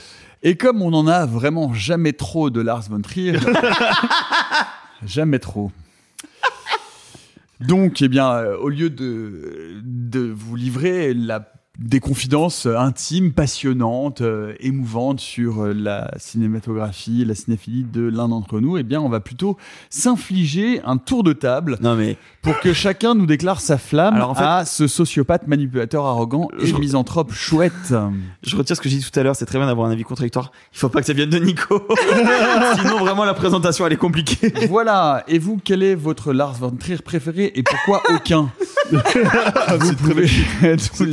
Et 0.45 0.57
comme 0.57 0.83
on 0.83 0.93
en 0.93 1.07
a 1.07 1.25
vraiment 1.25 1.73
jamais 1.73 2.13
trop 2.13 2.51
de 2.51 2.61
Lars 2.61 2.83
von 2.91 3.01
Trier, 3.01 3.35
jamais 5.07 5.39
trop. 5.39 5.71
Donc, 7.61 8.03
eh 8.03 8.09
bien, 8.09 8.29
euh, 8.33 8.57
au 8.59 8.69
lieu 8.69 8.91
de, 8.91 9.81
de 9.85 10.19
vous 10.37 10.57
livrer 10.57 11.15
la, 11.15 11.49
des 11.79 12.01
confidences 12.01 12.67
intimes, 12.67 13.33
passionnantes, 13.33 14.21
euh, 14.21 14.53
émouvantes 14.61 15.21
sur 15.21 15.63
euh, 15.65 15.73
la 15.73 16.11
cinématographie, 16.19 17.25
la 17.25 17.35
cinéphilie 17.35 17.85
de 17.85 18.03
l'un 18.03 18.29
d'entre 18.29 18.61
nous, 18.61 18.77
eh 18.77 18.83
bien, 18.83 19.01
on 19.01 19.09
va 19.09 19.21
plutôt 19.21 19.57
s'infliger 19.89 20.83
un 20.85 20.99
tour 20.99 21.23
de 21.23 21.33
table 21.33 21.79
Non 21.81 21.95
mais 21.97 22.19
pour 22.43 22.61
que 22.61 22.75
chacun 22.75 23.15
nous 23.15 23.25
déclare 23.25 23.61
sa 23.61 23.79
flamme 23.79 24.15
Alors, 24.15 24.31
en 24.31 24.35
fait- 24.35 24.43
à 24.45 24.65
ce 24.67 24.87
sociopathe 24.87 25.47
manipulateur 25.49 26.05
arrogant 26.05 26.49
et 26.61 26.67
Je- 26.67 26.77
misanthrope 26.77 27.33
chouette. 27.33 27.95
je 28.43 28.55
retire 28.57 28.77
ce 28.77 28.81
que 28.83 28.89
j'ai 28.91 28.99
dit 28.99 29.11
tout 29.11 29.19
à 29.19 29.23
l'heure, 29.23 29.35
c'est 29.37 29.47
très 29.47 29.59
bien 29.59 29.67
d'avoir 29.67 29.89
un 29.89 29.93
avis 29.93 30.03
contradictoire. 30.05 30.53
Il 30.75 30.79
faut 30.79 30.91
pas 30.91 31.01
que 31.01 31.07
ça 31.07 31.15
vienne 31.15 31.31
de 31.31 31.39
Nico. 31.39 31.87
Sinon 32.83 32.99
vraiment 32.99 33.25
la 33.25 33.35
présentation 33.35 33.87
elle 33.87 33.95
est 33.95 33.97
compliquée. 33.97 34.53
voilà. 34.69 35.25
Et 35.27 35.39
vous, 35.39 35.59
quel 35.65 35.83
est 35.83 35.95
votre 35.95 36.35
Lars 36.35 36.53
von 36.55 36.71
Trier 36.73 36.99
préféré 36.99 37.51
et 37.55 37.63
pourquoi 37.63 38.03
aucun 38.15 38.51
Vous 38.93 39.95
pouvez 39.97 40.27
nous 40.63 41.07
le 41.07 41.13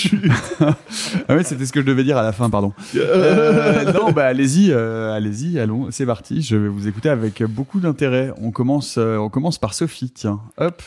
ah 1.28 1.34
ouais, 1.34 1.44
c'était 1.44 1.66
ce 1.66 1.72
que 1.72 1.80
je 1.80 1.86
devais 1.86 2.04
dire 2.04 2.16
à 2.18 2.22
la 2.22 2.32
fin, 2.32 2.50
pardon. 2.50 2.72
Euh, 2.94 3.92
non, 3.92 4.12
bah 4.12 4.26
allez-y, 4.26 4.70
euh, 4.70 5.12
allez-y, 5.12 5.58
allons, 5.58 5.90
c'est 5.90 6.06
parti. 6.06 6.40
Je 6.40 6.56
vais 6.56 6.68
vous 6.68 6.88
écouter 6.88 7.08
avec 7.08 7.42
beaucoup 7.42 7.80
d'intérêt. 7.80 8.32
On 8.40 8.50
commence, 8.50 8.96
euh, 8.96 9.16
on 9.16 9.28
commence 9.28 9.58
par 9.58 9.74
Sophie. 9.74 10.10
Tiens, 10.10 10.40
hop. 10.56 10.82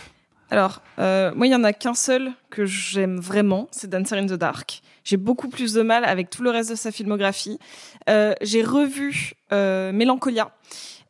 Alors, 0.49 0.81
euh, 0.99 1.31
moi, 1.35 1.47
il 1.47 1.51
y 1.51 1.55
en 1.55 1.63
a 1.63 1.73
qu'un 1.73 1.93
seul 1.93 2.31
que 2.49 2.65
j'aime 2.65 3.19
vraiment, 3.19 3.67
c'est 3.71 3.89
Dancer 3.89 4.15
in 4.15 4.27
the 4.27 4.33
Dark. 4.33 4.81
J'ai 5.03 5.17
beaucoup 5.17 5.49
plus 5.49 5.73
de 5.73 5.81
mal 5.81 6.05
avec 6.05 6.29
tout 6.29 6.43
le 6.43 6.49
reste 6.49 6.69
de 6.69 6.75
sa 6.75 6.91
filmographie. 6.91 7.59
Euh, 8.09 8.33
j'ai 8.41 8.63
revu 8.63 9.33
euh, 9.51 9.91
Mélancolia, 9.91 10.51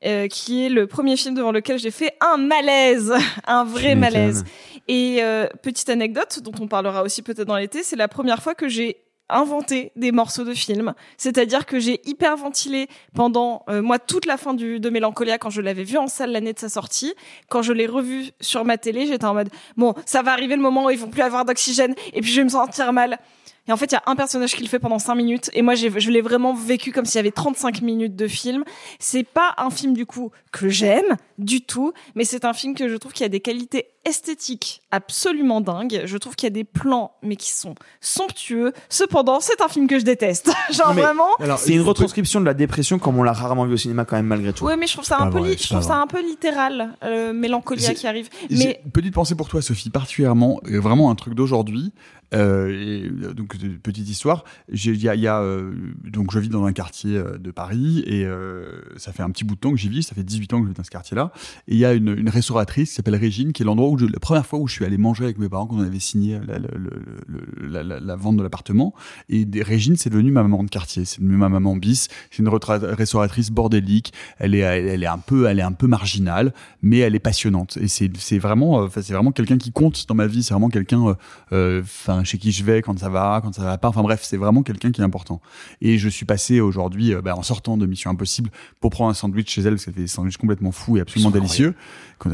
euh, 0.06 0.28
qui 0.28 0.66
est 0.66 0.70
le 0.70 0.88
premier 0.88 1.18
film 1.18 1.36
devant 1.36 1.52
lequel 1.52 1.80
j'ai 1.80 1.92
fait 1.92 2.14
un 2.22 2.38
malaise, 2.38 3.14
un 3.48 3.64
vrai 3.64 3.96
malaise. 3.96 4.46
Et 4.88 5.18
euh, 5.22 5.48
petite 5.62 5.90
anecdote 5.90 6.40
dont 6.42 6.54
on 6.60 6.68
parlera 6.68 7.04
aussi 7.04 7.22
peut-être 7.22 7.48
dans 7.48 7.58
l'été, 7.58 7.84
c'est 7.84 7.96
la 7.96 8.08
première 8.08 8.42
fois 8.42 8.56
que 8.56 8.68
j'ai 8.68 8.98
inventé 9.30 9.92
des 9.96 10.12
morceaux 10.12 10.44
de 10.44 10.54
films. 10.54 10.94
C'est-à-dire 11.18 11.66
que 11.66 11.80
j'ai 11.80 12.00
hyper 12.08 12.38
ventilé 12.38 12.88
pendant 13.14 13.64
euh, 13.70 13.82
moi 13.82 13.98
toute 13.98 14.26
la 14.26 14.38
fin 14.38 14.54
du, 14.54 14.80
de 14.80 14.90
Mélancolia 14.90 15.38
quand 15.38 15.50
je 15.50 15.62
l'avais 15.62 15.84
vu 15.84 15.98
en 15.98 16.08
salle 16.08 16.32
l'année 16.32 16.54
de 16.54 16.60
sa 16.60 16.70
sortie. 16.70 17.14
Quand 17.50 17.62
je 17.62 17.74
l'ai 17.74 17.88
revu 17.88 18.30
sur 18.40 18.66
ma 18.66 18.78
télé, 18.78 19.08
j'étais 19.08 19.26
en 19.26 19.34
mode 19.34 19.50
bon, 19.78 19.94
ça 20.06 20.22
va 20.22 20.32
arriver 20.32 20.56
le 20.56 20.62
moment 20.62 20.86
où 20.86 20.90
ils 20.92 21.00
vont 21.00 21.10
plus 21.10 21.24
avoir 21.24 21.46
d'oxygène 21.46 21.96
et 22.14 22.22
puis 22.22 22.32
je 22.32 22.38
vais 22.38 22.44
me 22.44 22.50
sentir 22.50 22.94
mal. 22.94 23.20
Et 23.68 23.72
en 23.72 23.78
fait, 23.78 23.86
il 23.86 23.94
y 23.94 23.98
a 23.98 24.04
un 24.06 24.16
personnage 24.16 24.54
qui 24.56 24.62
le 24.62 24.70
fait 24.70 24.78
pendant 24.78 25.00
5 25.00 25.16
minutes. 25.16 25.50
Et 25.54 25.64
moi, 25.64 25.74
je 25.74 26.12
l'ai 26.12 26.22
vraiment 26.22 26.54
vécu 26.54 26.92
comme 26.92 27.06
s'il 27.06 27.16
y 27.16 27.20
avait 27.20 27.32
35 27.32 27.82
minutes 27.82 28.16
de 28.16 28.28
film. 28.28 28.64
C'est 29.00 29.24
pas 29.24 29.56
un 29.58 29.72
film, 29.72 29.94
du 29.94 30.06
coup, 30.06 30.32
que 30.52 30.70
j'aime 30.70 31.18
du 31.40 31.62
tout. 31.62 31.92
Mais 32.14 32.26
c'est 32.26 32.46
un 32.46 32.54
film 32.54 32.76
que 32.76 32.88
je 32.88 32.96
trouve 32.96 33.12
qu'il 33.12 33.26
a 33.26 33.30
des 33.30 33.40
qualités 33.40 33.88
esthétiques 34.06 34.82
absolument 34.92 35.62
dingues. 35.62 36.04
Je 36.06 36.18
trouve 36.18 36.36
qu'il 36.36 36.46
y 36.48 36.52
a 36.52 36.54
des 36.54 36.64
plans, 36.64 37.12
mais 37.24 37.36
qui 37.36 37.52
sont 37.52 37.76
somptueux. 38.02 38.72
Cependant, 38.90 39.40
c'est 39.40 39.62
un 39.62 39.68
film 39.68 39.88
que 39.88 40.00
je 40.00 40.06
déteste. 40.06 40.52
Genre 40.74 40.94
mais 40.94 41.02
vraiment. 41.02 41.30
c'est 41.58 41.74
une 41.74 41.82
retranscription 41.82 42.40
de 42.40 42.46
la 42.46 42.54
dépression 42.54 43.00
comme 43.00 43.18
on 43.18 43.24
l'a 43.24 43.34
rarement 43.34 43.66
vu 43.66 43.74
au 43.74 43.78
cinéma 43.78 44.06
quand 44.06 44.16
même 44.16 44.28
malgré 44.28 44.54
tout. 44.54 44.66
Ouais, 44.66 44.78
mais 44.78 44.88
je 44.88 44.94
trouve 44.94 45.06
ça 45.06 45.20
un 45.20 45.32
peu, 45.32 45.40
vrai, 45.40 45.50
li- 45.50 45.56
c'est 45.58 45.64
je 45.66 45.70
trouve 45.74 45.82
ça 45.88 45.98
un 45.98 46.08
peu 46.08 46.22
littéral, 46.26 46.94
euh, 47.04 47.34
Mélancolia 47.34 47.94
qui 47.94 48.08
arrive. 48.08 48.30
Mais 48.50 48.82
petite 48.94 49.14
pensée 49.14 49.36
pour 49.36 49.50
toi, 49.50 49.62
Sophie, 49.62 49.90
particulièrement, 49.90 50.60
euh, 50.70 50.80
vraiment 50.80 51.10
un 51.12 51.16
truc 51.16 51.34
d'aujourd'hui. 51.34 51.92
Euh, 52.34 52.70
et, 52.70 53.04
euh, 53.24 53.34
donc, 53.34 53.56
petite 53.84 54.10
histoire. 54.10 54.44
Il 54.74 55.02
y 55.02 55.08
a, 55.08 55.16
il 55.16 55.22
y 55.22 55.28
a, 55.28 55.40
euh, 55.42 55.72
donc, 56.04 56.32
je 56.32 56.40
vis 56.40 56.50
dans 56.50 56.66
un 56.66 56.74
quartier 56.74 57.22
de 57.40 57.52
Paris 57.52 58.04
et 58.08 58.26
euh, 58.26 58.82
ça 58.98 59.14
fait 59.14 59.22
un 59.24 59.30
petit 59.30 59.44
bout 59.44 59.56
de 59.56 59.60
temps 59.60 59.72
que 59.72 59.78
j'y 59.78 59.90
vis. 59.90 60.04
Ça 60.04 60.16
fait 60.16 60.24
18 60.24 60.54
ans 60.54 60.58
que 60.60 60.64
je 60.66 60.70
vis 60.70 60.76
dans 60.76 60.84
ce 60.84 60.90
quartier-là. 60.90 61.32
Et 61.68 61.74
il 61.76 61.78
y 61.78 61.86
a 61.86 61.94
une, 61.94 62.10
une 62.18 62.30
restauratrice 62.30 62.90
qui 62.90 62.96
s'appelle 62.96 63.16
Régine, 63.16 63.54
qui 63.54 63.62
est 63.62 63.66
l'endroit 63.66 63.90
où 63.90 63.95
je, 63.98 64.06
la 64.06 64.20
première 64.20 64.46
fois 64.46 64.60
où 64.60 64.68
je 64.68 64.74
suis 64.74 64.86
allé 64.86 64.98
manger 64.98 65.26
avec 65.26 65.38
mes 65.38 65.50
parents 65.50 65.68
quand 65.68 65.78
on 65.78 65.82
avait 65.82 66.00
signé 66.00 66.40
la, 66.48 68.16
vente 68.16 68.38
de 68.38 68.44
l'appartement. 68.44 68.94
Et 69.30 69.48
Régine, 69.62 69.96
c'est 69.96 70.10
devenu 70.10 70.32
ma 70.32 70.44
maman 70.44 70.64
de 70.64 70.70
quartier. 70.70 71.06
C'est 71.06 71.22
devenu 71.22 71.38
ma 71.38 71.50
maman 71.50 71.76
bis. 71.76 72.08
C'est 72.32 72.40
une 72.40 72.50
restauratrice 72.50 73.52
bordélique. 73.52 74.14
Elle 74.38 74.56
est, 74.56 74.60
elle, 74.60 74.88
elle 74.88 75.04
est 75.04 75.08
un 75.08 75.18
peu, 75.18 75.48
elle 75.48 75.60
est 75.60 75.64
un 75.64 75.72
peu 75.72 75.88
marginale, 75.88 76.54
mais 76.82 77.00
elle 77.00 77.16
est 77.16 77.20
passionnante. 77.20 77.78
Et 77.78 77.88
c'est, 77.88 78.12
c'est 78.18 78.40
vraiment, 78.40 78.84
euh, 78.84 78.88
c'est 78.92 79.14
vraiment 79.14 79.32
quelqu'un 79.32 79.58
qui 79.58 79.72
compte 79.72 80.08
dans 80.08 80.16
ma 80.16 80.28
vie. 80.28 80.44
C'est 80.44 80.54
vraiment 80.54 80.70
quelqu'un, 80.70 81.08
euh, 81.08 81.14
euh, 81.52 81.82
enfin, 81.82 82.24
chez 82.24 82.38
qui 82.38 82.52
je 82.52 82.64
vais 82.64 82.82
quand 82.82 82.98
ça 83.00 83.10
va, 83.10 83.42
quand 83.44 83.54
ça 83.54 83.64
va 83.64 83.78
pas. 83.78 83.90
Enfin 83.90 84.04
bref, 84.04 84.22
c'est 84.24 84.38
vraiment 84.38 84.64
quelqu'un 84.64 84.92
qui 84.92 85.02
est 85.02 85.04
important. 85.06 85.42
Et 85.82 85.98
je 85.98 86.10
suis 86.10 86.26
passé 86.26 86.60
aujourd'hui, 86.60 87.14
bah, 87.24 87.36
en 87.36 87.44
sortant 87.44 87.78
de 87.78 87.86
Mission 87.86 88.12
Impossible, 88.12 88.50
pour 88.80 88.92
prendre 88.92 89.12
un 89.12 89.14
sandwich 89.14 89.50
chez 89.50 89.62
elle 89.62 89.74
parce 89.74 89.86
qu'elle 89.86 89.94
fait 89.94 90.02
des 90.02 90.08
sandwichs 90.08 90.38
complètement 90.38 90.72
fous 90.72 90.98
et 90.98 91.02
absolument 91.02 91.32
délicieux, 91.32 91.76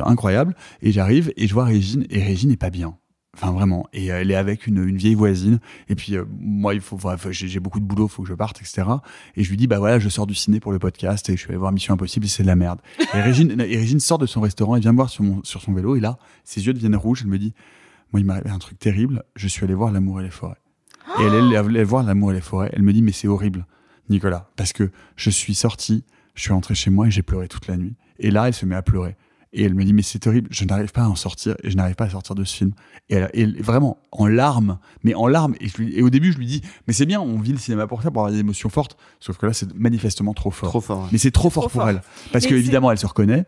incroyable. 0.06 0.56
Et 0.82 0.92
j'arrive 0.92 1.32
et 1.38 1.48
je 1.48 1.54
vois 1.54 1.66
Régine 1.66 2.06
et 2.10 2.22
Régine 2.22 2.52
est 2.52 2.58
pas 2.58 2.70
bien. 2.70 2.98
Enfin 3.34 3.54
vraiment, 3.54 3.88
et 3.94 4.08
elle 4.08 4.30
est 4.30 4.36
avec 4.36 4.68
une, 4.68 4.86
une 4.86 4.98
vieille 4.98 5.16
voisine. 5.16 5.60
Et 5.88 5.96
puis 5.96 6.18
euh, 6.18 6.26
moi, 6.38 6.74
il 6.74 6.82
faut, 6.82 7.00
j'ai 7.30 7.60
beaucoup 7.62 7.80
de 7.80 7.86
boulot, 7.86 8.10
faut 8.10 8.24
que 8.24 8.28
je 8.28 8.34
parte, 8.34 8.60
etc. 8.60 8.84
Et 9.38 9.44
je 9.44 9.50
lui 9.50 9.56
dis 9.56 9.68
bah 9.68 9.80
voilà, 9.80 10.00
je 10.00 10.10
sors 10.10 10.28
du 10.28 10.36
ciné 10.36 10.60
pour 10.60 10.74
le 10.74 10.80
podcast 10.80 11.30
et 11.30 11.34
je 11.34 11.38
suis 11.38 11.48
allé 11.48 11.58
voir 11.58 11.72
Mission 11.72 11.94
Impossible, 11.94 12.26
et 12.26 12.30
c'est 12.30 12.44
de 12.44 12.48
la 12.48 12.58
merde. 12.58 12.82
Et 13.14 13.22
Régine, 13.22 13.52
et 13.62 13.78
Régine 13.78 14.02
sort 14.02 14.18
de 14.18 14.26
son 14.26 14.42
restaurant 14.42 14.76
et 14.76 14.82
vient 14.82 14.92
me 14.92 14.98
voir 14.98 15.10
sur 15.10 15.24
mon 15.24 15.42
sur 15.46 15.62
son 15.62 15.74
vélo 15.74 15.96
et 15.96 16.02
là, 16.02 16.18
ses 16.44 16.66
yeux 16.66 16.74
deviennent 16.74 16.96
rouges. 16.96 17.22
Elle 17.24 17.30
me 17.30 17.40
dit 17.40 17.54
moi, 18.12 18.20
il 18.20 18.26
m'est 18.26 18.34
arrivé 18.34 18.50
un 18.50 18.60
truc 18.60 18.78
terrible. 18.78 19.24
Je 19.38 19.48
suis 19.48 19.64
allé 19.64 19.74
voir 19.74 19.92
L'amour 19.92 20.20
et 20.20 20.24
les 20.24 20.30
forêts. 20.30 20.58
Et 21.20 21.24
elle 21.24 21.54
est 21.54 21.56
allée 21.56 21.84
voir 21.86 22.04
L'amour 22.04 22.32
et 22.32 22.36
les 22.36 22.42
forêts. 22.42 22.70
Elle 22.74 22.84
me 22.84 22.92
dit 22.92 23.02
mais 23.02 23.14
c'est 23.14 23.30
horrible, 23.30 23.66
Nicolas, 24.10 24.50
parce 24.58 24.74
que 24.74 24.92
je 25.16 25.30
suis 25.30 25.56
sorti, 25.56 26.04
je 26.36 26.42
suis 26.42 26.52
rentré 26.52 26.76
chez 26.76 26.90
moi 26.90 27.08
et 27.08 27.12
j'ai 27.12 27.24
pleuré 27.24 27.48
toute 27.48 27.68
la 27.68 27.78
nuit. 27.78 27.96
Et 28.20 28.30
là, 28.30 28.50
elle 28.50 28.54
se 28.54 28.66
met 28.66 28.76
à 28.76 28.82
pleurer. 28.82 29.16
Et 29.54 29.64
elle 29.66 29.74
me 29.76 29.84
dit, 29.84 29.92
mais 29.92 30.02
c'est 30.02 30.20
terrible, 30.20 30.48
je 30.50 30.64
n'arrive 30.64 30.94
pas 30.94 31.02
à 31.02 31.08
en 31.10 31.16
sortir, 31.16 31.56
et 31.64 31.70
je 31.70 31.76
n'arrive 31.76 31.96
pas 31.96 32.06
à 32.06 32.10
sortir 32.10 32.36
de 32.36 32.44
ce 32.46 32.56
film. 32.56 32.72
Et, 33.10 33.16
elle, 33.16 33.30
et 33.34 33.46
vraiment, 33.62 33.98
en 34.14 34.26
larmes, 34.28 34.78
mais 35.04 35.14
en 35.14 35.28
larmes. 35.28 35.56
Et, 35.60 35.68
je 35.68 35.76
lui- 35.78 35.94
et 35.98 36.02
au 36.02 36.10
début, 36.10 36.32
je 36.32 36.38
lui 36.38 36.46
dis, 36.46 36.62
mais 36.88 36.94
c'est 36.94 37.06
bien, 37.06 37.20
on 37.20 37.38
vit 37.38 37.52
le 37.52 37.58
cinéma 37.58 37.86
pour 37.86 38.02
ça, 38.02 38.12
pour 38.12 38.22
avoir 38.22 38.32
des 38.34 38.40
émotions 38.40 38.70
fortes. 38.70 38.96
Sauf 39.20 39.38
que 39.38 39.46
là, 39.46 39.52
c'est 39.54 39.74
manifestement 39.76 40.34
trop 40.34 40.52
fort. 40.52 40.70
Trop 40.70 40.80
fort, 40.80 41.00
ouais. 41.02 41.10
Mais 41.12 41.18
c'est 41.18 41.32
trop 41.32 41.50
fort 41.50 41.64
Trop 41.64 41.70
pour 41.70 41.82
fort. 41.82 41.90
elle. 41.90 42.02
Parce 42.32 42.46
Mais 42.46 42.52
que, 42.52 42.56
évidemment, 42.56 42.92
elle 42.92 42.98
se 42.98 43.06
reconnaît. 43.08 43.44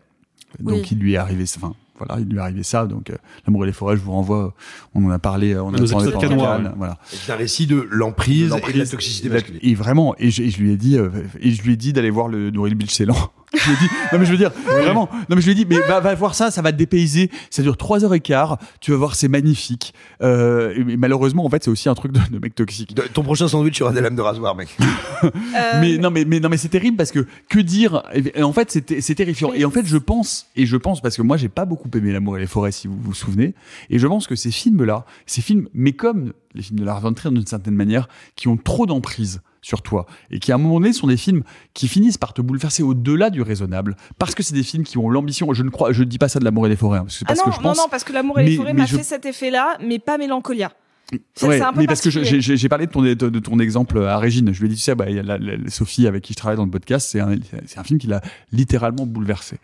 Donc, 0.60 0.82
Oui. 0.82 0.88
il 0.92 0.98
lui 1.00 1.14
est 1.14 1.18
arrivé, 1.18 1.46
enfin, 1.56 1.74
voilà, 1.98 2.20
il 2.20 2.28
lui 2.28 2.36
est 2.38 2.42
arrivé 2.42 2.64
ça. 2.64 2.86
Donc, 2.86 3.10
euh, 3.10 3.16
L'amour 3.48 3.64
et 3.64 3.68
les 3.68 3.74
forêts, 3.74 3.96
je 3.96 4.02
vous 4.02 4.12
renvoie, 4.12 4.54
on 4.94 5.06
en 5.06 5.10
a 5.10 5.20
parlé, 5.20 5.56
on 5.58 5.68
en 5.70 5.74
a 5.74 5.78
parlé 5.88 6.12
pendant 6.12 6.20
canois, 6.20 6.46
Cannes, 6.58 6.66
ouais. 6.68 6.72
voilà. 6.76 7.00
C'est 7.06 7.32
un 7.32 7.36
récit 7.38 7.66
de 7.66 7.88
l'emprise 7.90 8.54
et 8.68 8.74
de 8.74 8.78
la 8.78 8.86
toxicité 8.86 9.30
masculine. 9.30 9.60
Et 9.64 9.74
vraiment, 9.74 10.16
et 10.20 10.30
je, 10.32 10.44
et 10.44 10.50
je 10.50 10.62
lui 10.62 10.72
ai 10.72 10.78
dit, 10.78 10.98
euh, 10.98 11.10
et 11.40 11.52
je 11.52 11.64
lui 11.64 11.74
ai 11.74 11.78
dit 11.78 11.94
d'aller 11.94 12.10
voir 12.12 12.28
le 12.28 12.52
Nouril 12.52 12.76
Beach 12.76 12.92
Ceylan. 12.92 13.16
Je 13.54 13.70
lui 13.70 13.74
ai 13.74 13.80
dit, 13.80 13.90
non 14.12 14.20
mais 14.20 14.26
je 14.26 14.32
veux 14.32 14.38
dire, 14.38 14.52
vraiment, 14.66 15.10
non 15.30 15.36
mais 15.36 15.42
je 15.42 15.46
lui 15.46 15.52
ai 15.52 15.56
dit, 15.56 15.66
mais 15.68 15.80
va, 15.88 16.00
va 16.00 16.16
voir 16.16 16.36
ça, 16.36 16.52
ça 16.52 16.62
va 16.62 16.72
te 16.72 16.78
dépayser. 16.78 17.30
Ça 17.50 17.62
dure 17.62 17.78
trois 17.78 18.04
heures 18.04 18.14
et 18.14 18.20
quart. 18.20 18.58
Tu 18.80 18.92
vas 18.92 18.98
voir, 18.98 19.16
c'est 19.16 19.28
magnifique. 19.28 19.94
Euh, 20.22 20.74
et 20.76 20.98
malheureusement, 20.98 21.46
en 21.46 21.50
fait, 21.50 21.64
c'est 21.64 21.70
aussi 21.70 21.90
un 21.90 21.96
truc 21.96 22.12
de, 22.12 22.20
de 22.32 22.40
mec 22.40 22.56
toxique. 22.56 22.96
De- 22.96 23.04
ton 23.04 23.24
prochain 23.24 23.48
sandwich 23.48 23.78
sera 23.78 23.92
des 23.92 24.02
lames 24.02 24.16
de 24.16 24.22
rasoir, 24.22 24.56
mec. 24.56 24.70
Euh, 25.24 25.80
mais 25.80 25.98
non, 25.98 26.10
mais, 26.10 26.26
mais 26.26 26.40
non, 26.40 26.50
mais 26.50 26.58
c'est 26.58 26.68
terrible 26.68 26.98
parce 26.98 27.12
que 27.12 27.26
que 27.48 27.60
dire 27.60 28.04
et, 28.14 28.44
en 28.44 28.52
fait, 28.52 28.72
c'est 28.72 29.02
c'est 29.02 29.16
terrifiant. 29.16 29.54
Et 29.54 29.64
en 29.66 29.70
fait, 29.70 29.86
je 29.86 29.98
pense 29.98 30.48
et 30.56 30.66
je 30.66 30.76
pense 30.76 31.00
parce 31.00 31.16
que 31.16 31.22
moi, 31.22 31.38
j'ai 31.38 31.48
pas 31.48 31.64
beaucoup 31.66 31.90
aimé 31.96 32.12
l'amour 32.12 32.38
et 32.38 32.42
les 32.42 32.48
forêts, 32.48 32.72
si 32.72 32.88
vous 32.88 32.98
vous 33.00 33.14
souvenez. 33.14 33.54
Et 33.90 34.00
je 34.00 34.08
pense 34.08 34.28
que 34.28 34.36
ces 34.36 34.52
films-là, 34.52 35.06
ces 35.26 35.42
films, 35.42 35.70
mais 35.74 35.94
comme 35.94 36.34
les 36.56 36.62
films 36.62 36.80
de 36.80 36.86
Lars 36.86 37.00
von 37.02 37.14
Trier 37.14 37.34
d'une 37.34 37.46
certaine 37.46 37.76
manière, 37.76 38.08
qui 38.36 38.48
ont 38.48 38.58
trop 38.58 38.86
d'emprise 38.86 39.42
sur 39.64 39.82
toi 39.82 40.06
et 40.30 40.38
qui 40.38 40.52
à 40.52 40.56
un 40.56 40.58
moment 40.60 40.80
donné 40.80 40.94
sont 40.94 41.08
des 41.08 41.18
films 41.18 41.42
qui 41.74 41.88
finissent 41.88 42.20
par 42.20 42.34
te 42.34 42.42
bouleverser 42.44 42.84
au-delà 42.84 43.32
du 43.32 43.42
raisonnable 43.42 43.96
parce 44.20 44.36
que 44.36 44.44
c'est 44.44 44.54
des 44.54 44.62
films 44.62 44.84
qui 44.84 45.00
ont 45.00 45.10
l'ambition 45.10 45.52
je 45.54 45.64
ne 45.64 45.70
crois 45.72 45.92
je 45.92 46.04
dis 46.04 46.20
pas 46.20 46.28
ça 46.30 46.38
de 46.40 46.46
l'amour 46.46 46.68
et 46.68 46.70
les 46.70 46.76
forêts 46.76 47.00
hein, 47.00 47.06
parce 47.06 47.18
que 47.20 47.26
Ah 47.28 47.34
non, 47.34 47.44
que 47.46 47.52
je 47.52 47.56
pense 47.62 47.78
non, 47.78 47.84
non, 47.84 47.90
parce 47.90 48.04
que 48.04 48.14
l'amour 48.14 48.40
et 48.40 48.46
les 48.46 48.56
forêts 48.58 48.74
m'a 48.74 48.86
je- 48.86 48.98
fait 48.98 49.04
cet 49.04 49.26
effet-là, 49.26 49.78
mais 49.84 49.98
pas 49.98 50.20
Mélancolia. 50.20 50.72
C'est 51.36 51.48
Ouais, 51.48 51.62
un 51.62 51.72
peu 51.74 51.80
mais 51.82 51.86
parce 51.88 52.02
que 52.02 52.10
j'ai 52.10 52.70
parlé 52.70 52.88
de 52.88 52.92
ton, 52.92 53.02
de, 53.02 53.14
de 53.14 53.40
ton 53.40 53.60
exemple 53.60 54.00
à 54.04 54.18
Régine. 54.18 54.52
Je 54.54 54.60
lui 54.62 54.66
ai 54.68 54.70
dit, 54.70 54.76
tu 54.78 54.82
sais, 54.82 54.96
bah, 54.96 55.10
il 55.10 55.16
y 55.16 55.20
a 55.20 55.24
la- 55.24 55.38
la- 55.38 55.58
Sophie 55.70 56.08
avec 56.08 56.24
qui 56.24 56.34
je 56.34 56.38
travaille 56.38 56.58
dans 56.58 56.66
le 56.66 56.72
podcast, 56.72 57.08
c'est 57.12 57.20
un, 57.20 57.34
un 57.34 57.84
film 57.84 58.00
qui 58.00 58.08
l'a 58.08 58.22
littéralement 58.52 59.06
bouleversé. 59.06 59.58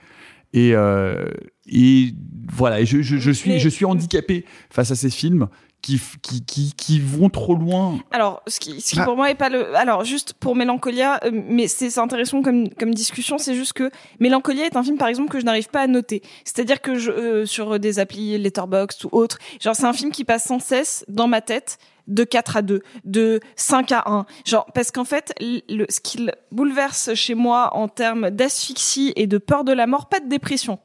Et, 0.53 0.75
euh, 0.75 1.25
et 1.67 2.13
voilà, 2.51 2.81
et 2.81 2.85
je, 2.85 3.01
je, 3.01 3.17
je 3.17 3.31
suis, 3.31 3.59
je 3.59 3.69
suis 3.69 3.85
handicapé 3.85 4.45
face 4.69 4.91
à 4.91 4.95
ces 4.95 5.09
films 5.09 5.47
qui, 5.81 5.99
qui, 6.21 6.43
qui, 6.43 6.73
qui 6.75 6.99
vont 6.99 7.29
trop 7.29 7.55
loin. 7.55 7.99
Alors, 8.11 8.41
ce 8.47 8.59
qui, 8.59 8.81
ce 8.81 8.91
qui 8.91 8.99
Ah. 8.99 9.05
pour 9.05 9.15
moi 9.15 9.29
est 9.29 9.35
pas 9.35 9.49
le. 9.49 9.75
Alors, 9.75 10.03
juste 10.03 10.33
pour 10.33 10.55
Mélancolia, 10.55 11.19
euh, 11.23 11.31
mais 11.33 11.67
c'est 11.67 11.89
c'est 11.89 11.99
intéressant 11.99 12.41
comme, 12.41 12.69
comme 12.69 12.93
discussion, 12.93 13.37
c'est 13.37 13.55
juste 13.55 13.73
que 13.73 13.89
Mélancolia 14.19 14.65
est 14.65 14.75
un 14.75 14.83
film, 14.83 14.97
par 14.97 15.07
exemple, 15.07 15.29
que 15.29 15.39
je 15.39 15.45
n'arrive 15.45 15.69
pas 15.69 15.81
à 15.81 15.87
noter. 15.87 16.21
C'est-à-dire 16.43 16.81
que 16.81 16.95
je, 16.95 17.11
euh, 17.11 17.45
sur 17.45 17.79
des 17.79 17.99
applis 17.99 18.37
Letterboxd 18.37 19.05
ou 19.05 19.09
autres, 19.11 19.39
genre, 19.61 19.75
c'est 19.75 19.85
un 19.85 19.93
film 19.93 20.11
qui 20.11 20.23
passe 20.23 20.43
sans 20.43 20.59
cesse 20.59 21.05
dans 21.07 21.27
ma 21.27 21.41
tête 21.41 21.77
de 22.07 22.23
4 22.23 22.57
à 22.57 22.61
2, 22.63 22.81
de 23.05 23.39
5 23.55 23.91
à 23.91 24.03
1. 24.07 24.25
Genre, 24.45 24.65
parce 24.73 24.91
qu'en 24.91 25.05
fait, 25.05 25.33
le, 25.39 25.85
ce 25.89 25.99
qu'il 26.01 26.33
bouleverse 26.51 27.13
chez 27.13 27.35
moi 27.35 27.75
en 27.75 27.87
termes 27.87 28.31
d'asphyxie 28.31 29.13
et 29.15 29.27
de 29.27 29.37
peur 29.37 29.63
de 29.63 29.71
la 29.71 29.85
mort, 29.87 30.09
pas 30.09 30.19
de 30.19 30.27
dépression 30.27 30.79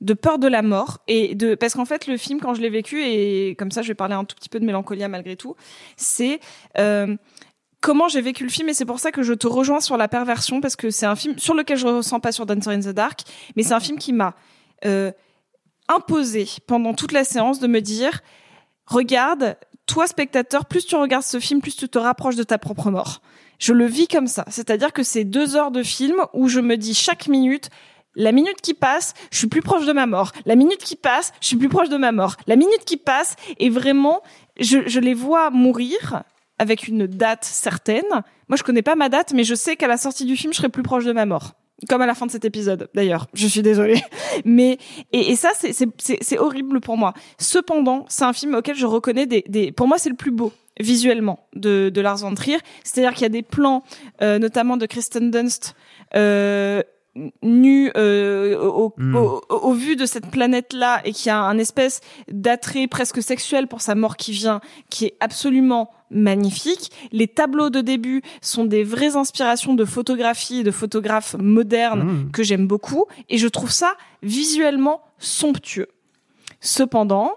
de 0.00 0.14
peur 0.14 0.38
de 0.38 0.48
la 0.48 0.62
mort 0.62 0.98
et 1.08 1.34
de 1.34 1.54
parce 1.54 1.74
qu'en 1.74 1.84
fait 1.84 2.06
le 2.06 2.16
film 2.16 2.40
quand 2.40 2.54
je 2.54 2.60
l'ai 2.60 2.70
vécu 2.70 3.02
et 3.04 3.54
comme 3.58 3.70
ça 3.70 3.82
je 3.82 3.88
vais 3.88 3.94
parler 3.94 4.14
un 4.14 4.24
tout 4.24 4.34
petit 4.34 4.48
peu 4.48 4.58
de 4.58 4.64
mélancolia 4.64 5.08
malgré 5.08 5.36
tout 5.36 5.56
c'est 5.96 6.40
euh, 6.78 7.16
comment 7.80 8.08
j'ai 8.08 8.22
vécu 8.22 8.44
le 8.44 8.50
film 8.50 8.68
et 8.68 8.74
c'est 8.74 8.86
pour 8.86 8.98
ça 8.98 9.12
que 9.12 9.22
je 9.22 9.34
te 9.34 9.46
rejoins 9.46 9.80
sur 9.80 9.96
la 9.96 10.08
perversion 10.08 10.60
parce 10.60 10.76
que 10.76 10.90
c'est 10.90 11.06
un 11.06 11.16
film 11.16 11.38
sur 11.38 11.54
lequel 11.54 11.76
je 11.76 11.86
ressens 11.86 12.20
pas 12.20 12.32
sur 12.32 12.46
Dancer 12.46 12.70
in 12.70 12.80
the 12.80 12.88
Dark 12.88 13.20
mais 13.56 13.62
c'est 13.62 13.74
un 13.74 13.80
film 13.80 13.98
qui 13.98 14.12
m'a 14.12 14.34
euh, 14.86 15.12
imposé 15.88 16.48
pendant 16.66 16.94
toute 16.94 17.12
la 17.12 17.24
séance 17.24 17.60
de 17.60 17.66
me 17.66 17.80
dire 17.80 18.20
regarde 18.86 19.56
toi 19.86 20.06
spectateur 20.06 20.64
plus 20.64 20.86
tu 20.86 20.96
regardes 20.96 21.24
ce 21.24 21.40
film 21.40 21.60
plus 21.60 21.76
tu 21.76 21.88
te 21.88 21.98
rapproches 21.98 22.36
de 22.36 22.42
ta 22.42 22.58
propre 22.58 22.90
mort. 22.90 23.20
Je 23.58 23.74
le 23.74 23.84
vis 23.84 24.08
comme 24.08 24.26
ça. 24.26 24.44
C'est-à-dire 24.48 24.92
que 24.92 25.02
c'est 25.02 25.24
deux 25.24 25.54
heures 25.54 25.70
de 25.70 25.82
film 25.82 26.16
où 26.32 26.48
je 26.48 26.60
me 26.60 26.76
dis 26.76 26.94
chaque 26.94 27.28
minute 27.28 27.68
la 28.16 28.32
minute 28.32 28.60
qui 28.60 28.74
passe, 28.74 29.14
je 29.30 29.38
suis 29.38 29.46
plus 29.46 29.62
proche 29.62 29.86
de 29.86 29.92
ma 29.92 30.06
mort. 30.06 30.32
La 30.46 30.56
minute 30.56 30.82
qui 30.82 30.96
passe, 30.96 31.32
je 31.40 31.46
suis 31.46 31.56
plus 31.56 31.68
proche 31.68 31.88
de 31.88 31.96
ma 31.96 32.12
mort. 32.12 32.36
La 32.46 32.56
minute 32.56 32.84
qui 32.84 32.96
passe, 32.96 33.36
et 33.58 33.70
vraiment, 33.70 34.22
je, 34.58 34.78
je 34.86 35.00
les 35.00 35.14
vois 35.14 35.50
mourir 35.50 36.22
avec 36.58 36.88
une 36.88 37.06
date 37.06 37.44
certaine. 37.44 38.04
Moi, 38.48 38.56
je 38.56 38.62
connais 38.62 38.82
pas 38.82 38.94
ma 38.96 39.08
date, 39.08 39.32
mais 39.32 39.44
je 39.44 39.54
sais 39.54 39.76
qu'à 39.76 39.86
la 39.88 39.96
sortie 39.96 40.24
du 40.24 40.36
film, 40.36 40.52
je 40.52 40.58
serai 40.58 40.68
plus 40.68 40.82
proche 40.82 41.04
de 41.04 41.12
ma 41.12 41.24
mort. 41.24 41.52
Comme 41.88 42.02
à 42.02 42.06
la 42.06 42.14
fin 42.14 42.26
de 42.26 42.30
cet 42.30 42.44
épisode, 42.44 42.90
d'ailleurs. 42.94 43.26
Je 43.32 43.46
suis 43.46 43.62
désolée. 43.62 44.02
Mais, 44.44 44.76
et, 45.12 45.30
et 45.32 45.36
ça, 45.36 45.48
c'est- 45.54 46.38
horrible 46.38 46.80
pour 46.80 46.98
moi. 46.98 47.14
Cependant, 47.38 48.04
c'est 48.10 48.24
un 48.24 48.34
film 48.34 48.54
auquel 48.54 48.76
je 48.76 48.84
reconnais 48.84 49.24
des, 49.24 49.42
des 49.48 49.72
pour 49.72 49.88
moi, 49.88 49.96
c'est 49.96 50.10
le 50.10 50.14
plus 50.14 50.30
beau 50.30 50.52
visuellement 50.78 51.46
de, 51.54 51.88
de 51.88 52.00
Lars 52.02 52.18
von 52.18 52.34
Trier. 52.34 52.58
C'est-à-dire 52.84 53.14
qu'il 53.14 53.22
y 53.22 53.26
a 53.26 53.30
des 53.30 53.40
plans, 53.42 53.82
euh, 54.20 54.38
notamment 54.38 54.76
de 54.76 54.84
Kristen 54.84 55.30
Dunst, 55.30 55.74
euh, 56.16 56.82
nu 57.42 57.90
euh, 57.96 58.56
au, 58.60 58.94
Mm. 58.96 59.16
au, 59.16 59.42
au- 59.48 59.54
au 59.70 59.72
vu 59.72 59.96
de 59.96 60.06
cette 60.06 60.26
planète 60.30 60.72
là 60.72 61.00
et 61.04 61.12
qui 61.12 61.28
a 61.28 61.40
un 61.42 61.58
espèce 61.58 62.00
d'attrait 62.30 62.86
presque 62.86 63.20
sexuel 63.22 63.66
pour 63.66 63.80
sa 63.80 63.94
mort 63.96 64.16
qui 64.16 64.30
vient 64.32 64.60
qui 64.90 65.06
est 65.06 65.14
absolument 65.20 65.90
magnifique 66.12 66.90
les 67.10 67.26
tableaux 67.26 67.68
de 67.70 67.80
début 67.80 68.22
sont 68.42 68.64
des 68.64 68.84
vraies 68.84 69.16
inspirations 69.16 69.74
de 69.74 69.84
photographie 69.84 70.60
et 70.60 70.62
de 70.62 70.70
photographes 70.70 71.34
modernes 71.38 72.02
Mm. 72.02 72.30
que 72.30 72.42
j'aime 72.44 72.66
beaucoup 72.68 73.06
et 73.28 73.38
je 73.38 73.48
trouve 73.48 73.70
ça 73.72 73.94
visuellement 74.22 75.00
somptueux 75.18 75.88
cependant 76.60 77.32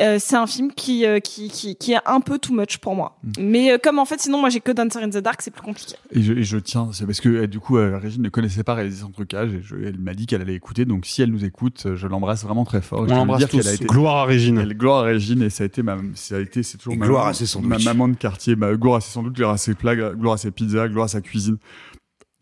euh, 0.00 0.18
c'est 0.20 0.36
un 0.36 0.46
film 0.46 0.72
qui, 0.72 1.04
euh, 1.06 1.20
qui, 1.20 1.48
qui, 1.48 1.76
qui 1.76 1.92
est 1.92 1.98
un 2.06 2.20
peu 2.20 2.38
too 2.38 2.54
much 2.54 2.78
pour 2.78 2.94
moi. 2.94 3.18
Mais 3.38 3.72
euh, 3.72 3.78
comme 3.82 3.98
en 3.98 4.04
fait, 4.04 4.20
sinon, 4.20 4.38
moi 4.40 4.48
j'ai 4.48 4.60
que 4.60 4.72
Dancer 4.72 4.98
in 5.02 5.10
the 5.10 5.18
Dark, 5.18 5.40
c'est 5.42 5.50
plus 5.50 5.62
compliqué. 5.62 5.94
Et 6.12 6.22
je, 6.22 6.32
et 6.32 6.42
je 6.42 6.58
tiens, 6.58 6.90
c'est 6.92 7.06
parce 7.06 7.20
que 7.20 7.28
euh, 7.28 7.46
du 7.46 7.60
coup, 7.60 7.76
euh, 7.78 7.98
Régine 7.98 8.22
ne 8.22 8.28
connaissait 8.28 8.62
pas 8.64 8.74
réaliser 8.74 9.02
son 9.02 9.10
trucage 9.10 9.52
et 9.54 9.60
je- 9.62 9.76
elle 9.76 9.98
m'a 9.98 10.14
dit 10.14 10.26
qu'elle 10.26 10.40
allait 10.42 10.54
écouter. 10.54 10.84
Donc 10.84 11.06
si 11.06 11.22
elle 11.22 11.30
nous 11.30 11.44
écoute, 11.44 11.86
je 11.94 12.06
l'embrasse 12.06 12.44
vraiment 12.44 12.64
très 12.64 12.80
fort. 12.82 13.00
On 13.00 13.04
l'embrasse 13.04 13.48
tous. 13.48 13.66
a 13.66 13.74
été- 13.74 13.86
Gloire 13.86 14.16
à 14.16 14.24
Régine. 14.24 14.58
Elle, 14.58 14.74
gloire 14.76 15.04
à 15.04 15.06
Régine 15.06 15.42
et 15.42 15.50
ça 15.50 15.64
a 15.64 15.66
été 15.66 15.82
ma, 15.82 15.96
ça 16.14 16.36
a 16.36 16.40
été, 16.40 16.62
c'est 16.62 16.78
toujours 16.78 16.94
Et 16.94 16.96
ma, 16.96 17.06
gloire 17.06 17.22
maman- 17.24 17.30
à 17.30 17.34
ses 17.34 17.46
sandwichs. 17.46 17.84
ma 17.84 17.92
maman 17.92 18.08
de 18.08 18.16
quartier, 18.16 18.56
ma, 18.56 18.74
gloire 18.74 18.96
à 18.96 19.00
ses 19.00 19.10
sandwichs, 19.12 19.34
gloire 19.36 19.52
à 19.52 19.58
ses 19.58 19.74
plats, 19.74 19.96
gloire 19.96 20.34
à 20.34 20.38
ses 20.38 20.50
pizzas, 20.50 20.88
gloire 20.88 21.04
à 21.06 21.08
sa 21.08 21.20
cuisine. 21.20 21.56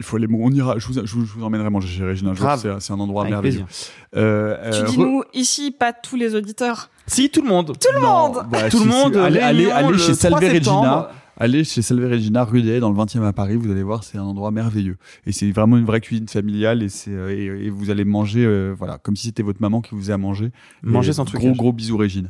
Il 0.00 0.04
faut 0.04 0.16
aller, 0.16 0.26
on 0.32 0.50
ira, 0.50 0.76
je 0.78 0.86
vous, 0.88 0.94
je 0.94 1.14
vous, 1.14 1.24
je 1.24 1.32
vous 1.34 1.44
emmènerai 1.44 1.70
manger 1.70 1.86
chez 1.86 2.04
Régine 2.04 2.26
un 2.28 2.34
jour. 2.34 2.46
Grave. 2.46 2.60
C'est, 2.60 2.80
c'est 2.86 2.92
un 2.92 2.98
endroit 2.98 3.22
Avec 3.22 3.32
merveilleux. 3.32 3.64
plaisir. 3.64 3.76
Euh, 4.16 4.70
Tu 4.72 4.78
euh, 4.80 4.84
dis 4.86 4.96
re- 4.96 5.00
nous 5.02 5.22
ici, 5.34 5.70
pas 5.70 5.92
tous 5.92 6.16
les 6.16 6.34
auditeurs. 6.34 6.90
Si, 7.06 7.30
tout 7.30 7.42
le 7.42 7.48
monde. 7.48 7.76
Tout 7.78 7.92
le 7.94 8.00
monde 8.00 8.44
Bah, 8.50 8.68
Tout 8.70 8.78
si, 8.78 8.84
le 8.86 8.90
si, 8.90 8.96
monde, 8.98 9.16
Allez, 9.16 9.38
allez, 9.38 9.70
allez 9.70 9.88
le 9.90 9.98
chez 9.98 10.16
3 10.16 10.16
Salve 10.16 10.40
septembre. 10.40 10.80
Regina. 10.80 11.10
Allez 11.36 11.64
chez 11.64 11.82
Salve 11.82 12.08
Regina, 12.08 12.44
rue 12.44 12.62
des 12.62 12.78
dans 12.78 12.90
le 12.90 12.96
20e 12.96 13.24
à 13.24 13.32
Paris. 13.32 13.56
Vous 13.56 13.70
allez 13.70 13.82
voir, 13.82 14.04
c'est 14.04 14.18
un 14.18 14.22
endroit 14.22 14.52
merveilleux. 14.52 14.96
Et 15.26 15.32
c'est 15.32 15.50
vraiment 15.50 15.76
une 15.76 15.84
vraie 15.84 16.00
cuisine 16.00 16.28
familiale. 16.28 16.82
Et, 16.82 16.88
c'est, 16.88 17.10
euh, 17.10 17.30
et, 17.36 17.66
et 17.66 17.70
vous 17.70 17.90
allez 17.90 18.04
manger, 18.04 18.44
euh, 18.44 18.72
voilà, 18.78 18.98
comme 18.98 19.16
si 19.16 19.26
c'était 19.26 19.42
votre 19.42 19.60
maman 19.60 19.80
qui 19.80 19.90
vous 19.96 20.00
faisait 20.00 20.12
à 20.12 20.18
manger. 20.18 20.50
Sans 20.84 21.24
Gros, 21.24 21.24
trucage. 21.24 21.56
gros 21.56 21.72
bisous, 21.72 21.96
Régine. 21.96 22.28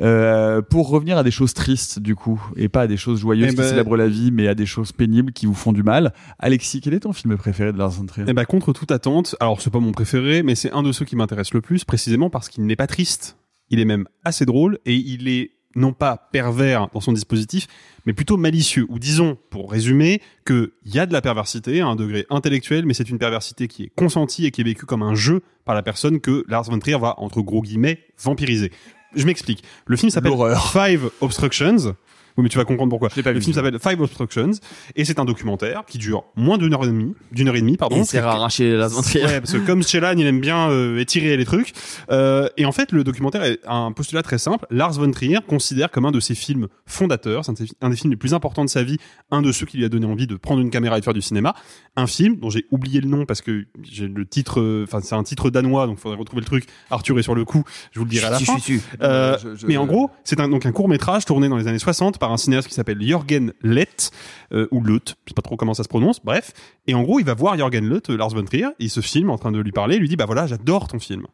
Euh, 0.00 0.62
pour 0.62 0.88
revenir 0.88 1.18
à 1.18 1.22
des 1.22 1.30
choses 1.30 1.52
tristes, 1.52 1.98
du 1.98 2.14
coup, 2.14 2.42
et 2.56 2.68
pas 2.70 2.82
à 2.82 2.86
des 2.86 2.96
choses 2.96 3.20
joyeuses 3.20 3.48
Eh 3.48 3.50
qui 3.50 3.56
ben- 3.56 3.68
célèbrent 3.68 3.96
la 3.96 4.08
vie, 4.08 4.30
mais 4.30 4.48
à 4.48 4.54
des 4.54 4.64
choses 4.66 4.92
pénibles 4.92 5.32
qui 5.32 5.44
vous 5.44 5.54
font 5.54 5.72
du 5.74 5.82
mal. 5.82 6.14
Alexis, 6.38 6.80
quel 6.80 6.94
est 6.94 7.00
ton 7.00 7.12
film 7.12 7.36
préféré 7.36 7.72
de 7.72 7.78
Lars 7.78 7.90
von 7.90 8.06
Trier? 8.06 8.26
Eh 8.28 8.32
ben, 8.32 8.44
contre 8.46 8.72
toute 8.72 8.90
attente, 8.90 9.36
alors 9.40 9.60
c'est 9.60 9.70
pas 9.70 9.80
mon 9.80 9.92
préféré, 9.92 10.42
mais 10.42 10.54
c'est 10.54 10.72
un 10.72 10.82
de 10.82 10.92
ceux 10.92 11.04
qui 11.04 11.16
m'intéresse 11.16 11.52
le 11.52 11.60
plus, 11.60 11.84
précisément 11.84 12.30
parce 12.30 12.48
qu'il 12.48 12.64
n'est 12.64 12.76
pas 12.76 12.86
triste. 12.86 13.36
Il 13.68 13.78
est 13.80 13.84
même 13.84 14.06
assez 14.24 14.46
drôle 14.46 14.78
et 14.86 14.96
il 14.96 15.28
est 15.28 15.50
non 15.74 15.92
pas 15.92 16.28
pervers 16.32 16.88
dans 16.92 17.00
son 17.00 17.12
dispositif, 17.12 17.66
mais 18.06 18.12
plutôt 18.12 18.36
malicieux. 18.36 18.86
Ou 18.88 18.98
disons, 18.98 19.38
pour 19.50 19.70
résumer, 19.70 20.20
qu'il 20.46 20.70
y 20.86 20.98
a 20.98 21.06
de 21.06 21.12
la 21.12 21.20
perversité 21.20 21.80
à 21.80 21.86
un 21.86 21.96
degré 21.96 22.26
intellectuel, 22.30 22.86
mais 22.86 22.94
c'est 22.94 23.08
une 23.08 23.18
perversité 23.18 23.68
qui 23.68 23.84
est 23.84 23.92
consentie 23.94 24.46
et 24.46 24.50
qui 24.50 24.60
est 24.60 24.64
vécue 24.64 24.86
comme 24.86 25.02
un 25.02 25.14
jeu 25.14 25.42
par 25.64 25.74
la 25.74 25.82
personne 25.82 26.20
que 26.20 26.44
Lars 26.48 26.64
von 26.64 26.78
Trier 26.78 26.98
va, 26.98 27.14
entre 27.18 27.40
gros 27.40 27.62
guillemets, 27.62 28.00
vampiriser. 28.18 28.72
Je 29.14 29.26
m'explique. 29.26 29.64
Le 29.86 29.96
film 29.96 30.10
s'appelle. 30.10 30.32
Five 30.72 31.10
Obstructions. 31.20 31.94
Oui, 32.40 32.44
mais 32.44 32.48
tu 32.48 32.58
vas 32.58 32.64
comprendre 32.64 32.88
pourquoi. 32.90 33.08
pas 33.10 33.32
Le 33.32 33.40
film 33.40 33.52
s'appelle 33.54 33.78
Five 33.78 34.00
Obstructions 34.00 34.50
et 34.96 35.04
c'est 35.04 35.18
un 35.18 35.24
documentaire 35.26 35.84
qui 35.86 35.98
dure 35.98 36.24
moins 36.36 36.56
d'une 36.58 36.72
heure 36.72 36.84
et 36.84 36.88
demie, 36.88 37.14
d'une 37.32 37.48
heure 37.48 37.56
et 37.56 37.60
demie, 37.60 37.76
pardon. 37.76 38.02
C'est 38.04 38.20
rare 38.20 38.50
chez 38.50 38.74
Trier. 39.02 39.24
Ouais, 39.26 39.40
parce 39.40 39.52
que 39.52 39.58
comme 39.58 39.82
Shelan, 39.86 40.14
il 40.16 40.26
aime 40.26 40.40
bien 40.40 40.70
euh, 40.70 40.98
étirer 40.98 41.36
les 41.36 41.44
trucs. 41.44 41.72
Euh, 42.10 42.48
et 42.56 42.64
en 42.64 42.72
fait, 42.72 42.92
le 42.92 43.04
documentaire 43.04 43.42
est 43.44 43.58
un 43.66 43.92
postulat 43.92 44.22
très 44.22 44.38
simple. 44.38 44.66
Lars 44.70 44.92
von 44.92 45.10
Trier 45.10 45.38
considère 45.46 45.90
comme 45.90 46.06
un 46.06 46.10
de 46.10 46.20
ses 46.20 46.34
films 46.34 46.68
fondateurs, 46.86 47.44
c'est 47.44 47.52
un, 47.80 47.90
des 47.90 47.96
films 47.96 48.10
les 48.10 48.16
plus 48.16 48.34
importants 48.34 48.64
de 48.64 48.70
sa 48.70 48.82
vie, 48.82 48.96
un 49.30 49.42
de 49.42 49.52
ceux 49.52 49.66
qui 49.66 49.76
lui 49.78 49.84
a 49.84 49.88
donné 49.88 50.06
envie 50.06 50.26
de 50.26 50.36
prendre 50.36 50.60
une 50.60 50.70
caméra 50.70 50.96
et 50.96 51.00
de 51.00 51.04
faire 51.04 51.14
du 51.14 51.22
cinéma. 51.22 51.54
Un 51.96 52.06
film 52.06 52.36
dont 52.36 52.50
j'ai 52.50 52.64
oublié 52.70 53.00
le 53.00 53.08
nom 53.08 53.26
parce 53.26 53.42
que 53.42 53.66
j'ai 53.82 54.08
le 54.08 54.24
titre, 54.26 54.60
euh, 54.60 54.84
enfin 54.86 55.00
c'est 55.02 55.14
un 55.14 55.22
titre 55.22 55.50
danois, 55.50 55.86
donc 55.86 55.98
faudrait 55.98 56.18
retrouver 56.18 56.40
le 56.40 56.46
truc. 56.46 56.66
Arthur 56.90 57.18
est 57.18 57.22
sur 57.22 57.34
le 57.34 57.44
coup, 57.44 57.64
je 57.92 57.98
vous 57.98 58.04
le 58.04 58.10
dirai 58.10 58.26
à 58.26 58.30
la 58.30 58.38
fin. 58.38 58.56
Euh, 59.02 59.36
je- 59.56 59.66
mais 59.66 59.76
en 59.76 59.86
gros, 59.86 60.10
c'est 60.24 60.40
un, 60.40 60.48
donc 60.48 60.66
un 60.66 60.72
court 60.72 60.88
métrage 60.88 61.24
tourné 61.24 61.48
dans 61.48 61.56
les 61.56 61.66
années 61.66 61.78
60 61.78 62.18
par 62.18 62.29
un 62.30 62.36
cinéaste 62.36 62.68
qui 62.68 62.74
s'appelle 62.74 63.00
Jürgen 63.00 63.52
Lett, 63.62 64.10
euh, 64.52 64.68
ou 64.70 64.82
Lett, 64.82 65.16
je 65.24 65.30
sais 65.30 65.34
pas 65.34 65.42
trop 65.42 65.56
comment 65.56 65.74
ça 65.74 65.82
se 65.82 65.88
prononce, 65.88 66.24
bref. 66.24 66.52
Et 66.86 66.94
en 66.94 67.02
gros, 67.02 67.20
il 67.20 67.26
va 67.26 67.34
voir 67.34 67.56
Jürgen 67.56 67.88
Lett, 67.88 68.10
euh, 68.10 68.16
Lars 68.16 68.30
von 68.30 68.44
Trier, 68.44 68.68
il 68.78 68.90
se 68.90 69.00
filme 69.00 69.30
en 69.30 69.38
train 69.38 69.52
de 69.52 69.58
lui 69.58 69.72
parler, 69.72 69.96
il 69.96 70.00
lui 70.00 70.08
dit, 70.08 70.16
bah 70.16 70.26
voilà, 70.26 70.46
j'adore 70.46 70.88
ton 70.88 70.98
film. 70.98 71.26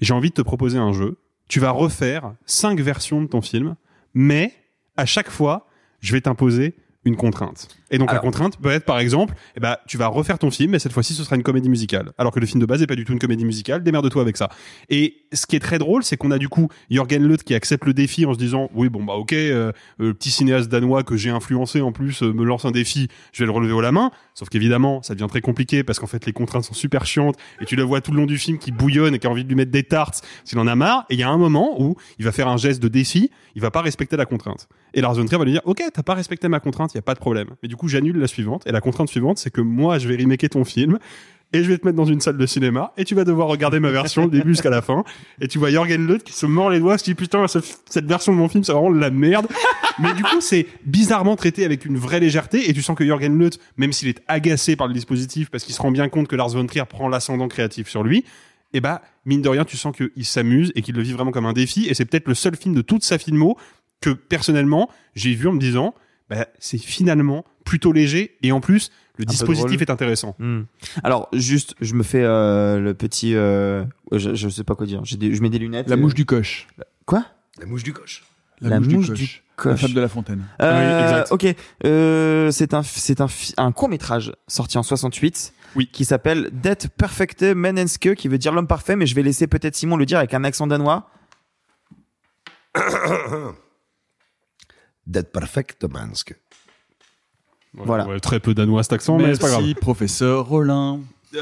j'ai 0.00 0.14
envie 0.14 0.30
de 0.30 0.34
te 0.34 0.42
proposer 0.42 0.78
un 0.78 0.92
jeu. 0.92 1.18
Tu 1.48 1.60
vas 1.60 1.70
refaire 1.70 2.34
cinq 2.44 2.80
versions 2.80 3.22
de 3.22 3.26
ton 3.26 3.40
film, 3.40 3.76
mais 4.14 4.52
à 4.96 5.06
chaque 5.06 5.30
fois, 5.30 5.66
je 6.00 6.12
vais 6.12 6.20
t'imposer 6.20 6.76
une 7.04 7.16
contrainte. 7.16 7.68
Et 7.90 7.98
donc 7.98 8.12
la 8.12 8.18
contrainte 8.18 8.58
peut 8.58 8.70
être 8.70 8.84
par 8.84 8.98
exemple, 8.98 9.34
eh 9.56 9.60
ben, 9.60 9.76
tu 9.86 9.96
vas 9.96 10.08
refaire 10.08 10.38
ton 10.38 10.50
film, 10.50 10.72
mais 10.72 10.78
cette 10.78 10.92
fois-ci 10.92 11.14
ce 11.14 11.24
sera 11.24 11.36
une 11.36 11.42
comédie 11.42 11.68
musicale. 11.68 12.12
Alors 12.18 12.32
que 12.32 12.40
le 12.40 12.46
film 12.46 12.60
de 12.60 12.66
base 12.66 12.80
n'est 12.80 12.86
pas 12.86 12.96
du 12.96 13.04
tout 13.04 13.12
une 13.12 13.18
comédie 13.18 13.44
musicale, 13.44 13.82
démerde-toi 13.82 14.22
avec 14.22 14.36
ça. 14.36 14.48
Et 14.90 15.16
ce 15.32 15.46
qui 15.46 15.56
est 15.56 15.60
très 15.60 15.78
drôle, 15.78 16.04
c'est 16.04 16.16
qu'on 16.16 16.30
a 16.30 16.38
du 16.38 16.48
coup 16.48 16.68
Jürgen 16.90 17.26
Lutz 17.26 17.42
qui 17.42 17.54
accepte 17.54 17.84
le 17.84 17.94
défi 17.94 18.26
en 18.26 18.34
se 18.34 18.38
disant, 18.38 18.70
oui 18.74 18.88
bon 18.88 19.04
bah 19.04 19.14
ok, 19.14 19.32
euh, 19.32 19.72
le 19.98 20.14
petit 20.14 20.30
cinéaste 20.30 20.68
danois 20.68 21.02
que 21.02 21.16
j'ai 21.16 21.30
influencé 21.30 21.80
en 21.80 21.92
plus 21.92 22.22
euh, 22.22 22.32
me 22.32 22.44
lance 22.44 22.64
un 22.64 22.70
défi, 22.70 23.08
je 23.32 23.42
vais 23.42 23.46
le 23.46 23.52
relever 23.52 23.72
haut 23.72 23.80
la 23.80 23.92
main. 23.92 24.10
Sauf 24.34 24.48
qu'évidemment, 24.48 25.02
ça 25.02 25.14
devient 25.14 25.28
très 25.28 25.40
compliqué 25.40 25.82
parce 25.82 25.98
qu'en 25.98 26.06
fait 26.06 26.26
les 26.26 26.32
contraintes 26.32 26.64
sont 26.64 26.74
super 26.74 27.06
chiantes 27.06 27.36
et 27.60 27.64
tu 27.64 27.76
le 27.76 27.82
vois 27.82 28.00
tout 28.00 28.12
le 28.12 28.18
long 28.18 28.26
du 28.26 28.38
film 28.38 28.58
qui 28.58 28.70
bouillonne 28.70 29.14
et 29.14 29.18
qui 29.18 29.26
a 29.26 29.30
envie 29.30 29.44
de 29.44 29.48
lui 29.48 29.56
mettre 29.56 29.72
des 29.72 29.82
tartes 29.82 30.24
s'il 30.44 30.58
en 30.58 30.66
a 30.66 30.74
marre. 30.74 31.06
Et 31.10 31.14
il 31.14 31.20
y 31.20 31.22
a 31.22 31.30
un 31.30 31.38
moment 31.38 31.80
où 31.80 31.96
il 32.18 32.24
va 32.24 32.32
faire 32.32 32.48
un 32.48 32.56
geste 32.56 32.82
de 32.82 32.88
défi, 32.88 33.30
il 33.54 33.62
va 33.62 33.70
pas 33.70 33.82
respecter 33.82 34.16
la 34.16 34.26
contrainte. 34.26 34.68
Et 34.94 35.00
Lars 35.00 35.14
von 35.14 35.24
Trier 35.24 35.38
va 35.38 35.44
lui 35.44 35.52
dire, 35.52 35.62
ok, 35.64 35.82
t'as 35.92 36.02
pas 36.02 36.14
respecté 36.14 36.48
ma 36.48 36.60
contrainte, 36.60 36.94
il 36.94 36.96
y 36.96 36.98
a 36.98 37.02
pas 37.02 37.14
de 37.14 37.18
problème. 37.18 37.48
Mais 37.62 37.68
du 37.68 37.76
coup, 37.78 37.88
j'annule 37.88 38.18
la 38.18 38.26
suivante. 38.26 38.66
Et 38.66 38.72
la 38.72 38.82
contrainte 38.82 39.08
suivante, 39.08 39.38
c'est 39.38 39.50
que 39.50 39.62
moi, 39.62 39.98
je 39.98 40.06
vais 40.08 40.16
remaker 40.16 40.50
ton 40.50 40.64
film. 40.64 40.98
Et 41.54 41.64
je 41.64 41.68
vais 41.70 41.78
te 41.78 41.86
mettre 41.86 41.96
dans 41.96 42.04
une 42.04 42.20
salle 42.20 42.36
de 42.36 42.44
cinéma 42.44 42.92
et 42.98 43.06
tu 43.06 43.14
vas 43.14 43.24
devoir 43.24 43.48
regarder 43.48 43.80
ma 43.80 43.90
version 43.90 44.26
du 44.26 44.36
début 44.36 44.50
jusqu'à 44.50 44.68
la 44.68 44.82
fin. 44.82 45.02
Et 45.40 45.48
tu 45.48 45.56
vois 45.58 45.70
Jorgen 45.70 46.06
Lutz 46.06 46.22
qui 46.22 46.34
se 46.34 46.44
mord 46.44 46.68
les 46.68 46.78
doigts, 46.78 46.98
se 46.98 47.04
dit 47.04 47.14
putain, 47.14 47.48
ce- 47.48 47.60
cette 47.88 48.04
version 48.04 48.32
de 48.32 48.36
mon 48.36 48.50
film, 48.50 48.64
c'est 48.64 48.72
vraiment 48.72 48.90
de 48.90 48.98
la 48.98 49.08
merde. 49.08 49.46
Mais 49.98 50.12
du 50.12 50.22
coup, 50.22 50.42
c'est 50.42 50.66
bizarrement 50.84 51.36
traité 51.36 51.64
avec 51.64 51.86
une 51.86 51.96
vraie 51.96 52.20
légèreté 52.20 52.68
et 52.68 52.74
tu 52.74 52.82
sens 52.82 52.94
que 52.98 53.06
Jorgen 53.06 53.38
Lutz, 53.38 53.58
même 53.78 53.94
s'il 53.94 54.08
est 54.08 54.20
agacé 54.28 54.76
par 54.76 54.88
le 54.88 54.92
dispositif 54.92 55.48
parce 55.48 55.64
qu'il 55.64 55.74
se 55.74 55.80
rend 55.80 55.90
bien 55.90 56.10
compte 56.10 56.28
que 56.28 56.36
Lars 56.36 56.50
von 56.50 56.66
Trier 56.66 56.84
prend 56.86 57.08
l'ascendant 57.08 57.48
créatif 57.48 57.88
sur 57.88 58.02
lui, 58.02 58.26
et 58.74 58.82
bah, 58.82 59.00
mine 59.24 59.40
de 59.40 59.48
rien, 59.48 59.64
tu 59.64 59.78
sens 59.78 59.96
qu'il 59.96 60.26
s'amuse 60.26 60.70
et 60.74 60.82
qu'il 60.82 60.96
le 60.96 61.00
vit 61.02 61.12
vraiment 61.14 61.30
comme 61.30 61.46
un 61.46 61.54
défi 61.54 61.86
et 61.88 61.94
c'est 61.94 62.04
peut-être 62.04 62.28
le 62.28 62.34
seul 62.34 62.56
film 62.56 62.74
de 62.74 62.82
toute 62.82 63.04
sa 63.04 63.16
filmo 63.16 63.56
que 64.02 64.10
personnellement, 64.10 64.90
j'ai 65.14 65.32
vu 65.32 65.48
en 65.48 65.52
me 65.54 65.58
disant, 65.60 65.94
bah, 66.28 66.46
c'est 66.58 66.76
finalement 66.76 67.46
plutôt 67.68 67.92
léger 67.92 68.38
et 68.42 68.50
en 68.50 68.60
plus, 68.60 68.90
le 69.18 69.26
dispositif 69.26 69.82
est 69.82 69.90
intéressant. 69.90 70.34
Hmm. 70.38 70.62
Alors 71.04 71.28
juste, 71.34 71.74
je 71.82 71.92
me 71.92 72.02
fais 72.02 72.22
euh, 72.22 72.78
le 72.78 72.94
petit, 72.94 73.34
euh, 73.34 73.84
je, 74.10 74.34
je 74.34 74.48
sais 74.48 74.64
pas 74.64 74.74
quoi 74.74 74.86
dire. 74.86 75.02
Des- 75.02 75.34
je 75.34 75.42
mets 75.42 75.50
des 75.50 75.58
lunettes. 75.58 75.86
La 75.86 75.96
euh, 75.96 75.98
mouche 75.98 76.14
du 76.14 76.24
coche. 76.24 76.66
Quoi? 77.04 77.26
La 77.60 77.66
mouche 77.66 77.82
du 77.82 77.92
coche. 77.92 78.24
La, 78.62 78.80
mouche, 78.80 79.10
du, 79.10 79.42
coche. 79.54 79.70
La 79.70 79.76
fable 79.76 79.92
de 79.92 80.00
la 80.00 80.08
fontaine. 80.08 80.46
Euh, 80.62 81.24
ok, 81.30 81.46
euh, 81.84 82.50
c'est 82.50 82.72
un 82.72 82.82
c'est 82.82 83.20
un 83.20 83.26
un 83.58 83.70
court 83.70 83.90
métrage 83.90 84.32
sorti 84.48 84.78
en 84.78 84.82
68 84.82 85.52
oui. 85.76 85.90
qui 85.92 86.06
s'appelle 86.06 86.48
Det 86.52 86.88
Perfecte 86.96 87.42
Menneske 87.42 88.14
qui 88.14 88.28
veut 88.28 88.38
dire 88.38 88.52
l'homme 88.52 88.66
parfait 88.66 88.96
mais 88.96 89.06
je 89.06 89.14
vais 89.14 89.22
laisser 89.22 89.46
peut-être 89.46 89.76
Simon 89.76 89.96
le 89.96 90.06
dire 90.06 90.18
avec 90.18 90.32
un 90.34 90.42
accent 90.42 90.66
danois. 90.66 91.10
Dead 95.06 95.30
Perfect 95.30 95.84
Mansk. 95.84 96.34
Voilà. 97.74 98.06
Ouais, 98.06 98.20
très 98.20 98.40
peu 98.40 98.54
danois 98.54 98.82
cet 98.82 98.94
accent, 98.94 99.18
mais 99.18 99.34
c'est 99.34 99.40
pas 99.40 99.48
grave. 99.48 99.60
Merci, 99.60 99.74
professeur 99.74 100.46
Rollin. 100.46 101.00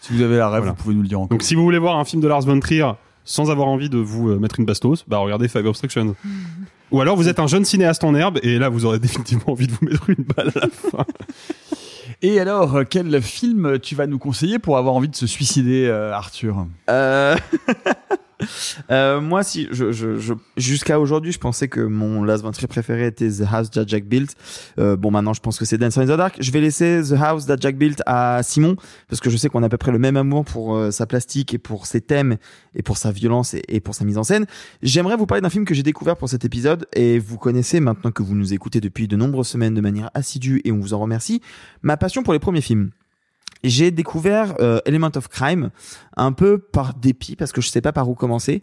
si 0.00 0.12
vous 0.12 0.22
avez 0.22 0.38
la 0.38 0.48
rêve, 0.48 0.60
Voilà. 0.62 0.72
vous 0.76 0.82
pouvez 0.82 0.94
nous 0.94 1.02
le 1.02 1.08
dire 1.08 1.20
encore. 1.20 1.28
Donc 1.36 1.42
si 1.42 1.54
vous 1.54 1.62
voulez 1.62 1.78
voir 1.78 1.98
un 1.98 2.04
film 2.04 2.22
de 2.22 2.28
Lars 2.28 2.40
von 2.42 2.58
Trier 2.60 2.90
sans 3.24 3.50
avoir 3.50 3.68
envie 3.68 3.88
de 3.88 3.98
vous 3.98 4.30
euh, 4.30 4.38
mettre 4.38 4.58
une 4.58 4.66
bastos, 4.66 5.04
bah 5.06 5.18
regardez 5.18 5.48
Five 5.48 5.66
Obstructions. 5.66 6.16
Ou 6.90 7.00
alors 7.00 7.16
vous 7.16 7.28
êtes 7.28 7.38
un 7.38 7.46
jeune 7.46 7.64
cinéaste 7.64 8.04
en 8.04 8.14
herbe 8.14 8.38
et 8.42 8.58
là 8.58 8.68
vous 8.68 8.84
aurez 8.84 8.98
définitivement 9.00 9.52
envie 9.52 9.66
de 9.66 9.72
vous 9.72 9.86
mettre 9.86 10.10
une 10.10 10.24
balle 10.24 10.50
à 10.56 10.60
la 10.60 10.68
fin. 10.68 11.04
Et 12.24 12.38
alors, 12.38 12.76
euh, 12.76 12.84
quel 12.88 13.20
film 13.20 13.78
tu 13.80 13.94
vas 13.96 14.06
nous 14.06 14.18
conseiller 14.18 14.58
pour 14.60 14.78
avoir 14.78 14.94
envie 14.94 15.08
de 15.08 15.16
se 15.16 15.26
suicider, 15.26 15.86
euh, 15.86 16.12
Arthur? 16.12 16.66
Euh... 16.88 17.36
euh, 18.90 19.20
moi, 19.20 19.42
si 19.42 19.68
je, 19.70 19.92
je, 19.92 20.18
je 20.18 20.34
jusqu'à 20.56 21.00
aujourd'hui, 21.00 21.32
je 21.32 21.38
pensais 21.38 21.68
que 21.68 21.80
mon 21.80 22.24
Last 22.24 22.42
von 22.42 22.50
Trier 22.50 22.68
préféré 22.68 23.06
était 23.06 23.28
The 23.28 23.44
House 23.50 23.70
That 23.70 23.84
Jack 23.86 24.04
Built. 24.04 24.34
Euh, 24.78 24.96
bon, 24.96 25.10
maintenant, 25.10 25.32
je 25.32 25.40
pense 25.40 25.58
que 25.58 25.64
c'est 25.64 25.78
Dancer 25.78 26.00
in 26.00 26.04
the 26.04 26.16
Dark. 26.16 26.36
Je 26.40 26.50
vais 26.50 26.60
laisser 26.60 27.00
The 27.08 27.14
House 27.20 27.46
That 27.46 27.56
Jack 27.60 27.76
Built 27.76 28.02
à 28.06 28.42
Simon 28.42 28.76
parce 29.08 29.20
que 29.20 29.30
je 29.30 29.36
sais 29.36 29.48
qu'on 29.48 29.62
a 29.62 29.66
à 29.66 29.68
peu 29.68 29.76
près 29.76 29.92
le 29.92 29.98
même 29.98 30.16
amour 30.16 30.44
pour 30.44 30.76
euh, 30.76 30.90
sa 30.90 31.06
plastique 31.06 31.54
et 31.54 31.58
pour 31.58 31.86
ses 31.86 32.00
thèmes 32.00 32.36
et 32.74 32.82
pour 32.82 32.96
sa 32.96 33.12
violence 33.12 33.54
et 33.54 33.80
pour 33.80 33.94
sa 33.94 34.04
mise 34.04 34.18
en 34.18 34.24
scène. 34.24 34.46
J'aimerais 34.82 35.16
vous 35.16 35.26
parler 35.26 35.42
d'un 35.42 35.50
film 35.50 35.64
que 35.64 35.74
j'ai 35.74 35.82
découvert 35.82 36.16
pour 36.16 36.28
cet 36.28 36.44
épisode 36.44 36.86
et 36.94 37.18
vous 37.18 37.38
connaissez 37.38 37.80
maintenant 37.80 38.10
que 38.10 38.22
vous 38.22 38.34
nous 38.34 38.52
écoutez 38.52 38.80
depuis 38.80 39.08
de 39.08 39.16
nombreuses 39.16 39.48
semaines 39.48 39.74
de 39.74 39.80
manière 39.80 40.10
assidue 40.14 40.60
et 40.64 40.72
on 40.72 40.80
vous 40.80 40.94
en 40.94 40.98
remercie. 40.98 41.40
Ma 41.82 41.96
passion 41.96 42.22
pour 42.22 42.32
les 42.32 42.38
premiers 42.38 42.60
films 42.60 42.90
j'ai 43.64 43.90
découvert 43.90 44.54
euh, 44.60 44.80
Element 44.86 45.10
of 45.16 45.28
Crime 45.28 45.70
un 46.16 46.32
peu 46.32 46.58
par 46.58 46.94
dépit 46.94 47.36
parce 47.36 47.52
que 47.52 47.60
je 47.60 47.68
sais 47.68 47.80
pas 47.80 47.92
par 47.92 48.08
où 48.08 48.14
commencer. 48.14 48.62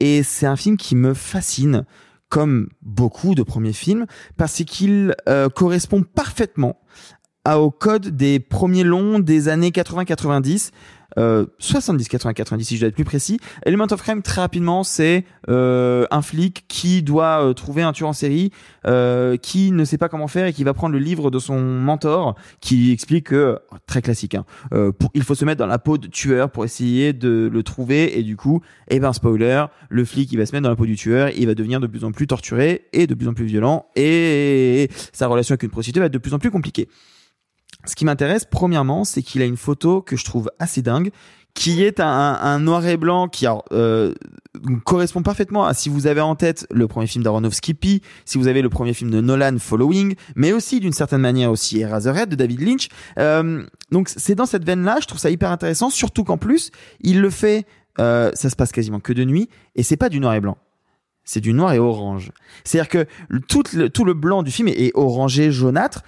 Et 0.00 0.22
c'est 0.22 0.46
un 0.46 0.56
film 0.56 0.76
qui 0.76 0.96
me 0.96 1.14
fascine 1.14 1.84
comme 2.28 2.68
beaucoup 2.82 3.34
de 3.34 3.42
premiers 3.42 3.72
films 3.72 4.06
parce 4.36 4.62
qu'il 4.64 5.14
euh, 5.28 5.48
correspond 5.48 6.02
parfaitement 6.02 6.78
au 7.48 7.70
code 7.70 8.08
des 8.08 8.38
premiers 8.38 8.84
longs 8.84 9.18
des 9.18 9.48
années 9.48 9.70
80-90 9.70 10.70
euh, 11.18 11.46
70 11.58 12.08
80 12.08 12.34
90 12.34 12.64
si 12.64 12.76
je 12.76 12.80
dois 12.80 12.88
être 12.88 12.94
plus 12.94 13.04
précis. 13.04 13.38
Element 13.64 13.86
of 13.90 14.02
Crime 14.02 14.22
très 14.22 14.40
rapidement 14.40 14.84
c'est 14.84 15.24
euh, 15.48 16.06
un 16.10 16.22
flic 16.22 16.64
qui 16.68 17.02
doit 17.02 17.44
euh, 17.44 17.52
trouver 17.52 17.82
un 17.82 17.92
tueur 17.92 18.10
en 18.10 18.12
série 18.12 18.52
euh, 18.86 19.36
qui 19.36 19.72
ne 19.72 19.84
sait 19.84 19.98
pas 19.98 20.08
comment 20.08 20.28
faire 20.28 20.46
et 20.46 20.52
qui 20.52 20.64
va 20.64 20.74
prendre 20.74 20.92
le 20.92 20.98
livre 21.00 21.30
de 21.30 21.38
son 21.38 21.60
mentor 21.60 22.34
qui 22.60 22.92
explique 22.92 23.26
que 23.26 23.58
très 23.86 24.02
classique 24.02 24.34
hein, 24.34 24.44
euh, 24.72 24.92
il 25.14 25.22
faut 25.22 25.34
se 25.34 25.44
mettre 25.44 25.58
dans 25.58 25.66
la 25.66 25.78
peau 25.78 25.98
de 25.98 26.06
tueur 26.06 26.50
pour 26.50 26.64
essayer 26.64 27.12
de 27.12 27.50
le 27.52 27.62
trouver 27.62 28.18
et 28.18 28.22
du 28.22 28.36
coup 28.36 28.60
eh 28.88 29.00
ben 29.00 29.12
spoiler 29.12 29.64
le 29.88 30.04
flic 30.04 30.30
il 30.32 30.38
va 30.38 30.46
se 30.46 30.52
mettre 30.52 30.64
dans 30.64 30.70
la 30.70 30.76
peau 30.76 30.86
du 30.86 30.96
tueur 30.96 31.30
il 31.36 31.46
va 31.46 31.54
devenir 31.54 31.80
de 31.80 31.86
plus 31.86 32.04
en 32.04 32.12
plus 32.12 32.26
torturé 32.26 32.86
et 32.92 33.06
de 33.06 33.14
plus 33.14 33.28
en 33.28 33.34
plus 33.34 33.44
violent 33.44 33.86
et 33.96 34.88
sa 35.12 35.26
relation 35.26 35.54
avec 35.54 35.62
une 35.62 35.70
prostituée 35.70 36.00
va 36.00 36.06
être 36.06 36.12
de 36.12 36.18
plus 36.18 36.34
en 36.34 36.38
plus 36.38 36.50
compliquée 36.50 36.88
ce 37.86 37.94
qui 37.94 38.04
m'intéresse, 38.04 38.44
premièrement, 38.44 39.04
c'est 39.04 39.22
qu'il 39.22 39.42
a 39.42 39.44
une 39.44 39.56
photo 39.56 40.02
que 40.02 40.16
je 40.16 40.24
trouve 40.24 40.50
assez 40.58 40.82
dingue, 40.82 41.10
qui 41.54 41.82
est 41.82 42.00
un, 42.00 42.58
noir 42.60 42.86
et 42.86 42.96
blanc 42.96 43.28
qui 43.28 43.46
alors, 43.46 43.64
euh, 43.72 44.14
correspond 44.84 45.22
parfaitement 45.22 45.64
à 45.64 45.74
si 45.74 45.88
vous 45.88 46.06
avez 46.06 46.20
en 46.20 46.36
tête 46.36 46.66
le 46.70 46.86
premier 46.86 47.06
film 47.06 47.24
d'Aronofsky, 47.24 47.74
Pi, 47.74 48.02
si 48.24 48.38
vous 48.38 48.46
avez 48.46 48.62
le 48.62 48.68
premier 48.68 48.94
film 48.94 49.10
de 49.10 49.20
Nolan, 49.20 49.58
Following, 49.58 50.14
mais 50.36 50.52
aussi 50.52 50.80
d'une 50.80 50.92
certaine 50.92 51.20
manière 51.20 51.50
aussi 51.50 51.80
Eraserhead 51.80 52.28
de 52.28 52.36
David 52.36 52.60
Lynch. 52.60 52.88
Euh, 53.18 53.64
donc 53.90 54.08
c'est 54.08 54.34
dans 54.34 54.46
cette 54.46 54.64
veine-là, 54.64 54.98
je 55.00 55.06
trouve 55.06 55.20
ça 55.20 55.30
hyper 55.30 55.50
intéressant, 55.50 55.90
surtout 55.90 56.24
qu'en 56.24 56.38
plus, 56.38 56.70
il 57.00 57.20
le 57.20 57.30
fait, 57.30 57.66
euh, 57.98 58.30
ça 58.34 58.48
se 58.48 58.56
passe 58.56 58.72
quasiment 58.72 59.00
que 59.00 59.12
de 59.12 59.24
nuit, 59.24 59.48
et 59.74 59.82
c'est 59.82 59.96
pas 59.96 60.08
du 60.08 60.20
noir 60.20 60.34
et 60.34 60.40
blanc 60.40 60.56
c'est 61.22 61.40
du 61.40 61.52
noir 61.52 61.72
et 61.72 61.78
orange. 61.78 62.32
C'est-à-dire 62.64 62.88
que 62.88 63.06
tout 63.46 63.62
le, 63.74 63.88
tout 63.88 64.04
le 64.04 64.14
blanc 64.14 64.42
du 64.42 64.50
film 64.50 64.66
est, 64.66 64.86
est 64.86 64.90
orangé, 64.94 65.52
jaunâtre. 65.52 66.02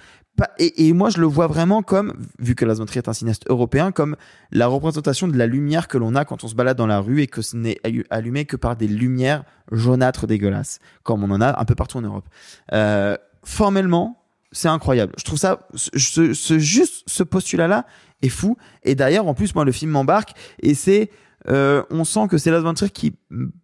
Et, 0.57 0.93
moi, 0.93 1.09
je 1.09 1.19
le 1.19 1.27
vois 1.27 1.47
vraiment 1.47 1.83
comme, 1.83 2.13
vu 2.39 2.55
que 2.55 2.65
Lars 2.65 2.77
von 2.77 2.85
Trier 2.85 2.99
est 3.03 3.07
un 3.07 3.13
cinéaste 3.13 3.43
européen, 3.49 3.91
comme 3.91 4.15
la 4.51 4.65
représentation 4.67 5.27
de 5.27 5.37
la 5.37 5.45
lumière 5.45 5.87
que 5.87 5.97
l'on 5.97 6.15
a 6.15 6.25
quand 6.25 6.43
on 6.43 6.47
se 6.47 6.55
balade 6.55 6.75
dans 6.77 6.87
la 6.87 6.99
rue 6.99 7.21
et 7.21 7.27
que 7.27 7.41
ce 7.41 7.55
n'est 7.55 7.79
allu- 7.83 8.05
allumé 8.09 8.45
que 8.45 8.55
par 8.55 8.75
des 8.75 8.87
lumières 8.87 9.43
jaunâtres 9.71 10.25
dégueulasses, 10.25 10.79
comme 11.03 11.23
on 11.23 11.29
en 11.31 11.39
a 11.39 11.59
un 11.61 11.65
peu 11.65 11.75
partout 11.75 11.97
en 11.97 12.01
Europe. 12.01 12.25
Euh, 12.73 13.15
formellement, 13.43 14.23
c'est 14.51 14.67
incroyable. 14.67 15.13
Je 15.17 15.23
trouve 15.23 15.39
ça, 15.39 15.67
ce, 15.75 16.33
ce- 16.33 16.59
juste 16.59 17.03
ce 17.07 17.23
postulat-là 17.23 17.85
est 18.21 18.29
fou. 18.29 18.57
Et 18.83 18.95
d'ailleurs, 18.95 19.27
en 19.27 19.33
plus, 19.35 19.53
moi, 19.53 19.65
le 19.65 19.71
film 19.71 19.91
m'embarque 19.91 20.31
et 20.61 20.73
c'est 20.73 21.11
euh, 21.49 21.83
on 21.89 22.05
sent 22.05 22.27
que 22.29 22.37
c'est 22.37 22.51
Trier 22.51 22.89
qui 22.89 23.13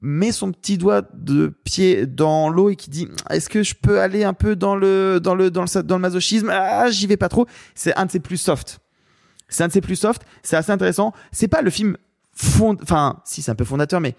met 0.01 0.31
son 0.31 0.51
petit 0.51 0.77
doigt 0.77 1.01
de 1.13 1.47
pied 1.63 2.05
dans 2.05 2.49
l'eau 2.49 2.69
et 2.69 2.75
qui 2.75 2.89
dit 2.89 3.07
est-ce 3.29 3.49
que 3.49 3.63
je 3.63 3.73
peux 3.75 4.01
aller 4.01 4.23
un 4.23 4.33
peu 4.33 4.55
dans 4.55 4.75
le 4.75 5.19
dans 5.19 5.35
le 5.35 5.49
dans 5.49 5.63
le 5.63 5.83
dans 5.83 5.95
le 5.95 6.01
masochisme? 6.01 6.49
Ah 6.51 6.89
j'y 6.89 7.07
vais 7.07 7.17
pas 7.17 7.29
trop. 7.29 7.47
C'est 7.75 7.95
un 7.95 8.05
de 8.05 8.11
ses 8.11 8.19
plus 8.19 8.37
soft. 8.37 8.79
C'est 9.47 9.63
un 9.63 9.67
de 9.67 9.73
ses 9.73 9.81
plus 9.81 9.95
soft. 9.95 10.23
C'est 10.43 10.57
assez 10.57 10.71
intéressant. 10.71 11.13
C'est 11.31 11.47
pas 11.47 11.61
le 11.61 11.69
film 11.69 11.97
fond 12.33 12.77
enfin 12.81 13.19
si 13.25 13.41
c'est 13.41 13.51
un 13.51 13.55
peu 13.55 13.65
fondateur 13.65 13.99
mais 13.99 14.15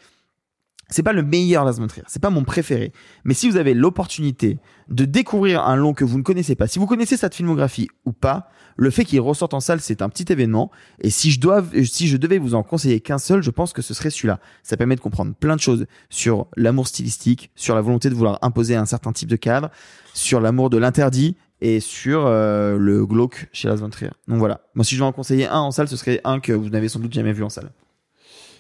c'est 0.91 1.03
pas 1.03 1.13
le 1.13 1.23
meilleur 1.23 1.65
Lars 1.65 1.75
von 1.75 1.87
Trier, 1.87 2.05
c'est 2.09 2.23
pas 2.23 2.31
mon 2.31 2.45
préféré. 2.45 2.93
Mais 3.25 3.35
si 3.35 3.49
vous 3.49 3.57
avez 3.57 3.75
l'opportunité 3.75 4.59
de 4.89 5.05
découvrir 5.05 5.65
un 5.65 5.77
long 5.77 5.95
que 5.95 6.05
vous 6.05 6.19
ne 6.19 6.23
connaissez 6.23 6.55
pas, 6.55 6.67
si 6.67 6.79
vous 6.79 6.87
connaissez 6.87 7.17
cette 7.17 7.35
filmographie 7.35 7.89
ou 8.05 8.13
pas, 8.13 8.51
le 8.77 8.91
fait 8.91 9.05
qu'il 9.05 9.21
ressorte 9.21 9.55
en 9.55 9.61
salle, 9.61 9.81
c'est 9.81 10.03
un 10.03 10.09
petit 10.09 10.33
événement. 10.33 10.71
Et 11.01 11.11
si 11.11 11.31
je 11.31 11.41
dois, 11.41 11.63
si 11.85 12.09
je 12.09 12.17
devais 12.17 12.39
vous 12.39 12.55
en 12.55 12.63
conseiller 12.63 13.01
qu'un 13.01 13.19
seul, 13.19 13.43
je 13.43 13.51
pense 13.51 13.73
que 13.73 13.83
ce 13.83 13.95
serait 13.95 14.11
celui-là. 14.11 14.41
Ça 14.63 14.77
permet 14.77 14.97
de 14.97 15.01
comprendre 15.01 15.35
plein 15.35 15.57
de 15.57 15.61
choses 15.61 15.87
sur 16.09 16.47
l'amour 16.57 16.89
stylistique, 16.89 17.51
sur 17.55 17.75
la 17.75 17.81
volonté 17.83 18.11
de 18.11 18.15
vouloir 18.15 18.39
imposer 18.43 18.77
un 18.77 18.87
certain 18.87 19.13
type 19.13 19.29
de 19.29 19.37
cadre, 19.37 19.71
sur 20.15 20.41
l'amour 20.41 20.71
de 20.71 20.79
l'interdit 20.79 21.37
et 21.61 21.81
sur 21.81 22.27
euh, 22.27 22.79
le 22.79 23.05
glauque 23.05 23.49
chez 23.53 23.69
Lars 23.69 23.77
von. 23.77 23.91
Donc 23.91 24.39
voilà. 24.39 24.63
Moi, 24.75 24.85
si 24.85 24.95
je 24.95 25.01
dois 25.01 25.09
en 25.09 25.13
conseiller 25.13 25.47
un 25.47 25.59
en 25.59 25.71
salle, 25.71 25.89
ce 25.89 25.97
serait 25.97 26.21
un 26.25 26.41
que 26.41 26.53
vous 26.53 26.71
n'avez 26.71 26.89
sans 26.89 27.01
doute 27.01 27.13
jamais 27.13 27.33
vu 27.33 27.43
en 27.43 27.51
salle. 27.51 27.71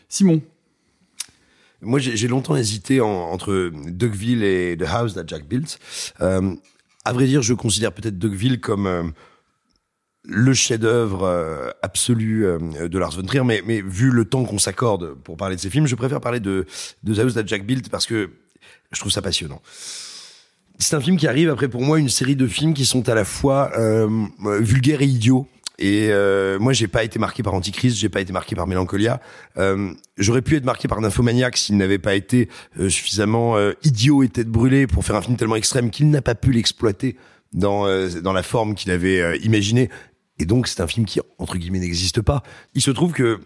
Simon. 0.08 0.42
Moi, 1.82 1.98
j'ai 1.98 2.28
longtemps 2.28 2.56
hésité 2.56 3.00
en- 3.00 3.08
entre 3.08 3.70
Dugville 3.86 4.42
et 4.44 4.76
The 4.78 4.84
House 4.86 5.14
That 5.14 5.24
Jack 5.26 5.46
Built. 5.46 5.78
Euh, 6.20 6.54
à 7.04 7.12
vrai 7.12 7.26
dire, 7.26 7.40
je 7.42 7.54
considère 7.54 7.92
peut-être 7.92 8.18
Dugville 8.18 8.60
comme 8.60 8.86
euh, 8.86 9.02
le 10.24 10.52
chef-d'œuvre 10.52 11.22
euh, 11.24 11.70
absolu 11.82 12.44
euh, 12.44 12.88
de 12.88 12.98
Lars 12.98 13.12
von 13.12 13.22
Trier, 13.22 13.42
mais, 13.44 13.62
mais 13.66 13.80
vu 13.80 14.10
le 14.10 14.26
temps 14.26 14.44
qu'on 14.44 14.58
s'accorde 14.58 15.14
pour 15.24 15.36
parler 15.38 15.56
de 15.56 15.60
ces 15.60 15.70
films, 15.70 15.86
je 15.86 15.94
préfère 15.94 16.20
parler 16.20 16.40
de, 16.40 16.66
de 17.02 17.14
The 17.14 17.18
House 17.20 17.34
That 17.34 17.46
Jack 17.46 17.64
Built 17.64 17.88
parce 17.88 18.04
que 18.06 18.30
je 18.92 19.00
trouve 19.00 19.12
ça 19.12 19.22
passionnant. 19.22 19.62
C'est 20.78 20.96
un 20.96 21.00
film 21.00 21.16
qui 21.16 21.26
arrive 21.26 21.48
après 21.50 21.68
pour 21.68 21.82
moi 21.82 21.98
une 21.98 22.08
série 22.08 22.36
de 22.36 22.46
films 22.46 22.74
qui 22.74 22.84
sont 22.86 23.08
à 23.08 23.14
la 23.14 23.24
fois 23.24 23.70
euh, 23.78 24.08
vulgaires 24.60 25.00
et 25.02 25.06
idiots. 25.06 25.46
Et 25.80 26.08
euh, 26.10 26.58
moi, 26.58 26.74
j'ai 26.74 26.88
pas 26.88 27.04
été 27.04 27.18
marqué 27.18 27.42
par 27.42 27.54
Antichrist, 27.54 27.96
j'ai 27.96 28.10
pas 28.10 28.20
été 28.20 28.32
marqué 28.32 28.54
par 28.54 28.66
Mélancolia. 28.66 29.20
Euh, 29.56 29.92
J'aurais 30.18 30.42
pu 30.42 30.56
être 30.56 30.66
marqué 30.66 30.86
par 30.86 31.00
Nymphomaniac 31.00 31.56
s'il 31.56 31.78
n'avait 31.78 31.98
pas 31.98 32.14
été 32.14 32.50
euh, 32.78 32.90
suffisamment 32.90 33.56
euh, 33.56 33.72
idiot 33.82 34.22
et 34.22 34.28
tête 34.28 34.48
brûlée 34.48 34.86
pour 34.86 35.02
faire 35.02 35.16
un 35.16 35.22
film 35.22 35.36
tellement 35.36 35.56
extrême 35.56 35.90
qu'il 35.90 36.10
n'a 36.10 36.20
pas 36.20 36.34
pu 36.34 36.52
l'exploiter 36.52 37.16
dans 37.54 37.86
euh, 37.86 38.08
dans 38.20 38.34
la 38.34 38.42
forme 38.42 38.74
qu'il 38.74 38.90
avait 38.90 39.22
euh, 39.22 39.36
imaginée. 39.38 39.88
Et 40.38 40.44
donc 40.44 40.68
c'est 40.68 40.82
un 40.82 40.86
film 40.86 41.06
qui 41.06 41.20
entre 41.38 41.56
guillemets 41.56 41.78
n'existe 41.78 42.20
pas. 42.20 42.42
Il 42.74 42.82
se 42.82 42.90
trouve 42.90 43.12
que 43.12 43.40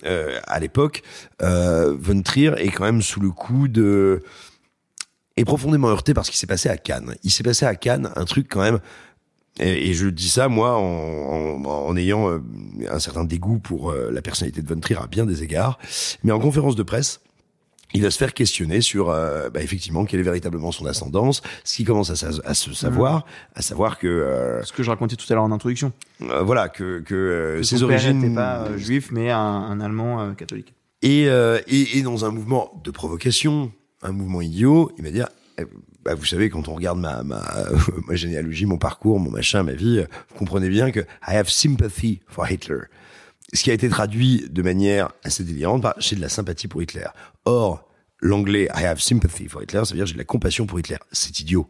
à 0.47 0.61
l'époque, 0.61 1.03
Von 1.41 2.23
Trier 2.23 2.53
est 2.59 2.71
quand 2.71 2.85
même 2.85 3.03
sous 3.03 3.19
le 3.19 3.31
coup 3.31 3.67
de 3.67 4.23
est 5.37 5.45
profondément 5.45 5.89
heurté 5.89 6.15
par 6.15 6.25
ce 6.25 6.31
qui 6.31 6.37
s'est 6.37 6.47
passé 6.47 6.69
à 6.69 6.77
Cannes. 6.77 7.17
Il 7.25 7.33
s'est 7.33 7.43
passé 7.43 7.67
à 7.67 7.75
Cannes 7.75 8.13
un 8.15 8.25
truc 8.25 8.47
quand 8.49 8.61
même 8.61 8.79
et, 9.61 9.91
et 9.91 9.95
je 9.95 10.09
dis 10.09 10.29
ça 10.29 10.49
moi 10.49 10.77
en, 10.77 10.83
en, 10.83 11.65
en 11.65 11.97
ayant 11.97 12.29
euh, 12.29 12.39
un 12.91 12.99
certain 12.99 13.25
dégoût 13.25 13.59
pour 13.59 13.91
euh, 13.91 14.11
la 14.13 14.23
personnalité 14.23 14.63
de 14.63 14.69
Von 14.69 14.81
Trier 14.81 14.99
à 15.01 15.07
bien 15.07 15.27
des 15.27 15.43
égards, 15.43 15.79
mais 16.25 16.33
en 16.33 16.41
conférence 16.41 16.75
de 16.77 16.83
presse, 16.83 17.21
il 17.97 18.03
va 18.03 18.11
se 18.11 18.19
faire 18.19 18.35
questionner 18.35 18.81
sur 18.81 19.11
euh, 19.11 19.51
bah, 19.51 19.63
effectivement 19.63 20.05
quelle 20.05 20.19
est 20.19 20.25
véritablement 20.25 20.73
son 20.73 20.87
ascendance, 20.87 21.43
ce 21.63 21.77
qui 21.77 21.85
commence 21.85 22.11
à, 22.11 22.17
se 22.55 22.73
savoir, 22.75 23.25
à 23.55 23.63
savoir 23.63 23.99
que 24.01 24.61
Ce 24.65 24.73
que 24.73 24.83
je 24.83 24.91
racontais 24.91 25.15
tout 25.15 25.27
à 25.31 25.35
l'heure 25.35 25.45
en 25.45 25.53
introduction. 25.53 25.93
voilà 26.19 26.69
que, 26.69 26.99
que, 27.01 27.57
Que 27.59 27.63
ses 27.63 27.77
son 27.79 27.85
origines 27.85 28.19
n'était 28.19 28.35
pas 28.35 28.77
juif, 28.77 29.11
mais 29.13 29.31
un, 29.31 29.39
un 29.39 29.81
allemand 29.81 30.35
catholique. 30.35 30.75
et, 31.03 31.27
et, 31.69 31.99
et 31.99 32.03
dans 32.03 32.25
un 32.25 32.31
mouvement 32.31 32.73
de 32.83 32.91
provocation, 32.91 33.71
un 34.03 34.11
mouvement 34.11 34.41
idiot, 34.41 34.91
il 34.99 35.05
va 35.05 35.11
dire, 35.11 35.29
bah, 36.05 36.15
vous 36.15 36.25
savez, 36.25 36.51
quand 36.51 36.69
on 36.69 36.75
regarde 36.75 36.99
ma, 36.99 37.23
ma, 37.23 37.43
ma 38.07 38.15
généalogie, 38.15 38.67
mon 38.67 38.79
parcours, 38.79 39.19
mon 39.21 39.31
machin, 39.31 39.63
ma 39.63 39.73
vie, 39.73 39.99
euh, 39.99 40.07
vous 40.31 40.39
comprenez 40.39 40.69
bien 40.69 40.91
que 40.91 41.01
I 41.01 41.37
have 41.37 41.49
sympathy 41.49 42.21
for 42.27 42.49
Hitler. 42.51 42.81
Ce 43.53 43.63
qui 43.63 43.71
a 43.71 43.75
été 43.75 43.89
traduit 43.89 44.49
de 44.51 44.63
manière 44.63 45.11
assez 45.23 45.45
délirante 45.45 45.83
par 45.83 45.95
j'ai 45.99 46.17
de 46.17 46.21
la 46.21 46.29
sympathie 46.29 46.67
pour 46.67 46.83
Hitler. 46.83 47.07
Or, 47.45 47.89
l'anglais 48.21 48.69
I 48.75 48.85
have 48.85 49.01
sympathy 49.01 49.49
for 49.49 49.63
Hitler, 49.63 49.85
ça 49.85 49.93
veut 49.93 49.99
dire 49.99 50.07
j'ai 50.07 50.15
de 50.15 50.19
la 50.19 50.25
compassion 50.25 50.67
pour 50.67 50.79
Hitler. 50.79 50.97
C'est 51.13 51.39
idiot. 51.41 51.69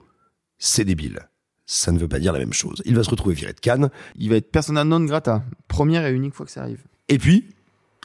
C'est 0.59 0.85
débile. 0.85 1.29
Ça 1.67 1.93
ne 1.93 1.99
veut 1.99 2.09
pas 2.09 2.19
dire 2.19 2.33
la 2.33 2.39
même 2.39 2.53
chose. 2.53 2.83
Il 2.85 2.95
va 2.95 3.05
se 3.05 3.11
retrouver 3.11 3.35
viré 3.35 3.53
de 3.53 3.61
Cannes. 3.61 3.91
Il 4.17 4.31
va 4.31 4.37
être 4.37 4.51
persona 4.51 4.85
non 4.85 5.01
grata. 5.01 5.45
Première 5.69 6.07
et 6.07 6.13
unique 6.13 6.35
fois 6.35 6.47
que 6.47 6.53
ça 6.53 6.63
arrive. 6.63 6.83
Et 7.09 7.19
puis, 7.19 7.49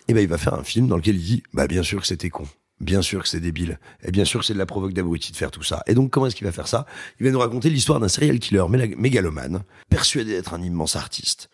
eh 0.08 0.14
ben, 0.14 0.22
il 0.22 0.28
va 0.28 0.38
faire 0.38 0.54
un 0.54 0.64
film 0.64 0.88
dans 0.88 0.98
lequel 0.98 1.16
il 1.16 1.24
dit, 1.24 1.44
bah, 1.54 1.68
bien 1.68 1.84
sûr 1.84 2.02
que 2.02 2.08
c'était 2.08 2.30
con. 2.30 2.48
Bien 2.80 3.02
sûr 3.02 3.22
que 3.24 3.28
c'est 3.28 3.40
débile. 3.42 3.80
Et 4.04 4.12
bien 4.12 4.26
sûr 4.26 4.40
que 4.40 4.46
c'est 4.46 4.54
de 4.54 4.60
la 4.60 4.66
provoque 4.66 4.94
d'abruti 4.94 5.32
de 5.32 5.38
faire 5.38 5.52
tout 5.52 5.64
ça. 5.64 5.84
Et 5.86 5.94
donc, 5.94 6.12
comment 6.12 6.28
est-ce 6.28 6.36
qu'il 6.36 6.48
va 6.48 6.54
faire 6.54 6.68
ça? 6.68 6.86
Il 7.20 7.26
va 7.26 7.32
nous 7.32 7.40
raconter 7.40 7.70
l'histoire 7.70 8.00
d'un 8.00 8.08
serial 8.08 8.40
killer 8.40 8.64
mégalomane, 8.70 9.64
persuadé 9.90 10.32
d'être 10.32 10.54
un 10.54 10.62
immense 10.62 10.96
artiste, 10.96 11.50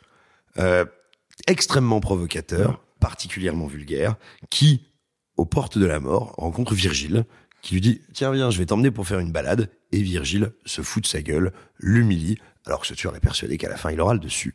euh, 0.60 0.86
extrêmement 1.48 2.00
provocateur, 2.00 2.84
particulièrement 3.00 3.66
vulgaire, 3.66 4.16
qui, 4.50 4.88
aux 5.38 5.46
portes 5.46 5.78
de 5.78 5.86
la 5.86 6.00
mort, 6.00 6.36
rencontre 6.38 6.76
Virgile, 6.76 7.26
qui 7.62 7.74
lui 7.74 7.82
dit, 7.82 8.02
tiens, 8.14 8.32
viens, 8.32 8.52
je 8.52 8.60
vais 8.60 8.68
t'emmener 8.68 8.92
pour 8.92 9.08
faire 9.08 9.20
une 9.20 9.32
balade. 9.32 9.72
Et 9.92 10.02
Virgile 10.02 10.52
se 10.66 10.84
fout 10.84 11.04
de 11.04 11.08
sa 11.08 11.22
gueule, 11.22 11.52
l'humilie, 11.80 12.38
alors 12.66 12.82
que 12.82 12.88
ce 12.88 12.94
tueur 12.94 13.16
est 13.16 13.20
persuadé 13.20 13.58
qu'à 13.58 13.70
la 13.70 13.78
fin, 13.78 13.92
il 13.92 14.00
aura 14.00 14.14
le 14.14 14.20
dessus. 14.20 14.54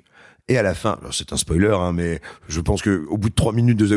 Et 0.51 0.59
à 0.59 0.65
la 0.65 0.75
fin, 0.75 0.99
c'est 1.13 1.33
un 1.33 1.37
spoiler, 1.37 1.73
hein, 1.73 1.93
mais 1.93 2.21
je 2.49 2.61
pense 2.61 2.83
que 2.83 3.07
au 3.07 3.17
bout 3.17 3.31
de 3.31 3.35
trois 3.37 3.53
minutes 3.53 3.79
de 3.79 3.87
The 3.87 3.93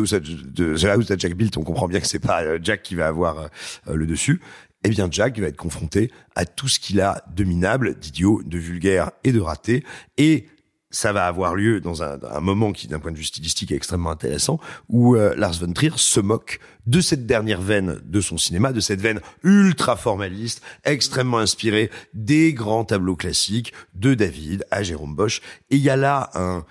House 0.85 1.09
at, 1.09 1.17
Jack 1.17 1.33
Built, 1.33 1.57
on 1.57 1.63
comprend 1.63 1.87
bien 1.87 1.99
que 1.99 2.05
c'est 2.05 2.19
pas 2.19 2.43
euh, 2.43 2.59
Jack 2.61 2.83
qui 2.83 2.93
va 2.93 3.07
avoir 3.07 3.49
euh, 3.87 3.95
le 3.95 4.05
dessus. 4.05 4.39
Eh 4.83 4.89
bien, 4.89 5.07
Jack 5.09 5.39
va 5.39 5.47
être 5.47 5.57
confronté 5.57 6.11
à 6.35 6.45
tout 6.45 6.67
ce 6.67 6.79
qu'il 6.79 7.01
a 7.01 7.23
de 7.35 7.43
minable, 7.43 7.95
d'idiot, 7.95 8.43
de 8.45 8.59
vulgaire 8.59 9.09
et 9.23 9.31
de 9.31 9.39
raté. 9.39 9.83
Et 10.19 10.45
ça 10.93 11.11
va 11.11 11.25
avoir 11.25 11.55
lieu 11.55 11.81
dans 11.81 12.03
un, 12.03 12.19
un 12.23 12.39
moment 12.39 12.71
qui, 12.71 12.87
d'un 12.87 12.99
point 12.99 13.11
de 13.11 13.17
vue 13.17 13.23
stylistique, 13.25 13.71
est 13.71 13.75
extrêmement 13.75 14.11
intéressant, 14.11 14.59
où 14.87 15.15
euh, 15.15 15.33
Lars 15.35 15.53
von 15.53 15.73
Trier 15.73 15.91
se 15.95 16.19
moque 16.19 16.59
de 16.85 17.01
cette 17.01 17.25
dernière 17.25 17.61
veine 17.61 17.99
de 18.05 18.21
son 18.21 18.37
cinéma, 18.37 18.71
de 18.71 18.79
cette 18.79 19.01
veine 19.01 19.19
ultra 19.43 19.97
formaliste, 19.97 20.61
extrêmement 20.85 21.39
inspirée 21.39 21.89
des 22.13 22.53
grands 22.53 22.85
tableaux 22.85 23.15
classiques 23.15 23.73
de 23.95 24.13
David 24.13 24.65
à 24.69 24.83
Jérôme 24.83 25.15
Bosch. 25.15 25.41
Et 25.71 25.77
il 25.77 25.81
y 25.81 25.89
a 25.89 25.97
là 25.97 26.29
un, 26.35 26.63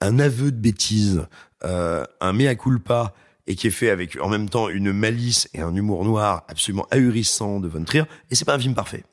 un 0.00 0.18
aveu 0.18 0.50
de 0.50 0.58
bêtise, 0.58 1.22
euh, 1.64 2.04
un 2.20 2.32
mea 2.32 2.54
culpa, 2.54 3.14
et 3.46 3.56
qui 3.56 3.66
est 3.66 3.72
fait 3.72 3.90
avec 3.90 4.16
en 4.20 4.28
même 4.28 4.48
temps 4.48 4.68
une 4.68 4.92
malice 4.92 5.48
et 5.54 5.60
un 5.60 5.74
humour 5.74 6.04
noir 6.04 6.44
absolument 6.48 6.86
ahurissant 6.90 7.60
de 7.60 7.68
Von 7.68 7.84
Trier. 7.84 8.04
Et 8.30 8.34
c'est 8.34 8.44
pas 8.44 8.54
un 8.54 8.58
film 8.58 8.74
parfait. 8.74 9.04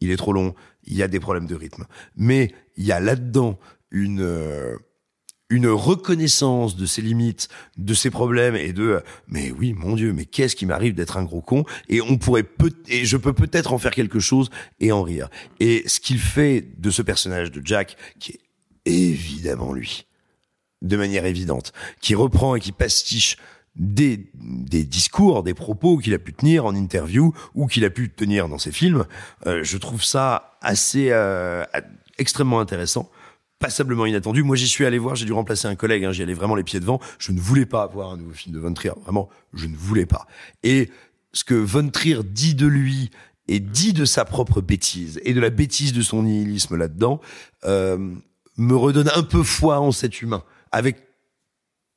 Il 0.00 0.10
est 0.10 0.16
trop 0.16 0.32
long, 0.32 0.54
il 0.82 0.96
y 0.96 1.02
a 1.02 1.08
des 1.08 1.20
problèmes 1.20 1.46
de 1.46 1.54
rythme. 1.54 1.84
Mais 2.16 2.52
il 2.76 2.84
y 2.84 2.92
a 2.92 3.00
là-dedans 3.00 3.58
une 3.94 4.20
euh, 4.20 4.76
une 5.50 5.68
reconnaissance 5.68 6.74
de 6.74 6.84
ses 6.84 7.00
limites, 7.00 7.48
de 7.76 7.94
ses 7.94 8.10
problèmes 8.10 8.56
et 8.56 8.72
de 8.72 8.82
euh, 8.82 9.00
mais 9.28 9.52
oui 9.52 9.72
mon 9.72 9.94
Dieu 9.94 10.12
mais 10.12 10.24
qu'est-ce 10.24 10.56
qui 10.56 10.66
m'arrive 10.66 10.94
d'être 10.94 11.16
un 11.16 11.24
gros 11.24 11.40
con 11.40 11.64
et 11.88 12.00
on 12.02 12.18
pourrait 12.18 12.42
peut 12.42 12.72
et 12.88 13.04
je 13.04 13.16
peux 13.16 13.32
peut-être 13.32 13.72
en 13.72 13.78
faire 13.78 13.92
quelque 13.92 14.20
chose 14.20 14.50
et 14.80 14.92
en 14.92 15.02
rire. 15.02 15.28
Et 15.60 15.84
ce 15.86 16.00
qu'il 16.00 16.18
fait 16.18 16.66
de 16.78 16.90
ce 16.90 17.02
personnage 17.02 17.52
de 17.52 17.62
Jack 17.64 17.96
qui 18.18 18.32
est 18.32 18.40
évidemment 18.84 19.72
lui 19.72 20.06
de 20.82 20.96
manière 20.96 21.24
évidente 21.24 21.72
qui 22.00 22.14
reprend 22.14 22.56
et 22.56 22.60
qui 22.60 22.72
pastiche 22.72 23.36
des, 23.76 24.30
des 24.34 24.84
discours, 24.84 25.42
des 25.42 25.54
propos 25.54 25.98
qu'il 25.98 26.14
a 26.14 26.18
pu 26.18 26.32
tenir 26.32 26.64
en 26.64 26.74
interview 26.74 27.32
ou 27.54 27.66
qu'il 27.66 27.84
a 27.84 27.90
pu 27.90 28.10
tenir 28.10 28.48
dans 28.48 28.58
ses 28.58 28.70
films, 28.70 29.04
euh, 29.46 29.64
je 29.64 29.78
trouve 29.78 30.04
ça 30.04 30.56
assez 30.60 31.08
euh, 31.10 31.64
extrêmement 32.18 32.60
intéressant 32.60 33.10
passablement 33.58 34.06
inattendu. 34.06 34.42
Moi, 34.42 34.56
j'y 34.56 34.68
suis 34.68 34.84
allé 34.84 34.98
voir, 34.98 35.14
j'ai 35.14 35.26
dû 35.26 35.32
remplacer 35.32 35.68
un 35.68 35.76
collègue, 35.76 36.04
hein, 36.04 36.12
j'y 36.12 36.22
allais 36.22 36.34
vraiment 36.34 36.54
les 36.54 36.64
pieds 36.64 36.80
devant. 36.80 37.00
Je 37.18 37.32
ne 37.32 37.40
voulais 37.40 37.66
pas 37.66 37.86
voir 37.86 38.10
un 38.12 38.16
nouveau 38.16 38.32
film 38.32 38.54
de 38.54 38.60
Von 38.60 38.74
Trier, 38.74 38.92
vraiment, 39.02 39.28
je 39.52 39.66
ne 39.66 39.76
voulais 39.76 40.06
pas. 40.06 40.26
Et 40.62 40.90
ce 41.32 41.44
que 41.44 41.54
Von 41.54 41.88
Trier 41.88 42.18
dit 42.24 42.54
de 42.54 42.66
lui 42.66 43.10
et 43.48 43.60
dit 43.60 43.92
de 43.92 44.04
sa 44.04 44.24
propre 44.24 44.60
bêtise 44.60 45.20
et 45.24 45.34
de 45.34 45.40
la 45.40 45.50
bêtise 45.50 45.92
de 45.92 46.02
son 46.02 46.22
nihilisme 46.22 46.76
là-dedans 46.76 47.20
euh, 47.64 48.14
me 48.56 48.74
redonne 48.74 49.10
un 49.14 49.22
peu 49.22 49.42
foi 49.42 49.80
en 49.80 49.92
cet 49.92 50.22
humain, 50.22 50.44
avec 50.72 51.08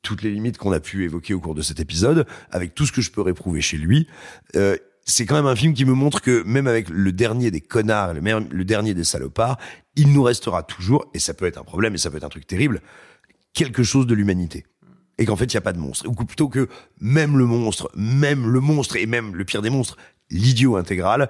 toutes 0.01 0.23
les 0.23 0.31
limites 0.31 0.57
qu'on 0.57 0.71
a 0.71 0.79
pu 0.79 1.03
évoquer 1.03 1.33
au 1.33 1.39
cours 1.39 1.55
de 1.55 1.61
cet 1.61 1.79
épisode, 1.79 2.25
avec 2.51 2.75
tout 2.75 2.85
ce 2.85 2.91
que 2.91 3.01
je 3.01 3.11
peux 3.11 3.21
réprouver 3.21 3.61
chez 3.61 3.77
lui. 3.77 4.07
Euh, 4.55 4.77
c'est 5.07 5.25
quand 5.25 5.35
même 5.35 5.47
un 5.47 5.55
film 5.55 5.73
qui 5.73 5.85
me 5.85 5.93
montre 5.93 6.21
que 6.21 6.43
même 6.43 6.67
avec 6.67 6.89
le 6.89 7.13
dernier 7.13 7.49
des 7.49 7.61
connards, 7.61 8.13
le, 8.13 8.21
le 8.21 8.65
dernier 8.65 8.93
des 8.93 9.05
salopards, 9.05 9.57
il 9.95 10.11
nous 10.11 10.21
restera 10.21 10.63
toujours, 10.63 11.09
et 11.13 11.19
ça 11.19 11.33
peut 11.33 11.45
être 11.45 11.57
un 11.57 11.63
problème, 11.63 11.95
et 11.95 11.97
ça 11.97 12.11
peut 12.11 12.17
être 12.17 12.25
un 12.25 12.29
truc 12.29 12.45
terrible, 12.45 12.81
quelque 13.53 13.83
chose 13.83 14.05
de 14.05 14.13
l'humanité. 14.13 14.65
Et 15.17 15.25
qu'en 15.25 15.37
fait, 15.37 15.45
il 15.45 15.55
n'y 15.55 15.59
a 15.59 15.61
pas 15.61 15.73
de 15.73 15.79
monstre. 15.79 16.07
Ou 16.07 16.13
plutôt 16.13 16.49
que 16.49 16.67
même 16.99 17.37
le 17.37 17.45
monstre, 17.45 17.89
même 17.95 18.51
le 18.51 18.59
monstre, 18.59 18.97
et 18.97 19.05
même 19.05 19.33
le 19.33 19.45
pire 19.45 19.61
des 19.61 19.69
monstres, 19.69 19.97
l'idiot 20.29 20.75
intégral, 20.75 21.29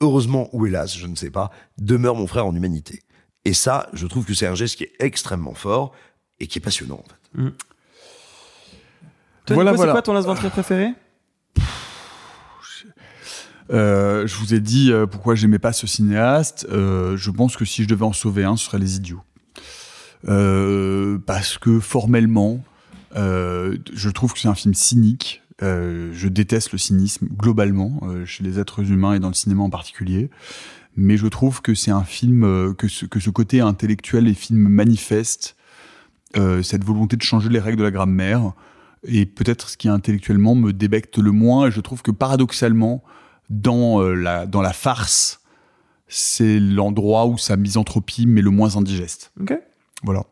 heureusement 0.00 0.48
ou 0.52 0.64
hélas, 0.64 0.96
je 0.96 1.08
ne 1.08 1.16
sais 1.16 1.30
pas, 1.30 1.50
demeure 1.76 2.14
mon 2.14 2.28
frère 2.28 2.46
en 2.46 2.54
humanité. 2.54 3.02
Et 3.44 3.52
ça, 3.52 3.88
je 3.92 4.06
trouve 4.06 4.24
que 4.24 4.32
c'est 4.32 4.46
un 4.46 4.54
geste 4.54 4.76
qui 4.76 4.84
est 4.84 4.92
extrêmement 5.00 5.54
fort 5.54 5.92
et 6.38 6.46
qui 6.46 6.58
est 6.58 6.62
passionnant, 6.62 7.02
en 7.04 7.08
fait. 7.08 7.50
Toi, 9.46 9.54
Voilà, 9.54 9.76
c'est 9.76 9.90
quoi 9.90 10.02
ton 10.02 10.34
Trier 10.34 10.50
préféré? 10.50 10.92
Je 13.70 14.34
vous 14.36 14.54
ai 14.54 14.60
dit 14.60 14.92
euh, 14.92 15.06
pourquoi 15.06 15.34
j'aimais 15.34 15.58
pas 15.58 15.72
ce 15.72 15.86
cinéaste. 15.86 16.66
Euh, 16.70 17.16
je 17.16 17.30
pense 17.30 17.56
que 17.56 17.64
si 17.64 17.82
je 17.82 17.88
devais 17.88 18.04
en 18.04 18.12
sauver 18.12 18.44
un, 18.44 18.56
ce 18.56 18.66
serait 18.66 18.78
Les 18.78 18.96
Idiots. 18.96 19.22
Euh, 20.28 21.18
parce 21.24 21.58
que 21.58 21.78
formellement, 21.80 22.64
euh, 23.16 23.76
je 23.92 24.10
trouve 24.10 24.32
que 24.32 24.38
c'est 24.38 24.48
un 24.48 24.54
film 24.54 24.74
cynique. 24.74 25.42
Euh, 25.62 26.10
je 26.12 26.28
déteste 26.28 26.72
le 26.72 26.78
cynisme 26.78 27.28
globalement 27.34 28.00
euh, 28.02 28.26
chez 28.26 28.44
les 28.44 28.58
êtres 28.58 28.90
humains 28.90 29.14
et 29.14 29.20
dans 29.20 29.28
le 29.28 29.34
cinéma 29.34 29.62
en 29.62 29.70
particulier. 29.70 30.30
Mais 30.96 31.16
je 31.16 31.26
trouve 31.26 31.62
que 31.62 31.74
c'est 31.74 31.90
un 31.90 32.04
film 32.04 32.44
euh, 32.44 32.74
que 32.74 32.88
ce, 32.88 33.06
que 33.06 33.20
ce 33.20 33.30
côté 33.30 33.60
intellectuel 33.60 34.28
et 34.28 34.34
film 34.34 34.68
manifeste 34.68 35.56
euh, 36.36 36.62
cette 36.62 36.84
volonté 36.84 37.16
de 37.16 37.22
changer 37.22 37.48
les 37.48 37.60
règles 37.60 37.78
de 37.78 37.84
la 37.84 37.90
grammaire 37.90 38.52
et 39.06 39.24
peut-être 39.24 39.70
ce 39.70 39.76
qui 39.76 39.88
intellectuellement 39.88 40.54
me 40.54 40.72
débecte 40.72 41.18
le 41.18 41.32
moins. 41.32 41.68
Et 41.68 41.70
je 41.70 41.80
trouve 41.80 42.02
que 42.02 42.10
paradoxalement, 42.10 43.02
dans, 43.50 44.00
euh, 44.02 44.14
la, 44.14 44.46
dans 44.46 44.62
la 44.62 44.72
farce, 44.72 45.40
c'est 46.08 46.58
l'endroit 46.60 47.26
où 47.26 47.38
sa 47.38 47.56
misanthropie 47.56 48.26
met 48.26 48.42
le 48.42 48.50
moins 48.50 48.76
indigeste. 48.76 49.32
Ok. 49.40 49.58
Voilà. 50.02 50.24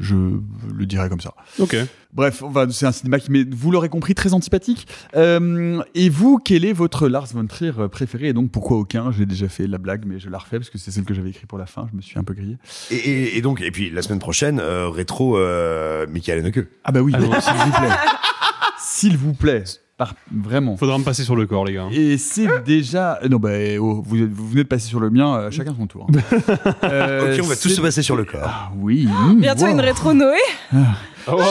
Je 0.00 0.16
le 0.16 0.86
dirais 0.86 1.08
comme 1.08 1.20
ça. 1.20 1.34
Ok. 1.60 1.76
Bref, 2.12 2.42
enfin, 2.42 2.68
c'est 2.70 2.84
un 2.84 2.90
cinéma 2.90 3.20
qui 3.20 3.30
m'est, 3.30 3.44
vous 3.54 3.70
l'aurez 3.70 3.88
compris, 3.88 4.16
très 4.16 4.34
antipathique. 4.34 4.88
Euh, 5.14 5.80
et 5.94 6.08
vous, 6.08 6.38
quel 6.38 6.64
est 6.64 6.72
votre 6.72 7.06
Lars 7.06 7.28
von 7.32 7.46
Trier 7.46 7.70
préféré? 7.92 8.28
Et 8.28 8.32
donc, 8.32 8.50
pourquoi 8.50 8.76
aucun? 8.76 9.12
J'ai 9.12 9.24
déjà 9.24 9.48
fait 9.48 9.68
la 9.68 9.78
blague, 9.78 10.04
mais 10.04 10.18
je 10.18 10.28
la 10.30 10.38
refais 10.38 10.58
parce 10.58 10.68
que 10.68 10.78
c'est 10.78 10.90
celle 10.90 11.04
que 11.04 11.14
j'avais 11.14 11.30
écrite 11.30 11.46
pour 11.46 11.58
la 11.58 11.66
fin. 11.66 11.86
Je 11.92 11.96
me 11.96 12.02
suis 12.02 12.18
un 12.18 12.24
peu 12.24 12.34
grillé. 12.34 12.56
Et, 12.90 12.96
et, 12.96 13.38
et 13.38 13.40
donc, 13.40 13.60
et 13.60 13.70
puis 13.70 13.88
la 13.90 14.02
semaine 14.02 14.18
prochaine, 14.18 14.58
euh, 14.58 14.88
rétro 14.88 15.38
euh, 15.38 16.08
Michael 16.08 16.40
Haneke. 16.40 16.66
Ah 16.82 16.90
bah 16.90 17.00
oui, 17.00 17.12
Ah 17.14 17.20
bon 17.20 17.40
s'il 17.40 17.54
vous 17.54 17.70
plaît. 17.70 17.88
S'il 18.78 19.16
vous 19.16 19.32
plaît. 19.34 19.64
Par- 19.96 20.14
vraiment. 20.32 20.76
Faudra 20.76 20.98
me 20.98 21.04
passer 21.04 21.22
sur 21.22 21.36
le 21.36 21.46
corps, 21.46 21.64
les 21.64 21.74
gars. 21.74 21.86
Et 21.92 22.18
c'est 22.18 22.48
déjà. 22.64 23.20
Non, 23.30 23.36
bah, 23.38 23.50
oh, 23.78 24.02
vous, 24.04 24.26
vous 24.28 24.48
venez 24.48 24.64
de 24.64 24.68
passer 24.68 24.88
sur 24.88 24.98
le 24.98 25.08
mien, 25.10 25.36
euh, 25.36 25.50
chacun 25.52 25.74
son 25.76 25.86
tour. 25.86 26.06
Euh, 26.84 27.34
ok, 27.36 27.40
on 27.44 27.46
va 27.46 27.54
tous 27.56 27.68
c'est- 27.68 27.74
se 27.76 27.80
passer 27.80 28.02
sur 28.02 28.16
le 28.16 28.24
corps. 28.24 28.40
Ah 28.44 28.72
oui. 28.76 29.06
mmh, 29.06 29.40
Bientôt 29.40 29.64
wow. 29.66 29.70
une 29.70 29.80
rétro 29.80 30.12
Noé. 30.12 30.36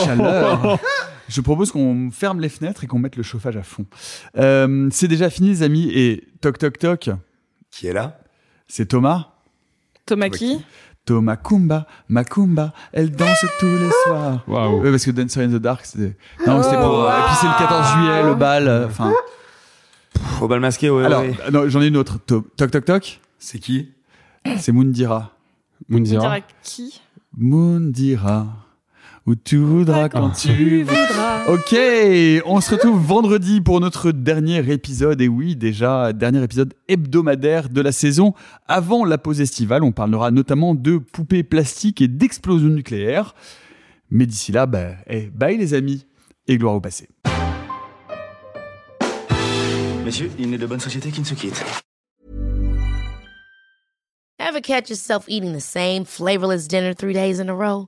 Chaleur. 0.03 0.77
Je 1.29 1.41
propose 1.41 1.71
qu'on 1.71 2.11
ferme 2.11 2.41
les 2.41 2.49
fenêtres 2.49 2.83
et 2.83 2.87
qu'on 2.87 2.99
mette 2.99 3.15
le 3.15 3.23
chauffage 3.23 3.55
à 3.57 3.63
fond. 3.63 3.85
Euh, 4.37 4.89
c'est 4.91 5.07
déjà 5.07 5.29
fini, 5.29 5.49
les 5.49 5.63
amis. 5.63 5.89
Et 5.93 6.27
toc 6.41 6.57
toc 6.59 6.77
toc. 6.77 7.09
Qui 7.71 7.87
est 7.87 7.93
là? 7.93 8.19
C'est 8.67 8.87
Thomas. 8.87 9.29
Thomas 10.05 10.29
qui? 10.29 10.59
Thomas 11.05 11.35
Kumba, 11.35 11.85
Makumba, 12.07 12.71
elle 12.93 13.11
danse 13.11 13.45
tous 13.59 13.65
les 13.65 13.89
soirs. 14.05 14.43
Waouh. 14.47 14.81
Ouais, 14.81 14.89
parce 14.91 15.03
que 15.05 15.11
Dancer 15.11 15.41
in 15.41 15.49
the 15.49 15.55
Dark, 15.61 15.85
c'était. 15.85 16.15
Non, 16.47 16.63
c'était 16.63 16.77
Oh, 16.79 16.83
pour. 16.83 17.09
Et 17.09 17.21
puis 17.27 17.35
c'est 17.41 17.47
le 17.47 17.57
14 17.59 17.93
juillet, 17.93 18.23
le 18.23 18.35
bal. 18.35 18.67
euh, 18.67 18.87
Enfin. 18.87 19.11
Au 20.41 20.47
bal 20.47 20.59
masqué, 20.61 20.89
ouais. 20.89 21.03
Alors, 21.05 21.21
ouais. 21.21 21.35
euh, 21.47 21.51
non, 21.51 21.67
j'en 21.67 21.81
ai 21.81 21.87
une 21.87 21.97
autre. 21.97 22.19
To- 22.25 22.47
Toc 22.55 22.71
toc 22.71 22.85
toc. 22.85 23.19
C'est 23.37 23.59
qui? 23.59 23.91
C'est 24.59 24.71
Mundira. 24.71 25.31
Mounzira. 25.89 26.21
dirait 26.21 26.43
qui? 26.63 27.01
Mundira. 27.37 28.47
Où 29.25 29.35
tu 29.35 29.55
voudras 29.55 30.09
quand 30.09 30.31
tu 30.31 30.83
voudras. 30.83 31.45
Ok, 31.47 31.73
on 32.45 32.59
se 32.59 32.71
retrouve 32.71 33.01
vendredi 33.01 33.61
pour 33.61 33.79
notre 33.79 34.11
dernier 34.11 34.69
épisode. 34.69 35.21
Et 35.21 35.29
oui, 35.29 35.55
déjà, 35.55 36.11
dernier 36.11 36.43
épisode 36.43 36.73
hebdomadaire 36.89 37.69
de 37.69 37.79
la 37.79 37.93
saison. 37.93 38.33
Avant 38.67 39.05
la 39.05 39.17
pause 39.17 39.39
estivale, 39.39 39.83
on 39.83 39.93
parlera 39.93 40.29
notamment 40.29 40.75
de 40.75 40.97
poupées 40.97 41.43
plastiques 41.43 42.01
et 42.01 42.09
d'explosions 42.09 42.67
nucléaires. 42.67 43.33
Mais 44.09 44.25
d'ici 44.25 44.51
là, 44.51 44.65
bah, 44.65 44.95
eh, 45.07 45.29
bye 45.33 45.57
les 45.57 45.73
amis 45.73 46.05
et 46.47 46.57
gloire 46.57 46.75
au 46.75 46.81
passé. 46.81 47.07
Messieurs, 50.03 50.31
il 50.37 50.49
n'est 50.49 50.57
de 50.57 50.67
bonne 50.67 50.81
société 50.81 51.11
qui 51.11 51.21
ne 51.21 51.25
se 51.25 51.33
quitte. 51.33 51.63
Ever 54.37 54.59
catch 54.59 54.89
yourself 54.89 55.23
eating 55.29 55.53
the 55.53 55.61
same 55.61 56.03
flavorless 56.03 56.67
dinner 56.67 56.93
three 56.93 57.13
days 57.13 57.39
in 57.39 57.47
a 57.47 57.53
row? 57.53 57.87